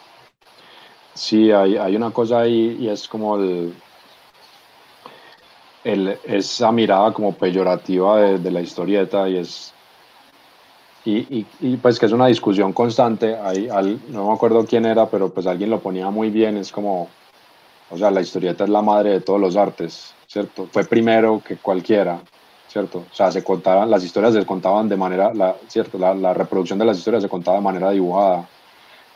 Sí, 1.14 1.50
hay, 1.50 1.78
hay 1.78 1.96
una 1.96 2.10
cosa 2.10 2.40
ahí 2.40 2.76
y 2.78 2.88
es 2.90 3.08
como 3.08 3.36
el, 3.36 3.74
el, 5.82 6.18
esa 6.24 6.70
mirada 6.70 7.10
como 7.12 7.32
peyorativa 7.32 8.20
de, 8.20 8.50
la 8.50 8.60
historieta 8.60 9.28
y 9.28 9.38
es 9.38 9.72
y, 11.04 11.46
y, 11.60 11.76
pues 11.78 11.98
que 11.98 12.04
es 12.04 12.12
una 12.12 12.26
discusión 12.26 12.74
constante, 12.74 13.34
hay, 13.34 13.98
no 14.08 14.26
me 14.26 14.34
acuerdo 14.34 14.66
quién 14.66 14.84
era, 14.84 15.06
pero 15.06 15.30
pues 15.30 15.46
alguien 15.46 15.70
lo 15.70 15.80
ponía 15.80 16.10
muy 16.10 16.28
bien, 16.28 16.58
es 16.58 16.70
como, 16.70 17.08
o 17.88 17.96
sea, 17.96 18.10
la 18.10 18.20
historieta 18.20 18.64
es 18.64 18.70
la 18.70 18.82
madre 18.82 19.12
de 19.12 19.20
todos 19.22 19.40
los 19.40 19.56
artes, 19.56 20.14
¿cierto? 20.28 20.68
Fue 20.70 20.84
primero 20.84 21.42
que 21.44 21.56
cualquiera, 21.56 22.20
¿cierto? 22.68 23.06
O 23.10 23.14
sea, 23.14 23.32
se 23.32 23.42
contaban, 23.42 23.90
las 23.90 24.04
historias 24.04 24.34
se 24.34 24.44
contaban 24.44 24.88
de 24.88 24.96
manera, 24.96 25.32
la, 25.32 25.56
¿cierto? 25.66 25.98
La, 25.98 26.34
reproducción 26.34 26.78
de 26.78 26.84
las 26.84 26.98
historias 26.98 27.22
se 27.22 27.28
contaba 27.28 27.56
de 27.56 27.64
manera 27.64 27.90
dibujada. 27.90 28.46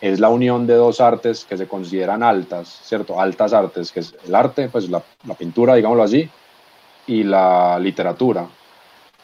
Es 0.01 0.19
la 0.19 0.31
unión 0.31 0.67
de 0.67 0.75
dos 0.75 1.01
artes 1.01 1.45
que 1.45 1.57
se 1.57 1.69
consideran 1.69 2.23
altas, 2.23 2.81
¿cierto? 2.83 3.21
Altas 3.21 3.53
artes, 3.53 3.93
que 3.93 4.01
es 4.01 4.17
el 4.27 4.35
arte, 4.35 4.69
pues 4.69 4.89
la, 4.89 5.03
la 5.27 5.35
pintura, 5.35 5.75
digámoslo 5.75 6.03
así, 6.03 6.29
y 7.07 7.23
la 7.23 7.79
literatura. 7.79 8.49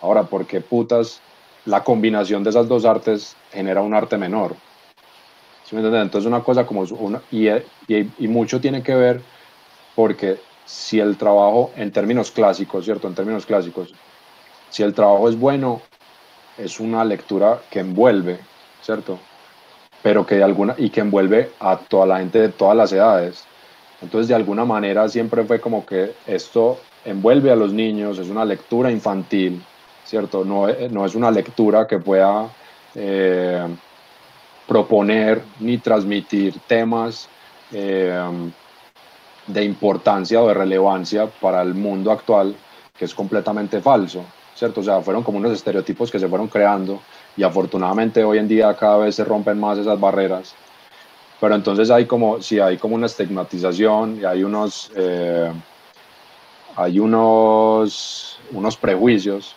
Ahora, 0.02 0.24
¿por 0.24 0.46
qué 0.46 0.60
putas 0.60 1.20
la 1.64 1.82
combinación 1.82 2.44
de 2.44 2.50
esas 2.50 2.68
dos 2.68 2.84
artes 2.84 3.34
genera 3.50 3.80
un 3.80 3.94
arte 3.94 4.18
menor? 4.18 4.54
¿Sí 5.64 5.74
me 5.74 5.80
entiendes? 5.80 6.02
Entonces 6.02 6.28
una 6.28 6.44
cosa 6.44 6.66
como 6.66 6.82
una, 6.82 7.22
y, 7.30 7.48
y, 7.48 8.10
y 8.18 8.28
mucho 8.28 8.60
tiene 8.60 8.82
que 8.82 8.94
ver 8.94 9.22
porque 9.96 10.38
si 10.68 11.00
el 11.00 11.16
trabajo, 11.16 11.72
en 11.76 11.90
términos 11.90 12.30
clásicos, 12.30 12.84
¿cierto? 12.84 13.08
En 13.08 13.14
términos 13.14 13.46
clásicos, 13.46 13.94
si 14.68 14.82
el 14.82 14.92
trabajo 14.92 15.30
es 15.30 15.38
bueno, 15.38 15.80
es 16.58 16.78
una 16.78 17.02
lectura 17.06 17.62
que 17.70 17.80
envuelve, 17.80 18.38
¿cierto? 18.82 19.18
Pero 20.02 20.26
que 20.26 20.34
de 20.34 20.44
alguna, 20.44 20.74
y 20.76 20.90
que 20.90 21.00
envuelve 21.00 21.52
a 21.58 21.78
toda 21.78 22.04
la 22.04 22.18
gente 22.18 22.38
de 22.38 22.48
todas 22.50 22.76
las 22.76 22.92
edades. 22.92 23.46
Entonces, 24.02 24.28
de 24.28 24.34
alguna 24.34 24.66
manera 24.66 25.08
siempre 25.08 25.42
fue 25.44 25.58
como 25.58 25.86
que 25.86 26.12
esto 26.26 26.78
envuelve 27.06 27.50
a 27.50 27.56
los 27.56 27.72
niños, 27.72 28.18
es 28.18 28.28
una 28.28 28.44
lectura 28.44 28.90
infantil, 28.90 29.64
¿cierto? 30.04 30.44
No, 30.44 30.66
no 30.90 31.06
es 31.06 31.14
una 31.14 31.30
lectura 31.30 31.86
que 31.86 31.98
pueda 31.98 32.46
eh, 32.94 33.66
proponer 34.66 35.42
ni 35.60 35.78
transmitir 35.78 36.60
temas 36.66 37.26
eh, 37.72 38.50
de 39.48 39.64
importancia 39.64 40.40
o 40.40 40.46
de 40.48 40.54
relevancia 40.54 41.26
para 41.26 41.62
el 41.62 41.74
mundo 41.74 42.12
actual, 42.12 42.54
que 42.96 43.04
es 43.04 43.14
completamente 43.14 43.80
falso, 43.80 44.24
¿cierto? 44.54 44.80
O 44.80 44.84
sea, 44.84 45.00
fueron 45.00 45.22
como 45.22 45.38
unos 45.38 45.52
estereotipos 45.52 46.10
que 46.10 46.18
se 46.18 46.28
fueron 46.28 46.48
creando 46.48 47.00
y 47.36 47.42
afortunadamente 47.42 48.22
hoy 48.22 48.38
en 48.38 48.48
día 48.48 48.74
cada 48.74 48.98
vez 48.98 49.14
se 49.14 49.24
rompen 49.24 49.58
más 49.58 49.78
esas 49.78 49.98
barreras. 49.98 50.54
Pero 51.40 51.54
entonces 51.54 51.90
hay 51.90 52.06
como, 52.06 52.42
sí, 52.42 52.58
hay 52.58 52.76
como 52.76 52.94
una 52.94 53.06
estigmatización 53.06 54.18
y 54.20 54.24
hay 54.24 54.42
unos, 54.42 54.90
eh, 54.96 55.52
hay 56.76 56.98
unos, 56.98 58.38
unos 58.52 58.76
prejuicios 58.76 59.54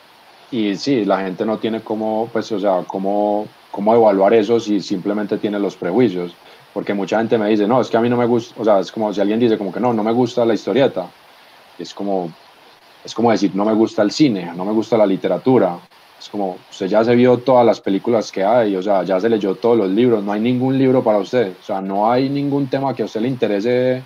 y 0.51 0.75
sí, 0.75 1.05
la 1.05 1.21
gente 1.21 1.45
no 1.45 1.57
tiene 1.57 1.81
cómo, 1.81 2.29
pues, 2.31 2.51
o 2.51 2.59
sea, 2.59 2.83
cómo, 2.85 3.47
cómo 3.71 3.95
evaluar 3.95 4.33
eso 4.33 4.59
si 4.59 4.81
simplemente 4.81 5.37
tiene 5.37 5.57
los 5.57 5.75
prejuicios. 5.75 6.35
Porque 6.73 6.93
mucha 6.93 7.17
gente 7.17 7.37
me 7.37 7.49
dice, 7.49 7.67
no, 7.67 7.81
es 7.81 7.89
que 7.89 7.97
a 7.97 8.01
mí 8.01 8.09
no 8.09 8.17
me 8.17 8.25
gusta, 8.25 8.59
o 8.59 8.63
sea, 8.63 8.79
es 8.79 8.91
como 8.91 9.13
si 9.13 9.19
alguien 9.21 9.39
dice 9.39 9.57
como 9.57 9.71
que 9.71 9.79
no, 9.79 9.93
no 9.93 10.03
me 10.03 10.13
gusta 10.13 10.45
la 10.45 10.53
historieta. 10.53 11.07
Es 11.77 11.93
como, 11.93 12.31
es 13.03 13.13
como 13.13 13.31
decir, 13.31 13.55
no 13.55 13.65
me 13.65 13.73
gusta 13.73 14.01
el 14.01 14.11
cine, 14.11 14.51
no 14.55 14.65
me 14.65 14.71
gusta 14.71 14.97
la 14.97 15.05
literatura, 15.05 15.79
es 16.21 16.29
como, 16.29 16.57
usted 16.69 16.85
ya 16.85 17.03
se 17.03 17.15
vio 17.15 17.39
todas 17.39 17.65
las 17.65 17.81
películas 17.81 18.31
que 18.31 18.43
hay, 18.43 18.75
o 18.75 18.83
sea, 18.83 19.01
ya 19.01 19.19
se 19.19 19.27
leyó 19.27 19.55
todos 19.55 19.75
los 19.75 19.89
libros, 19.89 20.23
no 20.23 20.31
hay 20.31 20.39
ningún 20.39 20.77
libro 20.77 21.03
para 21.03 21.17
usted, 21.17 21.53
o 21.59 21.63
sea, 21.63 21.81
no 21.81 22.11
hay 22.11 22.29
ningún 22.29 22.67
tema 22.67 22.93
que 22.93 23.01
a 23.01 23.05
usted 23.05 23.21
le 23.21 23.27
interese 23.27 24.03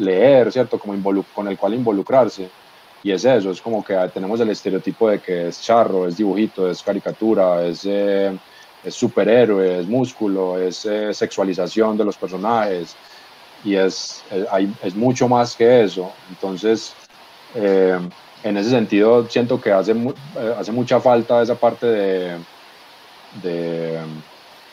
leer, 0.00 0.50
¿cierto? 0.50 0.76
Como 0.76 1.00
con 1.32 1.46
el 1.46 1.56
cual 1.56 1.74
involucrarse. 1.74 2.48
Y 3.04 3.12
es 3.12 3.24
eso, 3.24 3.52
es 3.52 3.62
como 3.62 3.84
que 3.84 3.94
tenemos 4.12 4.40
el 4.40 4.50
estereotipo 4.50 5.08
de 5.08 5.20
que 5.20 5.46
es 5.46 5.62
charro, 5.62 6.08
es 6.08 6.16
dibujito, 6.16 6.68
es 6.68 6.82
caricatura, 6.82 7.64
es, 7.64 7.86
eh, 7.88 8.36
es 8.86 8.94
superhéroe, 8.94 9.80
es 9.80 9.88
músculo, 9.88 10.58
es 10.58 10.84
eh, 10.86 11.12
sexualización 11.12 11.96
de 11.96 12.04
los 12.04 12.16
personajes. 12.16 12.94
Y 13.64 13.74
es, 13.74 14.22
es, 14.30 14.46
hay, 14.50 14.72
es 14.82 14.94
mucho 14.94 15.28
más 15.28 15.56
que 15.56 15.82
eso. 15.82 16.12
Entonces, 16.30 16.94
eh, 17.56 17.98
en 18.44 18.56
ese 18.56 18.70
sentido 18.70 19.28
siento 19.28 19.60
que 19.60 19.72
hace, 19.72 19.90
eh, 19.92 20.54
hace 20.56 20.70
mucha 20.70 21.00
falta 21.00 21.42
esa 21.42 21.56
parte 21.56 21.86
de, 21.86 22.36
de, 23.42 23.98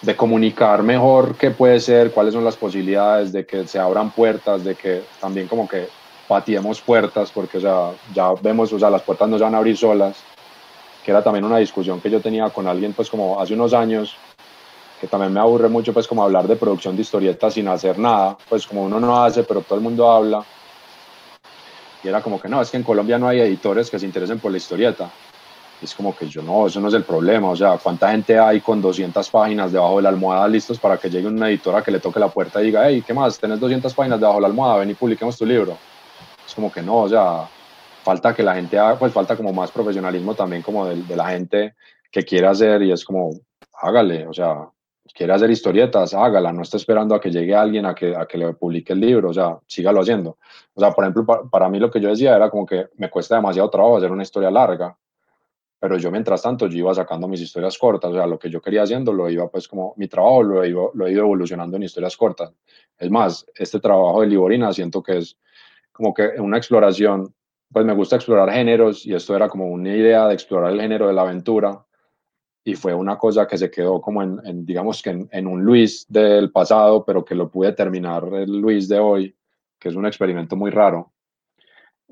de, 0.01 0.15
comunicar 0.15 0.83
mejor 0.83 1.35
qué 1.35 1.49
puede 1.49 1.79
ser, 1.79 2.11
cuáles 2.11 2.35
son 2.35 2.45
las 2.45 2.55
posibilidades, 2.55 3.31
de 3.31 3.45
que 3.47 3.65
se 3.65 3.79
abran 3.79 4.11
puertas, 4.11 4.63
de 4.63 4.75
que 4.75 5.03
también 5.19 5.47
como 5.47 5.67
que 5.67 5.87
patiemos 6.27 6.81
puertas, 6.81 7.31
porque 7.31 7.57
o 7.57 7.61
sea, 7.61 7.91
ya 8.13 8.31
vemos, 8.33 8.71
o 8.73 8.79
sea, 8.79 8.91
las 8.91 9.01
puertas 9.01 9.27
no 9.27 9.37
se 9.39 9.43
van 9.43 9.55
a 9.55 9.57
abrir 9.57 9.75
solas, 9.75 10.23
que 11.03 11.11
era 11.11 11.23
también 11.23 11.45
una 11.45 11.57
discusión 11.57 11.99
que 11.99 12.09
yo 12.09 12.21
tenía 12.21 12.49
con 12.49 12.67
alguien 12.67 12.93
pues 12.93 13.09
como 13.09 13.39
hace 13.39 13.53
unos 13.53 13.73
años, 13.73 14.15
que 14.99 15.07
también 15.07 15.33
me 15.33 15.39
aburre 15.39 15.69
mucho 15.69 15.93
pues 15.93 16.07
como 16.07 16.23
hablar 16.23 16.47
de 16.47 16.55
producción 16.55 16.95
de 16.95 17.01
historietas 17.01 17.53
sin 17.53 17.67
hacer 17.67 17.99
nada, 17.99 18.37
pues 18.47 18.65
como 18.65 18.83
uno 18.83 18.99
no 18.99 19.21
hace, 19.21 19.43
pero 19.43 19.61
todo 19.61 19.75
el 19.75 19.83
mundo 19.83 20.09
habla 20.09 20.43
y 22.03 22.09
era 22.09 22.21
como 22.21 22.39
que 22.39 22.49
no, 22.49 22.61
es 22.61 22.69
que 22.69 22.77
en 22.77 22.83
Colombia 22.83 23.17
no 23.17 23.27
hay 23.27 23.39
editores 23.39 23.89
que 23.89 23.97
se 23.97 24.05
interesen 24.05 24.39
por 24.39 24.51
la 24.51 24.57
historieta. 24.57 25.09
es 25.81 25.95
como 25.95 26.15
que 26.15 26.27
yo 26.27 26.41
no, 26.41 26.67
eso 26.67 26.79
no 26.79 26.89
es 26.89 26.93
el 26.93 27.03
problema. 27.03 27.49
O 27.49 27.55
sea, 27.55 27.77
¿cuánta 27.77 28.11
gente 28.11 28.37
hay 28.37 28.61
con 28.61 28.81
200 28.81 29.29
páginas 29.29 29.71
debajo 29.71 29.97
de 29.97 30.03
la 30.03 30.09
almohada 30.09 30.47
listos 30.47 30.79
para 30.79 30.97
que 30.97 31.09
llegue 31.09 31.27
una 31.27 31.49
editora 31.49 31.81
que 31.81 31.91
le 31.91 31.99
toque 31.99 32.19
la 32.19 32.29
puerta 32.29 32.61
y 32.61 32.65
diga, 32.65 32.87
hey, 32.87 33.03
¿qué 33.05 33.13
más? 33.13 33.39
Tenés 33.39 33.59
200 33.59 33.93
páginas 33.93 34.19
debajo 34.19 34.37
de 34.37 34.41
la 34.41 34.47
almohada, 34.47 34.77
ven 34.77 34.89
y 34.89 34.93
publiquemos 34.93 35.37
tu 35.37 35.45
libro. 35.45 35.77
Es 36.45 36.53
como 36.53 36.71
que 36.71 36.81
no, 36.81 36.97
o 36.97 37.09
sea, 37.09 37.47
falta 38.03 38.35
que 38.35 38.43
la 38.43 38.55
gente 38.55 38.77
haga, 38.77 38.97
pues 38.97 39.13
falta 39.13 39.35
como 39.35 39.53
más 39.53 39.71
profesionalismo 39.71 40.35
también 40.35 40.61
como 40.61 40.85
de, 40.85 41.01
de 41.03 41.15
la 41.15 41.29
gente 41.29 41.75
que 42.11 42.23
quiere 42.23 42.47
hacer 42.47 42.81
y 42.83 42.91
es 42.91 43.03
como, 43.03 43.31
hágale, 43.81 44.27
o 44.27 44.33
sea, 44.33 44.69
quiere 45.13 45.33
hacer 45.33 45.49
historietas, 45.49 46.13
hágala, 46.13 46.51
no 46.51 46.61
está 46.61 46.77
esperando 46.77 47.15
a 47.15 47.21
que 47.21 47.31
llegue 47.31 47.55
alguien 47.55 47.85
a 47.85 47.93
que, 47.93 48.15
a 48.15 48.25
que 48.25 48.37
le 48.37 48.53
publique 48.53 48.93
el 48.93 48.99
libro, 48.99 49.29
o 49.29 49.33
sea, 49.33 49.57
sígalo 49.67 50.01
haciendo. 50.01 50.37
O 50.73 50.79
sea, 50.79 50.91
por 50.91 51.03
ejemplo, 51.03 51.25
para, 51.25 51.43
para, 51.43 51.69
mí 51.69 51.79
lo 51.79 51.91
que 51.91 51.99
yo 51.99 52.09
decía 52.09 52.35
era 52.35 52.49
como 52.49 52.65
que 52.65 52.87
me 52.97 53.09
cuesta 53.09 53.35
demasiado 53.35 53.69
trabajo 53.69 53.97
hacer 53.97 54.11
una 54.11 54.23
historia 54.23 54.49
larga, 54.49 54.97
pero 55.79 55.97
yo 55.97 56.11
mientras 56.11 56.41
tanto 56.41 56.67
yo 56.67 56.77
iba 56.77 56.95
sacando 56.95 57.27
mis 57.27 57.41
historias 57.41 57.77
cortas, 57.77 58.11
o 58.11 58.13
sea, 58.13 58.25
lo 58.25 58.39
que 58.39 58.49
yo 58.49 58.61
quería 58.61 58.83
haciendo 58.83 59.11
lo 59.11 59.29
iba 59.29 59.49
pues 59.49 59.67
como 59.67 59.93
mi 59.97 60.07
trabajo 60.07 60.41
lo 60.41 60.65
ido, 60.65 60.91
lo 60.93 61.05
he 61.05 61.11
ido 61.11 61.23
evolucionando 61.23 61.77
en 61.77 61.83
historias 61.83 62.15
cortas. 62.15 62.53
Es 62.97 63.11
más, 63.11 63.45
este 63.55 63.79
trabajo 63.79 64.21
de 64.21 64.27
Liborina 64.27 64.71
siento 64.71 65.03
que 65.03 65.17
es 65.17 65.37
como 65.91 66.13
que 66.13 66.39
una 66.39 66.57
exploración, 66.57 67.33
pues 67.73 67.85
me 67.85 67.93
gusta 67.93 68.17
explorar 68.17 68.51
géneros 68.51 69.05
y 69.05 69.13
esto 69.13 69.35
era 69.35 69.49
como 69.49 69.67
una 69.67 69.95
idea 69.95 70.27
de 70.27 70.35
explorar 70.35 70.71
el 70.71 70.81
género 70.81 71.07
de 71.07 71.13
la 71.13 71.23
aventura 71.23 71.83
y 72.63 72.75
fue 72.75 72.93
una 72.93 73.17
cosa 73.17 73.45
que 73.47 73.57
se 73.57 73.69
quedó 73.69 73.99
como 73.99 74.23
en, 74.23 74.65
digamos 74.65 75.01
que 75.01 75.09
en, 75.09 75.27
en, 75.31 75.47
un 75.47 75.63
Luis 75.63 76.05
del 76.07 76.51
pasado, 76.51 77.03
pero 77.03 77.25
que 77.25 77.35
lo 77.35 77.49
pude 77.49 77.73
terminar 77.73 78.23
el 78.33 78.61
Luis 78.61 78.87
de 78.87 78.99
hoy, 78.99 79.35
que 79.77 79.89
es 79.89 79.95
un 79.95 80.05
experimento 80.05 80.55
muy 80.55 80.71
raro. 80.71 81.11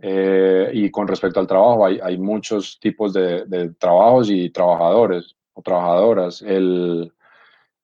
Eh, 0.02 0.72
y 0.74 0.90
con 0.90 1.08
respecto 1.08 1.40
al 1.40 1.48
trabajo, 1.48 1.86
hay, 1.86 2.00
hay 2.02 2.18
muchos 2.18 2.80
tipos 2.80 3.14
de, 3.14 3.46
de, 3.46 3.70
trabajos 3.76 4.30
y 4.30 4.50
trabajadores 4.50 5.36
o 5.54 5.62
trabajadoras. 5.62 6.42
El, 6.42 7.14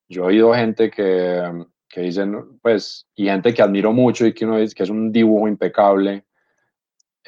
yo 0.09 0.23
he 0.23 0.27
oído 0.27 0.53
gente 0.53 0.89
que, 0.89 1.65
que 1.87 2.01
dicen, 2.01 2.59
pues, 2.61 3.07
y 3.15 3.25
gente 3.25 3.53
que 3.53 3.61
admiro 3.61 3.93
mucho 3.93 4.25
y 4.25 4.33
que 4.33 4.45
uno 4.45 4.57
dice 4.57 4.75
que 4.75 4.83
es 4.83 4.89
un 4.89 5.11
dibujo 5.11 5.47
impecable, 5.47 6.25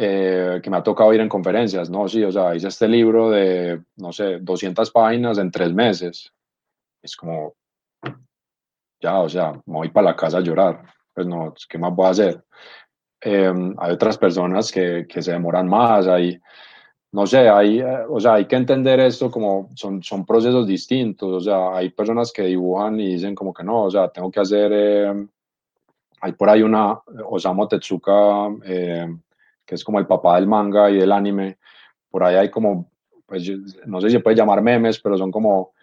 eh, 0.01 0.61
que 0.63 0.69
me 0.69 0.77
ha 0.77 0.83
tocado 0.83 1.13
ir 1.13 1.19
en 1.19 1.27
conferencias, 1.27 1.89
¿no? 1.89 2.07
Sí, 2.07 2.23
o 2.23 2.31
sea, 2.31 2.55
hice 2.55 2.69
este 2.69 2.87
libro 2.87 3.29
de, 3.29 3.83
no 3.97 4.13
sé, 4.13 4.39
200 4.39 4.89
páginas 4.91 5.37
en 5.39 5.51
tres 5.51 5.73
meses. 5.73 6.31
Es 7.01 7.17
como, 7.17 7.55
ya, 9.01 9.19
o 9.19 9.27
sea, 9.27 9.51
me 9.65 9.73
voy 9.73 9.89
para 9.89 10.11
la 10.11 10.15
casa 10.15 10.37
a 10.37 10.41
llorar. 10.41 10.83
Pues 11.13 11.27
no, 11.27 11.53
¿qué 11.67 11.77
más 11.77 11.93
voy 11.93 12.07
a 12.07 12.09
hacer? 12.11 12.45
Eh, 13.21 13.51
hay 13.77 13.91
otras 13.91 14.17
personas 14.17 14.71
que, 14.71 15.05
que, 15.05 15.21
se 15.21 15.33
demoran 15.33 15.67
más, 15.67 16.07
hay, 16.07 16.39
no 17.11 17.27
sé, 17.27 17.49
hay, 17.49 17.79
eh, 17.81 18.05
o 18.07 18.21
sea, 18.21 18.35
hay 18.35 18.45
que 18.45 18.55
entender 18.55 19.01
esto 19.01 19.29
como 19.29 19.69
son, 19.75 20.01
son 20.01 20.25
procesos 20.25 20.65
distintos, 20.65 21.29
o 21.29 21.41
sea, 21.41 21.75
hay 21.75 21.89
personas 21.89 22.31
que 22.31 22.43
dibujan 22.43 22.97
y 23.01 23.15
dicen 23.15 23.35
como 23.35 23.53
que 23.53 23.65
no, 23.65 23.83
o 23.83 23.91
sea, 23.91 24.07
tengo 24.09 24.31
que 24.31 24.39
hacer, 24.39 24.71
eh, 24.73 25.27
hay 26.21 26.31
por 26.31 26.49
ahí 26.49 26.61
una, 26.61 26.97
Osamu 27.25 27.67
Tezuka, 27.67 28.47
eh, 28.63 29.07
que 29.69 29.75
es 29.75 29.83
como 29.83 29.99
el 29.99 30.07
papá 30.07 30.37
del 30.37 30.47
manga 30.47 30.89
y 30.89 30.97
del 30.97 31.11
anime. 31.11 31.59
Por 32.09 32.23
ahí 32.23 32.35
hay 32.37 32.49
como, 32.49 32.89
pues 33.27 33.51
no 33.85 34.01
sé 34.01 34.07
si 34.07 34.13
se 34.13 34.19
puede 34.19 34.35
llamar 34.35 34.63
memes, 34.63 34.99
pero 34.99 35.15
son 35.15 35.31
como 35.31 35.73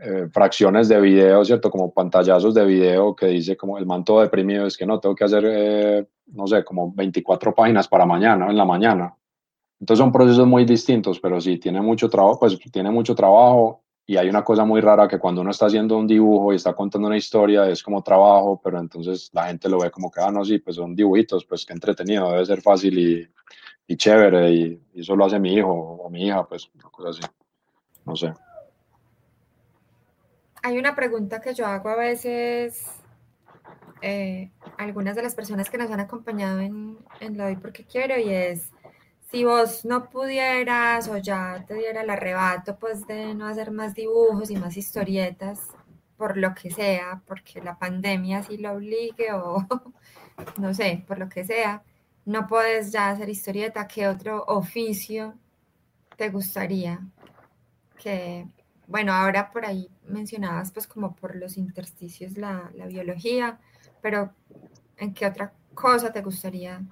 eh, 0.00 0.28
fracciones 0.32 0.88
de 0.88 0.98
video, 0.98 1.44
¿cierto? 1.44 1.70
Como 1.70 1.92
pantallazos 1.92 2.54
de 2.54 2.64
video 2.64 3.14
que 3.14 3.26
dice 3.26 3.54
como 3.54 3.76
el 3.76 3.84
manto 3.84 4.18
deprimido, 4.18 4.66
es 4.66 4.78
que 4.78 4.86
no, 4.86 4.98
tengo 4.98 5.14
que 5.14 5.24
hacer, 5.24 5.44
eh, 5.46 6.06
no 6.28 6.46
sé, 6.46 6.64
como 6.64 6.90
24 6.94 7.54
páginas 7.54 7.86
para 7.86 8.06
mañana, 8.06 8.48
en 8.48 8.56
la 8.56 8.64
mañana. 8.64 9.14
Entonces 9.78 10.02
son 10.02 10.10
procesos 10.10 10.46
muy 10.46 10.64
distintos, 10.64 11.20
pero 11.20 11.38
sí, 11.38 11.58
tiene 11.58 11.82
mucho 11.82 12.08
trabajo, 12.08 12.40
pues 12.40 12.58
tiene 12.72 12.90
mucho 12.90 13.14
trabajo 13.14 13.82
y 14.10 14.16
hay 14.16 14.30
una 14.30 14.42
cosa 14.42 14.64
muy 14.64 14.80
rara 14.80 15.06
que 15.06 15.18
cuando 15.18 15.42
uno 15.42 15.50
está 15.50 15.66
haciendo 15.66 15.98
un 15.98 16.06
dibujo 16.06 16.50
y 16.50 16.56
está 16.56 16.72
contando 16.72 17.08
una 17.08 17.18
historia 17.18 17.68
es 17.68 17.82
como 17.82 18.02
trabajo, 18.02 18.58
pero 18.64 18.80
entonces 18.80 19.28
la 19.34 19.48
gente 19.48 19.68
lo 19.68 19.78
ve 19.78 19.90
como 19.90 20.10
que, 20.10 20.18
ah, 20.22 20.30
no, 20.30 20.46
sí, 20.46 20.60
pues 20.60 20.76
son 20.76 20.96
dibujitos, 20.96 21.44
pues 21.44 21.66
qué 21.66 21.74
entretenido, 21.74 22.32
debe 22.32 22.46
ser 22.46 22.62
fácil 22.62 22.98
y, 22.98 23.30
y 23.86 23.96
chévere 23.98 24.50
y, 24.50 24.82
y, 24.94 25.02
eso 25.02 25.14
lo 25.14 25.26
hace 25.26 25.38
mi 25.38 25.52
hijo 25.52 25.70
o 25.70 26.08
mi 26.08 26.26
hija, 26.26 26.42
pues 26.48 26.70
una 26.74 26.84
cosa 26.84 27.10
así, 27.10 27.20
no 28.06 28.16
sé. 28.16 28.32
Hay 30.62 30.78
una 30.78 30.96
pregunta 30.96 31.42
que 31.42 31.52
yo 31.52 31.66
hago 31.66 31.90
a 31.90 31.96
veces, 31.96 32.86
eh, 34.00 34.50
algunas 34.78 35.16
de 35.16 35.22
las 35.22 35.34
personas 35.34 35.68
que 35.68 35.76
nos 35.76 35.90
han 35.90 36.00
acompañado 36.00 36.60
en, 36.60 36.96
en 37.20 37.36
Lo 37.36 37.44
doy 37.44 37.56
porque 37.56 37.84
quiero 37.84 38.18
y 38.18 38.30
es, 38.30 38.72
si 39.30 39.44
vos 39.44 39.84
no 39.84 40.08
pudieras 40.08 41.08
o 41.08 41.18
ya 41.18 41.64
te 41.66 41.74
diera 41.74 42.02
el 42.02 42.10
arrebato 42.10 42.78
pues 42.78 43.06
de 43.06 43.34
no 43.34 43.46
hacer 43.46 43.70
más 43.70 43.94
dibujos 43.94 44.50
y 44.50 44.56
más 44.56 44.76
historietas 44.76 45.68
por 46.16 46.36
lo 46.36 46.54
que 46.54 46.70
sea, 46.70 47.22
porque 47.26 47.60
la 47.62 47.78
pandemia 47.78 48.42
sí 48.42 48.56
lo 48.58 48.72
obligue 48.72 49.32
o 49.32 49.66
no 50.58 50.74
sé, 50.74 51.04
por 51.06 51.18
lo 51.18 51.28
que 51.28 51.44
sea, 51.44 51.82
no 52.24 52.46
puedes 52.46 52.92
ya 52.92 53.10
hacer 53.10 53.28
historieta, 53.28 53.86
¿qué 53.86 54.08
otro 54.08 54.44
oficio 54.46 55.34
te 56.16 56.30
gustaría? 56.30 57.00
Que, 58.02 58.48
bueno, 58.86 59.12
ahora 59.12 59.50
por 59.50 59.66
ahí 59.66 59.88
mencionabas 60.06 60.72
pues 60.72 60.86
como 60.86 61.14
por 61.14 61.36
los 61.36 61.56
intersticios 61.56 62.36
la, 62.36 62.70
la 62.74 62.86
biología, 62.86 63.60
pero 64.02 64.32
¿en 64.96 65.14
qué 65.14 65.26
otra 65.26 65.52
cosa 65.74 66.12
te 66.12 66.22
gustaría 66.22 66.82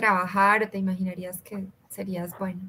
trabajar 0.00 0.62
o 0.62 0.68
te 0.68 0.78
imaginarías 0.78 1.40
que 1.42 1.66
serías 1.90 2.36
bueno? 2.38 2.60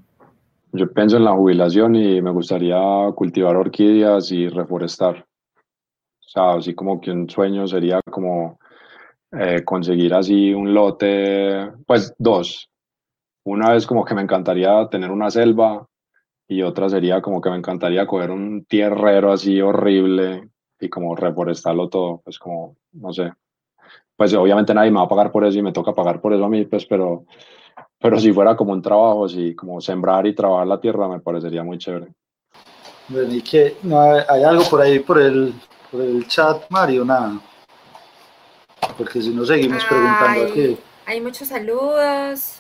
Yo 0.73 0.91
pienso 0.91 1.17
en 1.17 1.23
la 1.23 1.31
jubilación 1.31 1.95
y 1.95 2.21
me 2.21 2.31
gustaría 2.31 2.77
cultivar 3.15 3.55
orquídeas 3.55 4.31
y 4.31 4.49
reforestar. 4.49 5.25
O 6.19 6.29
sea, 6.33 6.53
así 6.53 6.73
como 6.73 6.99
que 6.99 7.11
un 7.11 7.29
sueño 7.29 7.67
sería 7.67 8.01
como 8.09 8.57
eh, 9.31 9.63
conseguir 9.63 10.13
así 10.13 10.53
un 10.53 10.73
lote, 10.73 11.71
pues 11.85 12.13
dos. 12.17 12.69
Una 13.45 13.75
es 13.75 13.87
como 13.87 14.03
que 14.05 14.15
me 14.15 14.21
encantaría 14.21 14.87
tener 14.89 15.09
una 15.09 15.29
selva 15.29 15.85
y 16.47 16.61
otra 16.61 16.89
sería 16.89 17.21
como 17.21 17.39
que 17.41 17.49
me 17.49 17.57
encantaría 17.57 18.05
coger 18.05 18.31
un 18.31 18.65
tierrero 18.65 19.31
así 19.31 19.61
horrible 19.61 20.49
y 20.79 20.89
como 20.89 21.15
reforestarlo 21.15 21.87
todo, 21.89 22.21
pues 22.23 22.37
como, 22.39 22.75
no 22.93 23.13
sé. 23.13 23.31
Pues 24.22 24.35
obviamente 24.35 24.72
nadie 24.72 24.91
me 24.91 24.99
va 24.99 25.06
a 25.06 25.10
pagar 25.10 25.31
por 25.31 25.43
eso 25.45 25.57
y 25.57 25.64
me 25.64 25.72
toca 25.72 25.95
pagar 25.95 26.22
por 26.22 26.31
eso 26.31 26.45
a 26.45 26.48
mí, 26.48 26.64
pues, 26.65 26.85
pero, 26.85 27.26
pero 27.99 28.19
si 28.19 28.31
fuera 28.31 28.56
como 28.56 28.72
un 28.72 28.80
trabajo, 28.80 29.26
así 29.26 29.56
como 29.56 29.81
sembrar 29.81 30.27
y 30.27 30.35
trabajar 30.35 30.68
la 30.68 30.80
tierra, 30.80 31.07
me 31.07 31.19
parecería 31.19 31.64
muy 31.64 31.80
chévere. 31.80 32.10
Bueno, 33.07 33.34
¿y? 33.34 33.41
¿No 33.81 33.99
hay, 33.99 34.43
algo 34.43 34.64
por 34.69 34.80
ahí 34.80 34.99
por 34.99 35.19
el, 35.19 35.56
por 35.91 36.02
el 36.02 36.27
chat, 36.27 36.69
Mario? 36.69 37.03
Nada. 37.03 37.41
Porque 38.95 39.23
si 39.23 39.31
no 39.31 39.43
seguimos 39.43 39.84
preguntando 39.85 40.43
aquí. 40.43 40.77
Hay 41.07 41.19
muchos 41.19 41.48
saludos. 41.48 42.60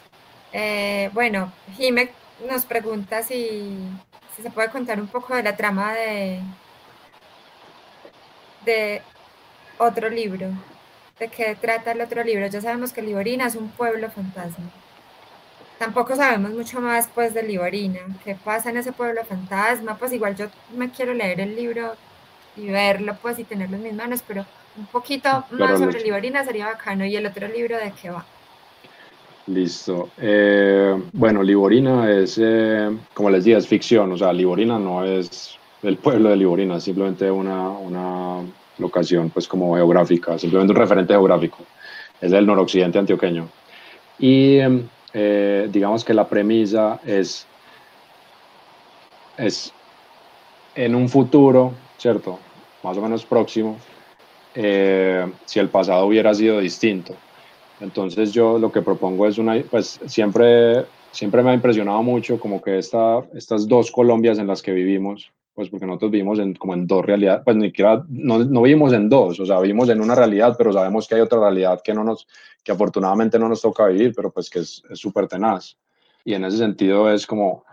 Eh, 0.51 1.11
bueno, 1.13 1.53
Jime 1.77 2.09
nos 2.49 2.65
pregunta 2.65 3.21
si, 3.21 3.77
si, 4.35 4.41
se 4.41 4.49
puede 4.49 4.71
contar 4.71 4.99
un 4.99 5.05
poco 5.05 5.35
de 5.35 5.43
la 5.43 5.55
trama 5.55 5.93
de, 5.93 6.39
de 8.65 9.03
otro 9.77 10.09
libro. 10.09 10.47
¿De 11.21 11.27
qué 11.27 11.55
trata 11.55 11.91
el 11.91 12.01
otro 12.01 12.23
libro? 12.23 12.47
Ya 12.47 12.61
sabemos 12.61 12.91
que 12.93 13.03
Liborina 13.03 13.45
es 13.45 13.55
un 13.55 13.69
pueblo 13.69 14.09
fantasma. 14.09 14.65
Tampoco 15.77 16.15
sabemos 16.15 16.49
mucho 16.49 16.81
más 16.81 17.07
pues 17.13 17.35
de 17.35 17.43
Liborina. 17.43 17.99
¿Qué 18.25 18.35
pasa 18.43 18.71
en 18.71 18.77
ese 18.77 18.91
pueblo 18.91 19.23
fantasma? 19.23 19.97
Pues 19.99 20.13
igual 20.13 20.35
yo 20.35 20.47
me 20.75 20.89
quiero 20.89 21.13
leer 21.13 21.39
el 21.39 21.55
libro 21.55 21.93
y 22.57 22.65
verlo 22.71 23.15
pues 23.21 23.37
y 23.37 23.43
tenerlo 23.43 23.77
en 23.77 23.83
mis 23.83 23.93
manos, 23.93 24.23
pero 24.27 24.47
un 24.75 24.87
poquito 24.87 25.45
más 25.51 25.77
sobre 25.77 26.01
Liborina 26.01 26.43
sería 26.43 26.65
bacano. 26.65 27.05
¿Y 27.05 27.15
el 27.15 27.27
otro 27.27 27.47
libro 27.47 27.77
de 27.77 27.93
qué 28.01 28.09
va? 28.09 28.25
Listo. 29.45 30.09
Eh, 30.17 30.99
bueno, 31.13 31.43
Liborina 31.43 32.09
es, 32.09 32.39
eh, 32.41 32.89
como 33.13 33.29
les 33.29 33.43
dije, 33.43 33.57
es 33.57 33.67
ficción. 33.67 34.11
O 34.11 34.17
sea, 34.17 34.33
Liborina 34.33 34.79
no 34.79 35.05
es 35.05 35.55
el 35.83 35.97
pueblo 35.97 36.29
de 36.29 36.37
Liborina, 36.37 36.77
es 36.77 36.83
simplemente 36.83 37.29
una, 37.29 37.69
una 37.69 38.43
locación, 38.81 39.29
pues 39.29 39.47
como 39.47 39.75
geográfica, 39.75 40.37
simplemente 40.37 40.73
un 40.73 40.79
referente 40.79 41.13
geográfico. 41.13 41.59
Es 42.19 42.31
del 42.31 42.45
noroccidente 42.45 42.99
antioqueño. 42.99 43.47
Y 44.19 44.59
eh, 45.13 45.69
digamos 45.71 46.03
que 46.03 46.13
la 46.13 46.27
premisa 46.27 46.99
es, 47.05 47.47
es 49.37 49.73
en 50.75 50.95
un 50.95 51.07
futuro, 51.07 51.73
¿cierto? 51.97 52.39
Más 52.83 52.97
o 52.97 53.01
menos 53.01 53.25
próximo, 53.25 53.77
si 54.53 55.59
el 55.59 55.69
pasado 55.69 56.05
hubiera 56.05 56.33
sido 56.33 56.59
distinto. 56.59 57.15
Entonces 57.81 58.31
yo 58.31 58.59
lo 58.59 58.71
que 58.71 58.81
propongo 58.81 59.27
es 59.27 59.37
una, 59.37 59.61
pues 59.69 59.99
siempre, 60.05 60.85
siempre 61.11 61.41
me 61.41 61.51
ha 61.51 61.53
impresionado 61.53 62.01
mucho 62.03 62.39
como 62.39 62.61
que 62.61 62.77
esta, 62.77 63.23
estas 63.33 63.67
dos 63.67 63.91
Colombias 63.91 64.37
en 64.37 64.47
las 64.47 64.61
que 64.61 64.71
vivimos, 64.71 65.31
pues 65.53 65.69
porque 65.69 65.85
nosotros 65.85 66.11
vivimos 66.11 66.39
en, 66.39 66.53
como 66.55 66.73
en 66.73 66.87
dos 66.87 67.05
realidades, 67.05 67.41
pues 67.43 67.57
ni 67.57 67.67
siquiera, 67.67 68.03
no, 68.07 68.39
no 68.39 68.61
vivimos 68.61 68.93
en 68.93 69.09
dos, 69.09 69.39
o 69.39 69.45
sea, 69.45 69.59
vivimos 69.59 69.89
en 69.89 70.01
una 70.01 70.15
realidad, 70.15 70.55
pero 70.57 70.71
sabemos 70.71 71.07
que 71.07 71.15
hay 71.15 71.21
otra 71.21 71.39
realidad 71.39 71.81
que 71.83 71.93
no 71.93 72.03
nos, 72.03 72.27
que 72.63 72.71
afortunadamente 72.71 73.37
no 73.37 73.49
nos 73.49 73.61
toca 73.61 73.87
vivir, 73.87 74.13
pero 74.15 74.31
pues 74.31 74.49
que 74.49 74.59
es 74.59 74.81
súper 74.93 75.27
tenaz. 75.27 75.77
Y 76.23 76.33
en 76.33 76.45
ese 76.45 76.57
sentido 76.57 77.11
es 77.11 77.27
como 77.27 77.65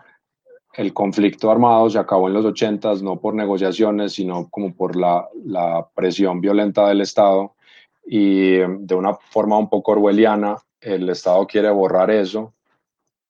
el 0.74 0.92
conflicto 0.92 1.50
armado 1.50 1.90
se 1.90 1.98
acabó 1.98 2.28
en 2.28 2.34
los 2.34 2.44
ochentas, 2.44 3.02
no 3.02 3.20
por 3.20 3.34
negociaciones, 3.34 4.12
sino 4.12 4.48
como 4.48 4.74
por 4.74 4.96
la, 4.96 5.28
la 5.44 5.88
presión 5.94 6.40
violenta 6.40 6.88
del 6.88 7.00
Estado 7.00 7.54
y 8.06 8.56
de 8.56 8.94
una 8.94 9.14
forma 9.14 9.58
un 9.58 9.68
poco 9.68 9.92
orwelliana, 9.92 10.56
el 10.80 11.08
Estado 11.10 11.46
quiere 11.46 11.70
borrar 11.70 12.10
eso 12.10 12.54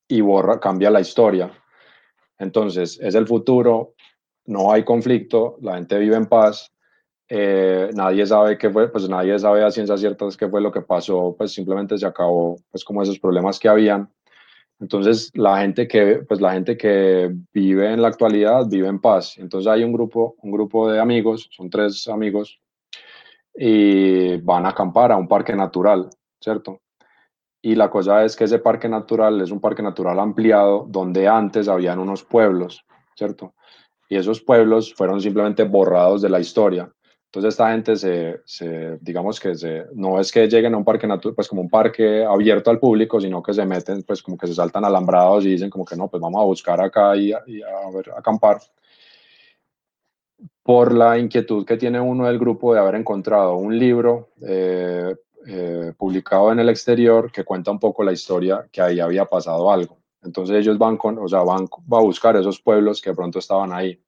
y 0.07 0.21
borra, 0.21 0.61
cambia 0.61 0.91
la 0.91 1.01
historia. 1.01 1.51
Entonces, 2.39 2.99
es 3.03 3.15
el 3.15 3.27
futuro, 3.27 3.95
no 4.49 4.73
hay 4.73 4.83
conflicto, 4.83 5.59
la 5.61 5.75
gente 5.75 5.99
vive 5.99 6.17
en 6.17 6.27
paz, 6.27 6.73
eh, 7.29 7.91
nadie 7.95 8.25
sabe 8.25 8.57
qué 8.57 8.71
fue, 8.71 8.91
pues 8.91 9.09
nadie 9.09 9.39
sabe 9.39 9.63
a 9.63 9.71
ciencia 9.71 9.97
cierta 9.99 10.27
qué 10.39 10.49
fue 10.49 10.63
lo 10.63 10.73
que 10.73 10.81
pasó, 10.81 11.35
pues 11.37 11.53
simplemente 11.53 11.99
se 11.99 12.07
acabó, 12.07 12.57
pues 12.71 12.83
como 12.83 13.03
esos 13.03 13.19
problemas 13.19 13.59
que 13.59 13.69
habían. 13.69 14.11
Entonces, 14.81 15.31
la 15.35 15.59
gente 15.59 15.87
que, 15.87 16.25
pues 16.27 16.41
la 16.41 16.53
gente 16.53 16.77
que 16.79 17.31
vive 17.53 17.93
en 17.93 18.01
la 18.01 18.09
actualidad 18.09 18.67
vive 18.69 18.89
en 18.89 19.01
paz. 19.01 19.37
Entonces, 19.39 19.71
hay 19.71 19.85
un 19.85 19.93
grupo, 19.93 20.37
un 20.43 20.51
grupo 20.53 20.91
de 20.91 21.01
amigos, 21.01 21.49
son 21.53 21.69
tres 21.69 22.09
amigos, 22.09 22.59
y 23.55 24.39
van 24.39 24.65
a 24.65 24.71
acampar 24.71 25.13
a 25.13 25.17
un 25.17 25.29
parque 25.29 25.55
natural, 25.55 26.09
¿cierto? 26.41 26.81
Y 27.61 27.75
la 27.75 27.91
cosa 27.91 28.25
es 28.25 28.37
que 28.37 28.45
ese 28.45 28.61
parque 28.61 28.89
natural 28.89 29.41
es 29.43 29.51
un 29.51 29.61
parque 29.61 29.83
natural 29.83 30.19
ampliado 30.21 30.87
donde 30.89 31.29
antes 31.29 31.69
habían 31.69 31.99
unos 31.99 32.25
pueblos, 32.25 32.85
¿cierto? 33.15 33.53
Y 34.09 34.17
esos 34.17 34.41
pueblos 34.41 34.95
fueron 34.95 35.21
simplemente 35.21 35.65
borrados 35.65 36.23
de 36.23 36.31
la 36.31 36.41
historia. 36.41 36.91
Entonces 37.27 37.55
esta 37.55 37.71
gente 37.73 37.95
se, 37.97 38.41
se 38.47 38.97
digamos 39.03 39.39
que 39.39 39.55
se, 39.55 39.85
no 39.95 40.19
es 40.19 40.33
que 40.33 40.49
lleguen 40.49 40.73
a 40.73 40.79
un 40.79 40.85
parque 40.85 41.07
natural, 41.07 41.35
pues 41.35 41.47
como 41.47 41.61
un 41.61 41.69
parque 41.69 42.25
abierto 42.25 42.71
al 42.71 42.79
público, 42.79 43.21
sino 43.21 43.43
que 43.43 43.53
se 43.53 43.67
meten, 43.67 44.03
pues 44.03 44.23
como 44.23 44.39
que 44.39 44.47
se 44.47 44.55
saltan 44.55 44.85
alambrados 44.87 45.45
y 45.45 45.51
dicen 45.51 45.69
como 45.69 45.85
que 45.85 45.95
no, 45.95 46.09
pues 46.09 46.23
vamos 46.23 46.41
a 46.41 46.47
buscar 46.47 46.81
acá 46.81 47.15
y, 47.17 47.33
y 47.47 47.63
a, 47.63 47.91
ver, 47.93 48.11
acampar 48.17 48.59
por 50.63 50.95
la 50.95 51.19
inquietud 51.19 51.67
que 51.67 51.77
tiene 51.77 52.01
uno 52.01 52.27
del 52.27 52.39
grupo 52.39 52.73
de 52.73 52.81
haber 52.81 52.95
encontrado 52.95 53.57
un 53.57 53.79
libro 53.79 54.31
eh, 54.41 55.15
eh, 55.47 55.93
publicado 55.97 56.53
en 56.53 56.61
el 56.61 56.69
exterior 56.69 57.31
que 57.33 57.45
cuenta 57.45 57.71
un 57.71 57.79
poco 57.79 58.03
la 58.03 58.13
historia 58.13 58.67
que 58.71 58.81
ahí 58.81 59.01
había 59.01 59.25
pasado 59.25 59.71
algo. 59.71 59.98
Entonces 60.23 60.57
ellos 60.57 60.79
van, 60.79 60.97
con, 60.97 61.19
o 61.19 61.29
sea, 61.29 61.41
van 61.41 61.65
a 61.65 62.01
buscar 62.01 62.37
esos 62.37 62.61
pueblos 62.61 63.01
que 63.01 63.11
de 63.11 63.17
pronto 63.17 63.39
estaban 63.39 63.73
ahí. 63.73 64.01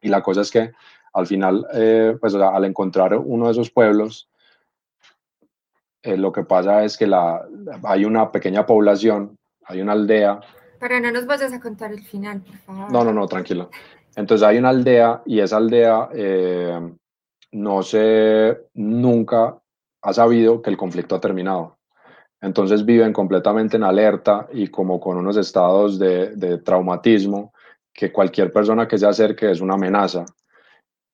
Y 0.00 0.08
la 0.08 0.22
cosa 0.22 0.42
es 0.42 0.50
que 0.50 0.72
al 1.12 1.26
final, 1.26 1.66
eh, 1.72 2.16
pues 2.20 2.34
al 2.34 2.64
encontrar 2.64 3.16
uno 3.16 3.46
de 3.46 3.52
esos 3.52 3.70
pueblos, 3.70 4.28
lo 6.02 6.32
que 6.32 6.44
pasa 6.44 6.84
es 6.84 6.98
que 6.98 7.06
la, 7.06 7.46
hay 7.84 8.04
una 8.04 8.30
pequeña 8.30 8.66
población, 8.66 9.38
hay 9.64 9.80
una 9.80 9.92
aldea. 9.92 10.40
Pero 10.78 11.00
no 11.00 11.10
nos 11.10 11.24
vayas 11.24 11.52
a 11.52 11.60
contar 11.60 11.92
el 11.92 12.02
final, 12.02 12.42
por 12.42 12.56
favor. 12.58 12.92
No, 12.92 13.04
no, 13.04 13.12
no, 13.12 13.26
tranquilo. 13.26 13.70
Entonces 14.16 14.46
hay 14.46 14.58
una 14.58 14.68
aldea 14.68 15.22
y 15.24 15.40
esa 15.40 15.56
aldea 15.56 16.08
eh, 16.12 16.78
no 17.52 17.82
se, 17.82 18.68
nunca 18.74 19.58
ha 20.02 20.12
sabido 20.12 20.60
que 20.60 20.70
el 20.70 20.76
conflicto 20.76 21.14
ha 21.14 21.20
terminado. 21.20 21.73
Entonces 22.44 22.84
viven 22.84 23.14
completamente 23.14 23.78
en 23.78 23.84
alerta 23.84 24.48
y 24.52 24.66
como 24.66 25.00
con 25.00 25.16
unos 25.16 25.38
estados 25.38 25.98
de, 25.98 26.58
traumatismo 26.62 27.54
que 27.90 28.12
cualquier 28.12 28.52
persona 28.52 28.86
que 28.86 28.98
se 28.98 29.06
acerque 29.06 29.50
es 29.50 29.62
una 29.62 29.74
amenaza. 29.74 30.26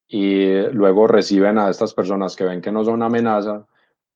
Y 0.09 0.59
luego 0.73 1.07
reciben 1.07 1.57
a 1.57 1.69
estas 1.69 1.93
personas 1.93 2.35
que 2.35 2.43
ven 2.43 2.59
que 2.59 2.69
no 2.69 2.83
son 2.83 2.95
una 2.95 3.05
amenaza, 3.05 3.65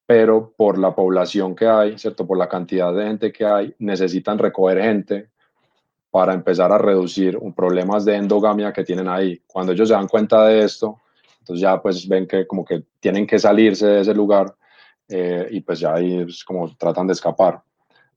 pero 0.05 0.51
por 0.57 0.77
la 0.77 0.93
población 0.93 1.55
que 1.55 1.65
hay, 1.65 1.97
¿cierto? 1.97 2.27
Por 2.27 2.37
la 2.37 2.49
cantidad 2.49 2.93
de 2.93 3.05
gente 3.05 3.31
que 3.31 3.45
hay, 3.45 3.73
necesitan 3.79 4.37
recoger 4.37 4.81
gente 4.81 5.29
para 6.11 6.33
empezar 6.33 6.73
a 6.73 6.77
reducir 6.77 7.37
un 7.37 7.53
problemas 7.53 8.03
de 8.03 8.17
endogamia 8.17 8.73
que 8.73 8.83
tienen 8.83 9.07
ahí. 9.07 9.41
Cuando 9.47 9.71
ellos 9.71 9.87
se 9.87 9.95
dan 9.95 10.09
cuenta 10.09 10.45
de 10.47 10.65
esto, 10.65 10.99
entonces 11.39 11.61
ya 11.61 11.81
pues 11.81 12.09
ven 12.09 12.27
que 12.27 12.45
como 12.45 12.65
que 12.65 12.83
tienen 12.99 13.25
que 13.25 13.39
salirse 13.39 13.87
de 13.87 14.01
ese 14.01 14.13
lugar 14.13 14.53
eh, 15.07 15.47
y 15.51 15.61
pues 15.61 15.79
ya 15.79 15.93
ahí 15.93 16.21
es 16.21 16.43
como 16.43 16.75
tratan 16.75 17.07
de 17.07 17.13
escapar. 17.13 17.61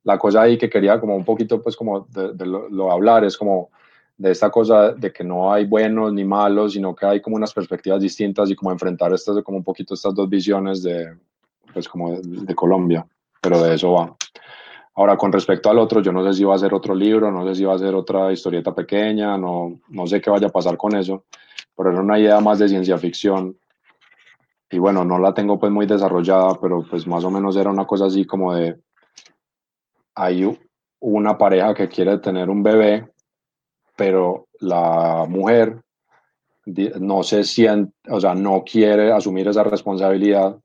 La 0.05 0.19
cosa 0.19 0.43
ahí 0.43 0.57
que 0.57 0.71
quería 0.71 1.01
como 1.01 1.17
un 1.17 1.25
poquito 1.25 1.63
pues 1.63 1.77
como 1.77 2.07
de, 2.11 2.47
lo, 2.47 2.91
hablar 2.91 3.25
es 3.25 3.37
como 3.37 3.71
de 4.17 4.31
esta 4.31 4.51
cosa 4.51 4.93
de 4.93 5.13
que 5.13 5.23
no 5.23 5.53
hay 5.53 5.65
buenos 5.67 6.13
ni 6.13 6.25
malos, 6.25 6.73
sino 6.73 6.95
que 6.95 7.07
hay 7.07 7.21
como 7.21 7.37
unas 7.37 7.53
perspectivas 7.53 8.01
distintas 8.01 8.51
y 8.51 8.57
como 8.57 8.73
enfrentar 8.73 9.13
estas 9.13 9.43
como 9.43 9.59
un 9.59 9.65
poquito 9.65 9.95
estas 9.95 10.15
dos 10.15 10.29
visiones 10.29 10.83
de 10.83 11.17
pues 11.73 11.89
como 11.89 12.19
de 12.21 12.55
Colombia, 12.55 13.07
pero 13.41 13.63
de 13.63 13.75
eso 13.75 13.93
va. 13.93 14.17
Ahora, 14.99 15.17
con 15.17 15.31
respecto 15.31 15.71
al 15.71 15.79
otro, 15.79 16.03
yo 16.03 16.11
no 16.11 16.25
sé 16.25 16.39
si 16.39 16.43
va 16.43 16.57
a 16.57 16.59
ser 16.59 16.75
otro 16.75 16.93
libro, 16.93 17.31
no 17.31 17.47
sé 17.47 17.55
si 17.55 17.65
va 17.65 17.75
a 17.75 17.79
ser 17.79 17.95
otra 17.95 18.33
historieta 18.33 18.75
pequeña, 18.75 19.39
no, 19.39 19.79
no 19.91 20.07
sé 20.09 20.21
qué 20.21 20.29
vaya 20.29 20.49
a 20.49 20.51
pasar 20.51 20.77
con 20.77 20.97
eso, 20.97 21.25
pero 21.77 21.93
era 21.93 22.01
una 22.01 22.19
idea 22.19 22.41
más 22.41 22.59
de 22.59 22.69
ciencia 22.69 22.99
ficción. 22.99 23.57
Y 24.71 24.79
bueno, 24.79 25.05
no 25.05 25.19
la 25.19 25.33
tengo 25.33 25.59
pues 25.59 25.73
muy 25.73 25.87
desarrollada, 25.87 26.59
pero 26.61 26.85
pues 26.89 27.07
más 27.07 27.25
o 27.25 27.31
menos 27.31 27.57
era 27.57 27.71
una 27.71 27.87
cosa 27.87 28.07
así 28.07 28.25
como 28.25 28.55
de, 28.55 28.79
hay 30.15 30.59
una 31.01 31.39
pareja 31.39 31.75
que 31.75 31.89
quiere 31.89 32.19
tener 32.19 32.51
un 32.51 32.63
bebé, 32.63 33.11
pero 33.97 34.49
la 34.61 35.25
mujer 35.29 35.81
no 37.01 37.23
se 37.23 37.45
siente, 37.45 37.95
o 38.11 38.21
sea, 38.21 38.35
no 38.35 38.63
quiere 38.63 39.11
asumir 39.13 39.49
esa 39.49 39.63
responsabilidad 39.63 40.59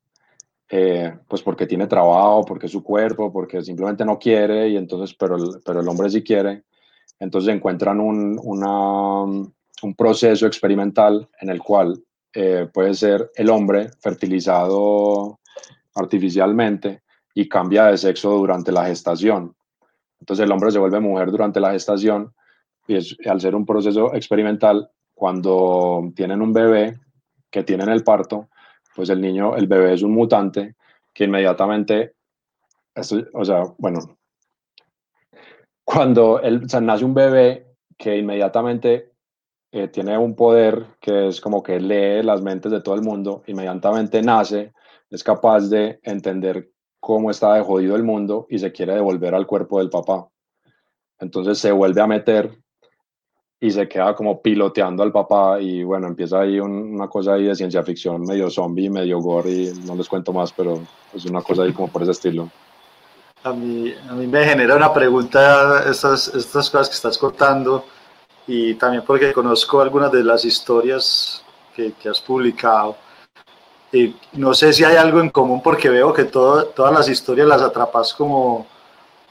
eh, 0.69 1.13
pues 1.27 1.43
porque 1.43 1.67
tiene 1.67 1.85
trabajo, 1.85 2.43
porque 2.45 2.65
es 2.65 2.71
su 2.71 2.83
cuerpo, 2.83 3.31
porque 3.31 3.61
simplemente 3.61 4.03
no 4.03 4.17
quiere, 4.17 4.69
y 4.69 4.77
entonces, 4.77 5.15
pero 5.15 5.35
el, 5.35 5.61
pero 5.63 5.81
el 5.81 5.87
hombre 5.87 6.09
sí 6.09 6.23
quiere. 6.23 6.63
Entonces 7.19 7.53
encuentran 7.53 7.99
un, 7.99 8.39
una, 8.43 9.21
un 9.21 9.95
proceso 9.95 10.47
experimental 10.47 11.29
en 11.39 11.49
el 11.49 11.61
cual 11.61 12.01
eh, 12.33 12.67
puede 12.73 12.93
ser 12.93 13.31
el 13.35 13.49
hombre 13.49 13.89
fertilizado 13.99 15.39
artificialmente 15.95 17.03
y 17.33 17.47
cambia 17.47 17.85
de 17.85 17.97
sexo 17.97 18.31
durante 18.31 18.71
la 18.71 18.85
gestación. 18.85 19.55
Entonces 20.19 20.45
el 20.45 20.51
hombre 20.51 20.71
se 20.71 20.79
vuelve 20.79 20.99
mujer 20.99 21.31
durante 21.31 21.59
la 21.59 21.71
gestación 21.71 22.33
y 22.87 22.95
al 23.27 23.41
ser 23.41 23.55
un 23.55 23.65
proceso 23.65 24.13
experimental, 24.13 24.89
cuando 25.13 26.11
tienen 26.15 26.41
un 26.41 26.53
bebé 26.53 26.99
que 27.49 27.63
tienen 27.63 27.89
el 27.89 28.03
parto, 28.03 28.49
pues 28.95 29.09
el 29.09 29.21
niño, 29.21 29.55
el 29.55 29.67
bebé 29.67 29.93
es 29.93 30.01
un 30.01 30.13
mutante 30.13 30.75
que 31.13 31.25
inmediatamente, 31.25 32.15
o 33.33 33.45
sea, 33.45 33.63
bueno, 33.77 34.17
cuando 35.83 36.41
él, 36.41 36.65
nace 36.81 37.05
un 37.05 37.13
bebé 37.13 37.75
que 37.97 38.17
inmediatamente 38.17 39.12
eh, 39.75 39.87
tiene 39.87 40.15
un 40.15 40.35
poder 40.35 40.85
que 41.01 41.29
es 41.29 41.41
como 41.41 41.63
que 41.63 41.79
lee 41.79 42.21
las 42.21 42.43
mentes 42.43 42.71
de 42.71 42.81
todo 42.81 42.93
el 42.93 43.01
mundo, 43.01 43.41
inmediatamente 43.47 44.21
nace, 44.21 44.71
es 45.09 45.23
capaz 45.23 45.67
de 45.67 45.99
entender 46.03 46.69
cómo 46.99 47.31
está 47.31 47.55
de 47.55 47.63
jodido 47.63 47.95
el 47.95 48.03
mundo 48.03 48.45
y 48.51 48.59
se 48.59 48.71
quiere 48.71 48.93
devolver 48.93 49.33
al 49.33 49.47
cuerpo 49.47 49.79
del 49.79 49.89
papá. 49.89 50.27
Entonces 51.17 51.57
se 51.57 51.71
vuelve 51.71 52.01
a 52.01 52.05
meter 52.05 52.55
y 53.59 53.71
se 53.71 53.87
queda 53.87 54.13
como 54.13 54.43
piloteando 54.43 55.01
al 55.01 55.11
papá 55.11 55.59
y 55.59 55.83
bueno, 55.83 56.05
empieza 56.05 56.41
ahí 56.41 56.59
una 56.59 57.07
cosa 57.07 57.33
ahí 57.33 57.45
de 57.45 57.55
ciencia 57.55 57.81
ficción, 57.81 58.21
medio 58.21 58.51
zombie, 58.51 58.91
medio 58.91 59.21
gore 59.21 59.49
y 59.49 59.73
no 59.87 59.95
les 59.95 60.07
cuento 60.07 60.31
más, 60.31 60.53
pero 60.53 60.81
es 61.15 61.25
una 61.25 61.41
cosa 61.41 61.63
ahí 61.63 61.73
como 61.73 61.87
por 61.87 62.03
ese 62.03 62.11
estilo. 62.11 62.47
A 63.43 63.51
mí, 63.53 63.91
a 64.07 64.13
mí 64.13 64.27
me 64.27 64.45
genera 64.45 64.75
una 64.75 64.93
pregunta 64.93 65.83
estas, 65.89 66.27
estas 66.27 66.69
cosas 66.69 66.89
que 66.89 66.95
estás 66.95 67.17
contando 67.17 67.85
y 68.47 68.75
también 68.75 69.03
porque 69.05 69.33
conozco 69.33 69.81
algunas 69.81 70.11
de 70.11 70.23
las 70.23 70.45
historias 70.45 71.43
que, 71.75 71.93
que 71.93 72.09
has 72.09 72.21
publicado. 72.21 72.97
Y 73.91 74.15
no 74.33 74.53
sé 74.53 74.73
si 74.73 74.83
hay 74.83 74.95
algo 74.95 75.21
en 75.21 75.29
común 75.29 75.61
porque 75.61 75.89
veo 75.89 76.13
que 76.13 76.25
todo, 76.25 76.65
todas 76.65 76.91
las 76.93 77.07
historias 77.07 77.47
las 77.47 77.61
atrapas 77.61 78.13
como, 78.13 78.65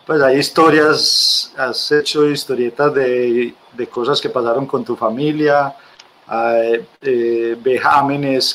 pues 0.07 0.23
hay 0.23 0.39
historias, 0.39 1.53
has 1.57 1.91
hecho 1.93 2.27
historietas 2.29 2.95
de, 2.95 3.55
de 3.73 3.87
cosas 3.89 4.21
que 4.21 4.29
pasaron 4.29 4.67
con 4.67 4.85
tu 4.85 4.95
familia, 4.95 5.75
hay, 6.29 6.87
eh, 7.01 7.59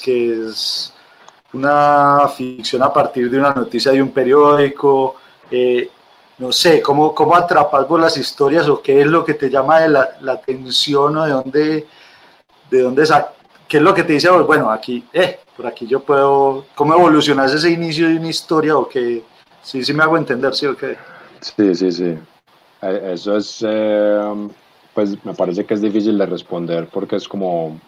que 0.02 0.48
es 0.48 0.94
una 1.54 2.28
ficción 2.36 2.84
a 2.84 2.94
partir 2.94 3.30
de 3.30 3.40
una 3.40 3.54
noticia 3.54 3.92
de 3.92 4.02
un 4.02 4.12
periódico, 4.12 5.16
eh, 5.52 5.90
no 6.38 6.52
sé, 6.52 6.82
¿cómo, 6.82 7.16
¿cómo 7.16 7.36
atrapas 7.36 7.88
vos 7.88 8.00
las 8.00 8.18
historias 8.18 8.68
o 8.70 8.82
qué 8.82 9.02
es 9.02 9.08
lo 9.08 9.26
que 9.26 9.34
te 9.34 9.50
llama 9.50 9.80
la, 9.88 10.18
la 10.22 10.34
atención 10.34 11.18
o 11.18 11.26
de 11.26 11.32
dónde, 11.32 11.88
de 12.70 12.82
dónde 12.82 13.04
qué 13.68 13.78
es 13.78 13.84
lo 13.84 13.94
que 13.94 14.04
te 14.04 14.14
dice, 14.14 14.30
bueno, 14.30 14.70
aquí, 14.72 15.04
eh, 15.14 15.40
por 15.56 15.68
aquí 15.68 15.88
yo 15.88 16.00
puedo, 16.02 16.66
¿cómo 16.76 16.94
evolucionas 16.94 17.54
ese 17.54 17.72
inicio 17.72 18.08
de 18.08 18.18
una 18.18 18.30
historia 18.30 18.78
o 18.78 18.88
que, 18.88 19.24
sí, 19.64 19.84
sí 19.84 19.94
me 19.94 20.04
hago 20.04 20.18
entender, 20.18 20.54
sí 20.54 20.68
o 20.68 20.78
qué? 20.78 20.96
Sí, 21.42 21.76
sí, 21.76 21.92
sí. 21.92 22.18
Eh, 22.82 23.12
eso 23.14 23.38
es, 23.38 23.66
eh, 23.68 24.50
pues 24.94 25.24
me 25.26 25.34
parece 25.34 25.66
que 25.66 25.74
es 25.74 25.82
difícil 25.82 26.18
de 26.18 26.26
responder 26.28 26.88
porque 26.88 27.16
es 27.16 27.28
como, 27.28 27.80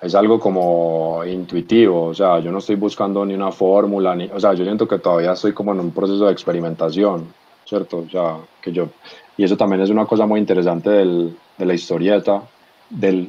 es 0.00 0.14
algo 0.14 0.40
como 0.40 1.22
intuitivo, 1.26 2.06
o 2.06 2.14
sea, 2.14 2.40
yo 2.40 2.50
no 2.50 2.58
estoy 2.58 2.76
buscando 2.76 3.24
ni 3.24 3.34
una 3.34 3.52
fórmula, 3.52 4.14
ni, 4.14 4.24
o 4.24 4.40
sea, 4.40 4.54
yo 4.54 4.64
siento 4.64 4.88
que 4.88 4.98
todavía 4.98 5.32
estoy 5.32 5.52
como 5.52 5.72
en 5.72 5.80
un 5.80 5.90
proceso 5.90 6.24
de 6.26 6.32
experimentación, 6.32 7.32
¿cierto? 7.66 7.98
O 7.98 8.08
sea, 8.08 8.38
que 8.62 8.72
yo, 8.72 8.88
y 9.36 9.44
eso 9.44 9.56
también 9.56 9.82
es 9.82 9.90
una 9.90 10.06
cosa 10.06 10.26
muy 10.26 10.40
interesante 10.40 10.88
del, 10.88 11.36
de 11.58 11.66
la 11.66 11.74
historieta, 11.74 12.42
del, 12.88 13.28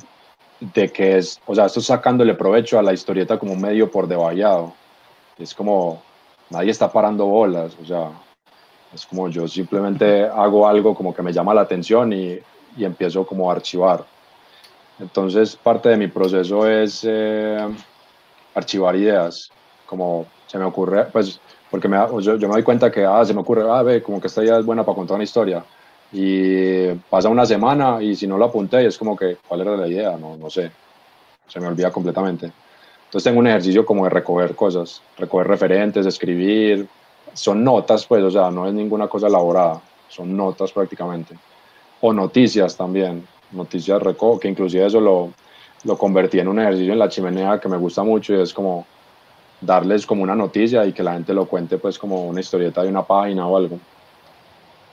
de 0.62 0.90
que 0.90 1.18
es, 1.18 1.42
o 1.46 1.54
sea, 1.54 1.66
esto 1.66 1.82
sacándole 1.82 2.36
provecho 2.36 2.80
a 2.80 2.84
la 2.84 2.94
historieta 2.94 3.38
como 3.38 3.52
un 3.52 3.62
medio 3.62 3.92
por 3.92 4.08
deballado, 4.08 4.74
es 5.38 5.54
como, 5.54 6.02
nadie 6.50 6.72
está 6.72 6.90
parando 6.90 7.26
bolas, 7.26 7.76
o 7.82 7.86
sea, 7.86 8.12
es 8.94 9.06
como 9.06 9.28
yo 9.28 9.46
simplemente 9.48 10.24
hago 10.24 10.68
algo 10.68 10.96
como 10.96 11.14
que 11.14 11.22
me 11.22 11.34
llama 11.34 11.54
la 11.54 11.62
atención 11.62 12.14
y, 12.14 12.40
y 12.78 12.86
empiezo 12.86 13.26
como 13.26 13.50
a 13.50 13.56
archivar. 13.56 14.06
Entonces, 15.00 15.56
parte 15.56 15.90
de 15.90 15.98
mi 15.98 16.08
proceso 16.08 16.68
es 16.68 17.06
eh, 17.08 17.68
archivar 18.54 18.96
ideas, 18.96 19.50
como 19.86 20.26
se 20.48 20.58
me 20.58 20.66
ocurre, 20.66 21.06
pues, 21.06 21.40
porque 21.70 21.88
me, 21.88 21.98
yo, 22.20 22.36
yo, 22.36 22.48
me 22.48 22.56
doy 22.56 22.64
cuenta 22.64 22.92
que, 22.92 23.06
ah, 23.06 23.24
se 23.26 23.34
me 23.34 23.42
ocurre, 23.42 23.64
ah, 23.70 23.82
ve, 23.82 24.04
como 24.04 24.20
que 24.20 24.28
esta 24.28 24.44
idea 24.44 24.60
es 24.60 24.66
buena 24.66 24.84
para 24.84 24.96
contar 24.96 25.16
una 25.16 25.24
historia. 25.24 25.64
Y 26.12 26.90
pasa 27.10 27.30
una 27.30 27.46
semana 27.46 28.02
y 28.02 28.16
si 28.16 28.28
no 28.28 28.38
lo 28.38 28.46
apunté, 28.46 28.86
es 28.86 28.98
como 28.98 29.16
que, 29.16 29.38
¿cuál 29.48 29.62
era 29.62 29.78
la 29.78 29.88
idea? 29.88 30.18
No, 30.18 30.36
no 30.36 30.50
sé, 30.50 30.70
se 31.48 31.60
me 31.60 31.68
olvida 31.68 31.90
completamente. 31.92 32.52
Entonces 33.06 33.24
tengo 33.24 33.40
un 33.40 33.48
ejercicio 33.48 33.86
como 33.86 34.04
de 34.04 34.10
recoger 34.10 34.56
cosas, 34.56 35.02
recoger 35.18 35.48
referentes, 35.48 36.06
escribir. 36.06 36.88
Son 37.34 37.64
notas, 37.64 38.06
pues, 38.06 38.24
o 38.24 38.32
sea, 38.32 38.52
no 38.52 38.68
es 38.68 38.74
ninguna 38.74 39.08
cosa 39.08 39.28
elaborada, 39.28 39.82
son 40.10 40.36
notas 40.36 40.72
prácticamente. 40.72 41.38
O 42.02 42.14
noticias 42.14 42.76
también 42.76 43.26
noticias 43.52 44.02
reco 44.02 44.40
que 44.40 44.48
inclusive 44.48 44.86
eso 44.86 45.00
lo, 45.00 45.32
lo 45.84 45.98
convertí 45.98 46.40
en 46.40 46.48
un 46.48 46.60
ejercicio 46.60 46.94
en 46.94 47.00
la 47.00 47.10
chimenea 47.10 47.60
que 47.60 47.70
me 47.70 47.78
gusta 47.78 48.04
mucho 48.04 48.34
y 48.34 48.42
es 48.42 48.54
como 48.54 48.86
darles 49.60 50.06
como 50.06 50.24
una 50.24 50.36
noticia 50.36 50.86
y 50.86 50.94
que 50.94 51.04
la 51.04 51.14
gente 51.14 51.34
lo 51.34 51.46
cuente 51.46 51.78
pues 51.78 51.98
como 51.98 52.26
una 52.26 52.40
historieta 52.40 52.82
de 52.84 52.90
una 52.90 53.04
página 53.04 53.48
o 53.48 53.58
algo. 53.58 53.80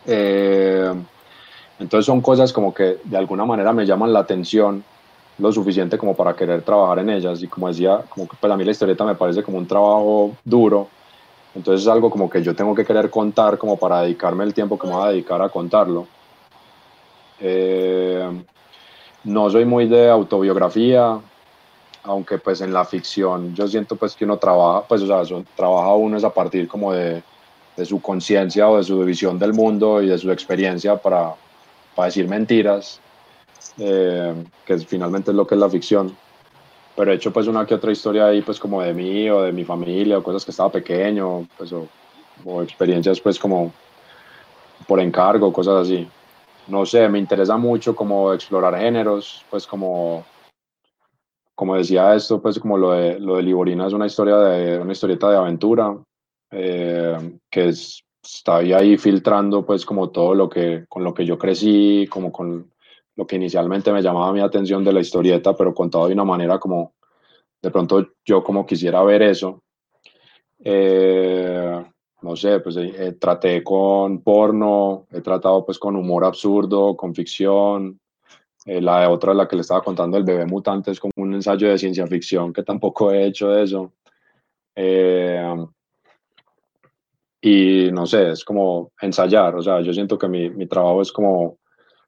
Eh, 0.07 0.93
entonces 1.79 2.07
son 2.07 2.21
cosas 2.21 2.53
como 2.53 2.75
que 2.75 2.99
de 3.05 3.17
alguna 3.17 3.45
manera 3.45 3.73
me 3.73 3.87
llaman 3.87 4.13
la 4.13 4.21
atención 4.21 4.85
lo 5.39 5.53
suficiente 5.53 5.97
como 5.97 6.15
para 6.15 6.35
querer 6.35 6.63
trabajar 6.63 6.99
en 6.99 7.11
ellas 7.11 7.43
y 7.43 7.47
como 7.47 7.69
decía, 7.69 8.03
como 8.09 8.27
que 8.27 8.37
pues, 8.41 8.57
mí 8.57 8.65
la 8.65 8.71
historieta 8.73 9.05
me 9.05 9.15
parece 9.15 9.43
como 9.43 9.59
un 9.59 9.67
trabajo 9.67 10.33
duro, 10.45 10.89
entonces 11.55 11.83
es 11.83 11.89
algo 11.89 12.11
como 12.11 12.29
que 12.29 12.43
yo 12.43 12.55
tengo 12.55 12.75
que 12.75 12.85
querer 12.85 13.09
contar 13.09 13.57
como 13.57 13.77
para 13.77 14.03
dedicarme 14.03 14.45
el 14.45 14.53
tiempo 14.53 14.79
que 14.79 14.87
me 14.87 14.95
voy 14.95 15.07
a 15.07 15.11
dedicar 15.11 15.41
a 15.41 15.49
contarlo. 15.49 16.07
Eh, 17.41 18.43
no 19.25 19.51
soy 19.51 19.65
muy 19.65 19.87
de 19.87 20.11
autobiografía, 20.11 21.21
aunque 22.05 22.39
pues 22.39 22.61
en 22.61 22.73
la 22.73 22.85
ficción 22.85 23.55
yo 23.55 23.69
siento 23.69 23.97
pues 23.97 24.15
que 24.15 24.25
uno 24.25 24.39
trabaja, 24.39 24.87
pues 24.87 25.03
o 25.03 25.07
sea, 25.07 25.45
trabaja 25.57 25.93
uno 25.95 26.17
es 26.17 26.25
a 26.25 26.33
partir 26.33 26.67
como 26.69 26.93
de, 26.93 27.23
de 27.77 27.85
su 27.85 28.01
conciencia 28.01 28.69
o 28.69 28.79
de 28.79 28.85
su 28.85 28.99
visión 29.01 29.39
del 29.39 29.53
mundo 29.53 30.03
y 30.03 30.09
de 30.09 30.19
su 30.19 30.31
experiencia 30.31 30.97
para, 30.97 31.35
para 31.95 32.07
decir 32.07 32.29
mentiras, 32.29 33.01
eh, 33.79 34.35
que 34.65 34.79
finalmente 34.79 35.31
es 35.31 35.37
lo 35.37 35.47
que 35.47 35.55
es 35.55 35.61
la 35.61 35.71
ficción. 35.71 36.17
Pero 36.97 37.13
he 37.13 37.15
hecho 37.15 37.33
pues 37.33 37.47
una 37.47 37.65
que 37.65 37.75
otra 37.75 37.93
historia 37.93 38.27
ahí 38.27 38.43
pues 38.43 38.59
como 38.59 38.83
de 38.83 38.93
mí 38.93 39.29
o 39.31 39.43
de 39.43 39.53
mi 39.53 39.65
familia 39.65 40.19
o 40.19 40.23
cosas 40.23 40.45
que 40.45 40.51
estaba 40.51 40.71
pequeño, 40.71 41.47
pues 41.57 41.73
o, 41.73 41.87
o 42.45 42.63
experiencias 42.63 43.21
pues 43.21 43.39
como 43.39 43.73
por 44.87 45.01
encargo, 45.01 45.53
cosas 45.53 45.87
así 45.87 46.09
no 46.69 46.85
sé, 46.87 47.09
me 47.09 47.19
interesa 47.19 47.57
mucho 47.57 47.95
como 47.97 48.33
explorar 48.33 48.79
géneros, 48.79 49.45
pues 49.51 49.67
como, 49.67 50.25
como 51.55 51.77
decía 51.77 52.15
esto, 52.15 52.41
pues 52.41 52.59
como 52.59 52.77
lo 52.77 52.93
de, 52.93 53.19
lo 53.19 53.37
de 53.37 53.43
Liborina 53.43 53.87
es 53.87 53.93
una 53.93 54.07
historia 54.07 54.37
de, 54.37 54.79
una 54.79 54.93
historieta 54.93 55.31
de 55.31 55.37
aventura, 55.37 55.97
eh, 56.51 57.39
que 57.51 57.69
está 57.69 58.57
ahí 58.57 58.97
filtrando 58.97 59.65
pues 59.65 59.85
como 59.85 60.11
todo 60.11 60.35
lo 60.35 60.49
que, 60.49 60.85
con 60.89 61.03
lo 61.03 61.15
que 61.15 61.25
yo 61.25 61.39
crecí, 61.39 62.07
como 62.11 62.31
con 62.31 62.71
lo 63.17 63.27
que 63.27 63.37
inicialmente 63.37 63.93
me 63.93 64.03
llamaba 64.03 64.33
mi 64.33 64.41
atención 64.41 64.85
de 64.85 64.93
la 64.93 65.01
historieta, 65.01 65.57
pero 65.57 65.75
contado 65.75 66.07
de 66.07 66.15
una 66.15 66.25
manera 66.25 66.59
como, 66.59 66.95
de 67.61 67.71
pronto 67.71 68.13
yo 68.25 68.45
como 68.45 68.65
quisiera 68.65 69.03
ver 69.03 69.23
eso. 69.23 69.63
Eh, 70.63 71.85
no 72.23 72.37
sé, 72.37 72.61
pues 72.61 72.77
eh, 72.77 72.93
eh, 72.97 73.13
traté 73.13 73.63
con 73.63 74.23
porno, 74.23 75.07
he 75.13 75.21
tratado 75.21 75.65
pues 75.65 75.79
con 75.79 75.97
humor 75.97 76.25
absurdo, 76.25 76.97
con 76.97 77.15
ficción. 77.15 78.01
Eh, 78.67 78.81
la 78.81 79.09
otra, 79.11 79.33
la 79.35 79.47
que 79.49 79.57
le 79.57 79.63
estaba 79.63 79.83
contando, 79.83 80.17
El 80.17 80.25
bebé 80.25 80.45
mutante, 80.47 80.91
es 80.91 81.01
como 81.01 81.13
un 81.17 81.35
ensayo 81.35 81.69
de 81.69 81.79
ciencia 81.79 82.07
ficción 82.07 82.53
que 82.53 82.63
tampoco 82.65 83.13
he 83.13 83.27
hecho 83.27 83.57
eso. 83.57 83.93
y 87.41 87.91
no 87.93 88.07
sé, 88.07 88.31
es 88.33 88.45
como 88.45 88.93
ensayar, 89.01 89.55
o 89.57 89.63
sea, 89.63 89.81
yo 89.81 89.93
siento 89.93 90.19
que 90.19 90.29
mi, 90.29 90.51
mi 90.51 90.67
trabajo 90.67 91.03
es 91.03 91.13
como 91.13 91.59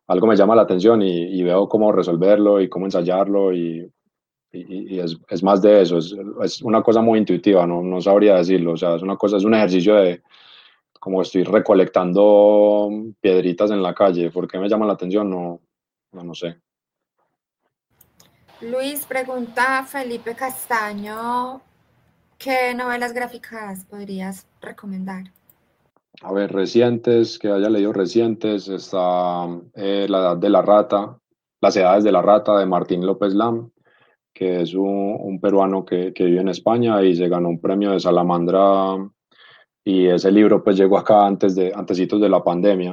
algo 0.09 0.27
me 0.27 0.37
llama 0.37 0.57
la 0.57 0.63
atención 0.63 1.03
y, 1.03 1.41
y, 1.41 1.43
veo 1.45 1.69
cómo 1.69 1.93
resolverlo 1.93 2.61
y 2.61 2.69
cómo 2.69 2.87
ensayarlo 2.87 3.53
y 3.53 3.89
y, 4.53 4.99
es, 4.99 5.17
es, 5.29 5.43
más 5.43 5.63
de 5.63 5.83
eso, 5.83 5.99
es, 5.99 6.15
es, 6.43 6.63
una 6.63 6.83
cosa 6.83 7.01
muy 7.01 7.19
intuitiva, 7.19 7.67
no, 7.67 7.83
no 7.83 8.01
sabría 8.01 8.37
decirlo, 8.37 8.73
o 8.73 8.77
sea, 8.77 8.97
es 8.97 9.03
una 9.03 9.17
cosa, 9.17 9.37
es 9.37 9.45
un 9.45 9.55
ejercicio 9.55 9.95
de 9.95 10.23
como 11.01 11.23
estoy 11.23 11.45
recolectando 11.45 12.91
piedritas 13.21 13.71
en 13.71 13.83
la 13.83 13.95
calle, 13.95 14.31
¿por 14.31 14.47
qué 14.47 14.59
me 14.59 14.69
llama 14.69 14.87
la 14.87 14.93
atención? 14.93 15.31
No, 15.31 15.61
no, 16.13 16.23
no 16.23 16.35
sé. 16.35 16.61
Luis, 18.61 19.07
pregunta 19.07 19.85
Felipe 19.85 20.35
Castaño, 20.35 21.63
¿qué 22.37 22.75
novelas 22.75 23.15
gráficas 23.15 23.87
podrías 23.87 24.47
recomendar? 24.61 25.25
A 26.23 26.33
ver, 26.33 26.53
recientes, 26.53 27.39
que 27.39 27.49
haya 27.49 27.71
leído 27.71 27.95
recientes, 27.95 28.69
está 28.69 29.47
eh, 29.75 30.07
La 30.07 30.19
Edad 30.19 30.37
de 30.37 30.51
la 30.51 30.61
Rata, 30.61 31.19
Las 31.63 31.77
Edades 31.77 32.05
de 32.05 32.13
la 32.13 32.21
Rata 32.21 32.59
de 32.59 32.67
Martín 32.67 33.07
López 33.07 33.33
Lam, 33.33 33.71
que 34.33 34.63
es 34.63 34.75
un, 34.75 35.39
peruano 35.41 35.85
que, 35.85 36.13
que, 36.13 36.25
vive 36.25 36.41
en 36.41 36.49
España 36.49 37.03
y 37.03 37.15
se 37.15 37.29
ganó 37.29 37.49
un 37.49 37.61
premio 37.61 37.93
de 37.93 38.01
Salamandra 38.01 38.97
y 39.85 40.07
ese 40.07 40.31
libro 40.31 40.63
pues 40.63 40.77
llegó 40.77 40.99
acá 40.99 41.27
antes 41.27 41.55
de, 41.55 41.73
antesitos 41.75 42.21
de 42.21 42.29
la 42.29 42.45
pandemia, 42.45 42.93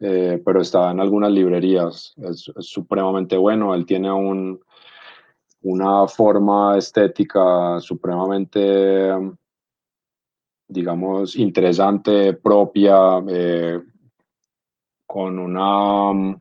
eh, 0.00 0.40
pero 0.44 0.60
está 0.60 0.90
en 0.90 1.00
algunas 1.00 1.32
librerías, 1.32 2.14
es, 2.16 2.50
supremamente 2.58 3.36
bueno, 3.36 3.74
él 3.74 3.84
tiene 3.84 4.12
un, 4.12 4.60
una 5.62 6.06
forma 6.06 6.78
estética 6.78 7.80
supremamente, 7.80 9.12
digamos, 10.68 11.36
interesante, 11.36 12.34
propia, 12.34 13.22
eh, 13.28 13.80
con 15.06 15.38
una 15.38 16.40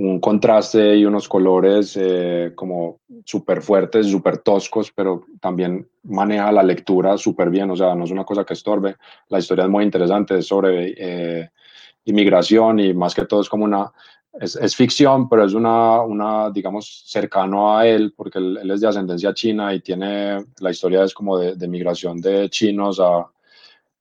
un 0.00 0.18
contraste 0.18 0.96
y 0.96 1.04
unos 1.04 1.28
colores 1.28 1.94
eh, 2.00 2.52
como 2.54 3.00
súper 3.24 3.60
fuertes, 3.60 4.06
súper 4.06 4.38
toscos, 4.38 4.90
pero 4.90 5.26
también 5.40 5.86
maneja 6.04 6.50
la 6.52 6.62
lectura 6.62 7.18
súper 7.18 7.50
bien, 7.50 7.70
o 7.70 7.76
sea, 7.76 7.94
no 7.94 8.04
es 8.04 8.10
una 8.10 8.24
cosa 8.24 8.44
que 8.44 8.54
estorbe. 8.54 8.96
La 9.28 9.38
historia 9.38 9.64
es 9.64 9.70
muy 9.70 9.84
interesante, 9.84 10.38
es 10.38 10.46
sobre 10.46 10.94
eh, 10.96 11.50
inmigración 12.06 12.80
y 12.80 12.94
más 12.94 13.14
que 13.14 13.26
todo 13.26 13.42
es 13.42 13.48
como 13.50 13.64
una, 13.64 13.92
es, 14.32 14.74
ficción, 14.74 15.28
pero 15.28 15.44
es 15.44 15.52
una, 15.52 16.00
una, 16.00 16.50
digamos, 16.50 17.02
cercano 17.06 17.76
a 17.76 17.86
él, 17.86 18.14
porque 18.16 18.38
él, 18.38 18.70
es 18.70 18.80
de 18.80 18.88
ascendencia 18.88 19.34
china 19.34 19.74
y 19.74 19.80
tiene, 19.80 20.46
la 20.60 20.70
historia 20.70 21.04
es 21.04 21.12
como 21.12 21.36
de, 21.36 21.56
de 21.56 21.68
migración 21.68 22.22
de 22.22 22.48
chinos 22.48 22.98
a, 23.00 23.26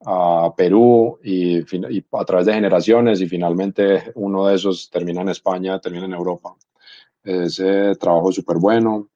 a 0.06 0.54
Perú 0.56 1.20
y, 1.24 1.60
a 1.60 2.26
través 2.26 2.46
de 2.46 2.54
generaciones 2.54 3.22
y 3.22 3.28
finalmente 3.28 4.12
uno 4.16 4.48
de 4.48 4.56
esos 4.56 4.90
termina 4.90 5.22
en 5.22 5.30
España, 5.30 5.80
termina 5.80 6.06
en 6.06 6.14
Europa. 6.14 6.56
Ese 7.24 7.96
trabajo 7.96 8.30
es 8.30 8.36
súper 8.36 8.58
bueno. 8.58 9.10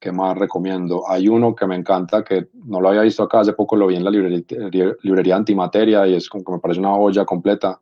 ¿Qué 0.00 0.12
más 0.12 0.38
recomiendo? 0.38 1.08
Hay 1.08 1.28
uno 1.28 1.54
que 1.54 1.66
me 1.66 1.74
encanta, 1.74 2.22
que 2.22 2.48
no 2.64 2.80
lo 2.80 2.88
había 2.88 3.02
visto 3.02 3.24
acá, 3.24 3.40
hace 3.40 3.52
poco 3.52 3.74
lo 3.74 3.88
vi 3.88 3.96
en 3.96 4.04
la 4.04 4.10
librería, 4.10 4.94
librería 5.02 5.36
Antimateria 5.36 6.06
y 6.06 6.14
es 6.14 6.28
como 6.28 6.44
que 6.44 6.52
me 6.52 6.60
parece 6.60 6.80
una 6.80 6.94
olla 6.94 7.24
completa, 7.24 7.80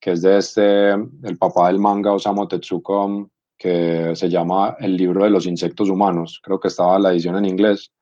que 0.00 0.12
es 0.12 0.22
de 0.22 0.38
este, 0.38 0.90
el 0.92 1.36
papá 1.38 1.66
del 1.66 1.78
manga 1.78 2.12
Osamu 2.12 2.48
Tezuko, 2.48 3.28
que 3.56 4.12
se 4.14 4.30
llama 4.30 4.76
El 4.80 4.96
libro 4.96 5.24
de 5.24 5.30
los 5.30 5.46
insectos 5.46 5.90
humanos. 5.90 6.40
Creo 6.42 6.58
que 6.58 6.68
estaba 6.68 6.98
la 6.98 7.12
edición 7.12 7.36
en 7.36 7.44
inglés, 7.44 7.92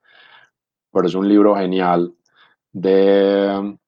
pero 0.93 1.09
es 1.09 1.15
un 1.15 1.29
libro 1.29 1.57
genial 1.57 2.15
de... 2.77 3.79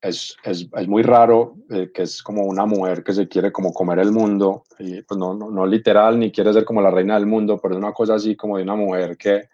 Es, 0.00 0.36
es, 0.44 0.68
es 0.70 0.86
muy 0.86 1.02
raro 1.02 1.56
eh, 1.70 1.90
que 1.92 2.02
es 2.02 2.22
como 2.22 2.42
una 2.42 2.66
mujer 2.66 3.02
que 3.02 3.14
se 3.14 3.26
quiere 3.26 3.50
como 3.50 3.72
comer 3.72 3.98
el 4.00 4.12
mundo, 4.12 4.64
y 4.78 5.00
pues 5.00 5.18
no, 5.18 5.32
no, 5.32 5.50
no, 5.50 5.66
literal 5.66 6.18
ni 6.18 6.30
quiere 6.30 6.52
ser 6.52 6.64
como 6.66 6.82
la 6.82 6.90
reina 6.90 7.14
del 7.14 7.26
mundo, 7.26 7.58
pero 7.60 7.74
es 7.74 7.78
una 7.78 7.92
cosa 7.92 8.14
así 8.16 8.36
como 8.36 8.58
de 8.58 8.64
una 8.64 8.76
mujer 8.76 9.16
que 9.16 9.48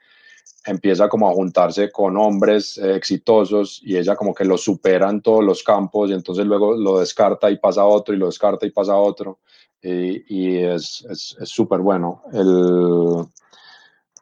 empieza 0.67 1.09
como 1.09 1.31
a 1.31 1.33
juntarse 1.33 1.91
con 1.93 2.17
hombres 2.17 2.77
eh, 2.79 2.97
exitosos 2.97 3.81
y 3.83 3.97
ella 3.97 4.17
como 4.17 4.35
que 4.35 4.45
lo 4.45 4.59
supera 4.59 5.09
en 5.09 5.23
todos 5.23 5.45
los 5.45 5.63
campos 5.63 6.11
y 6.11 6.15
entonces 6.15 6.45
luego 6.45 6.77
lo 6.77 6.99
descarta 6.99 7.49
y 7.49 7.59
pasa 7.59 7.83
a 7.83 7.87
otro 7.87 8.15
y 8.15 8.19
lo 8.19 8.27
descarta 8.27 8.67
y 8.67 8.71
pasa 8.71 8.93
a 8.93 8.99
otro 8.99 9.39
y, 9.81 10.25
y 10.29 10.57
es 10.59 11.07
súper 11.45 11.79
bueno. 11.81 12.23
El, 12.33 13.25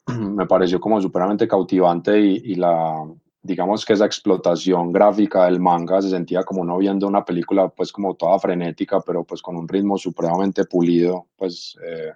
me 0.37 0.47
pareció 0.47 0.79
como 0.79 1.01
supremamente 1.01 1.49
cautivante 1.49 2.21
y, 2.21 2.53
y 2.53 2.55
la, 2.55 3.05
digamos 3.49 3.87
que 3.87 3.95
esa 3.95 4.05
explotación 4.05 4.93
gráfica 4.93 5.47
del 5.47 5.59
manga 5.59 6.03
se 6.03 6.11
sentía 6.11 6.43
como 6.43 6.61
uno 6.61 6.77
viendo 6.77 7.09
una 7.09 7.25
película 7.25 7.71
pues 7.71 7.91
como 7.91 8.15
toda 8.15 8.39
frenética, 8.39 9.01
pero 9.01 9.25
pues 9.25 9.41
con 9.41 9.57
un 9.57 9.67
ritmo 9.67 9.97
supremamente 9.97 10.67
pulido, 10.67 11.29
pues 11.35 11.75
eh, 11.83 12.13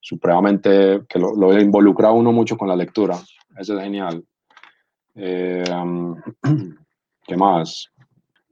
supremamente 0.00 1.02
que 1.08 1.20
lo, 1.20 1.36
lo, 1.36 1.58
involucra 1.58 2.10
uno 2.10 2.32
mucho 2.32 2.56
con 2.56 2.66
la 2.66 2.74
lectura. 2.74 3.16
Eso 3.56 3.78
es 3.78 3.84
genial. 3.84 4.24
Eh, 5.14 5.62
¿Qué 7.26 7.36
más? 7.36 7.90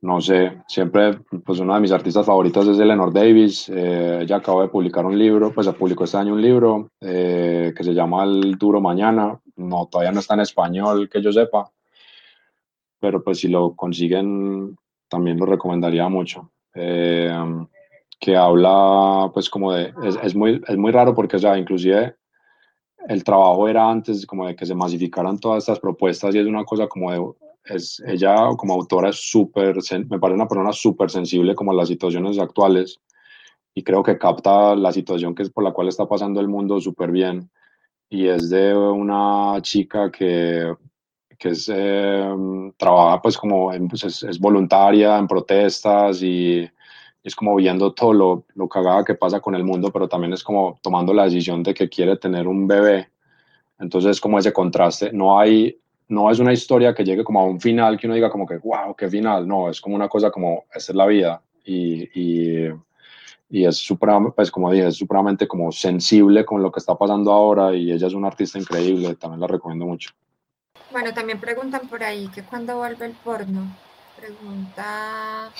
No 0.00 0.20
sé, 0.20 0.62
siempre, 0.68 1.18
pues 1.44 1.58
una 1.58 1.74
de 1.74 1.80
mis 1.80 1.92
artistas 1.92 2.24
favoritas 2.24 2.68
es 2.68 2.78
Eleanor 2.78 3.12
Davis. 3.12 3.68
Eh, 3.68 4.20
ella 4.22 4.36
acaba 4.36 4.62
de 4.62 4.68
publicar 4.68 5.04
un 5.04 5.18
libro, 5.18 5.52
pues 5.52 5.68
publicó 5.70 6.04
este 6.04 6.18
año 6.18 6.34
un 6.34 6.42
libro 6.42 6.90
que 7.00 7.74
se 7.76 7.94
llama 7.94 8.22
El 8.22 8.56
Duro 8.58 8.80
Mañana. 8.80 9.40
No, 9.56 9.86
todavía 9.86 10.12
no 10.12 10.20
está 10.20 10.34
en 10.34 10.40
español, 10.40 11.08
que 11.08 11.20
yo 11.20 11.32
sepa 11.32 11.71
pero 13.02 13.24
pues 13.24 13.40
si 13.40 13.48
lo 13.48 13.74
consiguen 13.74 14.76
también 15.08 15.36
lo 15.36 15.44
recomendaría 15.44 16.08
mucho. 16.08 16.52
Eh, 16.72 17.28
que 18.20 18.36
habla 18.36 19.28
pues 19.34 19.50
como 19.50 19.72
de, 19.72 19.92
es, 20.04 20.16
es, 20.22 20.36
muy, 20.36 20.62
es 20.68 20.76
muy 20.76 20.92
raro 20.92 21.12
porque, 21.12 21.34
o 21.34 21.38
sea, 21.40 21.58
inclusive 21.58 22.14
el 23.08 23.24
trabajo 23.24 23.66
era 23.66 23.90
antes 23.90 24.24
como 24.24 24.46
de 24.46 24.54
que 24.54 24.64
se 24.64 24.76
masificaran 24.76 25.40
todas 25.40 25.64
estas 25.64 25.80
propuestas 25.80 26.32
y 26.32 26.38
es 26.38 26.46
una 26.46 26.64
cosa 26.64 26.86
como 26.86 27.10
de, 27.10 27.20
es, 27.64 28.00
ella 28.06 28.36
como 28.56 28.74
autora 28.74 29.08
es 29.08 29.16
súper, 29.16 29.78
me 30.08 30.20
parece 30.20 30.36
una 30.36 30.46
persona 30.46 30.72
súper 30.72 31.10
sensible 31.10 31.56
como 31.56 31.72
a 31.72 31.74
las 31.74 31.88
situaciones 31.88 32.38
actuales 32.38 33.00
y 33.74 33.82
creo 33.82 34.04
que 34.04 34.16
capta 34.16 34.76
la 34.76 34.92
situación 34.92 35.34
que 35.34 35.42
es 35.42 35.50
por 35.50 35.64
la 35.64 35.72
cual 35.72 35.88
está 35.88 36.06
pasando 36.06 36.40
el 36.40 36.46
mundo 36.46 36.80
súper 36.80 37.10
bien 37.10 37.50
y 38.08 38.28
es 38.28 38.48
de 38.48 38.76
una 38.76 39.60
chica 39.60 40.12
que 40.12 40.72
que 41.42 41.48
es, 41.48 41.68
em, 41.68 42.72
trabaja 42.76 43.20
pues 43.20 43.36
como, 43.36 43.72
pues 43.88 44.04
es, 44.04 44.38
voluntaria 44.38 45.18
en 45.18 45.26
protestas 45.26 46.22
y 46.22 46.70
es 47.24 47.34
como 47.34 47.56
viendo 47.56 47.92
todo 47.92 48.12
lo, 48.12 48.44
lo 48.54 48.68
cagada 48.68 49.04
que 49.04 49.16
pasa 49.16 49.40
con 49.40 49.56
el 49.56 49.64
mundo, 49.64 49.90
pero 49.92 50.08
también 50.08 50.32
es 50.32 50.44
como 50.44 50.78
tomando 50.80 51.12
la 51.12 51.24
decisión 51.24 51.64
de 51.64 51.74
que 51.74 51.88
quiere 51.88 52.16
tener 52.16 52.46
un 52.46 52.68
bebé. 52.68 53.08
Entonces 53.80 54.12
es 54.12 54.20
como 54.20 54.38
ese 54.38 54.52
contraste. 54.52 55.12
No 55.12 55.40
hay, 55.40 55.76
no 56.06 56.30
es 56.30 56.38
una 56.38 56.52
historia 56.52 56.94
que 56.94 57.04
llegue 57.04 57.24
como 57.24 57.40
a 57.40 57.44
un 57.44 57.60
final 57.60 57.98
que 57.98 58.06
uno 58.06 58.14
diga 58.14 58.30
como 58.30 58.46
que, 58.46 58.58
wow, 58.58 58.94
qué 58.96 59.10
final. 59.10 59.48
No, 59.48 59.68
es 59.68 59.80
como 59.80 59.96
una 59.96 60.08
cosa 60.08 60.30
como, 60.30 60.66
esta 60.72 60.92
es 60.92 60.96
la 60.96 61.06
vida. 61.06 61.42
Y, 61.64 62.04
y, 62.20 62.68
y 63.50 63.64
es 63.64 63.78
supremamente, 63.78 64.36
pues 64.36 64.50
como 64.52 64.70
dije, 64.70 64.86
es 64.86 64.96
supremamente 64.96 65.48
como 65.48 65.72
sensible 65.72 66.44
con 66.44 66.62
lo 66.62 66.70
que 66.70 66.78
está 66.78 66.96
pasando 66.96 67.32
ahora 67.32 67.74
y 67.74 67.90
ella 67.90 68.06
es 68.06 68.14
una 68.14 68.28
artista 68.28 68.60
increíble, 68.60 69.16
también 69.16 69.40
la 69.40 69.48
recomiendo 69.48 69.86
mucho. 69.86 70.10
Bueno, 70.92 71.14
también 71.14 71.40
preguntan 71.40 71.88
por 71.88 72.04
ahí 72.04 72.28
que 72.28 72.42
cuando 72.42 72.76
vuelve 72.76 73.06
el 73.06 73.12
porno. 73.12 73.74
Pregunta. 74.16 75.50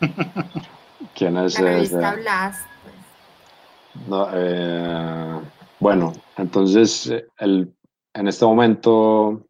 ¿Quién 1.14 1.36
es 1.38 1.58
la 1.58 1.70
revista 1.70 2.14
Blast, 2.14 2.66
pues. 2.82 4.06
no, 4.06 4.28
eh, 4.32 5.40
bueno, 5.80 6.12
entonces 6.36 7.12
el, 7.38 7.74
en 8.14 8.28
este 8.28 8.44
momento 8.44 9.42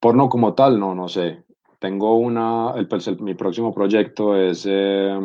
porno 0.00 0.28
como 0.28 0.54
tal, 0.54 0.80
no, 0.80 0.94
no 0.94 1.08
sé. 1.08 1.44
Tengo 1.78 2.16
una, 2.16 2.72
el, 2.76 2.88
mi 3.20 3.34
próximo 3.34 3.72
proyecto 3.74 4.34
es, 4.36 4.66
eh, 4.68 5.18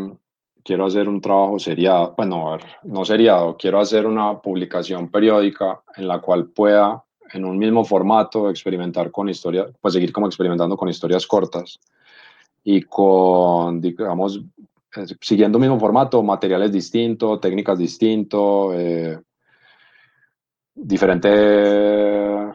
quiero 0.64 0.86
hacer 0.86 1.08
un 1.08 1.22
trabajo 1.22 1.58
seriado, 1.58 2.14
bueno, 2.18 2.58
no 2.84 3.06
seriado, 3.06 3.56
quiero 3.58 3.80
hacer 3.80 4.06
una 4.06 4.40
publicación 4.40 5.10
periódica 5.10 5.82
en 5.96 6.08
la 6.08 6.20
cual 6.20 6.48
pueda 6.48 7.04
en 7.34 7.46
un 7.46 7.58
mismo 7.58 7.84
formato, 7.86 8.50
experimentar 8.50 9.12
con 9.12 9.30
historias, 9.30 9.72
pues 9.80 9.94
seguir 9.94 10.12
como 10.12 10.28
experimentando 10.28 10.76
con 10.76 10.90
historias 10.90 11.26
cortas 11.26 11.80
y 12.64 12.82
con, 12.84 13.82
digamos, 13.82 14.42
eh, 14.96 15.06
siguiendo 15.22 15.58
el 15.58 15.62
mismo 15.62 15.80
formato, 15.80 16.22
materiales 16.22 16.72
distintos, 16.72 17.40
técnicas 17.40 17.78
distintos, 17.78 18.74
eh, 18.76 19.20
diferentes, 20.76 22.54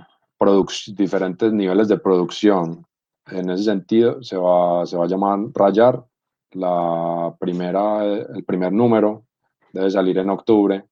diferentes 0.94 1.52
niveles 1.52 1.88
de 1.88 1.98
producción. 1.98 2.86
En 3.30 3.50
ese 3.50 3.64
sentido, 3.64 4.22
se 4.22 4.36
va, 4.36 4.86
se 4.86 4.96
va 4.96 5.04
a 5.04 5.08
llamar 5.08 5.40
Rayar. 5.52 6.04
La 6.52 7.34
primera, 7.38 8.04
el 8.04 8.44
primer 8.44 8.72
número 8.72 9.24
debe 9.72 9.90
salir 9.90 10.18
en 10.18 10.30
octubre. 10.30 10.84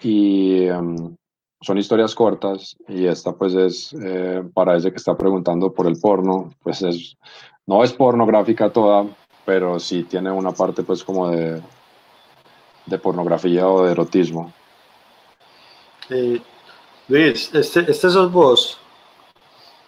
Y 0.00 0.64
em, 0.64 1.16
son 1.66 1.78
historias 1.78 2.14
cortas 2.14 2.76
y 2.86 3.06
esta 3.06 3.32
pues 3.32 3.52
es 3.54 3.92
eh, 4.00 4.40
para 4.54 4.76
ese 4.76 4.92
que 4.92 4.98
está 4.98 5.16
preguntando 5.16 5.72
por 5.72 5.88
el 5.88 5.98
porno, 5.98 6.54
pues 6.62 6.80
es, 6.82 7.16
no 7.66 7.82
es 7.82 7.92
pornográfica 7.92 8.70
toda, 8.70 9.04
pero 9.44 9.80
sí 9.80 10.04
tiene 10.04 10.30
una 10.30 10.52
parte 10.52 10.84
pues 10.84 11.02
como 11.02 11.28
de, 11.28 11.60
de 12.86 12.98
pornografía 12.98 13.68
o 13.68 13.84
de 13.84 13.90
erotismo. 13.90 14.52
Eh, 16.08 16.40
Luis, 17.08 17.52
este, 17.52 17.80
este 17.80 18.10
sos 18.10 18.30
vos. 18.30 18.78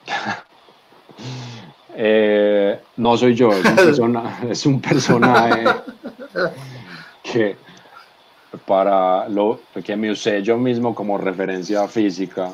eh, 1.94 2.80
no 2.96 3.16
soy 3.16 3.36
yo, 3.36 3.52
es 3.52 3.64
un, 3.64 3.76
persona, 3.76 4.40
es 4.50 4.66
un 4.66 4.80
personaje 4.80 5.64
que 7.22 7.67
para 8.66 9.28
lo 9.28 9.60
que 9.84 9.96
me 9.96 10.10
usé 10.10 10.42
yo 10.42 10.56
mismo 10.56 10.94
como 10.94 11.18
referencia 11.18 11.86
física, 11.88 12.50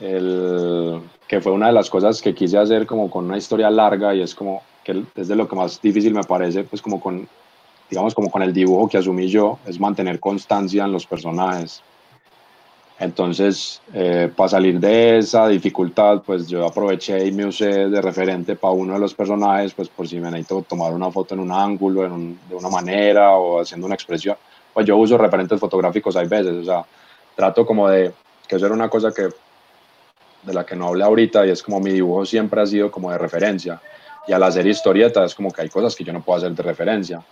el, 0.00 1.00
que 1.28 1.40
fue 1.40 1.52
una 1.52 1.66
de 1.66 1.72
las 1.72 1.90
cosas 1.90 2.22
que 2.22 2.34
quise 2.34 2.58
hacer 2.58 2.86
como 2.86 3.10
con 3.10 3.26
una 3.26 3.36
historia 3.36 3.70
larga 3.70 4.14
y 4.14 4.22
es 4.22 4.34
como 4.34 4.62
que 4.82 5.04
es 5.14 5.28
de 5.28 5.36
lo 5.36 5.46
que 5.46 5.56
más 5.56 5.80
difícil 5.80 6.14
me 6.14 6.24
parece, 6.24 6.64
pues 6.64 6.80
como 6.80 7.00
con, 7.00 7.28
digamos 7.90 8.14
como 8.14 8.30
con 8.30 8.42
el 8.42 8.52
dibujo 8.52 8.88
que 8.88 8.98
asumí 8.98 9.28
yo, 9.28 9.58
es 9.66 9.78
mantener 9.78 10.18
constancia 10.18 10.84
en 10.84 10.92
los 10.92 11.06
personajes. 11.06 11.82
Entonces, 12.98 13.80
eh, 13.94 14.30
para 14.34 14.50
salir 14.50 14.78
de 14.78 15.18
esa 15.18 15.48
dificultad, 15.48 16.22
pues 16.22 16.46
yo 16.46 16.66
aproveché 16.66 17.26
y 17.26 17.32
me 17.32 17.46
usé 17.46 17.88
de 17.88 18.02
referente 18.02 18.56
para 18.56 18.74
uno 18.74 18.92
de 18.92 19.00
los 19.00 19.14
personajes, 19.14 19.72
pues 19.72 19.88
por 19.88 20.06
si 20.06 20.20
me 20.20 20.30
necesito 20.30 20.62
tomar 20.68 20.92
una 20.92 21.10
foto 21.10 21.32
en 21.34 21.40
un 21.40 21.50
ángulo, 21.50 22.02
de 22.02 22.54
una 22.54 22.68
manera 22.68 23.36
o 23.36 23.60
haciendo 23.60 23.86
una 23.86 23.94
expresión. 23.94 24.36
Pues 24.72 24.86
yo 24.86 24.96
uso 24.96 25.18
referentes 25.18 25.58
fotográficos 25.58 26.16
hay 26.16 26.28
veces, 26.28 26.54
o 26.56 26.64
sea, 26.64 26.84
trato 27.34 27.66
como 27.66 27.88
de, 27.88 28.12
que 28.46 28.56
eso 28.56 28.66
era 28.66 28.74
una 28.74 28.88
cosa 28.88 29.12
que, 29.12 29.28
de 30.42 30.54
la 30.54 30.64
que 30.64 30.76
no 30.76 30.88
hablé 30.88 31.04
ahorita, 31.04 31.46
y 31.46 31.50
es 31.50 31.62
como 31.62 31.80
mi 31.80 31.90
dibujo 31.92 32.24
siempre 32.24 32.60
ha 32.60 32.66
sido 32.66 32.90
como 32.90 33.10
de 33.10 33.18
referencia. 33.18 33.80
Y 34.26 34.32
al 34.32 34.42
hacer 34.42 34.66
historietas 34.66 35.30
es 35.30 35.34
como 35.34 35.50
que 35.50 35.62
hay 35.62 35.68
cosas 35.68 35.96
que 35.96 36.04
yo 36.04 36.12
no 36.12 36.22
puedo 36.22 36.38
hacer 36.38 36.52
de 36.52 36.62
referencia. 36.62 37.22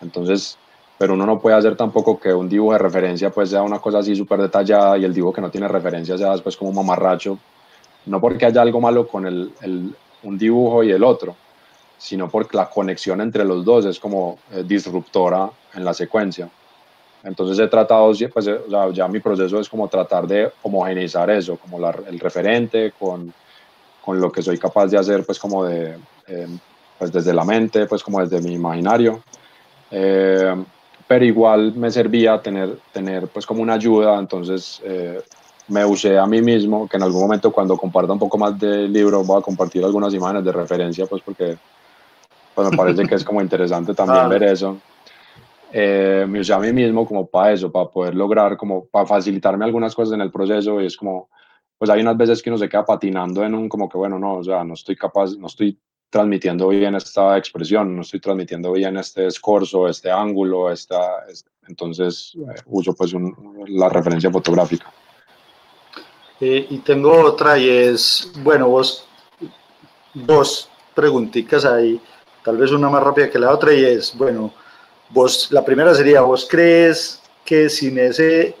Entonces, 0.00 0.56
pero 0.96 1.14
uno 1.14 1.26
no 1.26 1.38
puede 1.38 1.56
hacer 1.56 1.76
tampoco 1.76 2.18
que 2.18 2.32
un 2.32 2.48
dibujo 2.48 2.72
de 2.72 2.78
referencia 2.78 3.30
pues 3.30 3.50
sea 3.50 3.62
una 3.62 3.78
cosa 3.78 3.98
así 3.98 4.14
súper 4.14 4.40
detallada 4.40 4.98
y 4.98 5.04
el 5.04 5.14
dibujo 5.14 5.32
que 5.32 5.40
no 5.40 5.50
tiene 5.50 5.66
referencia 5.66 6.16
sea 6.16 6.32
después 6.32 6.56
como 6.56 6.72
mamarracho, 6.72 7.38
no 8.06 8.20
porque 8.20 8.46
haya 8.46 8.62
algo 8.62 8.80
malo 8.80 9.08
con 9.08 9.26
el, 9.26 9.52
el, 9.62 9.94
un 10.22 10.38
dibujo 10.38 10.82
y 10.82 10.90
el 10.90 11.02
otro, 11.02 11.34
sino 11.98 12.28
porque 12.28 12.56
la 12.56 12.68
conexión 12.68 13.20
entre 13.20 13.44
los 13.44 13.64
dos 13.64 13.84
es 13.86 13.98
como 13.98 14.38
eh, 14.52 14.62
disruptora 14.66 15.50
en 15.74 15.84
la 15.84 15.94
secuencia. 15.94 16.50
Entonces 17.22 17.58
he 17.58 17.68
tratado, 17.68 18.12
pues 18.32 18.48
o 18.48 18.70
sea, 18.70 18.90
ya 18.90 19.08
mi 19.08 19.20
proceso 19.20 19.60
es 19.60 19.68
como 19.68 19.88
tratar 19.88 20.26
de 20.26 20.50
homogeneizar 20.62 21.28
eso, 21.30 21.56
como 21.56 21.78
la, 21.78 21.94
el 22.08 22.18
referente 22.18 22.92
con, 22.98 23.32
con, 24.02 24.20
lo 24.20 24.32
que 24.32 24.42
soy 24.42 24.58
capaz 24.58 24.86
de 24.86 24.98
hacer, 24.98 25.24
pues 25.24 25.38
como 25.38 25.64
de, 25.64 25.96
eh, 26.26 26.46
pues 26.98 27.12
desde 27.12 27.34
la 27.34 27.44
mente, 27.44 27.86
pues 27.86 28.02
como 28.02 28.20
desde 28.20 28.40
mi 28.40 28.54
imaginario. 28.54 29.22
Eh, 29.90 30.64
pero 31.06 31.24
igual 31.24 31.74
me 31.74 31.90
servía 31.90 32.40
tener, 32.40 32.78
tener 32.92 33.28
pues 33.28 33.44
como 33.44 33.62
una 33.62 33.74
ayuda, 33.74 34.18
entonces 34.18 34.80
eh, 34.84 35.20
me 35.68 35.84
usé 35.84 36.18
a 36.18 36.26
mí 36.26 36.40
mismo, 36.40 36.88
que 36.88 36.96
en 36.96 37.02
algún 37.02 37.22
momento 37.22 37.50
cuando 37.50 37.76
comparta 37.76 38.12
un 38.12 38.18
poco 38.18 38.38
más 38.38 38.58
del 38.58 38.92
libro 38.92 39.24
voy 39.24 39.40
a 39.40 39.42
compartir 39.42 39.84
algunas 39.84 40.14
imágenes 40.14 40.44
de 40.44 40.52
referencia, 40.52 41.06
pues 41.06 41.20
porque 41.22 41.58
pues 42.54 42.70
me 42.70 42.76
parece 42.76 43.06
que 43.06 43.14
es 43.14 43.24
como 43.24 43.40
interesante 43.40 43.94
también 43.94 44.28
ver 44.28 44.44
eso. 44.44 44.78
Eh, 45.72 46.26
me 46.28 46.40
usé 46.40 46.52
a 46.52 46.58
mí 46.58 46.72
mismo 46.72 47.06
como 47.06 47.26
para 47.28 47.52
eso, 47.52 47.70
para 47.70 47.88
poder 47.88 48.14
lograr, 48.14 48.56
como 48.56 48.86
para 48.86 49.06
facilitarme 49.06 49.64
algunas 49.64 49.94
cosas 49.94 50.14
en 50.14 50.20
el 50.20 50.30
proceso 50.30 50.80
y 50.80 50.86
es 50.86 50.96
como, 50.96 51.28
pues 51.78 51.90
hay 51.90 52.00
unas 52.00 52.16
veces 52.16 52.42
que 52.42 52.50
uno 52.50 52.58
se 52.58 52.68
queda 52.68 52.84
patinando 52.84 53.44
en 53.44 53.54
un 53.54 53.68
como 53.68 53.88
que, 53.88 53.96
bueno, 53.96 54.18
no, 54.18 54.34
o 54.34 54.44
sea, 54.44 54.64
no 54.64 54.74
estoy 54.74 54.96
capaz, 54.96 55.36
no 55.38 55.46
estoy 55.46 55.78
transmitiendo 56.10 56.68
bien 56.68 56.96
esta 56.96 57.38
expresión, 57.38 57.94
no 57.94 58.02
estoy 58.02 58.18
transmitiendo 58.18 58.72
bien 58.72 58.96
este 58.96 59.26
escorzo, 59.26 59.88
este 59.88 60.10
ángulo, 60.10 60.72
esta, 60.72 60.98
entonces 61.68 62.32
eh, 62.36 62.60
uso 62.66 62.92
pues 62.94 63.14
la 63.68 63.88
referencia 63.88 64.30
fotográfica. 64.30 64.92
Eh, 66.40 66.66
y 66.68 66.78
tengo 66.78 67.12
otra 67.12 67.58
y 67.58 67.68
es, 67.68 68.32
bueno, 68.42 68.68
vos, 68.68 69.06
dos 70.14 70.68
preguntitas 70.94 71.64
ahí, 71.64 72.00
tal 72.42 72.56
vez 72.56 72.72
una 72.72 72.88
más 72.88 73.04
rápida 73.04 73.30
que 73.30 73.38
la 73.38 73.52
otra 73.52 73.72
y 73.72 73.84
es, 73.84 74.16
bueno, 74.16 74.52
vos, 75.10 75.48
la 75.50 75.64
primera 75.64 75.94
sería, 75.94 76.22
¿vos 76.22 76.46
crees 76.48 77.20
que 77.44 77.68
sin 77.68 77.98
ese 77.98 78.54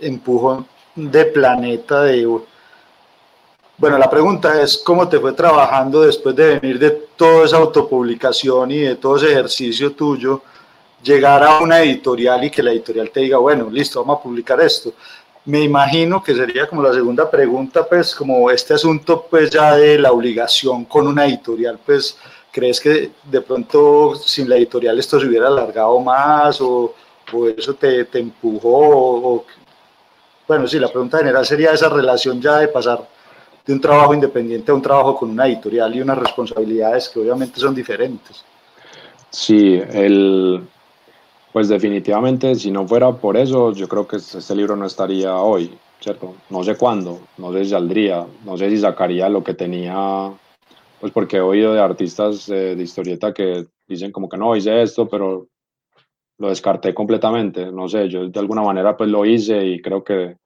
empujón 0.00 0.66
de 0.94 1.24
planeta 1.26 2.02
de 2.02 2.26
bueno, 3.80 3.96
la 3.96 4.10
pregunta 4.10 4.60
es, 4.60 4.76
¿cómo 4.76 5.08
te 5.08 5.18
fue 5.18 5.32
trabajando 5.32 6.02
después 6.02 6.36
de 6.36 6.58
venir 6.58 6.78
de 6.78 6.90
toda 6.90 7.46
esa 7.46 7.56
autopublicación 7.56 8.70
y 8.72 8.80
de 8.80 8.96
todo 8.96 9.16
ese 9.16 9.30
ejercicio 9.30 9.92
tuyo, 9.92 10.42
llegar 11.02 11.42
a 11.42 11.60
una 11.60 11.80
editorial 11.80 12.44
y 12.44 12.50
que 12.50 12.62
la 12.62 12.72
editorial 12.72 13.10
te 13.10 13.20
diga, 13.20 13.38
bueno, 13.38 13.70
listo, 13.70 14.00
vamos 14.00 14.20
a 14.20 14.22
publicar 14.22 14.60
esto? 14.60 14.92
Me 15.46 15.62
imagino 15.62 16.22
que 16.22 16.34
sería 16.34 16.66
como 16.66 16.82
la 16.82 16.92
segunda 16.92 17.30
pregunta, 17.30 17.88
pues 17.88 18.14
como 18.14 18.50
este 18.50 18.74
asunto 18.74 19.26
pues 19.30 19.48
ya 19.48 19.74
de 19.74 19.98
la 19.98 20.12
obligación 20.12 20.84
con 20.84 21.06
una 21.06 21.24
editorial, 21.24 21.78
pues 21.86 22.18
¿crees 22.52 22.80
que 22.80 23.10
de 23.24 23.40
pronto 23.40 24.14
sin 24.16 24.48
la 24.48 24.56
editorial 24.56 24.98
esto 24.98 25.20
se 25.20 25.26
hubiera 25.26 25.48
alargado 25.48 25.98
más 26.00 26.60
o, 26.60 26.94
o 27.32 27.48
eso 27.48 27.74
te, 27.74 28.04
te 28.04 28.18
empujó? 28.18 29.44
bueno, 30.48 30.66
sí, 30.66 30.80
la 30.80 30.88
pregunta 30.88 31.18
general 31.18 31.46
sería 31.46 31.70
esa 31.70 31.88
relación 31.88 32.40
ya 32.40 32.58
de 32.58 32.66
pasar 32.66 33.06
de 33.64 33.72
un 33.72 33.80
trabajo 33.80 34.14
independiente 34.14 34.72
a 34.72 34.74
un 34.74 34.82
trabajo 34.82 35.16
con 35.16 35.30
una 35.30 35.46
editorial 35.46 35.94
y 35.94 36.00
unas 36.00 36.18
responsabilidades 36.18 37.08
que 37.08 37.20
obviamente 37.20 37.60
son 37.60 37.72
diferentes. 37.72 38.44
Sí, 39.30 39.80
el, 39.92 40.60
pues 41.52 41.68
definitivamente 41.68 42.54
si 42.56 42.70
no 42.70 42.86
fuera 42.86 43.12
por 43.12 43.36
eso, 43.36 43.72
yo 43.72 43.88
creo 43.88 44.08
que 44.08 44.16
este 44.16 44.54
libro 44.56 44.74
no 44.74 44.86
estaría 44.86 45.36
hoy, 45.36 45.76
¿cierto? 46.00 46.34
No 46.48 46.64
sé 46.64 46.76
cuándo, 46.76 47.20
no 47.38 47.52
sé 47.52 47.64
si 47.64 47.70
saldría, 47.70 48.26
no 48.44 48.56
sé 48.56 48.70
si 48.70 48.78
sacaría 48.78 49.28
lo 49.28 49.44
que 49.44 49.54
tenía, 49.54 50.32
pues 51.00 51.12
porque 51.12 51.38
he 51.38 51.40
oído 51.40 51.72
de 51.72 51.80
artistas 51.80 52.46
de 52.46 52.74
historieta 52.74 53.32
que 53.32 53.66
dicen 53.88 54.12
como 54.12 54.28
que 54.28 54.36
no 54.36 54.54
hice 54.54 54.82
esto, 54.82 55.08
pero 55.08 55.48
lo 56.38 56.48
descarté 56.48 56.94
completamente, 56.94 57.70
no 57.72 57.88
sé, 57.88 58.08
yo 58.08 58.28
de 58.28 58.40
alguna 58.40 58.62
manera 58.62 58.96
pues 58.96 59.10
lo 59.10 59.24
hice 59.26 59.64
y 59.64 59.80
creo 59.80 60.04
que 60.04 60.36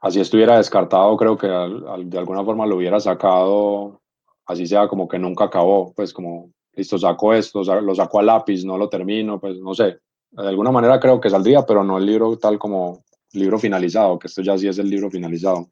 así 0.00 0.20
estuviera 0.20 0.58
descartado, 0.58 1.16
creo 1.16 1.36
que 1.36 1.46
de 1.46 2.18
alguna 2.18 2.44
forma 2.44 2.66
lo 2.66 2.76
hubiera 2.76 3.00
sacado, 3.00 4.00
así 4.46 4.66
sea 4.66 4.86
como 4.88 5.08
que 5.08 5.18
nunca 5.18 5.44
acabó, 5.44 5.92
pues 5.94 6.12
como, 6.12 6.50
listo, 6.74 6.98
saco 6.98 7.32
esto, 7.32 7.62
lo 7.80 7.94
saco 7.94 8.18
a 8.18 8.22
lápiz, 8.22 8.64
no 8.64 8.76
lo 8.76 8.88
termino, 8.88 9.40
pues 9.40 9.58
no 9.58 9.74
sé, 9.74 9.98
de 10.30 10.48
alguna 10.48 10.70
manera 10.70 11.00
creo 11.00 11.20
que 11.20 11.30
saldría, 11.30 11.64
pero 11.64 11.82
no 11.82 11.96
el 11.96 12.04
libro 12.06 12.36
tal 12.36 12.58
como 12.58 13.04
libro 13.32 13.58
finalizado, 13.58 14.18
que 14.18 14.26
esto 14.26 14.42
ya 14.42 14.58
sí 14.58 14.68
es 14.68 14.78
el 14.78 14.90
libro 14.90 15.10
finalizado. 15.10 15.68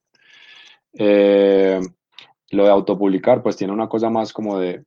Eh, 0.94 1.80
lo 2.53 2.65
de 2.65 2.70
autopublicar, 2.70 3.43
pues 3.43 3.57
tiene 3.57 3.73
una 3.73 3.89
cosa 3.89 4.11
más 4.11 4.33
como 4.33 4.59
de, 4.59 4.85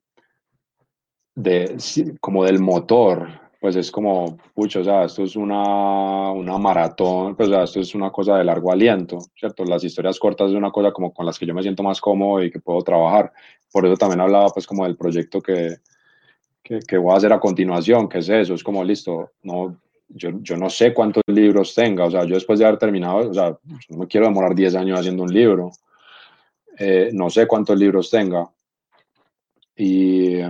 de 1.35 1.77
como 2.21 2.45
del 2.45 2.59
motor, 2.59 3.27
pues 3.59 3.75
es 3.75 3.91
como, 3.91 4.37
pucho, 4.53 4.81
o 4.81 4.83
sea, 4.83 5.05
esto 5.05 5.23
es 5.23 5.35
una, 5.35 6.31
una 6.31 6.57
maratón, 6.57 7.35
pues 7.35 7.49
o 7.49 7.51
sea, 7.51 7.63
esto 7.63 7.79
es 7.79 7.95
una 7.95 8.11
cosa 8.11 8.37
de 8.37 8.43
largo 8.43 8.71
aliento, 8.71 9.17
¿cierto? 9.35 9.65
Las 9.65 9.83
historias 9.83 10.19
cortas 10.19 10.51
es 10.51 10.55
una 10.55 10.71
cosa 10.71 10.91
como 10.91 11.11
con 11.11 11.25
las 11.25 11.39
que 11.39 11.47
yo 11.47 11.53
me 11.55 11.63
siento 11.63 11.81
más 11.81 11.99
cómodo 11.99 12.43
y 12.43 12.51
que 12.51 12.59
puedo 12.59 12.81
trabajar. 12.83 13.33
Por 13.71 13.85
eso 13.85 13.97
también 13.97 14.21
hablaba 14.21 14.49
pues 14.49 14.67
como 14.67 14.85
del 14.85 14.95
proyecto 14.95 15.41
que, 15.41 15.77
que, 16.61 16.79
que 16.79 16.97
voy 16.97 17.13
a 17.13 17.17
hacer 17.17 17.33
a 17.33 17.39
continuación, 17.39 18.07
que 18.07 18.19
es 18.19 18.29
eso, 18.29 18.53
es 18.53 18.63
como, 18.63 18.83
listo, 18.83 19.31
no, 19.41 19.75
yo, 20.09 20.29
yo, 20.41 20.55
no 20.57 20.69
sé 20.69 20.93
cuántos 20.93 21.23
libros 21.25 21.73
tenga, 21.73 22.05
o 22.05 22.11
sea, 22.11 22.23
yo 22.25 22.35
después 22.35 22.59
de 22.59 22.65
haber 22.65 22.77
terminado, 22.77 23.29
o 23.29 23.33
sea, 23.33 23.57
no 23.89 23.97
me 23.97 24.07
quiero 24.07 24.27
demorar 24.27 24.53
10 24.53 24.75
años 24.75 24.99
haciendo 24.99 25.23
un 25.23 25.33
libro, 25.33 25.71
eh, 26.77 27.09
no 27.13 27.29
sé 27.29 27.47
cuántos 27.47 27.77
libros 27.77 28.09
tenga. 28.09 28.49
Y 29.75 30.41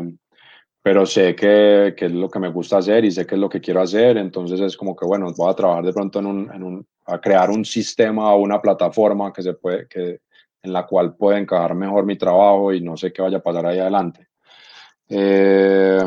pero 0.82 1.06
sé 1.08 1.36
que, 1.36 1.96
que, 1.98 2.06
es 2.06 2.12
lo 2.12 2.30
que 2.30 2.38
me 2.38 2.50
gusta 2.52 2.78
hacer 2.78 3.06
y 3.06 3.12
sé 3.12 3.26
que 3.26 3.34
es 3.34 3.42
lo 3.42 3.50
que 3.50 3.60
quiero 3.60 3.82
hacer, 3.82 4.18
entonces 4.18 4.60
es 4.60 4.78
como 4.78 4.96
que, 4.96 5.04
bueno, 5.04 5.34
voy 5.36 5.50
a 5.50 5.56
trabajar 5.56 5.84
de 5.84 5.94
pronto 5.94 6.20
en 6.20 6.28
un, 6.28 6.54
en 6.54 6.62
un 6.62 6.88
a 7.06 7.20
crear 7.20 7.50
un 7.50 7.66
sistema 7.66 8.34
o 8.34 8.42
una 8.42 8.62
plataforma 8.62 9.32
que 9.32 9.42
se 9.42 9.54
puede, 9.54 9.88
que, 9.88 10.22
en 10.62 10.74
la 10.74 10.86
cual 10.86 11.16
puede 11.16 11.40
encajar 11.40 11.76
mejor 11.76 12.06
mi 12.06 12.18
trabajo 12.18 12.74
y 12.74 12.82
no 12.82 12.98
sé 12.98 13.14
qué 13.14 13.22
vaya 13.22 13.38
a 13.38 13.44
pasar 13.44 13.66
ahí 13.66 13.80
adelante. 13.80 14.28
Eh, 15.08 16.04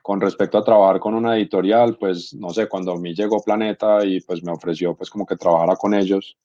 con 0.00 0.20
respecto 0.20 0.58
a 0.58 0.64
trabajar 0.64 1.00
con 1.00 1.14
una 1.14 1.36
editorial, 1.36 1.96
pues 1.98 2.32
no 2.34 2.50
sé, 2.50 2.68
cuando 2.68 2.92
a 2.92 2.98
mí 2.98 3.14
llegó 3.14 3.42
Planeta 3.42 4.04
y 4.04 4.20
pues 4.20 4.42
me 4.42 4.52
ofreció 4.52 4.94
pues 4.94 5.10
como 5.10 5.26
que 5.26 5.36
trabajara 5.36 5.76
con 5.76 5.94
ellos, 5.94 6.36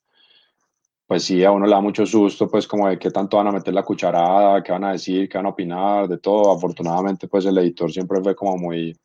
pues 1.11 1.25
sí, 1.25 1.43
a 1.43 1.51
uno 1.51 1.65
le 1.65 1.73
da 1.73 1.81
mucho 1.81 2.05
susto, 2.05 2.47
pues 2.47 2.65
como 2.65 2.87
de 2.87 2.97
qué 2.97 3.11
tanto 3.11 3.35
van 3.35 3.47
a 3.47 3.51
meter 3.51 3.73
la 3.73 3.83
cucharada, 3.83 4.63
qué 4.63 4.71
van 4.71 4.85
a 4.85 4.93
decir, 4.93 5.27
qué 5.27 5.37
van 5.37 5.47
a 5.47 5.49
opinar, 5.49 6.07
de 6.07 6.19
todo. 6.19 6.53
Afortunadamente, 6.53 7.27
pues 7.27 7.45
el 7.45 7.57
editor 7.57 7.91
siempre 7.91 8.21
fue 8.21 8.33
como 8.33 8.55
muy, 8.55 8.97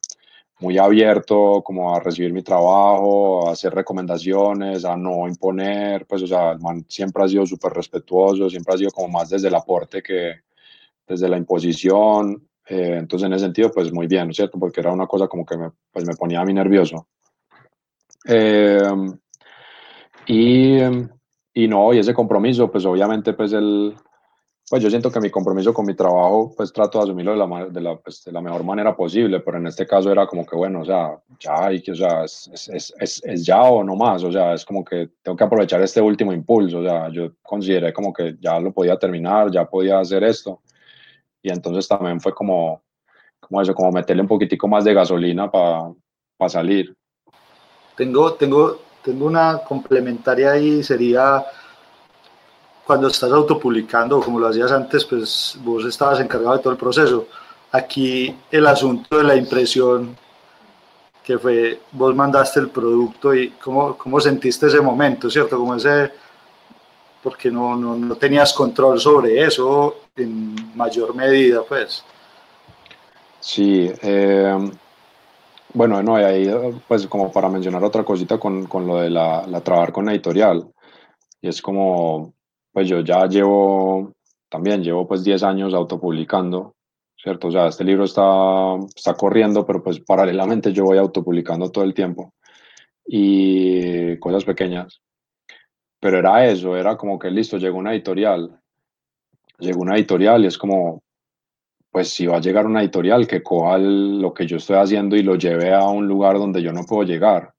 muy 0.60 0.78
abierto, 0.78 1.62
como 1.64 1.96
a 1.96 1.98
recibir 1.98 2.32
mi 2.32 2.44
trabajo, 2.44 3.48
a 3.48 3.52
hacer 3.54 3.74
recomendaciones, 3.74 4.84
a 4.84 4.96
no 4.96 5.26
imponer, 5.26 6.06
pues 6.06 6.22
o 6.22 6.28
sea, 6.28 6.52
el 6.52 6.60
man 6.60 6.84
siempre 6.88 7.24
ha 7.24 7.28
sido 7.28 7.44
súper 7.44 7.72
respetuoso, 7.72 8.48
siempre 8.48 8.74
ha 8.74 8.78
sido 8.78 8.92
como 8.92 9.08
más 9.08 9.30
desde 9.30 9.48
el 9.48 9.56
aporte 9.56 10.00
que 10.00 10.42
desde 11.08 11.28
la 11.28 11.38
imposición. 11.38 12.48
Eh, 12.68 12.98
entonces, 13.00 13.26
en 13.26 13.32
ese 13.32 13.46
sentido, 13.46 13.72
pues 13.72 13.92
muy 13.92 14.06
bien, 14.06 14.32
¿cierto? 14.32 14.60
Porque 14.60 14.78
era 14.78 14.92
una 14.92 15.08
cosa 15.08 15.26
como 15.26 15.44
que 15.44 15.56
me, 15.56 15.72
pues, 15.90 16.06
me 16.06 16.14
ponía 16.14 16.40
a 16.40 16.44
mí 16.44 16.54
nervioso. 16.54 17.08
Eh, 18.28 18.92
y 20.28 20.80
y 21.56 21.68
no, 21.68 21.94
y 21.94 21.98
ese 21.98 22.12
compromiso, 22.12 22.70
pues 22.70 22.84
obviamente, 22.84 23.32
pues 23.32 23.54
el, 23.54 23.94
pues 24.68 24.82
yo 24.82 24.90
siento 24.90 25.10
que 25.10 25.20
mi 25.20 25.30
compromiso 25.30 25.72
con 25.72 25.86
mi 25.86 25.94
trabajo, 25.94 26.52
pues 26.54 26.70
trato 26.70 26.98
de 26.98 27.04
asumirlo 27.04 27.32
de 27.32 27.38
la, 27.38 27.64
de 27.70 27.80
la, 27.80 27.96
pues, 27.96 28.24
de 28.24 28.30
la 28.30 28.42
mejor 28.42 28.62
manera 28.62 28.94
posible, 28.94 29.40
pero 29.40 29.56
en 29.56 29.66
este 29.66 29.86
caso 29.86 30.12
era 30.12 30.26
como 30.26 30.44
que, 30.44 30.54
bueno, 30.54 30.82
o 30.82 30.84
sea, 30.84 31.18
ya, 31.40 31.72
y 31.72 31.80
que, 31.80 31.92
o 31.92 31.94
sea, 31.94 32.24
es, 32.24 32.50
es, 32.52 32.92
es, 33.00 33.22
es, 33.24 33.46
ya 33.46 33.62
o 33.62 33.82
no 33.82 33.96
más, 33.96 34.22
o 34.22 34.30
sea, 34.30 34.52
es 34.52 34.66
como 34.66 34.84
que 34.84 35.08
tengo 35.22 35.34
que 35.34 35.44
aprovechar 35.44 35.80
este 35.80 36.02
último 36.02 36.30
impulso, 36.30 36.80
o 36.80 36.82
sea, 36.82 37.08
yo 37.10 37.30
consideré 37.42 37.90
como 37.90 38.12
que 38.12 38.36
ya 38.38 38.60
lo 38.60 38.70
podía 38.70 38.98
terminar, 38.98 39.50
ya 39.50 39.64
podía 39.64 39.98
hacer 39.98 40.24
esto, 40.24 40.60
y 41.42 41.50
entonces 41.50 41.88
también 41.88 42.20
fue 42.20 42.34
como, 42.34 42.82
como 43.40 43.62
eso, 43.62 43.72
como 43.72 43.92
meterle 43.92 44.20
un 44.20 44.28
poquitico 44.28 44.68
más 44.68 44.84
de 44.84 44.92
gasolina 44.92 45.50
para 45.50 46.50
salir. 46.50 46.94
Tengo, 47.96 48.34
tengo 48.34 48.85
tengo 49.06 49.26
una 49.26 49.58
complementaria 49.58 50.50
ahí, 50.50 50.82
sería 50.82 51.44
cuando 52.84 53.06
estás 53.06 53.30
autopublicando, 53.30 54.20
como 54.20 54.40
lo 54.40 54.48
hacías 54.48 54.72
antes, 54.72 55.04
pues 55.04 55.56
vos 55.62 55.84
estabas 55.84 56.18
encargado 56.18 56.56
de 56.56 56.62
todo 56.62 56.72
el 56.72 56.78
proceso. 56.78 57.28
Aquí 57.70 58.36
el 58.50 58.66
asunto 58.66 59.18
de 59.18 59.24
la 59.24 59.36
impresión, 59.36 60.16
que 61.22 61.38
fue, 61.38 61.82
vos 61.92 62.16
mandaste 62.16 62.58
el 62.58 62.70
producto 62.70 63.32
y 63.32 63.50
cómo, 63.50 63.96
cómo 63.96 64.20
sentiste 64.20 64.66
ese 64.66 64.80
momento, 64.80 65.30
¿cierto? 65.30 65.56
Como 65.56 65.76
ese, 65.76 66.10
porque 67.22 67.48
no, 67.48 67.76
no, 67.76 67.94
no 67.94 68.16
tenías 68.16 68.52
control 68.52 68.98
sobre 68.98 69.40
eso 69.40 70.00
en 70.16 70.76
mayor 70.76 71.14
medida, 71.14 71.62
pues. 71.62 72.04
Sí, 73.38 73.88
eh, 74.02 74.70
bueno, 75.76 76.02
no, 76.02 76.18
y 76.18 76.24
ahí, 76.24 76.50
pues 76.88 77.06
como 77.06 77.30
para 77.30 77.50
mencionar 77.50 77.84
otra 77.84 78.02
cosita 78.02 78.38
con, 78.38 78.66
con 78.66 78.86
lo 78.86 78.96
de 78.96 79.10
la, 79.10 79.46
la, 79.46 79.60
trabajar 79.60 79.92
con 79.92 80.08
editorial, 80.08 80.72
y 81.42 81.48
es 81.48 81.60
como, 81.60 82.32
pues 82.72 82.88
yo 82.88 83.00
ya 83.00 83.26
llevo, 83.26 84.14
también 84.48 84.82
llevo 84.82 85.06
pues 85.06 85.22
10 85.22 85.42
años 85.42 85.74
autopublicando, 85.74 86.76
¿cierto? 87.14 87.48
O 87.48 87.50
sea, 87.50 87.66
este 87.66 87.84
libro 87.84 88.04
está, 88.04 88.76
está 88.94 89.12
corriendo, 89.14 89.66
pero 89.66 89.82
pues 89.82 90.00
paralelamente 90.00 90.72
yo 90.72 90.84
voy 90.84 90.96
autopublicando 90.96 91.70
todo 91.70 91.84
el 91.84 91.92
tiempo, 91.92 92.32
y 93.06 94.16
cosas 94.18 94.44
pequeñas, 94.44 95.02
pero 96.00 96.18
era 96.18 96.46
eso, 96.46 96.74
era 96.74 96.96
como 96.96 97.18
que 97.18 97.30
listo, 97.30 97.58
llegó 97.58 97.76
una 97.76 97.92
editorial, 97.92 98.58
llegó 99.58 99.82
una 99.82 99.96
editorial 99.96 100.42
y 100.42 100.46
es 100.46 100.56
como, 100.56 101.02
pues 101.96 102.10
si 102.10 102.26
va 102.26 102.36
a 102.36 102.40
llegar 102.40 102.66
una 102.66 102.82
editorial 102.82 103.26
que 103.26 103.42
coja 103.42 103.78
lo 103.78 104.34
que 104.34 104.46
yo 104.46 104.58
estoy 104.58 104.76
haciendo 104.76 105.16
y 105.16 105.22
lo 105.22 105.36
lleve 105.36 105.72
a 105.72 105.88
un 105.88 106.06
lugar 106.06 106.36
donde 106.36 106.60
yo 106.60 106.70
no 106.70 106.84
puedo 106.84 107.04
llegar. 107.04 107.54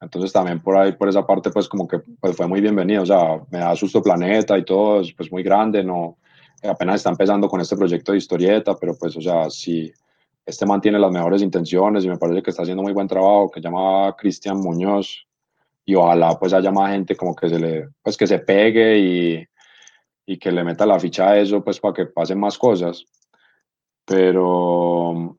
Entonces 0.00 0.32
también 0.32 0.60
por 0.60 0.76
ahí, 0.76 0.90
por 0.90 1.08
esa 1.08 1.24
parte, 1.24 1.50
pues 1.50 1.68
como 1.68 1.86
que 1.86 2.00
pues 2.20 2.36
fue 2.36 2.48
muy 2.48 2.60
bienvenido. 2.60 3.04
O 3.04 3.06
sea, 3.06 3.40
me 3.48 3.60
da 3.60 3.76
susto 3.76 4.02
Planeta 4.02 4.58
y 4.58 4.64
todo, 4.64 5.02
es 5.02 5.12
pues 5.12 5.30
muy 5.30 5.44
grande, 5.44 5.84
no, 5.84 6.18
apenas 6.64 6.96
está 6.96 7.10
empezando 7.10 7.48
con 7.48 7.60
este 7.60 7.76
proyecto 7.76 8.10
de 8.10 8.18
historieta, 8.18 8.74
pero 8.74 8.96
pues, 8.98 9.16
o 9.16 9.20
sea, 9.20 9.48
si 9.50 9.92
este 10.44 10.66
mantiene 10.66 10.98
las 10.98 11.12
mejores 11.12 11.40
intenciones 11.40 12.04
y 12.04 12.08
me 12.08 12.18
parece 12.18 12.42
que 12.42 12.50
está 12.50 12.62
haciendo 12.62 12.82
muy 12.82 12.92
buen 12.92 13.06
trabajo, 13.06 13.52
que 13.52 13.60
llama 13.60 14.16
Cristian 14.18 14.56
Muñoz, 14.56 15.28
y 15.84 15.94
ojalá 15.94 16.36
pues 16.40 16.52
haya 16.54 16.72
más 16.72 16.90
gente 16.90 17.14
como 17.14 17.36
que 17.36 17.48
se 17.48 17.60
le, 17.60 17.88
pues 18.02 18.16
que 18.16 18.26
se 18.26 18.40
pegue 18.40 18.98
y, 18.98 19.46
y 20.26 20.38
que 20.40 20.50
le 20.50 20.64
meta 20.64 20.84
la 20.86 20.98
ficha 20.98 21.28
a 21.28 21.38
eso, 21.38 21.62
pues 21.62 21.78
para 21.78 21.94
que 21.94 22.06
pasen 22.06 22.40
más 22.40 22.58
cosas. 22.58 23.06
Pero 24.06 25.36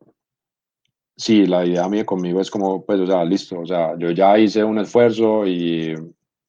sí, 1.16 1.48
la 1.48 1.66
idea 1.66 1.88
mía 1.90 2.06
conmigo 2.06 2.42
es 2.42 2.52
como, 2.52 2.86
pues, 2.86 3.00
o 3.00 3.08
sea, 3.08 3.24
listo, 3.24 3.60
o 3.62 3.66
sea, 3.66 3.98
yo 3.98 4.12
ya 4.12 4.38
hice 4.38 4.64
un 4.64 4.80
esfuerzo 4.80 5.48
y, 5.48 5.96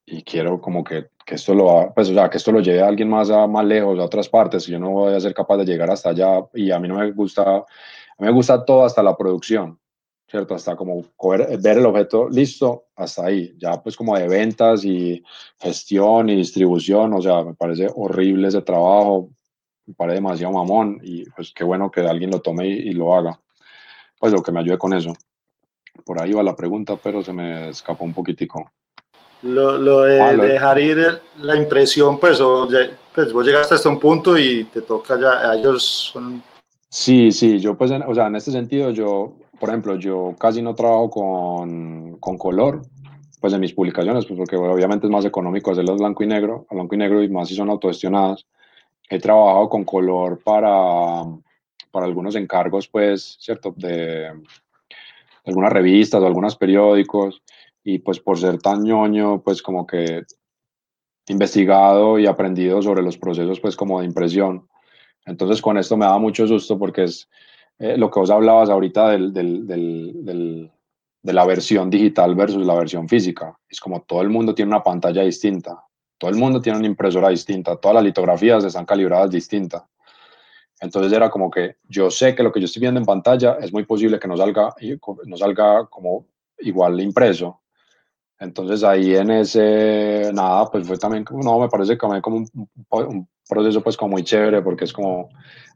y 0.05 0.23
quiero 0.23 0.61
como 0.61 0.82
que, 0.85 1.07
que, 1.24 1.36
esto 1.36 1.55
lo, 1.55 1.93
pues, 1.95 2.11
o 2.11 2.15
sea, 2.15 2.28
que 2.28 2.39
esto 2.39 2.53
lo 2.53 2.61
lleve 2.61 2.82
a 2.82 2.89
alguien 2.89 3.09
más, 3.09 3.31
a, 3.31 3.47
más 3.47 3.65
lejos, 3.65 3.99
a 3.99 4.05
otras 4.05 4.28
partes, 4.28 4.66
yo 4.66 4.78
no 4.81 4.90
voy 4.90 5.15
a 5.15 5.20
ser 5.20 5.32
capaz 5.32 5.59
de 5.59 5.66
llegar 5.66 5.90
hasta 5.90 6.11
allá 6.11 6.45
y 6.55 6.70
a 6.73 6.78
mí 6.81 6.89
no 6.89 6.97
me 6.97 7.12
gusta, 7.12 7.43
a 7.59 7.65
mí 8.19 8.27
me 8.27 8.32
gusta 8.32 8.65
todo 8.65 8.85
hasta 8.85 9.03
la 9.03 9.16
producción, 9.16 9.78
¿cierto? 10.28 10.55
Hasta 10.57 10.74
como 10.77 11.05
ver 11.23 11.78
el 11.78 11.86
objeto 11.86 12.28
listo, 12.28 12.86
hasta 12.97 13.27
ahí, 13.27 13.55
ya 13.59 13.81
pues 13.82 13.97
como 13.97 14.19
de 14.19 14.28
ventas 14.28 14.85
y 14.85 15.23
gestión 15.61 16.31
y 16.31 16.36
distribución, 16.36 17.15
o 17.15 17.23
sea, 17.23 17.45
me 17.45 17.55
parece 17.55 17.89
horrible 17.95 18.49
ese 18.49 18.62
trabajo, 18.62 19.31
me 19.89 19.94
parece 19.94 20.16
demasiado 20.16 20.52
mamón 20.52 21.01
y 21.02 21.24
pues 21.31 21.52
qué 21.55 21.65
bueno 21.65 21.90
que 21.90 22.02
alguien 22.02 22.31
lo 22.31 22.40
tome 22.40 22.69
y, 22.69 22.93
lo 22.93 23.15
haga. 23.15 23.40
Pues 24.19 24.32
lo 24.32 24.43
que 24.43 24.52
me 24.52 24.60
ayude 24.60 24.77
con 24.77 24.93
eso. 24.93 25.15
Por 26.05 26.20
ahí 26.20 26.32
va 26.32 26.43
la 26.43 26.55
pregunta, 26.55 26.97
pero 27.02 27.24
se 27.24 27.32
me 27.32 27.70
escapó 27.70 28.05
un 28.05 28.12
poquitico. 28.12 28.70
Lo, 29.43 29.78
lo 29.78 30.02
de 30.02 30.20
ah, 30.20 30.35
dejar 30.35 30.78
ir 30.78 31.20
la 31.39 31.56
impresión, 31.56 32.19
pues, 32.19 32.40
o, 32.40 32.69
pues 33.15 33.32
vos 33.32 33.47
llegaste 33.47 33.77
hasta 33.77 33.89
un 33.89 33.98
punto 33.98 34.36
y 34.36 34.65
te 34.65 34.82
toca 34.82 35.19
ya, 35.19 35.55
ellos 35.55 36.10
son... 36.12 36.43
Sí, 36.90 37.31
sí, 37.32 37.59
yo 37.59 37.77
pues, 37.77 37.90
o 37.90 38.15
sea, 38.15 38.27
en 38.27 38.36
este 38.36 38.51
sentido, 38.51 38.90
yo, 38.90 39.36
por 39.59 39.69
ejemplo, 39.70 39.97
yo 39.97 40.35
casi 40.39 40.60
no 40.60 40.74
trabajo 40.74 41.09
con, 41.09 42.16
con 42.19 42.36
color, 42.36 42.82
pues 43.40 43.52
en 43.52 43.60
mis 43.60 43.73
publicaciones, 43.73 44.27
pues 44.27 44.36
porque 44.36 44.56
obviamente 44.56 45.06
es 45.06 45.12
más 45.12 45.24
económico 45.24 45.70
hacerlo 45.70 45.97
blanco 45.97 46.24
y 46.24 46.27
negro, 46.27 46.66
a 46.69 46.74
blanco 46.74 46.94
y 46.94 46.98
negro 46.98 47.23
y 47.23 47.28
más 47.28 47.48
si 47.48 47.55
son 47.55 47.70
autogestionadas 47.70 48.47
he 49.09 49.18
trabajado 49.18 49.68
con 49.68 49.85
color 49.85 50.40
para, 50.43 51.24
para 51.90 52.06
algunos 52.06 52.36
encargos, 52.36 52.89
pues, 52.89 53.36
¿cierto? 53.40 53.74
De, 53.76 54.32
algunas 55.48 55.72
revistas 55.72 56.22
o 56.22 56.26
algunos 56.26 56.56
periódicos 56.56 57.43
y 57.82 57.98
pues 57.98 58.20
por 58.20 58.39
ser 58.39 58.59
tan 58.59 58.82
ñoño, 58.82 59.40
pues 59.43 59.62
como 59.62 59.86
que 59.86 60.24
investigado 61.28 62.18
y 62.18 62.26
aprendido 62.26 62.80
sobre 62.82 63.02
los 63.02 63.18
procesos 63.18 63.60
pues 63.60 63.76
como 63.76 64.01
de 64.01 64.06
impresión. 64.06 64.68
Entonces 65.24 65.60
con 65.60 65.78
esto 65.78 65.97
me 65.97 66.06
da 66.06 66.18
mucho 66.18 66.47
susto 66.47 66.78
porque 66.78 67.05
es 67.05 67.28
eh, 67.78 67.97
lo 67.97 68.10
que 68.10 68.20
vos 68.20 68.30
hablabas 68.30 68.70
ahorita 68.70 69.10
del, 69.10 69.32
del, 69.32 69.66
del, 69.66 70.70
de 71.22 71.32
la 71.32 71.47
versión 71.47 71.90
digital 71.90 72.35
versus 72.35 72.66
la 72.66 72.74
versión 72.74 73.09
física. 73.09 73.59
Es 73.68 73.80
como 73.80 74.02
todo 74.02 74.22
el 74.22 74.30
mundo 74.30 74.55
tiene 74.55 74.70
una 74.70 74.82
pantalla 74.82 75.22
distinta. 75.22 75.85
Todo 76.19 76.31
el 76.31 76.36
mundo 76.36 76.61
tiene 76.61 76.78
una 76.78 76.89
impresora 76.89 77.28
distinta, 77.28 77.77
todas 77.77 77.95
las 77.95 78.05
litografías 78.05 78.65
están 78.65 78.85
calibradas 78.85 79.31
distintas. 79.31 79.85
Entonces 80.81 81.12
era 81.12 81.31
como 81.31 81.51
que 81.51 81.77
yo 81.89 82.11
sé 82.11 82.35
que 82.35 82.43
lo 82.43 82.53
que 82.53 82.61
yo 82.61 82.66
estoy 82.66 82.81
viendo 82.81 83.01
en 83.01 83.07
pantalla 83.07 83.57
es 83.61 83.73
muy 83.73 83.85
posible 83.85 84.19
que 84.19 84.28
no 84.28 84.36
salga, 84.36 84.74
no 85.27 85.36
salga 85.36 85.86
como 85.86 86.27
igual 86.59 87.01
impreso. 87.01 87.61
Entonces 88.39 88.85
ahí 88.85 89.16
en 89.16 89.31
ese, 89.31 90.31
nada, 90.32 90.66
pues 90.70 90.86
fue 90.86 90.97
también, 90.97 91.24
no, 91.31 91.59
me 91.59 91.69
parece 91.69 91.99
como 91.99 92.15
un, 92.15 92.49
un, 92.90 93.28
proceso 93.49 93.82
pues 93.82 93.97
como 93.97 94.12
muy 94.12 94.23
chévere 94.23 94.62
porque 94.62 94.85
es 94.85 94.93
como, 94.93 95.31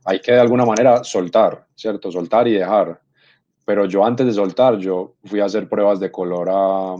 hay 0.04 0.20
que 0.20 0.32
de 0.32 0.40
alguna 0.40 0.64
manera 0.64 1.02
soltar, 1.02 1.66
¿cierto? 1.74 2.12
Soltar 2.12 2.46
y 2.46 2.52
dejar. 2.52 3.00
Pero 3.64 3.86
yo 3.86 4.04
antes 4.04 4.26
de 4.26 4.32
soltar, 4.32 4.76
yo 4.78 5.14
fui 5.24 5.40
a 5.40 5.46
hacer 5.46 5.68
pruebas 5.68 5.98
de 5.98 6.12
color 6.12 6.48
a, 6.50 6.96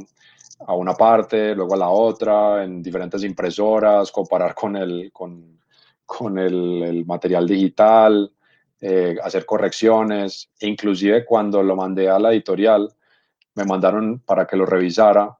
a 0.66 0.74
una 0.74 0.94
parte, 0.94 1.54
luego 1.54 1.74
a 1.74 1.78
la 1.78 1.88
otra, 1.88 2.64
en 2.64 2.82
diferentes 2.82 3.22
impresoras, 3.24 4.10
comparar 4.10 4.54
con 4.54 4.76
el, 4.76 5.10
con, 5.12 5.60
con 6.04 6.38
el, 6.38 6.82
el 6.82 7.06
material 7.06 7.46
digital, 7.46 8.32
eh, 8.80 9.16
hacer 9.22 9.46
correcciones, 9.46 10.50
inclusive 10.60 11.24
cuando 11.24 11.62
lo 11.62 11.76
mandé 11.76 12.08
a 12.08 12.18
la 12.18 12.32
editorial, 12.32 12.92
me 13.54 13.64
mandaron 13.64 14.18
para 14.20 14.46
que 14.46 14.56
lo 14.56 14.66
revisara 14.66 15.38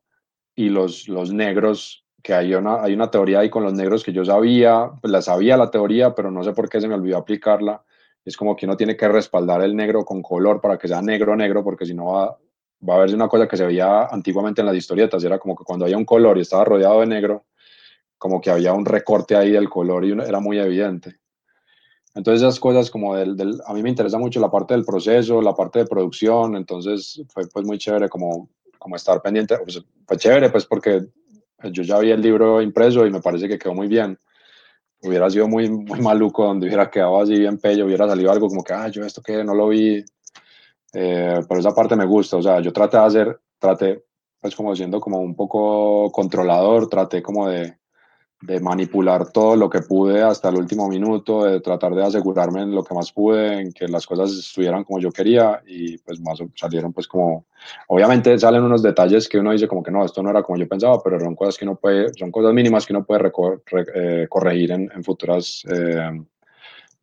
y 0.55 0.69
los, 0.69 1.09
los 1.09 1.33
negros, 1.33 2.05
que 2.23 2.35
hay 2.35 2.55
una, 2.55 2.83
hay 2.83 2.95
una 2.95 3.11
teoría 3.11 3.41
ahí 3.41 3.51
con 3.51 3.65
los 3.65 3.75
negros 3.75 4.05
que 4.05 4.13
yo 4.13 4.25
sabía, 4.25 4.91
pues 5.01 5.11
la 5.11 5.23
sabía 5.23 5.57
la 5.57 5.71
teoría, 5.71 6.15
pero 6.15 6.31
no 6.31 6.45
sé 6.45 6.53
por 6.53 6.69
qué 6.69 6.81
se 6.81 6.87
me 6.87 6.95
olvidó 6.95 7.19
aplicarla. 7.19 7.83
Es 8.25 8.37
como 8.37 8.55
que 8.55 8.67
uno 8.67 8.77
tiene 8.77 8.97
que 8.97 9.09
respaldar 9.09 9.63
el 9.63 9.75
negro 9.75 10.05
con 10.05 10.23
color 10.23 10.61
para 10.61 10.79
que 10.79 10.87
sea 10.87 11.03
negro 11.03 11.35
negro, 11.35 11.65
porque 11.65 11.85
si 11.85 11.95
no 11.95 12.13
va, 12.13 12.39
va 12.89 12.95
a 12.95 12.97
haber 12.99 13.15
una 13.15 13.29
cosa 13.29 13.47
que 13.47 13.57
se 13.57 13.67
veía 13.67 14.07
antiguamente 14.07 14.61
en 14.61 14.67
las 14.67 14.77
historietas, 14.77 15.23
era 15.25 15.39
como 15.39 15.57
que 15.57 15.65
cuando 15.65 15.85
había 15.85 15.97
un 15.97 16.05
color 16.05 16.39
y 16.39 16.43
estaba 16.43 16.65
rodeado 16.65 17.01
de 17.01 17.07
negro, 17.07 17.47
como 18.19 18.41
que 18.41 18.51
había 18.51 18.73
un 18.73 18.85
recorte 18.85 19.37
ahí 19.37 19.51
del 19.51 19.69
color 19.69 20.05
y 20.05 20.13
era 20.13 20.41
muy 20.41 20.59
evidente. 20.59 21.17
Entonces 22.15 22.43
esas 22.43 22.61
cosas 22.61 22.91
como 22.91 23.17
del, 23.17 23.37
del, 23.37 23.61
a 23.67 23.73
mí 23.73 23.83
me 23.83 23.89
interesa 23.89 24.19
mucho 24.19 24.39
la 24.41 24.51
parte 24.51 24.75
del 24.75 24.85
proceso, 24.85 25.41
la 25.41 25.55
parte 25.55 25.81
de 25.81 25.87
producción, 25.87 26.57
entonces 26.57 27.23
fue 27.29 27.45
pues 27.49 27.65
muy 27.65 27.79
chévere 27.79 28.09
como, 28.09 28.51
como 28.79 28.97
estar 28.97 29.23
pendiente, 29.23 29.57
pues, 29.59 29.83
fue 30.07 30.17
chévere 30.19 30.51
pues 30.51 30.67
porque 30.67 31.07
yo 31.71 31.83
ya 31.83 31.99
vi 32.01 32.11
el 32.11 32.21
libro 32.21 32.61
impreso 32.61 33.07
y 33.07 33.11
me 33.11 33.23
parece 33.23 33.49
que 33.49 33.59
quedó 33.59 33.75
muy 33.75 33.89
bien. 33.89 34.19
Hubiera 35.01 35.31
sido 35.31 35.49
muy, 35.49 35.71
muy 35.71 36.01
maluco 36.01 36.45
donde 36.45 36.67
hubiera 36.67 36.91
quedado 36.91 37.21
así 37.21 37.39
bien 37.39 37.59
pello, 37.59 37.87
hubiera 37.87 38.07
salido 38.07 38.31
algo 38.31 38.49
como 38.49 38.63
que, 38.63 38.73
ah, 38.73 38.89
yo 38.89 39.05
esto 39.05 39.23
que 39.23 39.43
no 39.43 39.55
lo 39.55 39.69
vi, 39.69 40.05
eh, 40.93 41.41
pero 41.49 41.61
esa 41.61 41.75
parte 41.75 41.97
me 41.97 42.07
gusta, 42.07 42.37
o 42.37 42.43
sea, 42.43 42.61
yo 42.61 42.73
traté 42.73 42.97
de 42.97 43.05
hacer, 43.05 43.41
traté, 43.59 44.05
pues 44.41 44.55
como 44.57 44.75
siendo 44.77 45.01
como 45.01 45.21
un 45.21 45.35
poco 45.35 46.11
controlador, 46.13 46.89
traté 46.89 47.23
como 47.23 47.49
de, 47.49 47.77
de 48.43 48.59
manipular 48.59 49.31
todo 49.31 49.55
lo 49.55 49.71
que 49.71 49.83
pude 49.83 50.21
hasta 50.21 50.49
el 50.49 50.57
último 50.57 50.89
minuto, 50.89 51.45
de 51.45 51.61
tratar 51.61 51.95
de 51.95 52.03
asegurarme 52.03 52.63
en 52.63 52.75
lo 52.75 52.83
que 52.83 52.95
más 52.95 53.13
pude, 53.13 53.61
en 53.61 53.73
que 53.73 53.87
las 53.87 54.05
cosas 54.05 54.33
estuvieran 54.33 54.83
como 54.83 54.99
yo 54.99 55.13
quería 55.13 55.63
y 55.65 55.97
pues 55.99 56.21
más 56.21 56.41
salieron 56.57 56.93
pues 56.93 57.07
como, 57.07 57.47
obviamente 57.87 58.37
salen 58.39 58.65
unos 58.65 58.83
detalles 58.83 59.29
que 59.29 59.39
uno 59.39 59.53
dice 59.53 59.69
como 59.69 59.83
que 59.83 59.93
no, 59.93 60.05
esto 60.05 60.23
no 60.23 60.31
era 60.31 60.43
como 60.43 60.59
yo 60.59 60.69
pensaba, 60.69 61.01
pero 61.03 61.21
son 61.21 61.37
cosas 61.37 61.57
que 61.57 61.65
uno 61.65 61.77
puede, 61.77 62.13
son 62.15 62.33
cosas 62.33 62.53
mínimas 62.53 62.85
que 62.85 62.93
uno 62.93 63.05
puede 63.05 63.31
eh, 63.95 64.27
corregir 64.29 64.73
en, 64.73 64.91
en 64.93 65.05
futuras, 65.05 65.63
eh, 65.71 66.21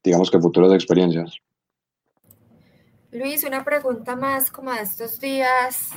digamos 0.04 0.30
que 0.30 0.40
futuras 0.40 0.74
experiencias. 0.74 1.40
Luis, 3.12 3.44
una 3.44 3.64
pregunta 3.64 4.16
más 4.16 4.52
como 4.52 4.72
de 4.72 4.82
estos 4.82 5.20
días 5.20 5.90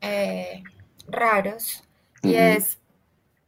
eh, 0.00 0.62
raros, 1.06 1.82
y 2.22 2.34
es 2.36 2.78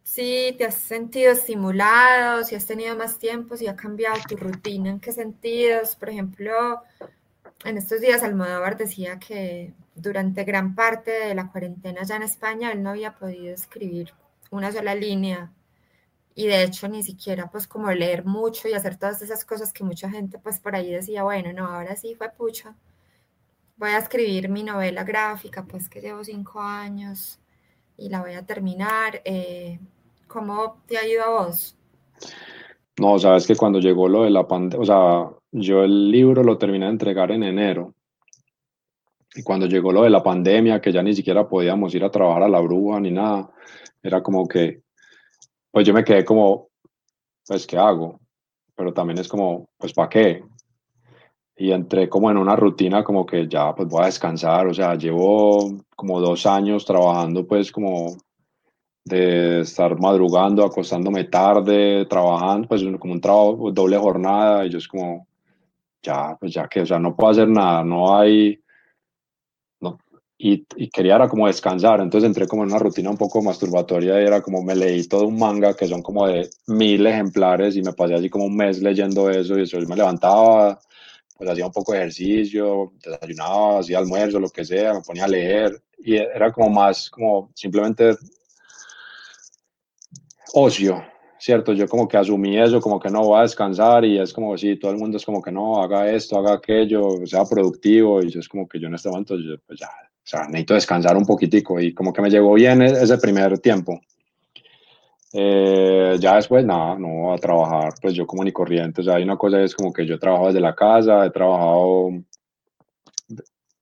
si 0.03 0.55
te 0.59 0.67
has 0.67 0.75
sentido 0.75 1.33
estimulado, 1.33 2.45
si 2.45 2.55
has 2.55 2.67
tenido 2.67 2.95
más 2.95 3.19
tiempo, 3.19 3.57
si 3.57 3.69
ha 3.69 3.77
cambiado 3.77 4.17
tu 4.29 4.37
rutina, 4.37 4.91
en 4.91 5.01
qué 5.01 5.13
sentidos. 5.13 5.97
Por 5.97 6.11
ejemplo, 6.11 6.83
en 7.65 7.79
estos 7.79 8.01
días 8.03 8.23
Almodóvar 8.23 8.77
decía 8.77 9.19
que 9.19 9.73
durante 9.95 10.45
gran 10.45 10.75
parte 10.75 11.11
de 11.11 11.35
la 11.35 11.51
cuarentena 11.51 12.03
ya 12.05 12.17
en 12.17 12.23
España 12.23 12.71
él 12.71 12.83
no 12.83 12.91
había 12.91 13.15
podido 13.15 13.55
escribir 13.55 14.13
una 14.51 14.71
sola 14.73 14.95
línea 14.95 15.53
y 16.35 16.49
de 16.49 16.63
hecho 16.63 16.87
ni 16.89 17.03
siquiera 17.03 17.51
pues 17.51 17.67
como 17.67 17.91
leer 17.93 18.27
mucho 18.27 18.69
y 18.69 18.75
hacer 18.75 18.97
todas 18.97 19.23
esas 19.23 19.45
cosas 19.47 19.73
que 19.73 19.85
mucha 19.85 20.11
gente 20.11 20.39
pues 20.39 20.61
por 20.61 20.77
ahí 20.77 20.93
decía, 20.93 21.23
bueno, 21.23 21.53
no, 21.55 21.67
ahora 21.67 21.97
sí 21.97 22.15
fue 22.15 22.31
pucha, 22.31 22.75
voy 23.77 23.91
a 23.91 23.99
escribir 23.99 24.49
mi 24.49 24.63
novela 24.63 25.05
gráfica 25.05 25.65
pues 25.65 25.89
que 25.89 26.01
llevo 26.01 26.25
cinco 26.25 26.61
años 26.61 27.39
y 27.97 28.09
la 28.09 28.21
voy 28.21 28.33
a 28.33 28.45
terminar. 28.45 29.21
Eh, 29.25 29.79
¿Cómo 30.27 30.83
te 30.87 30.99
ha 30.99 31.07
ido 31.07 31.23
a 31.23 31.29
vos? 31.29 31.77
No, 32.99 33.19
sabes 33.19 33.47
que 33.47 33.57
cuando 33.57 33.79
llegó 33.79 34.09
lo 34.09 34.25
de 34.25 34.31
la 34.31 34.49
pandemia, 34.49 34.83
o 34.83 34.85
sea, 34.85 35.31
yo 35.53 35.85
el 35.85 36.11
libro 36.11 36.43
lo 36.43 36.59
terminé 36.59 36.87
de 36.87 36.93
entregar 36.93 37.31
en 37.31 37.43
enero. 37.43 37.95
Y 39.35 39.43
cuando 39.43 39.67
llegó 39.67 39.93
lo 39.93 40.03
de 40.03 40.11
la 40.11 40.23
pandemia, 40.23 40.81
que 40.81 40.93
ya 40.93 41.03
ni 41.03 41.15
siquiera 41.15 41.47
podíamos 41.47 41.95
ir 41.95 42.03
a 42.05 42.11
trabajar 42.11 42.45
a 42.45 42.49
la 42.49 42.61
bruja 42.61 42.99
ni 43.01 43.11
nada, 43.11 43.51
era 44.03 44.23
como 44.23 44.49
que, 44.49 44.81
pues 45.71 45.87
yo 45.87 45.93
me 45.93 46.05
quedé 46.05 46.25
como, 46.25 46.71
pues, 47.47 47.67
¿qué 47.67 47.77
hago? 47.77 48.19
Pero 48.75 48.95
también 48.95 49.19
es 49.19 49.29
como, 49.29 49.69
pues, 49.77 49.93
¿para 49.93 50.09
qué? 50.09 50.43
Y 51.57 51.73
entré 51.73 52.09
como 52.09 52.31
en 52.31 52.37
una 52.37 52.57
rutina 52.57 53.03
como 53.03 53.25
que 53.25 53.49
ya, 53.49 53.75
pues, 53.75 53.89
voy 53.89 54.03
a 54.03 54.07
descansar. 54.07 54.67
O 54.67 54.75
sea, 54.75 54.95
llevo 54.95 55.73
como 55.97 56.21
dos 56.21 56.47
años 56.47 56.85
trabajando, 56.85 57.47
pues, 57.47 57.73
como 57.73 58.17
de 59.07 59.61
estar 59.61 59.99
madrugando, 60.01 60.65
acostándome 60.65 61.25
tarde, 61.25 62.07
trabajando, 62.07 62.67
pues 62.67 62.83
como 62.99 63.13
un 63.15 63.21
trabajo 63.21 63.71
doble 63.73 63.97
jornada 63.97 64.67
y 64.67 64.71
yo 64.71 64.79
es 64.79 64.89
como, 64.89 65.29
ya, 66.03 66.37
pues 66.41 66.53
ya 66.53 66.67
que, 66.69 66.81
o 66.81 66.87
sea, 66.87 66.99
no 66.99 67.15
puedo 67.15 67.31
hacer 67.31 67.49
nada, 67.49 67.85
no 67.85 68.19
hay, 68.19 68.59
no, 69.81 69.99
y, 70.37 70.67
y, 70.77 70.91
quería 70.91 71.15
era 71.15 71.29
como 71.29 71.47
descansar, 71.47 72.01
entonces 72.01 72.27
entré 72.27 72.49
como 72.49 72.65
en 72.65 72.71
una 72.71 72.81
rutina 72.81 73.09
un 73.09 73.17
poco 73.17 73.41
masturbatoria 73.43 74.21
y 74.21 74.25
era 74.27 74.43
como 74.43 74.63
me 74.65 74.75
leí 74.75 75.07
todo 75.07 75.29
un 75.29 75.39
manga 75.39 75.75
que 75.77 75.87
son 75.87 76.03
como 76.03 76.27
de 76.27 76.51
mil 76.67 77.07
ejemplares 77.07 77.77
y 77.77 77.83
me 77.83 77.93
pasé 77.93 78.15
así 78.15 78.29
como 78.29 78.47
un 78.47 78.57
mes 78.57 78.83
leyendo 78.83 79.31
eso 79.31 79.57
y 79.57 79.63
eso 79.63 79.79
me 79.87 79.95
levantaba, 79.95 80.81
pues 81.37 81.51
hacía 81.51 81.67
un 81.67 81.73
poco 81.73 81.93
de 81.93 81.99
ejercicio, 81.99 82.93
desayunaba, 83.05 83.81
hacía 83.81 83.99
almuerzo, 83.99 84.41
lo 84.41 84.49
que 84.49 84.65
sea, 84.65 84.95
me 84.95 85.01
ponía 85.03 85.25
a 85.25 85.29
leer 85.29 85.83
y 85.99 86.17
era 86.17 86.53
como 86.53 86.71
más 86.71 87.11
como 87.11 87.51
simplemente 87.55 88.17
ocio, 90.53 91.03
¿cierto? 91.39 91.73
Yo 91.73 91.87
como 91.89 92.09
que 92.09 92.17
asumí 92.17 92.59
eso, 92.59 92.81
como 92.81 92.99
que 92.99 93.11
no 93.11 93.23
voy 93.23 93.39
a 93.39 93.43
descansar 93.43 94.05
y 94.05 94.19
es 94.19 94.33
como 94.33 94.57
si 94.57 94.77
todo 94.77 94.91
el 94.91 94.99
mundo 94.99 95.17
es 95.17 95.25
como 95.25 95.43
que 95.43 95.53
no, 95.53 95.83
haga 95.83 96.11
esto, 96.11 96.39
haga 96.39 96.55
aquello, 96.55 97.27
sea 97.27 97.45
productivo 97.45 98.23
y 98.23 98.29
es 98.29 98.49
como 98.49 98.67
que 98.69 98.81
yo 98.81 98.89
en 98.89 98.95
este 98.95 99.11
momento, 99.11 99.35
pues 99.67 99.81
ya, 99.81 99.89
o 99.89 100.29
sea, 100.29 100.47
necesito 100.47 100.75
descansar 100.75 101.17
un 101.17 101.27
poquitico 101.27 101.81
y 101.81 101.95
como 101.95 102.13
que 102.13 102.23
me 102.23 102.31
llegó 102.31 102.55
bien 102.55 102.83
e-, 102.83 102.87
ese 102.87 103.19
primer 103.19 103.59
tiempo. 103.59 104.01
Eh, 105.39 106.17
ya 106.19 106.37
después, 106.37 106.65
nada, 106.65 106.99
no 106.99 107.33
a 107.33 107.37
trabajar, 107.37 107.93
pues 108.01 108.15
yo 108.15 108.27
como 108.27 108.43
ni 108.43 108.53
corriente, 108.53 109.03
o 109.03 109.05
sea, 109.05 109.17
hay 109.17 109.23
una 109.23 109.37
cosa 109.37 109.61
es 109.61 109.75
como 109.75 109.93
que 109.93 110.07
yo 110.07 110.19
trabajo 110.19 110.47
desde 110.47 110.61
la 110.61 110.75
casa, 110.75 111.27
he 111.27 111.31
trabajado 111.31 112.11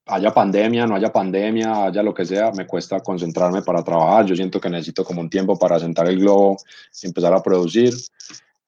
haya 0.06 0.32
pandemia, 0.32 0.86
no 0.86 0.96
haya 0.96 1.12
pandemia, 1.12 1.84
haya 1.86 2.02
lo 2.02 2.12
que 2.12 2.26
sea, 2.26 2.50
me 2.52 2.66
cuesta 2.66 3.00
concentrarme 3.00 3.62
para 3.62 3.82
trabajar. 3.82 4.26
Yo 4.26 4.36
siento 4.36 4.60
que 4.60 4.68
necesito 4.68 5.04
como 5.04 5.20
un 5.20 5.30
tiempo 5.30 5.58
para 5.58 5.78
sentar 5.78 6.08
el 6.08 6.18
globo 6.18 6.56
y 7.02 7.06
empezar 7.06 7.32
a 7.32 7.42
producir. 7.42 7.94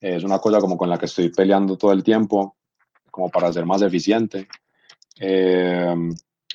Es 0.01 0.25
una 0.25 0.39
cosa 0.39 0.61
como 0.61 0.77
con 0.77 0.89
la 0.89 0.99
que 0.99 1.07
estoy 1.07 1.31
peleando 1.31 1.77
todo 1.77 1.93
el 1.93 2.03
tiempo, 2.03 2.57
como 3.11 3.29
para 3.31 3.53
ser 3.53 3.67
más 3.67 3.83
eficiente. 3.83 4.49
Eh, 5.19 5.95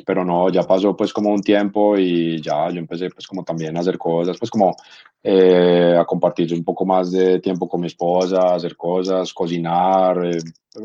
pero 0.05 0.23
no, 0.23 0.49
ya 0.49 0.63
pasó 0.63 0.95
pues 0.95 1.11
como 1.13 1.31
un 1.31 1.41
tiempo 1.41 1.97
y 1.97 2.41
ya 2.41 2.69
yo 2.69 2.79
empecé 2.79 3.09
pues 3.09 3.27
como 3.27 3.43
también 3.43 3.75
a 3.75 3.81
hacer 3.81 3.97
cosas, 3.97 4.37
pues 4.37 4.49
como 4.49 4.75
eh, 5.23 5.95
a 5.99 6.05
compartir 6.05 6.53
un 6.53 6.63
poco 6.63 6.85
más 6.85 7.11
de 7.11 7.39
tiempo 7.39 7.67
con 7.67 7.81
mi 7.81 7.87
esposa, 7.87 8.55
hacer 8.55 8.75
cosas, 8.75 9.33
cocinar, 9.33 10.25
eh, 10.25 10.39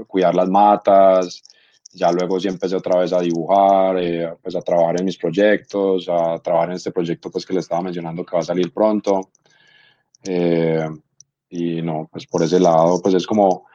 cuidar 0.06 0.34
las 0.34 0.48
matas, 0.48 1.42
ya 1.92 2.12
luego 2.12 2.38
sí 2.38 2.48
empecé 2.48 2.76
otra 2.76 3.00
vez 3.00 3.12
a 3.12 3.20
dibujar, 3.20 3.98
eh, 3.98 4.34
pues 4.42 4.54
a 4.56 4.60
trabajar 4.60 4.98
en 4.98 5.06
mis 5.06 5.16
proyectos, 5.16 6.08
a 6.08 6.38
trabajar 6.38 6.70
en 6.70 6.76
este 6.76 6.92
proyecto 6.92 7.30
pues 7.30 7.46
que 7.46 7.54
le 7.54 7.60
estaba 7.60 7.82
mencionando 7.82 8.24
que 8.24 8.36
va 8.36 8.40
a 8.40 8.44
salir 8.44 8.72
pronto. 8.72 9.30
Eh, 10.24 10.86
y 11.48 11.80
no, 11.80 12.08
pues 12.10 12.26
por 12.26 12.42
ese 12.42 12.58
lado 12.60 13.00
pues 13.00 13.14
es 13.14 13.26
como 13.26 13.66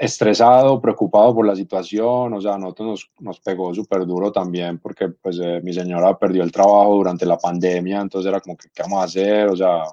estresado, 0.00 0.80
preocupado 0.80 1.34
por 1.34 1.46
la 1.46 1.54
situación, 1.54 2.32
o 2.32 2.40
sea, 2.40 2.54
a 2.54 2.58
nosotros 2.58 2.88
nos, 2.88 3.10
nos 3.20 3.40
pegó 3.40 3.74
súper 3.74 4.06
duro 4.06 4.32
también 4.32 4.78
porque 4.78 5.08
pues 5.08 5.38
eh, 5.42 5.60
mi 5.62 5.72
señora 5.72 6.18
perdió 6.18 6.42
el 6.42 6.52
trabajo 6.52 6.94
durante 6.94 7.26
la 7.26 7.38
pandemia, 7.38 8.00
entonces 8.00 8.28
era 8.28 8.40
como 8.40 8.56
que, 8.56 8.68
¿qué 8.74 8.82
vamos 8.82 9.00
a 9.00 9.04
hacer? 9.04 9.48
O 9.48 9.56
sea, 9.56 9.84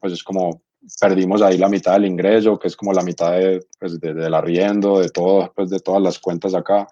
pues 0.00 0.14
es 0.14 0.22
como 0.22 0.62
perdimos 1.00 1.42
ahí 1.42 1.58
la 1.58 1.68
mitad 1.68 1.94
del 1.94 2.06
ingreso, 2.06 2.58
que 2.58 2.68
es 2.68 2.76
como 2.76 2.92
la 2.92 3.02
mitad 3.02 3.32
de, 3.32 3.66
pues, 3.78 4.00
de, 4.00 4.14
del 4.14 4.34
arriendo, 4.34 5.00
de 5.00 5.08
todo, 5.10 5.52
pues, 5.54 5.70
de 5.70 5.80
todas 5.80 6.02
las 6.02 6.18
cuentas 6.18 6.54
acá. 6.54 6.86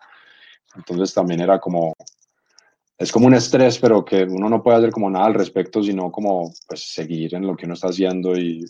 Entonces 0.76 1.14
también 1.14 1.40
era 1.40 1.60
como, 1.60 1.94
es 2.98 3.12
como 3.12 3.26
un 3.26 3.34
estrés, 3.34 3.78
pero 3.78 4.04
que 4.04 4.24
uno 4.24 4.48
no 4.48 4.62
puede 4.62 4.78
hacer 4.78 4.90
como 4.90 5.08
nada 5.10 5.26
al 5.26 5.34
respecto, 5.34 5.82
sino 5.82 6.10
como 6.10 6.52
pues 6.66 6.92
seguir 6.92 7.34
en 7.34 7.46
lo 7.46 7.56
que 7.56 7.66
uno 7.66 7.74
está 7.74 7.88
haciendo 7.88 8.36
y, 8.36 8.64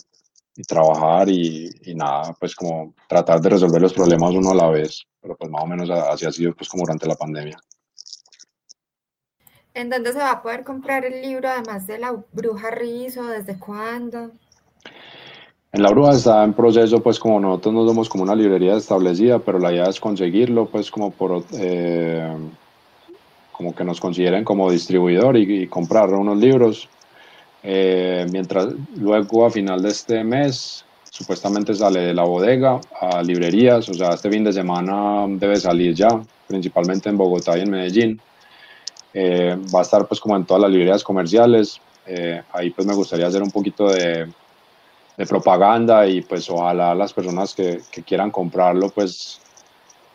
y 0.57 0.63
trabajar 0.63 1.29
y, 1.29 1.71
y, 1.83 1.95
nada, 1.95 2.35
pues 2.39 2.55
como 2.55 2.95
tratar 3.09 3.41
de 3.41 3.51
resolver 3.51 3.83
los 3.83 3.93
problemas 3.93 4.33
uno 4.33 4.51
a 4.51 4.55
la 4.55 4.69
vez, 4.69 5.03
pero 5.21 5.37
pues 5.37 5.51
más 5.51 5.63
o 5.63 5.67
menos 5.67 5.91
así 5.91 6.27
ha 6.27 6.33
sido 6.33 6.55
pues 6.55 6.69
como 6.69 6.83
durante 6.83 7.07
la 7.07 7.17
pandemia. 7.17 7.59
¿En 9.75 9.91
dónde 9.91 10.13
se 10.13 10.19
va 10.19 10.31
a 10.31 10.43
poder 10.43 10.63
comprar 10.63 11.05
el 11.05 11.21
libro 11.21 11.49
además 11.49 11.89
de 11.89 11.99
la 11.99 12.17
bruja 12.33 12.71
Rizo? 12.71 13.25
¿Desde 13.25 13.59
cuándo? 13.59 14.31
En 15.73 15.83
la 15.83 15.91
bruja 15.91 16.13
está 16.13 16.45
en 16.45 16.53
proceso, 16.53 17.03
pues 17.03 17.19
como 17.19 17.41
nosotros 17.41 17.75
no 17.75 17.89
somos 17.89 18.09
como 18.09 18.23
una 18.23 18.37
librería 18.37 18.77
establecida, 18.77 19.41
pero 19.41 19.59
la 19.59 19.73
idea 19.73 19.87
es 19.87 19.99
conseguirlo, 19.99 20.67
pues 20.67 20.89
como 20.89 21.11
por, 21.11 21.43
eh, 21.59 22.33
como 23.51 23.75
que 23.75 23.83
nos 23.83 24.01
consideren 24.01 24.45
como 24.45 24.71
distribuidor 24.71 25.37
y, 25.37 25.67
comprar 25.67 26.11
unos 26.15 26.39
libros. 26.39 26.89
Eh, 27.65 28.27
mientras 28.31 28.69
luego 28.97 29.47
a 29.47 29.51
final 29.51 29.83
de 29.83 29.89
este 29.89 30.23
mes 30.23 30.85
supuestamente 31.11 31.75
sale 31.75 32.01
de 32.01 32.15
la 32.15 32.25
bodega 32.25 32.81
a 33.01 33.23
librerías, 33.23 33.89
o 33.89 33.95
sea, 33.95 34.11
este 34.11 34.31
fin 34.31 34.45
de 34.45 34.53
semana 34.53 35.27
debe 35.29 35.57
salir 35.57 35.95
ya, 35.95 36.09
principalmente 36.47 37.09
en 37.09 37.17
Bogotá 37.17 37.57
y 37.57 37.63
en 37.63 37.71
Medellín. 37.71 38.21
Eh, 39.15 39.57
va 39.75 39.79
a 39.79 39.83
estar 39.83 40.07
pues 40.07 40.21
como 40.21 40.37
en 40.37 40.45
todas 40.45 40.63
las 40.63 40.71
librerías 40.71 41.05
comerciales. 41.05 41.81
ahí 42.53 42.71
pues 42.71 42.87
me 42.87 42.95
gustaría 42.95 43.27
hacer 43.27 43.43
un 43.43 43.51
poquito 43.51 43.89
de 43.89 44.29
de 45.17 45.27
propaganda 45.27 46.07
y 46.07 46.23
pues 46.23 46.51
ojalá 46.51 46.95
las 46.95 47.13
personas 47.13 47.55
que, 47.55 47.81
que 47.91 48.03
quieran 48.03 48.31
comprarlo 48.31 48.91
pues 48.91 49.41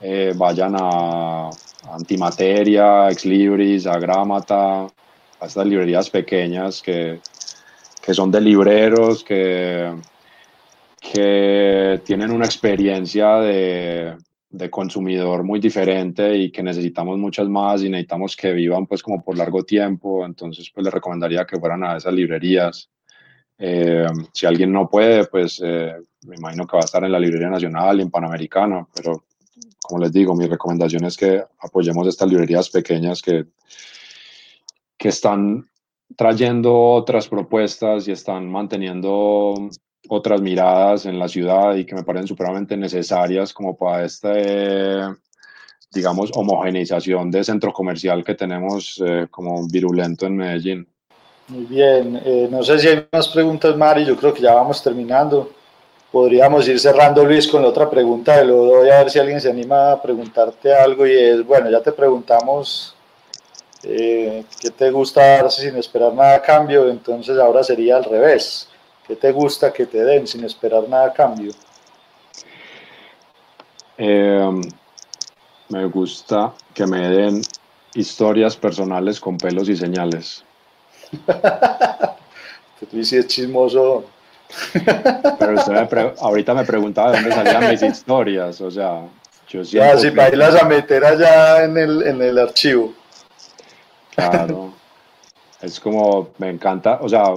eh, 0.02 0.34
vayan 0.36 0.76
a, 0.78 1.50
Antimateria, 1.92 3.10
Ex 3.10 3.26
Libris, 3.26 3.88
a 3.88 3.98
Gramata, 3.98 4.82
a 4.84 5.46
estas 5.46 5.66
librerías 5.66 6.10
pequeñas 6.10 6.82
que, 6.82 7.22
que 8.02 8.14
son 8.14 8.32
de 8.32 8.42
libreros, 8.42 9.24
que, 9.24 9.94
que 11.00 12.02
tienen 12.04 12.32
una 12.32 12.46
experiencia 12.46 13.36
de, 13.38 14.16
de 14.50 14.70
consumidor 14.70 15.44
muy 15.44 15.60
diferente 15.60 16.36
y 16.36 16.52
que 16.52 16.64
necesitamos 16.64 17.18
muchas 17.18 17.48
más 17.48 17.84
y 17.84 17.90
necesitamos 17.90 18.36
que 18.36 18.52
vivan 18.54 18.88
pues 18.88 19.04
como 19.04 19.24
por 19.24 19.38
largo 19.38 19.64
tiempo, 19.64 20.26
entonces 20.26 20.72
pues 20.74 20.84
les 20.84 20.94
recomendaría 20.94 21.46
que 21.46 21.60
fueran 21.60 21.84
a 21.84 21.98
esas 21.98 22.14
librerías. 22.14 22.90
Eh, 23.58 24.08
si 24.34 24.46
alguien 24.46 24.72
no 24.72 24.90
puede, 24.90 25.26
pues 25.26 25.62
eh, 25.64 25.94
me 26.26 26.36
imagino 26.36 26.66
que 26.66 26.78
va 26.78 26.82
a 26.82 26.86
estar 26.86 27.04
en 27.04 27.12
la 27.12 27.20
Librería 27.20 27.50
Nacional 27.50 28.00
y 28.00 28.04
en 28.04 28.10
Panamericana, 28.10 28.88
pero 28.96 29.26
como 29.84 30.02
les 30.02 30.12
digo, 30.12 30.36
mi 30.36 30.48
recomendación 30.48 31.06
es 31.06 31.18
que 31.18 31.44
apoyemos 31.60 32.08
estas 32.08 32.30
librerías 32.30 32.70
pequeñas 32.70 33.22
que, 33.22 33.46
que 34.98 35.10
están 35.10 35.70
trayendo 36.16 36.76
otras 36.76 37.28
propuestas 37.28 38.08
y 38.08 38.12
están 38.12 38.50
manteniendo 38.50 39.54
otras 40.08 40.42
miradas 40.42 41.06
en 41.06 41.20
la 41.20 41.28
ciudad 41.28 41.76
y 41.76 41.86
que 41.86 41.96
me 41.96 42.04
parecen 42.04 42.28
supremamente 42.28 42.78
necesarias 42.78 43.54
como 43.54 43.78
para 43.78 44.06
esta, 44.06 44.34
digamos, 45.92 46.32
homogeneización 46.34 47.30
de 47.32 47.44
centro 47.44 47.74
comercial 47.74 48.24
que 48.24 48.36
tenemos 48.36 49.02
eh, 49.06 49.28
como 49.30 49.68
virulento 49.68 50.26
en 50.26 50.38
Medellín. 50.38 50.88
Muy 51.50 51.66
bien, 51.66 52.22
eh, 52.24 52.48
no 52.50 52.64
sé 52.64 52.80
si 52.80 52.88
hay 52.88 53.08
más 53.12 53.28
preguntas, 53.30 53.76
Mari, 53.76 54.06
yo 54.06 54.16
creo 54.16 54.34
que 54.34 54.42
ya 54.42 54.54
vamos 54.54 54.82
terminando. 54.84 55.52
Podríamos 56.12 56.68
ir 56.68 56.80
cerrando, 56.80 57.24
Luis, 57.24 57.48
con 57.48 57.62
la 57.62 57.68
otra 57.68 57.90
pregunta 57.90 58.44
lo 58.44 58.66
doy 58.66 58.90
a 58.90 59.00
ver 59.00 59.12
si 59.12 59.20
alguien 59.20 59.40
se 59.40 59.50
anima 59.50 59.92
a 59.92 60.02
preguntarte 60.02 60.74
algo 60.74 61.06
y 61.06 61.12
es, 61.12 61.46
bueno, 61.46 61.70
ya 61.70 61.82
te 61.82 61.92
preguntamos 61.92 62.96
eh, 63.84 64.44
qué 64.60 64.70
te 64.72 64.92
gusta 64.92 65.22
darse 65.22 65.62
sin 65.62 65.78
esperar 65.78 66.14
nada 66.14 66.36
a 66.36 66.42
cambio, 66.42 66.90
entonces 66.90 67.38
ahora 67.38 67.64
sería 67.64 67.98
al 67.98 68.04
revés. 68.04 68.68
¿Qué 69.08 69.16
te 69.16 69.32
gusta 69.32 69.72
que 69.74 69.86
te 69.86 70.04
den 70.04 70.28
sin 70.28 70.44
esperar 70.44 70.88
nada 70.88 71.08
a 71.08 71.14
cambio? 71.14 71.52
Eh, 73.98 74.62
me 75.70 75.86
gusta 75.86 76.54
que 76.74 76.86
me 76.86 77.10
den 77.10 77.42
historias 77.94 78.56
personales 78.56 79.20
con 79.20 79.38
pelos 79.38 79.68
y 79.70 79.76
señales. 79.76 80.44
Luis 82.92 83.14
es 83.14 83.28
chismoso. 83.28 84.06
Pero 84.74 85.54
usted 85.54 85.74
me 85.74 86.14
ahorita 86.20 86.54
me 86.54 86.64
preguntaba 86.64 87.12
de 87.12 87.22
dónde 87.22 87.36
salían 87.36 87.70
mis 87.70 87.82
historias, 87.98 88.62
o 88.62 88.72
sea, 88.72 89.02
yo 89.48 89.64
siento... 89.64 89.94
Ya, 89.94 90.00
si 90.00 90.12
para 90.12 90.30
irlas 90.30 90.56
a 90.62 90.66
meter 90.66 91.06
allá 91.06 91.64
en 91.64 91.78
el, 91.78 92.04
en 92.04 92.22
el 92.22 92.38
archivo. 92.40 92.94
Claro. 94.20 94.72
es 95.62 95.80
como, 95.80 96.30
me 96.38 96.50
encanta, 96.50 97.00
o 97.02 97.10
sea, 97.10 97.36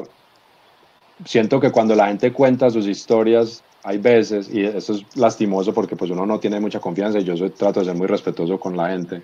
siento 1.25 1.61
que 1.61 1.71
cuando 1.71 1.95
la 1.95 2.09
gente 2.09 2.33
cuenta 2.33 2.71
sus 2.71 2.87
historias, 2.87 3.63
hay 3.85 3.99
veces, 3.99 4.49
y 4.53 4.65
esto 4.65 4.95
es 4.95 5.17
lastimoso 5.17 5.75
porque 5.75 5.97
pues 5.97 6.11
uno 6.11 6.25
no 6.25 6.39
tiene 6.39 6.61
mucha 6.61 6.81
confianza 6.81 7.19
y 7.19 7.25
yo 7.25 7.37
soy, 7.37 7.51
trato 7.51 7.81
de 7.81 7.87
ser 7.87 7.95
muy 7.97 8.07
respetuoso 8.07 8.59
con 8.59 8.77
la 8.77 8.91
gente, 8.91 9.23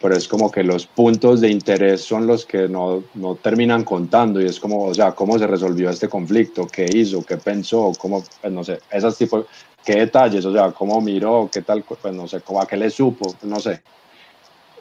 pero 0.00 0.16
es 0.16 0.26
como 0.26 0.50
que 0.50 0.64
los 0.64 0.86
puntos 0.86 1.40
de 1.40 1.48
interés 1.48 2.00
son 2.00 2.26
los 2.26 2.44
que 2.44 2.68
no, 2.68 3.04
no 3.14 3.36
terminan 3.36 3.84
contando 3.84 4.40
y 4.40 4.46
es 4.46 4.58
como, 4.58 4.84
o 4.84 4.94
sea, 4.94 5.12
cómo 5.12 5.38
se 5.38 5.46
resolvió 5.46 5.90
este 5.90 6.08
conflicto, 6.08 6.66
qué 6.66 6.86
hizo, 6.92 7.22
qué 7.22 7.36
pensó, 7.36 7.92
cómo, 7.98 8.24
pues 8.40 8.52
no 8.52 8.64
sé, 8.64 8.80
esos 8.90 9.16
tipos, 9.16 9.46
qué 9.84 9.96
detalles, 9.96 10.44
o 10.44 10.52
sea, 10.52 10.72
cómo 10.72 11.00
miró, 11.00 11.48
qué 11.52 11.62
tal, 11.62 11.84
pues 11.84 12.12
no 12.12 12.26
sé, 12.26 12.40
cómo, 12.40 12.60
a 12.60 12.66
qué 12.66 12.76
le 12.76 12.90
supo, 12.90 13.32
no 13.44 13.60
sé. 13.60 13.80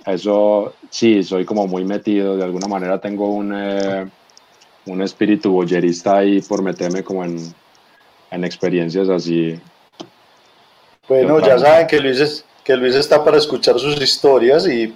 Eso 0.05 0.73
sí, 0.89 1.23
soy 1.23 1.45
como 1.45 1.67
muy 1.67 1.85
metido, 1.85 2.35
de 2.35 2.43
alguna 2.43 2.67
manera 2.67 2.99
tengo 2.99 3.29
un, 3.29 3.53
eh, 3.55 4.07
un 4.85 5.01
espíritu 5.01 5.51
boyerista 5.51 6.17
ahí 6.17 6.41
por 6.41 6.63
meterme 6.63 7.03
como 7.03 7.23
en, 7.23 7.53
en 8.31 8.43
experiencias 8.43 9.09
así. 9.09 9.59
Bueno, 11.07 11.39
ya 11.39 11.59
saben 11.59 11.87
que 11.87 11.99
Luis, 11.99 12.19
es, 12.19 12.45
que 12.63 12.75
Luis 12.75 12.95
está 12.95 13.23
para 13.23 13.37
escuchar 13.37 13.77
sus 13.79 14.01
historias 14.01 14.65
y 14.67 14.93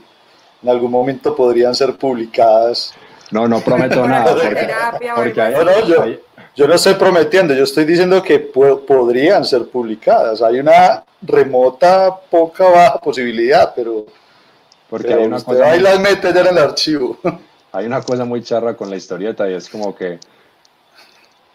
en 0.64 0.70
algún 0.70 0.92
momento 0.92 1.36
podrían 1.36 1.76
ser 1.76 1.96
publicadas. 1.96 2.94
No, 3.32 3.48
no 3.48 3.60
prometo 3.60 4.08
nada. 4.08 4.34
Porque, 5.16 5.48
yo, 6.56 6.68
no 6.68 6.74
estoy 6.74 6.94
prometiendo, 6.94 7.54
yo 7.54 7.64
estoy 7.64 7.86
diciendo 7.86 8.24
que 8.24 8.40
podrían 8.40 9.44
ser 9.44 9.66
publicadas. 9.68 10.42
Hay 10.42 10.60
una 10.60 11.04
remota, 11.22 12.16
poca, 12.30 12.70
baja 12.70 13.00
posibilidad, 13.00 13.74
pero, 13.76 14.06
porque 14.90 15.14
hay 15.14 15.26
una 15.26 15.42
cosa 15.42 15.72
ahí 15.72 15.80
las 15.80 16.00
mete 16.00 16.34
ya 16.34 16.42
en 16.42 16.48
el 16.48 16.58
archivo. 16.58 17.18
Hay 17.72 17.88
una 17.88 18.02
cosa 18.02 18.24
muy 18.24 18.42
charra 18.42 18.78
con 18.78 18.90
la 18.90 18.96
historieta 18.96 19.50
y 19.50 19.54
es 19.54 19.68
como 19.68 19.94
que 19.94 20.18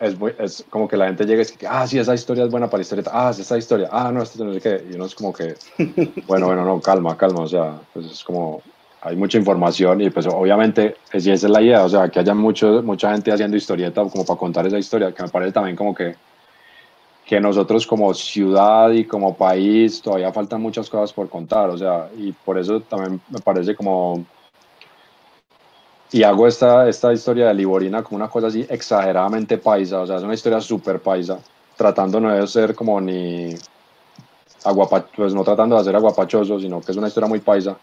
es, 0.01 0.17
es 0.39 0.65
como 0.71 0.89
que 0.89 0.97
la 0.97 1.07
gente 1.07 1.25
llega 1.25 1.43
y 1.43 1.45
dice, 1.45 1.67
ah, 1.69 1.87
sí, 1.87 1.99
esa 1.99 2.15
historia 2.15 2.45
es 2.45 2.51
buena 2.51 2.67
para 2.67 2.79
la 2.79 2.83
historieta, 2.83 3.11
ah, 3.13 3.33
sí, 3.33 3.43
esa 3.43 3.59
historia, 3.59 3.89
ah, 3.93 4.11
no, 4.11 4.23
esto 4.23 4.43
no 4.45 4.55
sé 4.55 4.61
qué, 4.61 4.85
y 4.91 4.95
uno 4.95 5.05
es 5.05 5.15
como 5.15 5.33
que, 5.33 5.55
bueno, 6.27 6.47
bueno, 6.47 6.65
no, 6.65 6.81
calma, 6.81 7.17
calma, 7.17 7.41
o 7.41 7.49
sea, 7.49 7.79
pues 7.93 8.07
es 8.07 8.25
como, 8.25 8.63
hay 9.03 9.15
mucha 9.17 9.39
información 9.39 10.01
y 10.01 10.11
pues 10.11 10.27
obviamente 10.27 10.97
esa 11.13 11.33
es 11.33 11.43
la 11.45 11.61
idea, 11.61 11.85
o 11.85 11.89
sea, 11.89 12.09
que 12.09 12.19
haya 12.19 12.35
mucho, 12.35 12.83
mucha 12.83 13.13
gente 13.13 13.31
haciendo 13.31 13.57
historieta 13.57 14.03
como 14.05 14.25
para 14.25 14.39
contar 14.39 14.67
esa 14.67 14.79
historia, 14.79 15.13
que 15.13 15.23
me 15.23 15.29
parece 15.29 15.53
también 15.53 15.77
como 15.77 15.95
que, 15.95 16.17
que 17.31 17.41
nosotros 17.41 17.87
como 17.87 18.13
ciudad 18.13 18.91
y 18.91 19.05
como 19.05 19.37
país 19.37 20.03
todavía 20.03 20.33
faltan 20.33 20.61
muchas 20.61 20.91
cosas 20.91 21.13
por 21.13 21.29
contar, 21.29 21.71
o 21.71 21.79
sea, 21.79 22.09
y 22.19 22.33
por 22.33 22.59
eso 22.59 22.81
también 22.81 23.21
me 23.29 23.39
parece 23.39 23.77
como 23.77 24.25
y 26.11 26.25
hago 26.25 26.49
esta, 26.49 26.89
esta 26.89 27.13
historia 27.13 27.47
de 27.47 27.55
Liborina 27.55 28.03
como 28.03 28.17
una 28.17 28.29
cosa 28.29 28.49
así 28.49 28.67
exageradamente 28.69 29.59
paisa, 29.59 30.01
o 30.01 30.07
sea, 30.09 30.17
es 30.17 30.25
una 30.25 30.35
historia 30.35 30.61
súper 30.61 30.99
paisa, 30.99 31.39
tratando 31.77 32.19
no 32.19 32.35
de 32.35 32.45
ser 32.49 32.75
como 32.75 33.01
ni 33.01 33.55
aguapachoso, 34.65 35.13
pues 35.15 35.33
no 35.33 35.45
tratando 35.45 35.77
de 35.77 35.83
hacer 35.83 35.95
aguapachoso, 35.95 36.59
sino 36.59 36.81
que 36.81 36.91
es 36.91 36.99
una 36.99 37.07
historia 37.07 37.29
muy 37.29 37.39
paisa. 37.39 37.77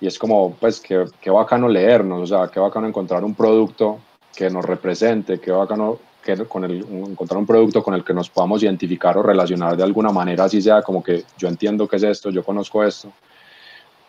Y 0.00 0.06
es 0.06 0.16
como, 0.18 0.54
pues, 0.54 0.80
qué, 0.80 1.04
qué 1.20 1.30
bacano 1.30 1.68
leernos, 1.68 2.22
o 2.22 2.26
sea, 2.26 2.48
qué 2.48 2.60
bacano 2.60 2.86
encontrar 2.86 3.24
un 3.24 3.34
producto 3.34 3.98
que 4.36 4.50
nos 4.50 4.64
represente, 4.64 5.40
qué 5.40 5.50
bacano 5.50 5.98
que 6.24 6.36
con 6.46 6.64
el, 6.64 6.80
encontrar 6.80 7.38
un 7.38 7.46
producto 7.46 7.82
con 7.82 7.94
el 7.94 8.02
que 8.02 8.14
nos 8.14 8.30
podamos 8.30 8.62
identificar 8.62 9.16
o 9.18 9.22
relacionar 9.22 9.76
de 9.76 9.82
alguna 9.82 10.10
manera, 10.10 10.44
así 10.44 10.62
sea 10.62 10.82
como 10.82 11.02
que 11.02 11.24
yo 11.36 11.48
entiendo 11.48 11.86
qué 11.86 11.96
es 11.96 12.02
esto, 12.02 12.30
yo 12.30 12.42
conozco 12.42 12.82
esto, 12.82 13.12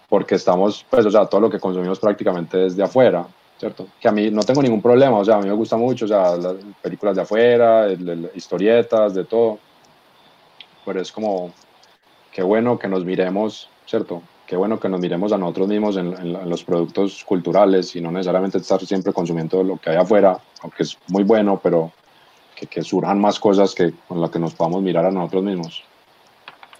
porque 0.07 0.35
estamos, 0.35 0.85
pues, 0.89 1.05
o 1.05 1.11
sea, 1.11 1.25
todo 1.25 1.41
lo 1.41 1.49
que 1.49 1.59
consumimos 1.59 1.99
prácticamente 1.99 2.57
desde 2.57 2.83
afuera. 2.83 3.27
¿cierto? 3.57 3.87
Que 3.99 4.07
a 4.07 4.11
mí 4.11 4.29
no 4.31 4.41
tengo 4.41 4.61
ningún 4.61 4.81
problema, 4.81 5.17
o 5.17 5.25
sea, 5.25 5.35
a 5.35 5.39
mí 5.39 5.47
me 5.47 5.53
gusta 5.53 5.77
mucho, 5.77 6.05
o 6.05 6.07
sea, 6.07 6.35
las 6.35 6.55
películas 6.81 7.15
de 7.15 7.21
afuera, 7.21 7.87
historietas, 8.33 9.13
de 9.13 9.23
todo, 9.23 9.59
pero 10.85 11.01
es 11.01 11.11
como, 11.11 11.53
qué 12.31 12.43
bueno 12.43 12.77
que 12.77 12.87
nos 12.87 13.05
miremos, 13.05 13.69
¿cierto? 13.85 14.21
Qué 14.45 14.55
bueno 14.55 14.79
que 14.79 14.89
nos 14.89 14.99
miremos 14.99 15.31
a 15.31 15.37
nosotros 15.37 15.67
mismos 15.67 15.97
en, 15.97 16.33
los 16.49 16.63
productos 16.63 17.23
culturales 17.23 17.95
y 17.95 18.01
no 18.01 18.11
necesariamente 18.11 18.59
estar 18.59 18.79
siempre 18.85 19.11
consumiendo 19.11 19.63
lo 19.63 19.77
que 19.77 19.89
hay 19.89 19.95
afuera, 19.95 20.37
aunque 20.61 20.83
es 20.83 20.97
muy 21.07 21.23
bueno, 21.23 21.59
pero 21.63 21.91
que, 22.55 22.67
que 22.67 22.81
surjan 22.81 23.19
más 23.19 23.39
cosas 23.39 23.75
que, 23.75 23.93
con 24.07 24.21
las 24.21 24.29
que 24.29 24.39
nos 24.39 24.53
podamos 24.53 24.81
mirar 24.81 25.05
a 25.05 25.11
nosotros 25.11 25.43
mismos. 25.43 25.83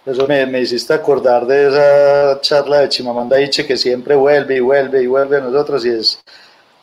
Eso 0.04 0.26
me, 0.26 0.46
me, 0.46 0.60
hiciste 0.60 0.94
acordar 0.94 1.46
de 1.46 1.68
esa 1.68 2.40
charla 2.40 2.80
de 2.80 2.88
Chimamanda 2.88 3.40
Iche 3.40 3.66
que 3.66 3.76
siempre 3.76 4.14
vuelve 4.14 4.56
y 4.56 4.60
vuelve 4.60 5.02
y 5.02 5.06
vuelve 5.06 5.38
a 5.38 5.40
nosotros 5.40 5.84
y 5.84 5.90
es 5.90 6.22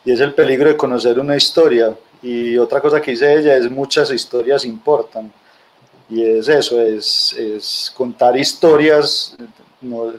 y 0.04 0.12
es 0.12 0.20
el 0.20 0.34
peligro 0.34 0.68
de 0.68 0.76
conocer 0.76 1.18
una 1.18 1.36
historia. 1.36 1.94
Y 2.22 2.56
otra 2.56 2.80
cosa 2.80 3.00
que 3.00 3.12
dice 3.12 3.34
ella 3.34 3.56
es 3.56 3.70
muchas 3.70 4.10
historias 4.10 4.64
importan. 4.64 5.32
Y 6.08 6.22
es 6.22 6.48
eso, 6.48 6.80
es, 6.80 7.34
es 7.38 7.92
contar 7.96 8.36
historias 8.36 9.34
nos, 9.80 10.14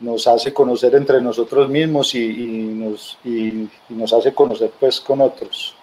nos, 0.00 0.26
hace 0.26 0.52
conocer 0.52 0.94
entre 0.94 1.20
nosotros 1.20 1.68
mismos 1.68 2.14
y, 2.14 2.24
y 2.24 2.46
nos, 2.74 3.18
y, 3.24 3.68
nos 3.90 4.12
hace 4.12 4.32
conocer 4.32 4.72
pues 4.80 5.00
con 5.00 5.20
otros. 5.20 5.74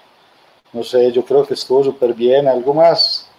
No 0.72 0.84
sé, 0.84 1.12
yo 1.12 1.24
creo 1.26 1.46
que 1.46 1.54
estuvo 1.54 1.84
súper 1.84 2.14
bien. 2.14 2.48
¿Algo 2.48 2.74
más? 2.74 3.30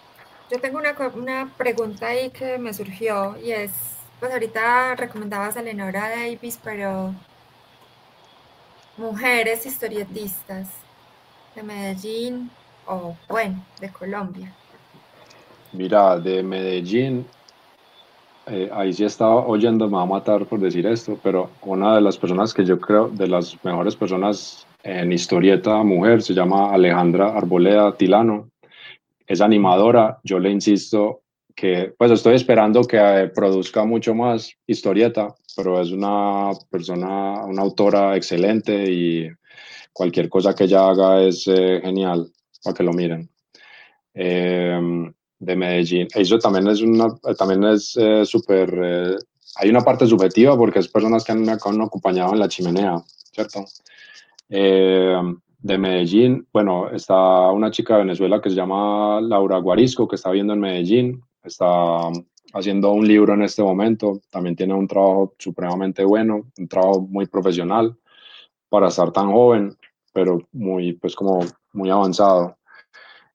Yo 0.51 0.59
tengo 0.59 0.77
una, 0.79 0.95
una 1.15 1.53
pregunta 1.57 2.07
ahí 2.07 2.29
que 2.29 2.57
me 2.57 2.73
surgió 2.73 3.37
y 3.41 3.51
es, 3.51 3.71
pues 4.19 4.31
ahorita 4.31 4.95
recomendabas 4.95 5.55
a 5.55 5.61
Lenora 5.61 6.09
Davis, 6.09 6.59
pero 6.61 7.13
mujeres 8.97 9.65
historietistas 9.65 10.67
de 11.55 11.63
Medellín 11.63 12.51
o, 12.85 13.15
bueno, 13.29 13.63
de 13.79 13.89
Colombia? 13.89 14.53
Mira, 15.73 16.19
de 16.19 16.43
Medellín, 16.43 17.25
eh, 18.47 18.69
ahí 18.73 18.93
sí 18.93 19.05
estaba 19.05 19.45
oyendo, 19.47 19.87
me 19.87 19.97
va 19.97 20.03
a 20.03 20.05
matar 20.05 20.45
por 20.45 20.59
decir 20.59 20.85
esto, 20.85 21.17
pero 21.23 21.49
una 21.61 21.95
de 21.95 22.01
las 22.01 22.17
personas 22.17 22.53
que 22.53 22.65
yo 22.65 22.79
creo, 22.79 23.07
de 23.07 23.27
las 23.27 23.57
mejores 23.63 23.95
personas 23.95 24.65
en 24.83 25.11
historieta 25.11 25.83
mujer, 25.83 26.21
se 26.21 26.33
llama 26.33 26.71
Alejandra 26.73 27.29
Arboleda 27.29 27.95
Tilano. 27.95 28.51
Es 29.27 29.41
animadora, 29.41 30.19
yo 30.23 30.39
le 30.39 30.49
insisto 30.49 31.21
que, 31.55 31.93
pues 31.97 32.11
estoy 32.11 32.35
esperando 32.35 32.83
que 32.83 32.97
eh, 32.97 33.27
produzca 33.29 33.85
mucho 33.85 34.13
más 34.15 34.53
historieta, 34.65 35.33
pero 35.55 35.81
es 35.81 35.91
una 35.91 36.51
persona, 36.69 37.45
una 37.45 37.61
autora 37.61 38.15
excelente 38.15 38.89
y 38.89 39.29
cualquier 39.93 40.29
cosa 40.29 40.55
que 40.55 40.65
ella 40.65 40.89
haga 40.89 41.21
es 41.21 41.47
eh, 41.47 41.79
genial 41.83 42.31
para 42.63 42.73
que 42.75 42.83
lo 42.83 42.93
miren. 42.93 43.29
Em, 44.13 45.13
de 45.39 45.55
Medellín. 45.55 46.07
Eso 46.13 46.37
también 46.37 46.67
es 46.67 46.81
una, 46.81 47.15
también 47.37 47.63
es 47.63 47.97
eh, 47.97 48.25
súper, 48.25 48.73
eh, 48.83 49.15
hay 49.55 49.69
una 49.69 49.81
parte 49.81 50.05
subjetiva 50.05 50.55
porque 50.55 50.79
es 50.79 50.87
personas 50.87 51.23
que 51.23 51.31
han, 51.31 51.49
han 51.49 51.81
acompañado 51.81 52.33
en 52.33 52.39
la 52.39 52.47
chimenea, 52.47 53.01
¿cierto? 53.33 53.65
Em, 54.53 55.39
de 55.59 55.77
Medellín, 55.77 56.45
bueno, 56.51 56.89
está 56.89 57.51
una 57.51 57.71
chica 57.71 57.93
de 57.93 58.01
Venezuela 58.01 58.41
que 58.41 58.49
se 58.49 58.55
llama 58.55 59.21
Laura 59.21 59.59
Guarisco, 59.59 60.07
que 60.07 60.17
está 60.17 60.29
viendo 60.31 60.51
en 60.53 60.59
Medellín, 60.59 61.21
está 61.41 62.09
haciendo 62.53 62.91
un 62.91 63.07
libro 63.07 63.33
en 63.33 63.43
este 63.43 63.63
momento. 63.63 64.19
También 64.29 64.57
tiene 64.57 64.73
un 64.73 64.87
trabajo 64.87 65.35
supremamente 65.39 66.03
bueno, 66.03 66.51
un 66.57 66.67
trabajo 66.67 67.01
muy 67.01 67.27
profesional 67.27 67.95
para 68.67 68.89
estar 68.89 69.11
tan 69.13 69.31
joven, 69.31 69.77
pero 70.11 70.39
muy, 70.51 70.93
pues 70.93 71.15
como 71.15 71.39
muy 71.71 71.89
avanzado. 71.89 72.57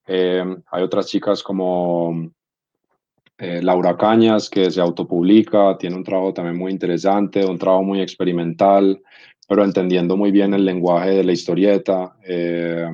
Eh, 0.07 0.45
hay 0.71 0.83
otras 0.83 1.07
chicas 1.07 1.43
como 1.43 2.31
eh, 3.39 3.63
Laura 3.63 3.97
Cañas, 3.97 4.51
que 4.51 4.71
se 4.71 4.81
autopublica, 4.81 5.79
tiene 5.79 5.97
un 5.97 6.05
trabajo 6.05 6.35
también 6.35 6.57
muy 6.57 6.73
interesante, 6.73 7.45
un 7.45 7.59
trabajo 7.59 7.85
muy 7.85 8.01
experimental, 8.01 9.03
pero 9.47 9.65
entendiendo 9.65 10.17
muy 10.17 10.31
bien 10.31 10.55
el 10.55 10.65
lenguaje 10.65 11.11
de 11.11 11.25
la 11.25 11.33
historieta. 11.33 12.17
Eh, 12.25 12.89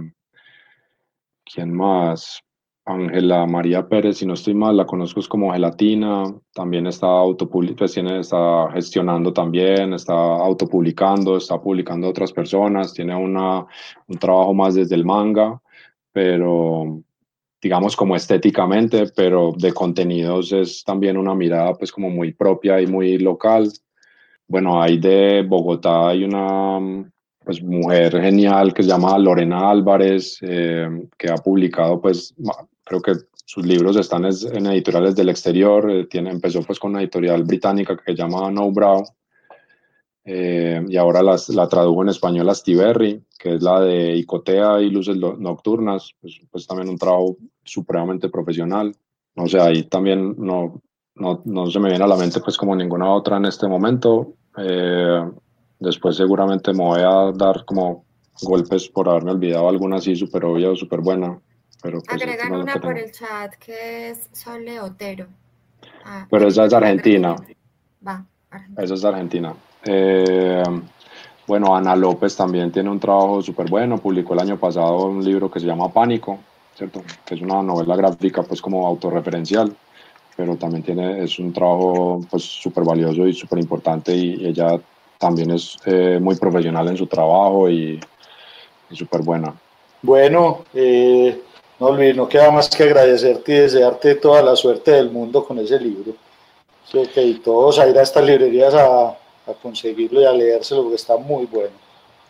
¿Quién 1.45 1.73
más? 1.75 2.43
Ángela 2.85 3.47
María 3.47 3.89
Pérez, 3.89 4.19
si 4.19 4.27
no 4.27 4.35
estoy 4.35 4.55
mal, 4.55 4.77
la 4.77 4.87
conozco 4.87 5.21
es 5.21 5.29
como 5.29 5.53
Gelatina, 5.53 6.25
también 6.53 6.89
está 6.89 7.07
pues 7.77 7.93
tiene, 7.93 8.19
está 8.19 8.69
gestionando 8.73 9.33
también, 9.33 9.95
está 9.95 10.15
autopublicando, 10.15 11.37
está 11.37 11.61
publicando 11.61 12.09
a 12.09 12.11
otras 12.11 12.33
personas, 12.33 12.93
tiene 12.93 13.15
una, 13.15 13.65
un 14.09 14.19
trabajo 14.19 14.53
más 14.53 14.75
desde 14.75 14.97
el 14.97 15.05
manga, 15.05 15.63
pero 16.11 17.01
digamos 17.63 17.95
como 17.95 18.17
estéticamente, 18.17 19.05
pero 19.15 19.53
de 19.57 19.73
contenidos 19.73 20.53
es 20.53 20.83
también 20.83 21.17
una 21.17 21.37
mirada 21.37 21.75
pues 21.75 21.93
como 21.93 22.11
muy 22.11 22.33
propia 22.33 22.81
y 22.81 22.89
muy 22.89 23.19
local. 23.19 23.71
Bueno, 24.53 24.83
hay 24.83 24.99
de 24.99 25.43
Bogotá, 25.49 26.11
hay 26.11 26.25
una 26.25 26.79
pues, 27.43 27.63
mujer 27.63 28.21
genial 28.21 28.75
que 28.75 28.83
se 28.83 28.91
llama 28.91 29.19
Lorena 29.19 29.71
Álvarez, 29.71 30.37
eh, 30.43 31.09
que 31.17 31.31
ha 31.31 31.37
publicado, 31.37 32.03
pues, 32.03 32.35
creo 32.85 33.01
que 33.01 33.13
sus 33.47 33.65
libros 33.65 33.97
están 33.97 34.27
en 34.27 34.67
editoriales 34.67 35.17
del 35.17 35.31
exterior, 35.31 35.91
eh, 35.91 36.07
tiene, 36.07 36.31
empezó 36.31 36.63
pues 36.63 36.79
con 36.79 36.91
una 36.91 37.01
editorial 37.01 37.45
británica 37.45 37.97
que 37.97 38.13
se 38.13 38.15
llama 38.15 38.51
No 38.51 38.71
Brow, 38.71 39.03
eh, 40.27 40.85
y 40.87 40.99
ahora 40.99 41.23
las, 41.23 41.49
la 41.49 41.67
tradujo 41.67 42.03
en 42.03 42.11
español 42.11 42.51
a 42.51 42.55
Stiberry, 42.55 43.25
que 43.39 43.55
es 43.55 43.63
la 43.63 43.81
de 43.81 44.15
Icotea 44.17 44.83
y 44.83 44.91
Luces 44.91 45.17
Nocturnas, 45.17 46.13
pues, 46.21 46.39
pues 46.51 46.67
también 46.67 46.91
un 46.91 46.99
trabajo 46.99 47.39
supremamente 47.65 48.29
profesional. 48.29 48.95
O 49.35 49.49
sea, 49.49 49.65
ahí 49.65 49.85
también 49.85 50.35
no, 50.37 50.83
no, 51.15 51.43
no, 51.45 51.71
se 51.71 51.79
me 51.79 51.89
viene 51.89 52.05
a 52.05 52.09
la 52.09 52.17
mente 52.17 52.41
pues 52.41 52.57
como 52.57 52.75
ninguna 52.75 53.11
otra 53.13 53.37
en 53.37 53.47
este 53.47 53.69
momento. 53.69 54.35
Eh, 54.57 55.31
después 55.79 56.17
seguramente 56.17 56.73
me 56.73 56.85
voy 56.85 57.01
a 57.01 57.33
dar 57.33 57.65
como 57.65 58.05
golpes 58.41 58.89
por 58.89 59.09
haberme 59.09 59.33
olvidado 59.33 59.69
alguna 59.69 59.97
así 59.97 60.17
súper 60.17 60.45
obvia 60.45 60.71
o 60.71 60.77
súper 60.77 61.01
buena. 61.01 61.39
Pero 61.83 62.01
pues, 62.01 62.23
Agregan 62.23 62.53
una 62.53 62.77
por 62.77 62.97
el 62.97 63.11
chat 63.13 63.55
que 63.57 64.11
es 64.11 64.29
Sole 64.33 64.81
Otero. 64.81 65.27
Ah, 66.05 66.27
pero 66.31 66.49
esa 66.49 66.67
es 66.67 66.73
Argentina. 66.73 67.37
Va, 68.07 68.25
Argentina. 68.51 68.85
Esa 68.85 68.95
es 68.95 69.05
Argentina. 69.05 69.55
Eh, 69.85 70.63
bueno, 71.47 71.75
Ana 71.75 71.97
López 71.97 72.37
también 72.37 72.71
tiene 72.71 72.89
un 72.89 73.01
trabajo 73.01 73.43
súper 73.43 73.69
bueno, 73.69 73.99
publicó 73.99 74.35
el 74.35 74.41
año 74.41 74.59
pasado 74.59 75.07
un 75.07 75.25
libro 75.25 75.51
que 75.51 75.61
se 75.61 75.67
llama 75.67 75.93
Pánico, 75.93 76.39
¿cierto? 76.75 77.03
Que 77.25 77.35
es 77.35 77.41
una 77.41 77.63
novela 77.63 77.97
gráfica 77.97 78.43
pues 78.43 78.63
como 78.63 78.87
autorreferencial, 78.87 79.75
pero 80.37 80.57
también 80.57 80.83
tiene, 80.83 81.25
es 81.25 81.39
un 81.39 81.53
trabajo 81.53 82.21
pues 82.31 82.43
súper 82.43 82.85
valioso 82.85 83.27
y 83.27 83.35
súper 83.35 83.59
importante 83.59 84.15
y 84.15 84.47
ella 84.47 84.81
también 85.19 85.53
es 85.53 85.77
eh, 85.87 86.19
muy 86.21 86.37
profesional 86.37 86.89
en 86.89 86.97
su 86.97 87.07
trabajo 87.07 87.71
y, 87.71 88.01
súper 88.91 89.23
buena. 89.23 89.55
Bueno, 90.03 90.65
eh, 90.75 91.41
no 91.81 91.93
Luis, 91.93 92.15
no 92.15 92.29
queda 92.29 92.51
más 92.51 92.69
que 92.69 92.83
agradecerte 92.83 93.53
y 93.53 93.59
desearte 93.61 94.17
toda 94.17 94.43
la 94.43 94.55
suerte 94.55 94.91
del 94.91 95.11
mundo 95.11 95.45
con 95.45 95.59
ese 95.59 95.81
libro. 95.81 96.13
Y 97.17 97.35
todos 97.35 97.79
a 97.79 97.89
ir 97.89 97.97
a 97.97 98.03
estas 98.03 98.25
librerías 98.25 98.75
a, 98.75 99.17
a 99.47 99.53
conseguirlo 99.63 100.21
y 100.21 100.25
a 100.25 100.33
leérselo 100.33 100.83
porque 100.83 100.97
está 100.97 101.17
muy 101.17 101.47
bueno. 101.47 101.73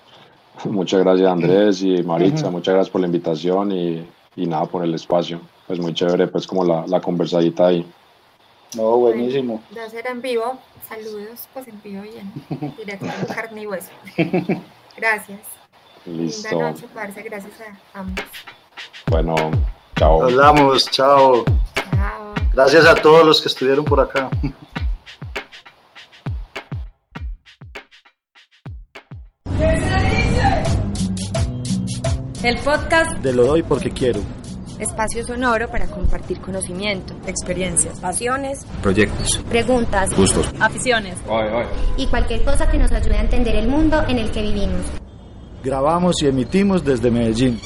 Muchas 0.65 1.01
gracias 1.01 1.29
Andrés 1.29 1.83
y 1.83 2.03
Maritza, 2.03 2.51
muchas 2.51 2.75
gracias 2.75 2.91
por 2.91 3.01
la 3.01 3.07
invitación 3.07 3.73
y, 3.73 4.07
y, 4.37 4.47
nada 4.47 4.67
por 4.67 4.85
el 4.85 4.95
espacio. 4.95 5.41
Pues 5.67 5.79
muy 5.79 5.95
chévere, 5.95 6.29
pues 6.29 6.47
como 6.47 6.65
la, 6.65 6.87
la 6.87 7.01
conversadita 7.01 7.69
ahí. 7.69 7.87
No, 8.77 8.97
buenísimo. 8.97 9.63
De 9.71 9.81
hacer 9.81 10.07
en 10.07 10.23
vivo, 10.23 10.59
saludos, 10.89 11.49
pues 11.53 11.69
en 11.69 11.81
vivo 11.83 12.05
y 12.05 12.19
en 12.19 12.77
directo 12.77 13.07
en 13.07 13.35
carne 13.35 13.63
y 13.63 13.67
hueso. 13.67 13.91
Gracias. 14.97 15.41
Listo. 16.07 16.49
Linda 16.51 16.71
noche, 16.71 16.87
parce, 16.93 17.23
gracias 17.23 17.53
a 17.95 17.99
ambos. 18.01 18.25
Bueno, 19.09 19.37
chao. 19.97 20.25
Hablamos, 20.25 20.91
chao. 20.91 21.45
Chao. 21.75 22.35
Gracias 22.53 22.87
a 22.87 22.95
todos 22.97 23.25
los 23.25 23.41
que 23.41 23.49
estuvieron 23.49 23.85
por 23.85 24.01
acá. 24.01 24.29
El 32.43 32.59
podcast 32.59 33.19
de 33.19 33.33
Lo 33.33 33.45
Doy 33.45 33.63
Porque 33.63 33.91
Quiero. 33.93 34.21
Espacio 34.83 35.25
sonoro 35.25 35.69
para 35.69 35.87
compartir 35.87 36.41
conocimiento, 36.41 37.15
experiencias, 37.29 38.01
pasiones, 38.01 38.67
proyectos, 38.83 39.41
preguntas, 39.49 40.13
gustos, 40.17 40.45
aficiones 40.59 41.15
y 41.97 42.09
cualquier 42.09 42.43
cosa 42.43 42.69
que 42.69 42.79
nos 42.79 42.91
ayude 42.91 43.17
a 43.17 43.21
entender 43.21 43.55
el 43.55 43.69
mundo 43.69 44.03
en 44.09 44.19
el 44.19 44.33
que 44.33 44.43
vivimos. 44.43 44.81
Grabamos 45.63 46.21
y 46.21 46.27
emitimos 46.27 46.85
desde 46.85 47.13
Medellín. 47.13 47.61